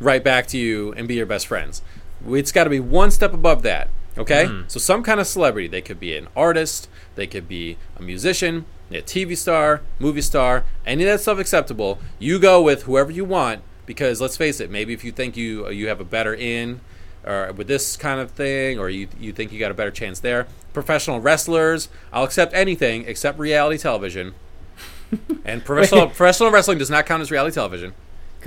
write 0.00 0.24
back 0.24 0.46
to 0.48 0.58
you 0.58 0.92
and 0.94 1.08
be 1.08 1.14
your 1.14 1.26
best 1.26 1.46
friends. 1.46 1.82
It's 2.28 2.52
got 2.52 2.64
to 2.64 2.70
be 2.70 2.80
one 2.80 3.10
step 3.10 3.32
above 3.32 3.62
that. 3.62 3.88
Okay, 4.18 4.46
hmm. 4.46 4.62
so 4.66 4.78
some 4.78 5.02
kind 5.02 5.20
of 5.20 5.26
celebrity. 5.26 5.68
They 5.68 5.82
could 5.82 6.00
be 6.00 6.16
an 6.16 6.28
artist, 6.34 6.88
they 7.16 7.26
could 7.26 7.46
be 7.48 7.76
a 7.96 8.02
musician, 8.02 8.64
a 8.90 9.02
TV 9.02 9.36
star, 9.36 9.82
movie 9.98 10.22
star, 10.22 10.64
any 10.86 11.04
of 11.04 11.10
that 11.10 11.20
stuff 11.20 11.38
acceptable. 11.38 11.98
You 12.18 12.38
go 12.38 12.62
with 12.62 12.84
whoever 12.84 13.12
you 13.12 13.24
want 13.24 13.62
because 13.84 14.20
let's 14.20 14.36
face 14.36 14.58
it, 14.60 14.70
maybe 14.70 14.92
if 14.92 15.04
you 15.04 15.12
think 15.12 15.36
you 15.36 15.68
you 15.70 15.88
have 15.88 16.00
a 16.00 16.04
better 16.04 16.34
in 16.34 16.80
or 17.24 17.52
with 17.52 17.66
this 17.66 17.96
kind 17.96 18.20
of 18.20 18.30
thing, 18.30 18.78
or 18.78 18.88
you 18.88 19.08
you 19.18 19.32
think 19.32 19.52
you 19.52 19.58
got 19.58 19.70
a 19.70 19.74
better 19.74 19.90
chance 19.90 20.20
there. 20.20 20.46
Professional 20.72 21.20
wrestlers, 21.20 21.88
I'll 22.12 22.24
accept 22.24 22.54
anything 22.54 23.04
except 23.06 23.38
reality 23.38 23.78
television. 23.78 24.34
And 25.44 25.64
professional 25.64 26.08
professional 26.08 26.50
wrestling 26.50 26.78
does 26.78 26.90
not 26.90 27.06
count 27.06 27.22
as 27.22 27.30
reality 27.30 27.54
television. 27.54 27.94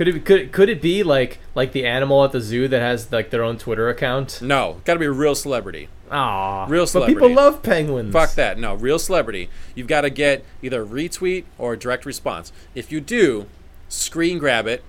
Could 0.00 0.08
it 0.08 0.24
could 0.24 0.50
could 0.50 0.70
it 0.70 0.80
be 0.80 1.02
like 1.02 1.40
like 1.54 1.72
the 1.72 1.84
animal 1.84 2.24
at 2.24 2.32
the 2.32 2.40
zoo 2.40 2.66
that 2.68 2.80
has 2.80 3.12
like 3.12 3.28
their 3.28 3.42
own 3.44 3.58
Twitter 3.58 3.90
account? 3.90 4.40
No, 4.40 4.80
got 4.86 4.94
to 4.94 4.98
be 4.98 5.04
a 5.04 5.12
real 5.12 5.34
celebrity. 5.34 5.90
Aw. 6.10 6.64
Real 6.70 6.86
celebrity. 6.86 7.20
But 7.20 7.26
people 7.28 7.36
love 7.36 7.62
penguins. 7.62 8.10
Fuck 8.10 8.32
that. 8.36 8.58
No, 8.58 8.72
real 8.72 8.98
celebrity. 8.98 9.50
You've 9.74 9.88
got 9.88 10.00
to 10.00 10.08
get 10.08 10.42
either 10.62 10.84
a 10.84 10.86
retweet 10.86 11.44
or 11.58 11.74
a 11.74 11.78
direct 11.78 12.06
response. 12.06 12.50
If 12.74 12.90
you 12.90 13.02
do, 13.02 13.44
screen 13.90 14.38
grab 14.38 14.66
it 14.66 14.82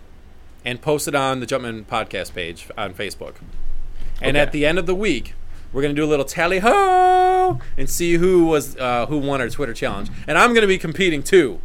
and 0.64 0.82
post 0.82 1.10
it 1.10 1.14
on 1.14 1.42
the 1.42 1.46
Jumpman 1.46 1.84
podcast 1.88 2.34
page 2.34 2.70
on 2.78 2.94
Facebook. 2.94 3.34
And 4.22 4.38
Okay. 4.38 4.40
at 4.44 4.54
the 4.54 4.66
end 4.66 4.80
of 4.80 4.86
the 4.86 4.96
week, 4.96 5.34
we're 5.74 5.82
gonna 5.82 5.94
do 5.94 6.06
a 6.06 6.08
little 6.08 6.24
tally 6.24 6.60
ho 6.60 7.60
and 7.78 7.90
see 7.90 8.14
who 8.14 8.46
was 8.46 8.78
uh, 8.78 9.08
who 9.08 9.18
won 9.18 9.42
our 9.42 9.50
Twitter 9.50 9.74
challenge. 9.74 10.10
And 10.26 10.38
I'm 10.38 10.54
gonna 10.54 10.68
be 10.68 10.78
competing 10.78 11.22
too. 11.22 11.60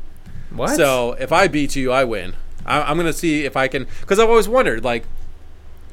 What? 0.51 0.71
So 0.75 1.13
if 1.21 1.31
I 1.31 1.47
beat 1.47 1.77
you, 1.77 1.93
I 1.93 2.03
win. 2.03 2.35
I, 2.67 2.83
I'm 2.91 2.97
gonna 2.97 3.13
see 3.13 3.45
if 3.45 3.57
I 3.57 3.69
can, 3.69 3.87
because 4.01 4.19
I've 4.19 4.29
always 4.29 4.49
wondered, 4.49 4.85
like, 4.85 5.05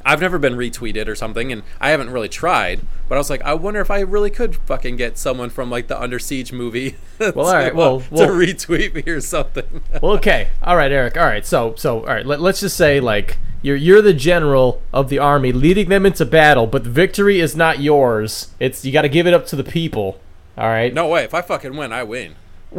I've 0.05 0.19
never 0.19 0.37
been 0.37 0.55
retweeted 0.55 1.07
or 1.07 1.15
something, 1.15 1.49
and 1.53 1.63
I 1.79 1.91
haven't 1.91 2.09
really 2.09 2.27
tried. 2.27 2.81
But 3.07 3.15
I 3.15 3.19
was 3.19 3.29
like, 3.29 3.41
I 3.43 3.53
wonder 3.53 3.79
if 3.79 3.89
I 3.89 4.01
really 4.01 4.29
could 4.29 4.55
fucking 4.57 4.97
get 4.97 5.17
someone 5.17 5.49
from 5.49 5.69
like 5.69 5.87
the 5.87 5.97
Under 6.01 6.19
Siege 6.19 6.51
movie. 6.51 6.95
Well, 7.19 7.31
to, 7.31 7.39
all 7.39 7.53
right, 7.53 7.73
well- 7.75 7.99
to 8.01 8.07
well- 8.11 8.27
retweet 8.29 8.93
me 8.95 9.09
or 9.09 9.21
something. 9.21 9.81
well, 10.01 10.13
okay. 10.13 10.49
All 10.61 10.75
right, 10.75 10.91
Eric. 10.91 11.15
All 11.15 11.23
right. 11.23 11.45
So 11.45 11.73
so 11.77 11.99
all 12.01 12.07
right. 12.07 12.25
Let, 12.25 12.41
let's 12.41 12.59
just 12.59 12.75
say 12.75 12.99
like 12.99 13.37
You're 13.61 13.77
you're 13.77 14.01
the 14.01 14.13
general 14.13 14.81
of 14.91 15.07
the 15.07 15.19
army, 15.19 15.53
leading 15.53 15.87
them 15.87 16.05
into 16.05 16.25
battle, 16.25 16.67
but 16.67 16.83
the 16.83 16.89
victory 16.89 17.39
is 17.39 17.55
not 17.55 17.79
yours. 17.79 18.49
It's 18.59 18.83
you 18.83 18.91
got 18.91 19.03
to 19.03 19.09
give 19.09 19.25
it 19.25 19.33
up 19.33 19.45
to 19.47 19.55
the 19.55 19.63
people. 19.63 20.19
All 20.57 20.67
right. 20.67 20.93
No 20.93 21.07
way. 21.07 21.23
If 21.23 21.33
I 21.33 21.41
fucking 21.41 21.77
win, 21.77 21.93
I 21.93 22.03
win. 22.03 22.35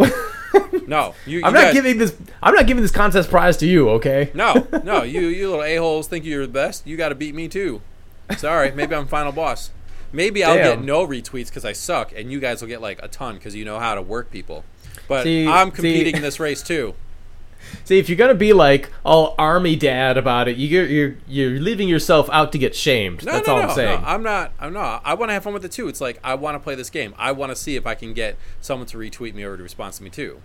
no, 0.87 1.15
you. 1.27 1.39
you 1.39 1.45
I'm 1.45 1.53
not 1.53 1.63
guys- 1.65 1.75
giving 1.75 1.99
this. 1.99 2.17
I'm 2.43 2.55
not 2.55 2.67
giving 2.67 2.83
this 2.83 2.91
contest 2.91 3.31
prize 3.31 3.57
to 3.59 3.67
you. 3.67 3.89
Okay. 3.91 4.31
No, 4.35 4.67
no, 4.85 5.03
you 5.03 5.23
you 5.29 5.51
little 5.51 5.65
a 5.65 5.77
holes 5.77 6.07
think 6.09 6.25
you're 6.25 6.47
the 6.47 6.53
best. 6.53 6.87
You 6.87 6.97
got 6.97 7.11
to 7.11 7.15
beat 7.15 7.35
me 7.35 7.49
too. 7.49 7.81
Sorry, 8.39 8.71
maybe 8.73 8.95
I'm 8.95 9.07
final 9.07 9.33
boss. 9.33 9.71
Maybe 10.13 10.45
I'll 10.45 10.55
Damn. 10.55 10.79
get 10.79 10.85
no 10.85 11.07
retweets 11.07 11.49
because 11.49 11.65
I 11.65 11.73
suck, 11.73 12.13
and 12.17 12.31
you 12.31 12.41
guys 12.41 12.61
will 12.61 12.69
get 12.69 12.81
like 12.81 13.01
a 13.03 13.09
ton 13.09 13.35
because 13.35 13.55
you 13.55 13.65
know 13.65 13.79
how 13.79 13.95
to 13.95 14.03
work 14.03 14.31
people. 14.31 14.65
But 15.09 15.25
See- 15.25 15.47
I'm 15.47 15.69
see- 15.71 15.75
competing 15.77 16.17
in 16.17 16.23
this 16.23 16.39
race 16.41 16.63
too. 16.63 16.95
See, 17.85 17.99
if 17.99 18.09
you're 18.09 18.17
gonna 18.19 18.35
be 18.35 18.53
like 18.53 18.91
all 19.05 19.35
army 19.39 19.77
dad 19.77 20.17
about 20.17 20.49
it, 20.49 20.57
you're 20.57 20.87
you're 20.87 21.17
you're 21.27 21.61
leaving 21.61 21.89
yourself 21.89 22.29
out 22.31 22.53
to 22.53 22.59
get 22.59 22.75
shamed. 22.75 23.25
No, 23.25 23.33
That's 23.33 23.47
no, 23.47 23.55
all 23.55 23.63
no, 23.63 23.69
I'm 23.69 23.75
saying. 23.75 24.01
no. 24.01 24.07
I'm 24.07 24.23
not. 24.23 24.53
I'm 24.59 24.73
not. 24.73 25.03
I 25.05 25.15
want 25.15 25.31
to 25.31 25.35
have 25.35 25.45
fun 25.45 25.53
with 25.55 25.65
it 25.65 25.73
too. 25.73 25.89
It's 25.89 26.01
like 26.01 26.19
I 26.25 26.35
want 26.35 26.55
to 26.55 26.61
play 26.61 26.75
this 26.75 26.91
game. 26.91 27.15
I 27.19 27.33
want 27.33 27.51
to 27.51 27.57
see 27.57 27.77
if 27.77 27.87
I 27.87 27.95
can 27.95 28.13
get 28.15 28.37
someone 28.61 28.87
to 28.89 28.97
retweet 28.99 29.35
me 29.35 29.43
or 29.45 29.57
to 29.57 29.63
respond 29.63 29.95
to 29.95 30.03
me 30.03 30.11
too. 30.11 30.41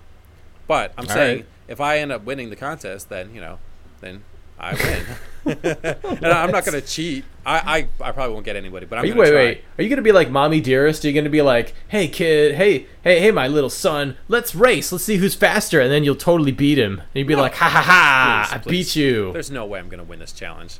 But 0.67 0.93
I'm 0.97 1.07
All 1.07 1.13
saying 1.13 1.37
right. 1.37 1.45
if 1.67 1.81
I 1.81 1.97
end 1.99 2.11
up 2.11 2.23
winning 2.25 2.49
the 2.49 2.55
contest, 2.55 3.09
then 3.09 3.33
you 3.33 3.41
know, 3.41 3.59
then 4.01 4.23
I 4.59 4.73
win. 4.75 5.05
and 5.63 6.25
I'm 6.25 6.51
not 6.51 6.65
gonna 6.65 6.81
cheat. 6.81 7.25
I, 7.45 7.87
I, 8.01 8.07
I 8.09 8.11
probably 8.11 8.33
won't 8.33 8.45
get 8.45 8.55
anybody, 8.55 8.85
but 8.85 8.97
I'm 8.99 9.03
Are 9.03 9.07
you, 9.07 9.13
gonna 9.13 9.21
wait, 9.23 9.31
try. 9.31 9.39
wait. 9.43 9.63
Are 9.77 9.83
you 9.83 9.89
gonna 9.89 10.01
be 10.01 10.11
like 10.11 10.29
mommy 10.29 10.61
dearest? 10.61 11.03
Are 11.03 11.07
you 11.07 11.13
gonna 11.13 11.29
be 11.29 11.41
like, 11.41 11.73
hey 11.87 12.07
kid, 12.07 12.55
hey, 12.55 12.85
hey, 13.03 13.19
hey, 13.19 13.31
my 13.31 13.47
little 13.47 13.69
son, 13.69 14.17
let's 14.27 14.53
race. 14.53 14.91
Let's 14.91 15.03
see 15.05 15.17
who's 15.17 15.35
faster, 15.35 15.79
and 15.79 15.91
then 15.91 16.03
you'll 16.03 16.15
totally 16.15 16.51
beat 16.51 16.77
him. 16.77 16.99
And 16.99 17.07
you'd 17.15 17.27
be 17.27 17.35
No. 17.35 17.41
like, 17.41 17.55
ha 17.55 17.69
ha 17.69 17.81
ha, 17.81 18.45
Please, 18.49 18.53
I 18.55 18.57
please. 18.59 18.69
beat 18.93 18.95
you. 19.01 19.33
There's 19.33 19.49
no 19.51 19.65
way 19.65 19.79
I'm 19.79 19.89
gonna 19.89 20.03
win 20.03 20.19
this 20.19 20.31
challenge. 20.33 20.77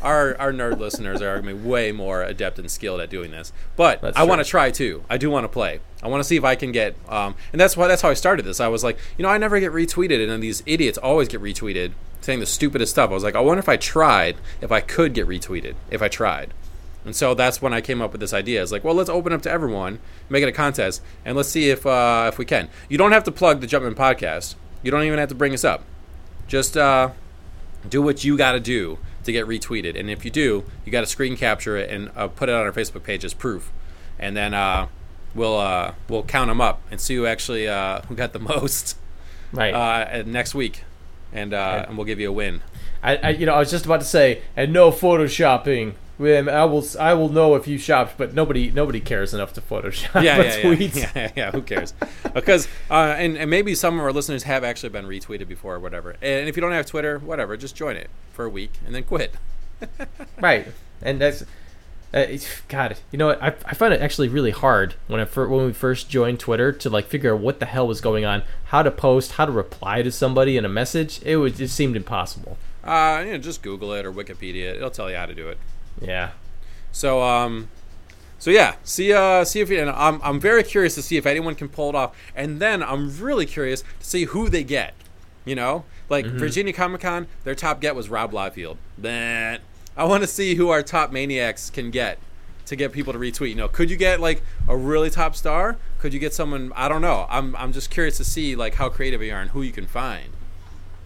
our 0.00 0.34
our 0.40 0.52
nerd 0.52 0.78
listeners 0.80 1.20
are 1.20 1.38
gonna 1.38 1.54
be 1.54 1.60
way 1.68 1.92
more 1.92 2.22
adept 2.22 2.58
and 2.58 2.70
skilled 2.70 2.98
at 3.00 3.10
doing 3.10 3.30
this. 3.30 3.52
But 3.76 4.00
That's 4.00 4.16
I 4.16 4.22
want 4.24 4.40
to 4.40 4.44
true. 4.44 4.50
try 4.50 4.70
too. 4.70 5.04
I 5.10 5.18
do 5.18 5.30
want 5.30 5.44
to 5.44 5.48
play. 5.48 5.80
I 6.02 6.08
want 6.08 6.20
to 6.20 6.24
see 6.24 6.36
if 6.36 6.44
I 6.44 6.54
can 6.56 6.72
get. 6.72 6.96
Um, 7.08 7.34
and 7.52 7.60
that's 7.60 7.76
why 7.76 7.86
that's 7.86 8.00
how 8.02 8.08
I 8.08 8.14
started 8.14 8.44
this. 8.46 8.58
I 8.58 8.68
was 8.68 8.82
like, 8.82 8.98
you 9.18 9.22
know, 9.22 9.28
I 9.28 9.36
never 9.38 9.60
get 9.60 9.72
retweeted, 9.72 10.20
and 10.22 10.30
then 10.30 10.40
these 10.40 10.62
idiots 10.66 10.96
always 10.98 11.28
get 11.28 11.42
retweeted 11.42 11.92
saying 12.26 12.40
the 12.40 12.46
stupidest 12.46 12.92
stuff. 12.92 13.10
I 13.10 13.14
was 13.14 13.22
like, 13.22 13.36
I 13.36 13.40
wonder 13.40 13.60
if 13.60 13.68
I 13.68 13.76
tried, 13.76 14.36
if 14.60 14.70
I 14.70 14.80
could 14.80 15.14
get 15.14 15.26
retweeted, 15.26 15.76
if 15.90 16.02
I 16.02 16.08
tried. 16.08 16.52
And 17.04 17.14
so 17.14 17.34
that's 17.34 17.62
when 17.62 17.72
I 17.72 17.80
came 17.80 18.02
up 18.02 18.10
with 18.10 18.20
this 18.20 18.34
idea. 18.34 18.60
It's 18.60 18.72
like, 18.72 18.82
well, 18.82 18.94
let's 18.94 19.08
open 19.08 19.32
up 19.32 19.40
to 19.42 19.50
everyone, 19.50 20.00
make 20.28 20.42
it 20.42 20.48
a 20.48 20.52
contest, 20.52 21.02
and 21.24 21.36
let's 21.36 21.48
see 21.48 21.70
if 21.70 21.86
uh, 21.86 22.26
if 22.28 22.36
we 22.36 22.44
can. 22.44 22.68
You 22.88 22.98
don't 22.98 23.12
have 23.12 23.22
to 23.24 23.32
plug 23.32 23.60
the 23.60 23.68
Jumpman 23.68 23.94
podcast. 23.94 24.56
You 24.82 24.90
don't 24.90 25.04
even 25.04 25.20
have 25.20 25.28
to 25.28 25.34
bring 25.34 25.54
us 25.54 25.64
up. 25.64 25.84
Just 26.48 26.76
uh, 26.76 27.10
do 27.88 28.02
what 28.02 28.24
you 28.24 28.36
got 28.36 28.52
to 28.52 28.60
do 28.60 28.98
to 29.22 29.30
get 29.30 29.46
retweeted. 29.46 29.98
And 29.98 30.10
if 30.10 30.24
you 30.24 30.30
do, 30.32 30.64
you 30.84 30.90
got 30.90 31.02
to 31.02 31.06
screen 31.06 31.36
capture 31.36 31.76
it 31.76 31.90
and 31.90 32.10
uh, 32.16 32.26
put 32.26 32.48
it 32.48 32.54
on 32.54 32.66
our 32.66 32.72
Facebook 32.72 33.04
page 33.04 33.24
as 33.24 33.34
proof. 33.34 33.70
And 34.18 34.36
then 34.36 34.52
uh, 34.52 34.88
we'll 35.32 35.58
uh, 35.58 35.94
we'll 36.08 36.24
count 36.24 36.48
them 36.48 36.60
up 36.60 36.82
and 36.90 37.00
see 37.00 37.14
who 37.14 37.26
actually 37.26 37.68
uh, 37.68 38.00
who 38.02 38.16
got 38.16 38.32
the 38.32 38.38
most 38.56 38.96
right. 39.52 39.72
uh, 39.72 40.24
next 40.26 40.56
week, 40.56 40.82
and 41.36 41.54
uh, 41.54 41.84
and 41.86 41.96
we'll 41.96 42.06
give 42.06 42.20
you 42.20 42.30
a 42.30 42.32
win. 42.32 42.62
I, 43.02 43.16
I, 43.16 43.28
you 43.30 43.46
know, 43.46 43.54
I 43.54 43.58
was 43.58 43.70
just 43.70 43.84
about 43.84 44.00
to 44.00 44.06
say, 44.06 44.42
and 44.56 44.72
no 44.72 44.90
photoshopping. 44.90 45.94
I 46.18 46.64
will, 46.64 46.82
I 46.98 47.12
will 47.12 47.28
know 47.28 47.56
if 47.56 47.68
you 47.68 47.76
shopped, 47.76 48.16
but 48.16 48.32
nobody, 48.32 48.70
nobody 48.70 49.00
cares 49.00 49.34
enough 49.34 49.52
to 49.52 49.60
Photoshop 49.60 50.14
Yeah, 50.22 50.38
yeah, 50.38 50.56
yeah, 50.56 50.62
tweets. 50.62 50.96
yeah, 50.96 51.10
yeah, 51.14 51.32
yeah. 51.36 51.50
Who 51.50 51.60
cares? 51.60 51.92
Because 52.32 52.68
uh, 52.90 53.14
and, 53.18 53.36
and 53.36 53.50
maybe 53.50 53.74
some 53.74 53.98
of 53.98 54.04
our 54.04 54.12
listeners 54.14 54.44
have 54.44 54.64
actually 54.64 54.88
been 54.88 55.04
retweeted 55.04 55.46
before 55.46 55.74
or 55.74 55.78
whatever. 55.78 56.16
And 56.22 56.48
if 56.48 56.56
you 56.56 56.62
don't 56.62 56.72
have 56.72 56.86
Twitter, 56.86 57.18
whatever, 57.18 57.54
just 57.58 57.76
join 57.76 57.96
it 57.96 58.08
for 58.32 58.46
a 58.46 58.48
week 58.48 58.72
and 58.86 58.94
then 58.94 59.04
quit. 59.04 59.34
Right, 60.40 60.66
and 61.02 61.20
that's 61.20 61.44
uh, 62.14 62.26
God. 62.68 62.96
You 63.10 63.18
know, 63.18 63.26
what? 63.26 63.42
I, 63.42 63.48
I 63.48 63.74
find 63.74 63.92
it 63.92 64.00
actually 64.00 64.28
really 64.28 64.50
hard 64.50 64.94
when 65.06 65.20
I 65.20 65.24
fir- 65.24 65.48
when 65.48 65.66
we 65.66 65.72
first 65.72 66.08
joined 66.08 66.40
Twitter 66.40 66.72
to 66.72 66.90
like 66.90 67.06
figure 67.06 67.34
out 67.34 67.40
what 67.40 67.60
the 67.60 67.66
hell 67.66 67.86
was 67.86 68.00
going 68.00 68.24
on, 68.24 68.42
how 68.66 68.82
to 68.82 68.90
post, 68.90 69.32
how 69.32 69.44
to 69.46 69.52
reply 69.52 70.02
to 70.02 70.10
somebody 70.10 70.56
in 70.56 70.64
a 70.64 70.68
message. 70.68 71.20
It 71.22 71.36
was 71.36 71.60
it 71.60 71.68
seemed 71.68 71.96
impossible. 71.96 72.56
Uh, 72.84 73.22
you 73.24 73.32
know, 73.32 73.38
just 73.38 73.62
Google 73.62 73.92
it 73.94 74.06
or 74.06 74.12
Wikipedia. 74.12 74.74
It'll 74.74 74.90
tell 74.90 75.10
you 75.10 75.16
how 75.16 75.26
to 75.26 75.34
do 75.34 75.48
it. 75.48 75.58
Yeah, 76.00 76.30
So 76.92 77.22
um, 77.22 77.68
so 78.38 78.50
yeah, 78.50 78.76
see 78.84 79.12
uh, 79.12 79.44
see 79.44 79.60
if 79.60 79.70
and 79.70 79.90
I'm 79.90 80.20
I'm 80.22 80.38
very 80.38 80.62
curious 80.62 80.94
to 80.96 81.02
see 81.02 81.16
if 81.16 81.26
anyone 81.26 81.54
can 81.54 81.68
pull 81.68 81.88
it 81.88 81.94
off, 81.94 82.16
and 82.34 82.60
then 82.60 82.82
I'm 82.82 83.18
really 83.18 83.46
curious 83.46 83.82
to 83.82 84.06
see 84.06 84.24
who 84.24 84.48
they 84.48 84.62
get. 84.62 84.94
You 85.44 85.54
know, 85.54 85.84
like 86.08 86.26
Virginia 86.26 86.72
Comic 86.72 87.00
Con, 87.00 87.28
their 87.44 87.54
top 87.54 87.80
get 87.80 87.94
was 87.96 88.08
Rob 88.08 88.32
Liefeld. 88.32 88.76
But 88.98 89.60
I 89.96 90.04
want 90.04 90.22
to 90.22 90.26
see 90.26 90.54
who 90.56 90.68
our 90.70 90.82
top 90.82 91.10
maniacs 91.12 91.70
can 91.70 91.90
get 91.90 92.18
to 92.66 92.76
get 92.76 92.92
people 92.92 93.12
to 93.12 93.18
retweet. 93.18 93.50
You 93.50 93.54
know, 93.54 93.68
could 93.68 93.90
you 93.90 93.96
get 93.96 94.20
like 94.20 94.42
a 94.68 94.76
really 94.76 95.08
top 95.10 95.34
star? 95.36 95.76
Could 95.98 96.12
you 96.12 96.20
get 96.20 96.34
someone? 96.34 96.72
I 96.76 96.88
don't 96.88 97.02
know. 97.02 97.26
I'm 97.30 97.56
I'm 97.56 97.72
just 97.72 97.90
curious 97.90 98.16
to 98.18 98.24
see 98.24 98.54
like 98.56 98.74
how 98.74 98.88
creative 98.88 99.22
you 99.22 99.32
are 99.32 99.40
and 99.40 99.50
who 99.50 99.62
you 99.62 99.72
can 99.72 99.86
find. 99.86 100.30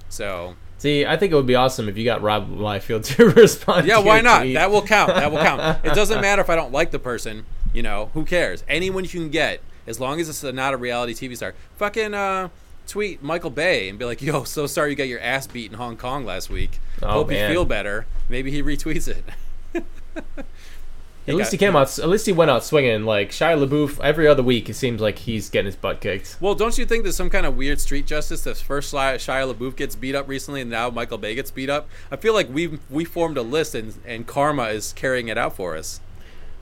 So 0.09 0.57
see, 0.79 1.07
I 1.07 1.17
think 1.17 1.33
it 1.33 1.37
would 1.37 1.47
be 1.47 1.55
awesome 1.55 1.89
if 1.89 1.97
you 1.97 2.05
got 2.05 2.23
Rob 2.23 2.51
Liefeld 2.51 3.05
to 3.17 3.29
respond. 3.31 3.87
yeah, 3.87 3.97
to 3.97 4.01
why 4.03 4.21
not? 4.21 4.41
tweet. 4.41 4.55
That 4.55 4.71
will 4.71 4.83
count. 4.83 5.15
That 5.15 5.31
will 5.31 5.39
count. 5.39 5.79
It 5.85 5.95
doesn't 5.95 6.21
matter 6.21 6.43
if 6.43 6.51
I 6.51 6.57
don't 6.57 6.73
like 6.73 6.91
the 6.91 6.99
person. 6.99 7.45
You 7.73 7.83
know, 7.83 8.11
who 8.15 8.25
cares? 8.25 8.65
Anyone 8.67 9.05
you 9.05 9.11
can 9.11 9.29
get, 9.29 9.61
as 9.87 10.01
long 10.01 10.19
as 10.21 10.29
it's 10.29 10.43
not 10.43 10.75
a 10.75 10.77
reality 10.77 11.15
TV 11.15 11.37
star. 11.37 11.55
Fucking 11.77 12.15
uh, 12.15 12.49
tweet 12.91 13.23
Michael 13.23 13.51
Bay 13.51 13.89
and 13.89 13.99
be 13.99 14.05
like, 14.05 14.21
"Yo, 14.21 14.45
so 14.45 14.67
sorry 14.67 14.91
you 14.91 14.97
got 14.97 15.09
your 15.09 15.21
ass 15.21 15.47
beat 15.47 15.71
in 15.71 15.79
Hong 15.79 15.97
Kong 15.97 16.25
last 16.25 16.51
week. 16.51 16.81
Oh, 17.03 17.09
Hope 17.09 17.29
man. 17.29 17.49
you 17.49 17.55
feel 17.55 17.65
better." 17.65 18.07
Maybe 18.29 18.51
he 18.51 18.63
retweets 18.63 19.09
it. 19.09 19.25
At 21.29 21.35
least 21.37 21.53
he 21.53 21.59
came 21.59 21.77
out. 21.77 21.99
At 21.99 22.09
least 22.09 22.27
he 22.27 22.33
went 22.33 22.51
out 22.51 22.65
swinging. 22.65 23.05
Like 23.05 23.31
Shia 23.31 23.65
LaBeouf, 23.65 24.01
every 24.03 24.27
other 24.27 24.43
week 24.43 24.69
it 24.69 24.75
seems 24.75 25.01
like 25.01 25.19
he's 25.19 25.49
getting 25.49 25.67
his 25.67 25.77
butt 25.77 26.01
kicked. 26.01 26.37
Well, 26.41 26.55
don't 26.55 26.77
you 26.77 26.85
think 26.87 27.05
there's 27.05 27.17
some 27.17 27.31
kind 27.31 27.47
of 27.47 27.57
weird 27.57 27.81
street 27.81 28.07
justice 28.07 28.43
that 28.45 28.57
first 28.57 28.93
Shia 28.93 29.15
Shia 29.17 29.55
LaBeouf 29.55 29.77
gets 29.77 29.95
beat 29.95 30.15
up 30.15 30.29
recently, 30.29 30.63
and 30.63 30.71
now 30.71 30.91
Michael 30.91 31.19
Bay 31.19 31.35
gets 31.35 31.51
beat 31.51 31.71
up? 31.71 31.89
I 32.11 32.17
feel 32.17 32.35
like 32.35 32.49
we 32.53 32.79
we 32.89 33.05
formed 33.05 33.37
a 33.37 33.43
list, 33.43 33.75
and 33.75 33.95
and 34.05 34.27
karma 34.27 34.65
is 34.65 34.93
carrying 34.95 35.29
it 35.29 35.39
out 35.39 35.55
for 35.55 35.77
us. 35.77 36.01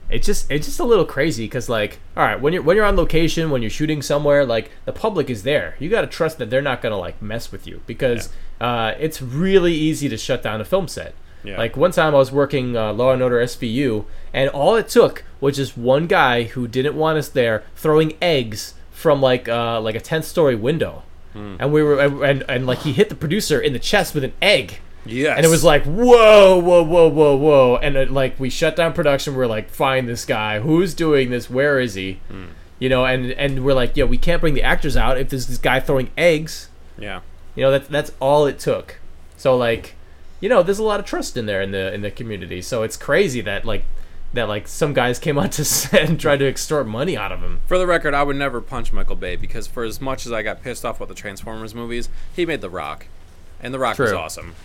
It's 0.09 0.25
just 0.25 0.49
it's 0.49 0.65
just 0.65 0.79
a 0.79 0.83
little 0.83 1.05
crazy 1.05 1.45
because 1.45 1.69
like 1.69 1.99
all 2.17 2.23
right 2.23 2.39
when 2.41 2.53
you're 2.53 2.63
when 2.63 2.75
you're 2.75 2.85
on 2.85 2.95
location 2.95 3.51
when 3.51 3.61
you're 3.61 3.69
shooting 3.69 4.01
somewhere 4.01 4.43
like 4.43 4.71
the 4.85 4.91
public 4.91 5.29
is 5.29 5.43
there 5.43 5.75
you 5.77 5.87
got 5.87 6.01
to 6.01 6.07
trust 6.07 6.39
that 6.39 6.49
they're 6.49 6.63
not 6.63 6.81
gonna 6.81 6.97
like 6.97 7.21
mess 7.21 7.51
with 7.51 7.67
you 7.67 7.81
because 7.85 8.29
uh, 8.59 8.93
it's 8.99 9.21
really 9.21 9.73
easy 9.73 10.09
to 10.09 10.17
shut 10.17 10.41
down 10.43 10.59
a 10.61 10.65
film 10.65 10.87
set. 10.87 11.13
Yeah. 11.43 11.57
Like 11.57 11.77
one 11.77 11.91
time 11.91 12.13
I 12.13 12.17
was 12.17 12.31
working 12.31 12.75
uh, 12.75 12.91
Law 12.91 13.13
and 13.13 13.21
Order 13.21 13.37
SVU 13.37 14.05
and 14.33 14.49
all 14.49 14.75
it 14.75 14.89
took 14.89 15.23
was 15.39 15.55
just 15.55 15.77
one 15.77 16.07
guy 16.07 16.43
who 16.43 16.67
didn't 16.67 16.95
want 16.95 17.17
us 17.17 17.29
there 17.29 17.63
throwing 17.75 18.17
eggs 18.21 18.73
from 18.91 19.21
like 19.21 19.47
uh, 19.47 19.79
like 19.79 19.95
a 19.95 20.01
tenth 20.01 20.25
story 20.25 20.55
window. 20.55 21.03
And 21.61 21.71
we 21.71 21.83
were 21.83 21.99
and, 22.01 22.21
and, 22.21 22.43
and 22.49 22.67
like 22.67 22.79
he 22.79 22.91
hit 22.91 23.07
the 23.09 23.15
producer 23.15 23.61
in 23.61 23.71
the 23.73 23.79
chest 23.79 24.13
with 24.13 24.23
an 24.25 24.33
egg. 24.41 24.79
Yes, 25.05 25.37
And 25.37 25.45
it 25.45 25.49
was 25.49 25.63
like, 25.63 25.83
whoa, 25.85 26.59
whoa, 26.59 26.83
whoa, 26.83 27.07
whoa, 27.07 27.35
whoa. 27.35 27.77
And 27.77 27.95
it, 27.95 28.11
like, 28.11 28.39
we 28.39 28.49
shut 28.49 28.75
down 28.75 28.93
production. 28.93 29.35
We're 29.35 29.47
like, 29.47 29.69
find 29.69 30.07
this 30.07 30.25
guy. 30.25 30.59
Who's 30.59 30.93
doing 30.93 31.29
this? 31.29 31.49
Where 31.49 31.79
is 31.79 31.93
he? 31.95 32.19
Hmm. 32.29 32.47
You 32.79 32.89
know, 32.89 33.05
and 33.05 33.31
and 33.31 33.65
we're 33.65 33.73
like, 33.73 33.97
yeah, 33.97 34.05
we 34.05 34.17
can't 34.17 34.39
bring 34.39 34.53
the 34.53 34.63
actors 34.63 34.95
out 34.95 35.17
if 35.17 35.29
there's 35.29 35.47
this 35.47 35.57
guy 35.57 35.79
throwing 35.79 36.11
eggs. 36.17 36.69
yeah. 36.97 37.21
You 37.55 37.63
know, 37.65 37.71
that's 37.71 37.87
that's 37.89 38.11
all 38.21 38.45
it 38.45 38.57
took. 38.59 38.99
So 39.35 39.57
like, 39.57 39.95
you 40.39 40.47
know, 40.47 40.63
there's 40.63 40.79
a 40.79 40.83
lot 40.83 40.99
of 41.01 41.05
trust 41.05 41.35
in 41.35 41.45
there 41.45 41.61
in 41.61 41.71
the 41.71 41.93
in 41.93 42.01
the 42.01 42.11
community. 42.11 42.61
So 42.61 42.83
it's 42.83 42.95
crazy 42.95 43.41
that 43.41 43.65
like 43.65 43.83
that 44.33 44.47
like 44.47 44.67
some 44.67 44.93
guys 44.93 45.19
came 45.19 45.37
out 45.37 45.51
to 45.53 45.65
set 45.65 46.07
and 46.07 46.17
tried 46.19 46.37
to 46.39 46.47
extort 46.47 46.87
money 46.87 47.17
out 47.17 47.33
of 47.33 47.41
him. 47.41 47.59
For 47.67 47.77
the 47.77 47.87
record, 47.87 48.13
I 48.13 48.23
would 48.23 48.37
never 48.37 48.61
punch 48.61 48.93
Michael 48.93 49.15
Bay 49.17 49.35
because 49.35 49.67
for 49.67 49.83
as 49.83 49.99
much 49.99 50.25
as 50.25 50.31
I 50.31 50.41
got 50.41 50.61
pissed 50.61 50.85
off 50.85 50.99
with 51.01 51.09
the 51.09 51.15
Transformers 51.15 51.75
movies, 51.75 52.07
he 52.33 52.45
made 52.45 52.61
The 52.61 52.69
Rock, 52.69 53.07
and 53.59 53.73
The 53.73 53.79
Rock 53.79 53.97
was 53.97 54.11
awesome. 54.13 54.55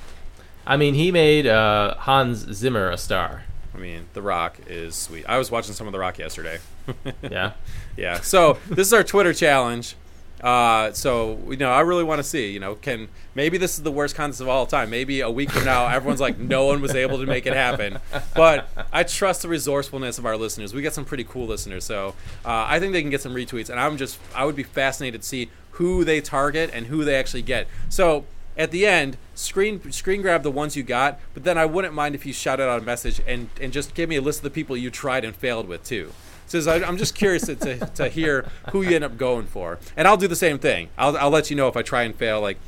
I 0.67 0.77
mean, 0.77 0.95
he 0.95 1.11
made 1.11 1.47
uh, 1.47 1.95
Hans 1.99 2.39
Zimmer 2.53 2.91
a 2.91 2.99
star. 2.99 3.45
I 3.75 3.79
mean, 3.79 4.07
The 4.13 4.23
Rock 4.23 4.59
is 4.67 4.95
sweet. 4.95 5.25
I 5.29 5.37
was 5.39 5.51
watching 5.51 5.75
some 5.75 5.87
of 5.87 5.93
The 5.93 5.99
Rock 5.99 6.19
yesterday. 6.19 6.59
Yeah. 7.23 7.53
yeah. 7.97 8.21
So 8.21 8.59
this 8.69 8.87
is 8.87 8.93
our 8.93 9.03
Twitter 9.03 9.33
challenge. 9.33 9.97
Uh, 10.43 10.93
so 10.93 11.39
you 11.49 11.57
know, 11.57 11.71
I 11.73 11.81
really 11.81 12.05
want 12.05 12.19
to 12.19 12.23
see. 12.23 12.51
You 12.51 12.61
know, 12.61 12.75
can 12.75 13.09
maybe 13.35 13.57
this 13.57 13.79
is 13.79 13.83
the 13.83 13.91
worst 13.91 14.15
contest 14.15 14.43
of 14.43 14.49
all 14.49 14.67
time. 14.67 14.91
Maybe 14.91 15.23
a 15.23 15.31
week 15.31 15.51
from 15.51 15.65
now, 15.65 15.87
everyone's 15.87 16.21
like, 16.21 16.39
no 16.39 16.67
one 16.67 16.83
was 16.83 16.95
able 16.95 17.19
to 17.19 17.25
make 17.25 17.47
it 17.47 17.55
happen. 17.55 17.99
But 18.37 18.69
I 18.93 19.05
trust 19.05 19.41
the 19.41 19.49
resourcefulness 19.49 20.19
of 20.19 20.27
our 20.27 20.37
listeners. 20.37 20.75
We 20.75 20.83
get 20.83 20.93
some 20.93 21.07
pretty 21.07 21.25
cool 21.25 21.47
listeners, 21.47 21.85
so 21.85 22.09
uh, 22.45 22.67
I 22.69 22.79
think 22.81 22.93
they 22.93 23.01
can 23.01 23.11
get 23.11 23.23
some 23.23 23.33
retweets. 23.35 23.71
And 23.71 23.81
I'm 23.81 23.97
just, 23.97 24.19
I 24.35 24.45
would 24.45 24.57
be 24.57 24.63
fascinated 24.65 25.23
to 25.23 25.27
see 25.27 25.51
who 25.73 26.05
they 26.05 26.21
target 26.21 26.69
and 26.75 26.87
who 26.87 27.05
they 27.05 27.15
actually 27.17 27.43
get. 27.43 27.67
So 27.89 28.27
at 28.57 28.71
the 28.71 28.87
end, 28.87 29.17
screen 29.35 29.91
screen 29.93 30.23
grab 30.23 30.43
the 30.43 30.51
ones 30.51 30.77
you 30.77 30.83
got. 30.83 31.19
But 31.33 31.45
then 31.45 31.59
I 31.59 31.67
wouldn't 31.67 31.95
mind 31.95 32.15
if 32.15 32.25
you 32.25 32.33
shouted 32.33 32.65
out 32.65 32.83
a 32.83 32.85
message 32.85 33.21
and 33.27 33.49
and 33.61 33.73
just 33.73 33.95
give 33.95 34.09
me 34.09 34.17
a 34.17 34.23
list 34.23 34.41
of 34.41 34.45
the 34.45 34.51
people 34.51 34.77
you 34.77 34.91
tried 34.91 35.25
and 35.25 35.35
failed 35.35 35.69
with 35.69 35.85
too. 35.85 36.13
Says 36.47 36.67
I, 36.67 36.77
I'm 36.77 36.99
just 36.99 37.15
curious 37.15 37.47
to, 37.47 37.57
to, 37.57 37.79
to 37.87 38.09
hear 38.09 38.47
who 38.71 38.83
you 38.83 38.95
end 38.95 39.05
up 39.05 39.17
going 39.17 39.47
for, 39.47 39.79
and 39.97 40.07
I'll 40.07 40.19
do 40.19 40.29
the 40.29 40.37
same 40.37 40.59
thing. 40.59 40.91
I'll, 40.99 41.17
I'll 41.17 41.31
let 41.31 41.49
you 41.51 41.57
know 41.57 41.69
if 41.69 41.77
I 41.77 41.83
try 41.83 42.03
and 42.03 42.15
fail 42.15 42.41
like 42.41 42.59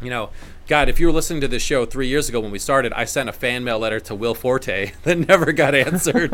you 0.00 0.10
know, 0.10 0.30
God, 0.66 0.88
if 0.88 1.00
you 1.00 1.06
were 1.06 1.12
listening 1.12 1.40
to 1.40 1.48
this 1.48 1.62
show 1.62 1.86
three 1.86 2.08
years 2.08 2.28
ago 2.28 2.40
when 2.40 2.50
we 2.50 2.58
started, 2.58 2.92
I 2.92 3.04
sent 3.04 3.28
a 3.28 3.32
fan 3.32 3.64
mail 3.64 3.78
letter 3.78 4.00
to 4.00 4.14
Will 4.14 4.34
Forte 4.34 4.92
that 5.04 5.18
never 5.18 5.52
got 5.52 5.74
answered. 5.74 6.32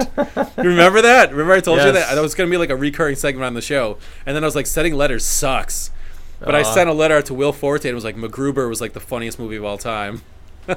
Remember 0.56 1.02
that? 1.02 1.30
Remember 1.30 1.52
I 1.52 1.60
told 1.60 1.78
you 1.78 1.92
that 1.92 2.14
that 2.14 2.20
was 2.20 2.34
going 2.34 2.48
to 2.48 2.52
be 2.52 2.58
like 2.58 2.70
a 2.70 2.76
recurring 2.76 3.16
segment 3.16 3.44
on 3.44 3.54
the 3.54 3.62
show, 3.62 3.98
and 4.26 4.34
then 4.34 4.42
I 4.42 4.46
was 4.46 4.56
like, 4.56 4.66
sending 4.66 4.94
letters 4.94 5.24
sucks. 5.24 5.90
But 6.44 6.54
I 6.54 6.62
sent 6.62 6.88
a 6.90 6.92
letter 6.92 7.16
out 7.16 7.26
to 7.26 7.34
Will 7.34 7.52
Forte, 7.52 7.84
and 7.84 7.92
it 7.92 7.94
was 7.94 8.04
like 8.04 8.16
MacGruber 8.16 8.68
was 8.68 8.80
like 8.80 8.92
the 8.92 9.00
funniest 9.00 9.38
movie 9.38 9.56
of 9.56 9.64
all 9.64 9.78
time. 9.78 10.22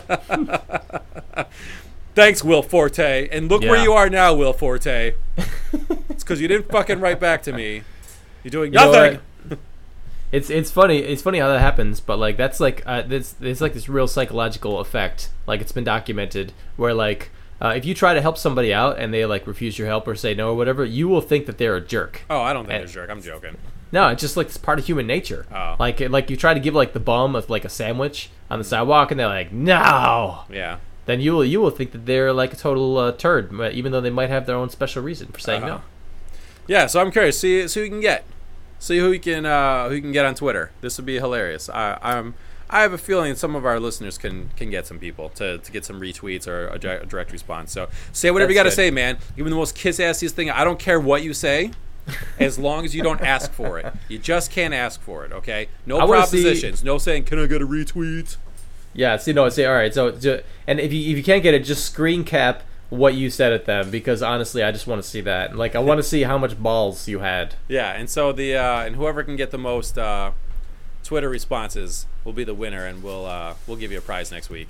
Thanks, 2.16 2.44
Will 2.44 2.62
Forte, 2.64 3.28
and 3.30 3.50
look 3.50 3.62
where 3.62 3.82
you 3.84 3.92
are 3.92 4.10
now, 4.10 4.34
Will 4.34 4.54
Forte. 4.54 5.16
it's 5.38 6.24
because 6.24 6.40
you 6.40 6.48
didn't 6.48 6.70
fucking 6.72 7.00
write 7.02 7.20
back 7.20 7.44
to 7.44 7.52
me. 7.52 7.82
You're 8.44 8.52
doing 8.52 8.72
You 8.74 8.80
nothing. 8.80 9.20
It's 10.32 10.50
it's 10.50 10.72
funny 10.72 10.98
it's 11.00 11.22
funny 11.22 11.40
how 11.40 11.48
that 11.50 11.60
happens, 11.60 12.00
but 12.00 12.18
like 12.18 12.36
that's 12.36 12.60
like 12.60 12.84
uh, 12.86 13.02
this 13.04 13.36
it's 13.42 13.62
like 13.62 13.74
this 13.74 13.88
real 13.90 14.08
psychological 14.08 14.80
effect. 14.80 15.30
Like 15.46 15.62
it's 15.62 15.72
been 15.72 15.84
documented 15.84 16.52
where 16.78 16.94
like 16.94 17.30
uh, 17.62 17.74
if 17.76 17.86
you 17.86 17.94
try 17.94 18.14
to 18.14 18.22
help 18.22 18.38
somebody 18.38 18.74
out 18.74 18.98
and 18.98 19.14
they 19.14 19.26
like 19.26 19.46
refuse 19.48 19.78
your 19.78 19.88
help 19.88 20.08
or 20.08 20.16
say 20.16 20.34
no 20.34 20.50
or 20.52 20.56
whatever, 20.56 20.84
you 20.84 21.08
will 21.08 21.22
think 21.22 21.46
that 21.46 21.58
they're 21.58 21.76
a 21.76 21.82
jerk. 21.82 22.24
Oh, 22.30 22.42
I 22.42 22.54
don't 22.54 22.66
think 22.66 22.82
And- 22.84 22.94
you're 22.94 23.04
a 23.04 23.08
jerk. 23.08 23.16
I'm 23.16 23.22
joking. 23.22 23.58
No, 23.96 24.10
it's 24.10 24.22
just 24.22 24.36
like 24.38 24.48
it's 24.48 24.58
part 24.58 24.78
of 24.80 24.86
human 24.86 25.08
nature. 25.08 25.46
Oh. 25.54 25.76
Like 25.80 26.00
like 26.18 26.30
you 26.30 26.36
try 26.38 26.54
to 26.54 26.60
give 26.60 26.76
like 26.76 26.92
the 26.94 27.00
bum 27.00 27.36
of 27.36 27.50
like 27.50 27.64
a 27.66 27.70
sandwich 27.70 28.30
on 28.52 28.60
the 28.60 28.66
sidewalk 28.66 29.10
and 29.12 29.20
they're 29.20 29.28
like 29.40 29.52
no, 29.54 30.42
Yeah. 30.52 30.78
then 31.06 31.22
you 31.22 31.32
will 31.34 31.46
you 31.46 31.60
will 31.62 31.72
think 31.78 31.92
that 31.94 32.06
they're 32.06 32.34
like 32.34 32.52
a 32.54 32.58
total 32.58 32.98
uh, 32.98 33.12
turd, 33.14 33.44
even 33.80 33.92
though 33.92 34.02
they 34.02 34.10
might 34.20 34.30
have 34.30 34.46
their 34.46 34.58
own 34.58 34.70
special 34.70 35.02
reason 35.02 35.28
for 35.28 35.40
saying 35.40 35.64
Uh-huh. 35.64 35.78
no. 35.78 35.82
Yeah, 36.68 36.88
so 36.88 37.00
I'm 37.00 37.12
curious. 37.12 37.40
See, 37.40 37.68
see 37.68 37.80
who 37.80 37.84
you 37.86 37.92
can 37.92 38.02
get. 38.02 38.26
See 38.80 38.98
who 39.00 39.12
you 39.12 39.20
can 39.20 39.46
uh, 39.46 39.88
who 39.90 39.96
you 39.96 40.02
can 40.02 40.12
get 40.12 40.26
on 40.26 40.36
Twitter. 40.36 40.72
This 40.82 40.98
would 40.98 41.06
be 41.06 41.16
hilarious. 41.16 41.70
I, 41.70 41.98
I'm 42.02 42.34
I 42.70 42.82
have 42.82 42.92
a 42.94 42.98
feeling 42.98 43.36
some 43.36 43.56
of 43.56 43.64
our 43.66 43.80
listeners 43.80 44.18
can 44.18 44.50
can 44.58 44.70
get 44.72 44.86
some 44.88 45.00
people 45.00 45.30
to, 45.40 45.60
to 45.60 45.72
get 45.72 45.86
some 45.86 46.02
retweets 46.02 46.48
or 46.48 46.68
a, 46.68 46.78
direct 46.80 47.32
response. 47.32 47.72
So 47.72 47.88
say 48.12 48.30
whatever 48.32 48.52
you 48.52 48.58
got 48.58 48.64
to 48.64 48.72
say, 48.72 48.92
man. 48.92 49.18
Even 49.38 49.52
the 49.52 49.56
most 49.56 49.76
kiss 49.76 50.00
assiest 50.00 50.32
thing. 50.32 50.50
I 50.52 50.64
don't 50.64 50.80
care 50.80 51.00
what 51.00 51.24
you 51.24 51.34
say. 51.34 51.72
As 52.40 52.60
long 52.60 52.86
as 52.86 52.95
you 52.95 53.02
don't 53.03 53.22
ask 53.22 53.52
for 53.52 53.80
it, 53.80 53.94
you 54.07 54.18
just 54.18 54.52
can't 54.52 54.73
ask 54.73 55.02
for 55.02 55.26
it. 55.26 55.32
Okay, 55.32 55.68
no 55.86 55.98
wanna 55.98 56.27
see- 56.27 56.44
propositions, 56.44 56.84
no 56.84 56.98
saying, 56.98 57.23
"Can 57.23 57.40
I 57.40 57.48
get 57.48 57.61
a 57.61 57.68
retweet?" 57.68 58.38
Yeah, 58.94 59.18
see, 59.18 59.34
no, 59.34 59.49
say 59.49 59.65
all 59.65 59.73
right. 59.73 59.94
So, 59.94 60.07
and 60.68 60.80
if 60.80 60.94
you 60.94 61.11
if 61.11 61.18
you 61.18 61.23
can't 61.23 61.44
get 61.44 61.53
it, 61.53 61.65
just 61.65 61.86
screen 61.86 62.23
cap 62.23 62.64
what 62.90 63.14
you 63.15 63.30
said 63.30 63.52
at 63.52 63.65
them 63.65 63.90
because 63.90 64.22
honestly, 64.22 64.64
I 64.64 64.72
just 64.72 64.88
want 64.88 65.02
to 65.02 65.07
see 65.07 65.22
that. 65.22 65.56
Like, 65.56 65.76
I 65.76 65.80
want 65.80 65.98
to 65.98 66.03
see 66.03 66.23
how 66.23 66.38
much 66.38 66.57
balls 66.57 67.07
you 67.07 67.19
had. 67.19 67.56
Yeah, 67.68 67.91
and 67.91 68.10
so 68.10 68.32
the 68.32 68.56
uh, 68.56 68.86
and 68.86 68.95
whoever 68.95 69.23
can 69.23 69.36
get 69.36 69.52
the 69.52 69.57
most 69.57 69.98
uh, 69.98 70.32
Twitter 71.03 71.30
responses 71.30 72.06
will 72.23 72.34
be 72.34 72.44
the 72.44 72.53
winner, 72.53 72.86
and 72.86 73.03
we'll 73.03 73.26
uh, 73.26 73.56
we'll 73.68 73.77
give 73.77 73.91
you 73.91 73.98
a 73.98 74.02
prize 74.02 74.32
next 74.32 74.49
week. 74.49 74.69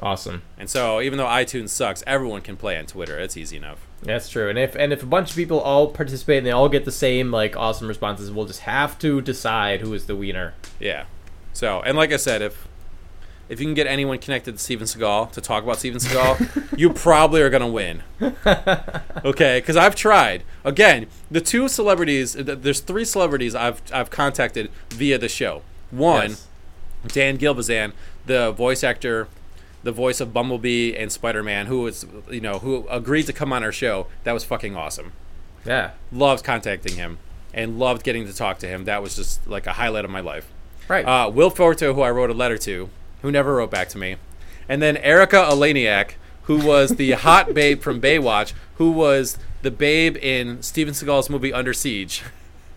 Awesome. 0.00 0.42
And 0.56 0.70
so, 0.70 1.00
even 1.00 1.18
though 1.18 1.26
iTunes 1.26 1.70
sucks, 1.70 2.04
everyone 2.06 2.40
can 2.40 2.56
play 2.56 2.78
on 2.78 2.86
Twitter. 2.86 3.18
It's 3.18 3.36
easy 3.36 3.56
enough. 3.56 3.87
That's 4.02 4.28
true. 4.28 4.48
And 4.48 4.58
if 4.58 4.74
and 4.76 4.92
if 4.92 5.02
a 5.02 5.06
bunch 5.06 5.30
of 5.30 5.36
people 5.36 5.60
all 5.60 5.88
participate 5.88 6.38
and 6.38 6.46
they 6.46 6.50
all 6.52 6.68
get 6.68 6.84
the 6.84 6.92
same 6.92 7.30
like 7.32 7.56
awesome 7.56 7.88
responses, 7.88 8.30
we'll 8.30 8.46
just 8.46 8.60
have 8.60 8.98
to 9.00 9.20
decide 9.20 9.80
who 9.80 9.92
is 9.94 10.06
the 10.06 10.14
winner. 10.16 10.54
Yeah. 10.78 11.04
So, 11.52 11.80
and 11.82 11.96
like 11.96 12.12
I 12.12 12.16
said, 12.16 12.40
if 12.40 12.68
if 13.48 13.58
you 13.60 13.66
can 13.66 13.74
get 13.74 13.86
anyone 13.86 14.18
connected 14.18 14.52
to 14.52 14.58
Steven 14.58 14.86
Seagal 14.86 15.32
to 15.32 15.40
talk 15.40 15.64
about 15.64 15.78
Steven 15.78 15.98
Seagal, 15.98 16.78
you 16.78 16.90
probably 16.92 17.40
are 17.42 17.50
gonna 17.50 17.66
win. 17.66 18.02
Okay, 19.24 19.58
because 19.60 19.76
I've 19.76 19.94
tried. 19.96 20.44
Again, 20.64 21.06
the 21.30 21.40
two 21.40 21.68
celebrities. 21.68 22.34
There's 22.34 22.80
three 22.80 23.04
celebrities 23.04 23.54
I've 23.54 23.82
I've 23.92 24.10
contacted 24.10 24.70
via 24.90 25.18
the 25.18 25.28
show. 25.28 25.62
One, 25.90 26.30
Yes. 26.30 26.46
Dan 27.06 27.38
Gilvezan, 27.38 27.92
the 28.26 28.52
voice 28.52 28.84
actor, 28.84 29.28
the 29.82 29.92
voice 29.92 30.20
of 30.20 30.32
Bumblebee 30.32 30.94
and 30.94 31.10
Spider 31.10 31.42
Man, 31.42 31.66
who 31.66 31.82
was 31.82 32.06
you 32.30 32.40
know 32.40 32.58
who 32.58 32.86
agreed 32.88 33.26
to 33.26 33.32
come 33.32 33.52
on 33.52 33.62
our 33.62 33.72
show. 33.72 34.06
That 34.24 34.32
was 34.32 34.44
fucking 34.44 34.76
awesome. 34.76 35.12
Yeah. 35.64 35.92
Loved 36.12 36.44
contacting 36.44 36.96
him 36.96 37.18
and 37.52 37.78
loved 37.78 38.02
getting 38.02 38.26
to 38.26 38.32
talk 38.32 38.58
to 38.58 38.68
him. 38.68 38.84
That 38.84 39.02
was 39.02 39.16
just 39.16 39.46
like 39.46 39.66
a 39.66 39.74
highlight 39.74 40.04
of 40.04 40.10
my 40.10 40.20
life. 40.20 40.50
Right. 40.88 41.04
Uh, 41.04 41.30
Will 41.30 41.50
Forte, 41.50 41.84
who 41.86 42.00
I 42.00 42.10
wrote 42.10 42.30
a 42.30 42.34
letter 42.34 42.58
to, 42.58 42.88
who 43.22 43.30
never 43.30 43.56
wrote 43.56 43.70
back 43.70 43.88
to 43.90 43.98
me, 43.98 44.16
and 44.68 44.80
then 44.80 44.96
Erika 44.98 45.36
Eleniak, 45.36 46.12
who 46.44 46.64
was 46.64 46.96
the 46.96 47.12
hot 47.26 47.52
babe 47.52 47.82
from 47.82 48.00
Baywatch, 48.00 48.52
who 48.76 48.90
was 48.90 49.38
the 49.62 49.70
babe 49.70 50.16
in 50.16 50.62
Steven 50.62 50.94
Seagal's 50.94 51.28
movie 51.28 51.52
Under 51.52 51.74
Siege, 51.74 52.22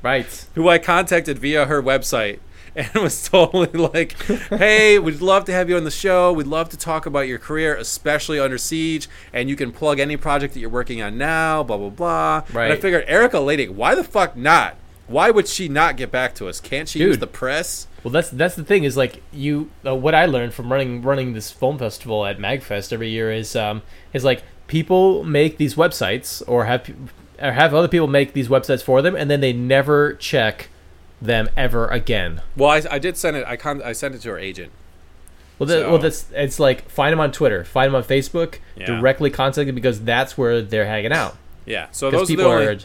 right. 0.02 0.46
who 0.56 0.68
I 0.68 0.78
contacted 0.78 1.40
via 1.40 1.66
her 1.66 1.82
website 1.82 2.40
and 2.76 2.94
was 2.96 3.28
totally 3.28 3.68
like, 3.74 4.22
"Hey, 4.50 5.00
we'd 5.00 5.22
love 5.22 5.46
to 5.46 5.52
have 5.52 5.70
you 5.70 5.78
on 5.78 5.84
the 5.84 5.92
show. 5.92 6.32
We'd 6.32 6.48
love 6.48 6.70
to 6.70 6.78
talk 6.78 7.06
about 7.06 7.28
your 7.28 7.40
career, 7.40 7.76
especially 7.76 8.40
Under 8.40 8.58
Siege, 8.58 9.10
and 9.34 9.50
you 9.50 9.56
can 9.56 9.72
plug 9.72 10.00
any 10.00 10.18
project 10.18 10.54
that 10.54 10.60
you're 10.60 10.70
working 10.70 11.02
on 11.02 11.18
now." 11.18 11.64
Blah 11.64 11.78
blah 11.78 11.90
blah. 11.90 12.44
And 12.66 12.74
I 12.74 12.78
figured, 12.78 13.06
Erika 13.08 13.38
Eleniak, 13.38 13.70
why 13.70 13.96
the 13.96 14.04
fuck 14.04 14.36
not? 14.36 14.78
Why 15.08 15.30
would 15.30 15.48
she 15.48 15.68
not 15.68 15.98
get 15.98 16.10
back 16.10 16.36
to 16.36 16.48
us? 16.48 16.62
Can't 16.62 16.88
she 16.88 17.00
use 17.00 17.18
the 17.18 17.28
press? 17.28 17.88
Well, 18.04 18.12
that's 18.12 18.30
that's 18.30 18.56
the 18.56 18.64
thing 18.64 18.86
is 18.86 18.96
like 18.96 19.22
you. 19.34 19.70
Uh, 19.86 19.96
what 19.96 20.16
I 20.16 20.26
learned 20.26 20.54
from 20.54 20.72
running 20.72 21.02
running 21.02 21.34
this 21.34 21.52
film 21.52 21.78
festival 21.78 22.26
at 22.26 22.38
Magfest 22.40 22.94
every 22.94 23.10
year 23.10 23.32
is 23.32 23.56
um 23.56 23.82
is 24.14 24.24
like 24.24 24.44
people 24.68 25.24
make 25.26 25.58
these 25.58 25.76
websites 25.76 26.42
or 26.48 26.66
have 26.66 26.90
or 27.42 27.52
have 27.52 27.74
other 27.74 27.90
people 27.90 28.08
make 28.08 28.32
these 28.34 28.48
websites 28.48 28.82
for 28.82 29.02
them, 29.02 29.16
and 29.16 29.30
then 29.30 29.42
they 29.42 29.52
never 29.52 30.14
check 30.14 30.70
them 31.22 31.50
ever 31.56 31.88
again. 31.88 32.42
Well, 32.56 32.70
I, 32.70 32.82
I 32.92 33.00
did 33.00 33.18
send 33.18 33.38
it. 33.38 33.46
I 33.48 33.56
con- 33.56 33.82
I 33.84 33.92
sent 33.94 34.16
it 34.16 34.22
to 34.22 34.30
her 34.30 34.40
agent. 34.40 34.72
Well, 35.60 35.68
that, 35.68 35.82
So- 35.82 35.90
well, 35.90 35.98
that's 36.00 36.26
it's 36.34 36.60
like 36.60 36.90
find 36.90 37.14
them 37.14 37.20
on 37.20 37.32
Twitter, 37.32 37.64
find 37.64 37.88
them 37.90 37.96
on 37.96 38.04
Facebook, 38.04 38.56
Yeah. 38.76 38.88
directly 38.88 39.30
contact 39.30 39.68
them 39.68 39.76
because 39.76 40.02
that's 40.02 40.38
where 40.38 40.62
they're 40.62 40.88
hanging 40.88 41.12
out. 41.14 41.38
Yeah. 41.66 41.88
So 41.92 42.10
those 42.10 42.22
are 42.24 42.26
the 42.26 42.36
people 42.38 42.52
only. 42.52 42.66
are 42.66 42.78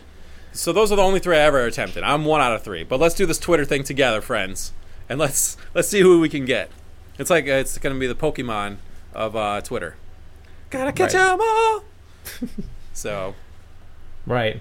So 0.52 0.72
those 0.72 0.92
are 0.92 0.96
the 0.96 1.02
only 1.02 1.18
three 1.20 1.36
I 1.36 1.40
ever 1.40 1.64
attempted. 1.64 2.02
I'm 2.02 2.24
one 2.26 2.40
out 2.42 2.52
of 2.54 2.62
three. 2.62 2.84
But 2.84 3.00
let's 3.00 3.14
do 3.14 3.24
this 3.26 3.38
Twitter 3.38 3.64
thing 3.64 3.82
together, 3.84 4.20
friends, 4.20 4.72
and 5.08 5.18
let's 5.18 5.56
let's 5.74 5.88
see 5.88 6.00
who 6.00 6.20
we 6.20 6.28
can 6.28 6.44
get. 6.44 6.70
It's 7.18 7.30
like 7.30 7.46
uh, 7.48 7.52
it's 7.52 7.78
going 7.78 7.94
to 7.94 7.98
be 8.00 8.06
the 8.06 8.14
Pokemon 8.14 8.76
of 9.14 9.34
uh, 9.34 9.62
Twitter. 9.62 9.96
Gotta 10.68 10.92
catch 10.92 11.14
Right. 11.14 11.32
'em 11.32 11.40
all. 11.40 11.84
so 12.92 13.34
right. 14.26 14.60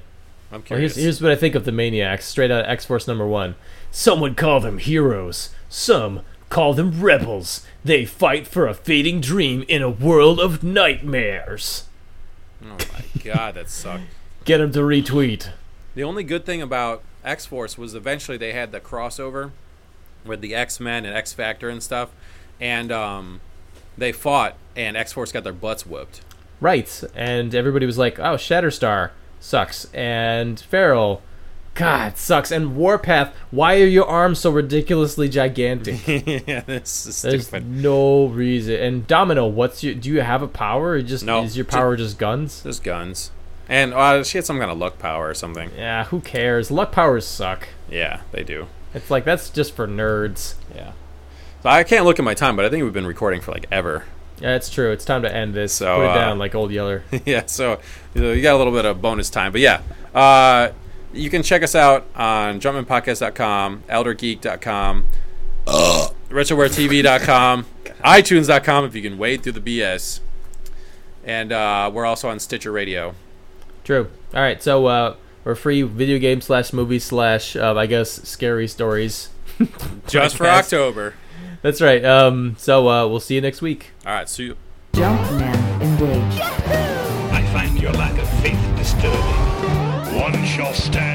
I'm 0.51 0.63
Well, 0.69 0.79
here's, 0.79 0.95
here's 0.95 1.21
what 1.21 1.31
I 1.31 1.35
think 1.35 1.55
of 1.55 1.65
the 1.65 1.71
Maniacs, 1.71 2.25
straight 2.25 2.51
out 2.51 2.65
of 2.65 2.69
X 2.69 2.85
Force 2.85 3.07
number 3.07 3.27
one. 3.27 3.55
Some 3.91 4.19
would 4.21 4.37
call 4.37 4.59
them 4.59 4.77
heroes, 4.77 5.49
some 5.69 6.21
call 6.49 6.73
them 6.73 7.01
rebels. 7.01 7.65
They 7.83 8.05
fight 8.05 8.47
for 8.47 8.67
a 8.67 8.73
fading 8.73 9.21
dream 9.21 9.63
in 9.67 9.81
a 9.81 9.89
world 9.89 10.39
of 10.39 10.63
nightmares. 10.63 11.85
oh 12.63 12.77
my 12.93 13.21
god, 13.23 13.55
that 13.55 13.69
sucked. 13.69 14.03
Get 14.45 14.59
them 14.59 14.71
to 14.73 14.79
retweet. 14.79 15.49
The 15.95 16.03
only 16.03 16.23
good 16.23 16.45
thing 16.45 16.61
about 16.61 17.01
X 17.23 17.45
Force 17.45 17.77
was 17.77 17.95
eventually 17.95 18.37
they 18.37 18.53
had 18.53 18.71
the 18.71 18.79
crossover 18.79 19.51
with 20.23 20.41
the 20.41 20.53
X 20.53 20.79
Men 20.79 21.05
and 21.05 21.15
X 21.15 21.33
Factor 21.33 21.69
and 21.69 21.81
stuff, 21.81 22.11
and 22.59 22.91
um, 22.91 23.41
they 23.97 24.11
fought, 24.11 24.55
and 24.75 24.95
X 24.95 25.13
Force 25.13 25.31
got 25.31 25.43
their 25.43 25.53
butts 25.53 25.85
whooped. 25.85 26.21
Right, 26.61 27.03
and 27.15 27.53
everybody 27.53 27.85
was 27.85 27.97
like, 27.97 28.19
oh, 28.19 28.35
Shatterstar 28.35 29.11
sucks, 29.45 29.85
and 29.93 30.59
Feral, 30.59 31.21
God, 31.73 32.17
sucks, 32.17 32.51
and 32.51 32.75
Warpath, 32.75 33.33
why 33.51 33.75
are 33.81 33.85
your 33.85 34.05
arms 34.05 34.39
so 34.39 34.49
ridiculously 34.49 35.27
gigantic? 35.29 36.07
yeah, 36.47 36.61
this 36.61 37.05
is 37.05 37.21
There's 37.21 37.47
stupid. 37.47 37.67
no 37.67 38.27
reason. 38.27 38.75
And 38.75 39.07
Domino, 39.07 39.45
what's 39.47 39.83
your? 39.83 39.93
Do 39.93 40.09
you 40.09 40.21
have 40.21 40.41
a 40.41 40.47
power? 40.47 40.91
Or 40.91 41.01
just 41.01 41.25
No. 41.25 41.43
is 41.43 41.57
your 41.57 41.65
power 41.65 41.95
just 41.97 42.17
guns? 42.17 42.63
There's 42.63 42.79
guns. 42.79 43.31
And 43.67 43.93
uh, 43.93 44.23
she 44.23 44.37
had 44.37 44.45
some 44.45 44.59
kind 44.59 44.69
of 44.71 44.77
luck 44.77 44.99
power 44.99 45.27
or 45.29 45.33
something. 45.33 45.71
Yeah, 45.75 46.05
who 46.05 46.21
cares? 46.21 46.69
Luck 46.71 46.91
powers 46.91 47.25
suck. 47.25 47.67
Yeah, 47.89 48.21
they 48.31 48.43
do. 48.43 48.67
It's 48.93 49.09
like 49.11 49.25
that's 49.25 49.49
just 49.49 49.75
for 49.75 49.87
nerds. 49.87 50.53
Yeah. 50.73 50.91
So 51.63 51.69
I 51.69 51.83
can't 51.83 52.05
look 52.05 52.19
at 52.19 52.25
my 52.25 52.35
time, 52.35 52.55
but 52.55 52.63
I 52.63 52.69
think 52.69 52.83
we've 52.83 52.93
been 52.93 53.07
recording 53.07 53.41
for 53.41 53.51
like 53.51 53.65
ever. 53.71 54.05
Yeah, 54.39 54.55
it's 54.55 54.69
true. 54.69 54.91
It's 54.91 55.05
time 55.05 55.21
to 55.21 55.33
end 55.33 55.53
this. 55.53 55.73
So, 55.73 55.97
Put 55.97 56.05
it 56.05 56.09
uh, 56.09 56.15
down 56.15 56.39
like 56.39 56.55
old 56.55 56.71
Yeller. 56.71 57.03
yeah, 57.25 57.45
so 57.45 57.79
you, 58.13 58.21
know, 58.21 58.31
you 58.33 58.41
got 58.41 58.55
a 58.55 58.57
little 58.57 58.73
bit 58.73 58.85
of 58.85 59.01
bonus 59.01 59.29
time. 59.29 59.51
But 59.51 59.61
yeah, 59.61 59.81
uh, 60.13 60.71
you 61.13 61.29
can 61.29 61.43
check 61.43 61.63
us 61.63 61.75
out 61.75 62.05
on 62.15 62.59
jumpmanpodcast.com, 62.59 63.83
eldergeek.com, 63.87 65.05
retrowaretv.com, 65.65 67.65
itunes.com 67.85 68.85
if 68.85 68.95
you 68.95 69.01
can 69.01 69.17
wade 69.17 69.43
through 69.43 69.53
the 69.53 69.79
BS. 69.79 70.19
And 71.23 71.51
uh, 71.51 71.89
we're 71.93 72.05
also 72.05 72.29
on 72.29 72.39
Stitcher 72.39 72.71
Radio. 72.71 73.15
True. 73.83 74.09
All 74.33 74.41
right, 74.41 74.61
so 74.61 74.85
uh, 74.85 75.15
we're 75.43 75.55
free 75.55 75.81
video 75.81 76.19
game 76.19 76.41
slash 76.41 76.73
movie 76.73 76.99
slash 76.99 77.55
uh, 77.55 77.75
I 77.75 77.85
guess 77.85 78.27
scary 78.27 78.67
stories. 78.67 79.29
Just 80.07 80.37
for 80.37 80.47
October. 80.47 81.15
That's 81.65 81.81
right. 81.81 82.05
Um, 82.05 82.55
so 82.59 82.87
uh, 82.87 83.07
we'll 83.07 83.19
see 83.19 83.33
you 83.33 83.41
next 83.41 83.59
week. 83.59 83.89
All 84.05 84.13
right, 84.13 84.29
see 84.29 84.43
you. 84.43 84.57
Jumpman 84.93 85.81
engaged. 85.81 86.39
I 86.39 87.43
find 87.51 87.81
your 87.81 87.91
lack 87.93 88.15
of 88.21 88.29
faith 88.43 88.61
disturbing. 88.77 89.19
One 90.15 90.45
shall 90.45 90.75
stand 90.75 91.14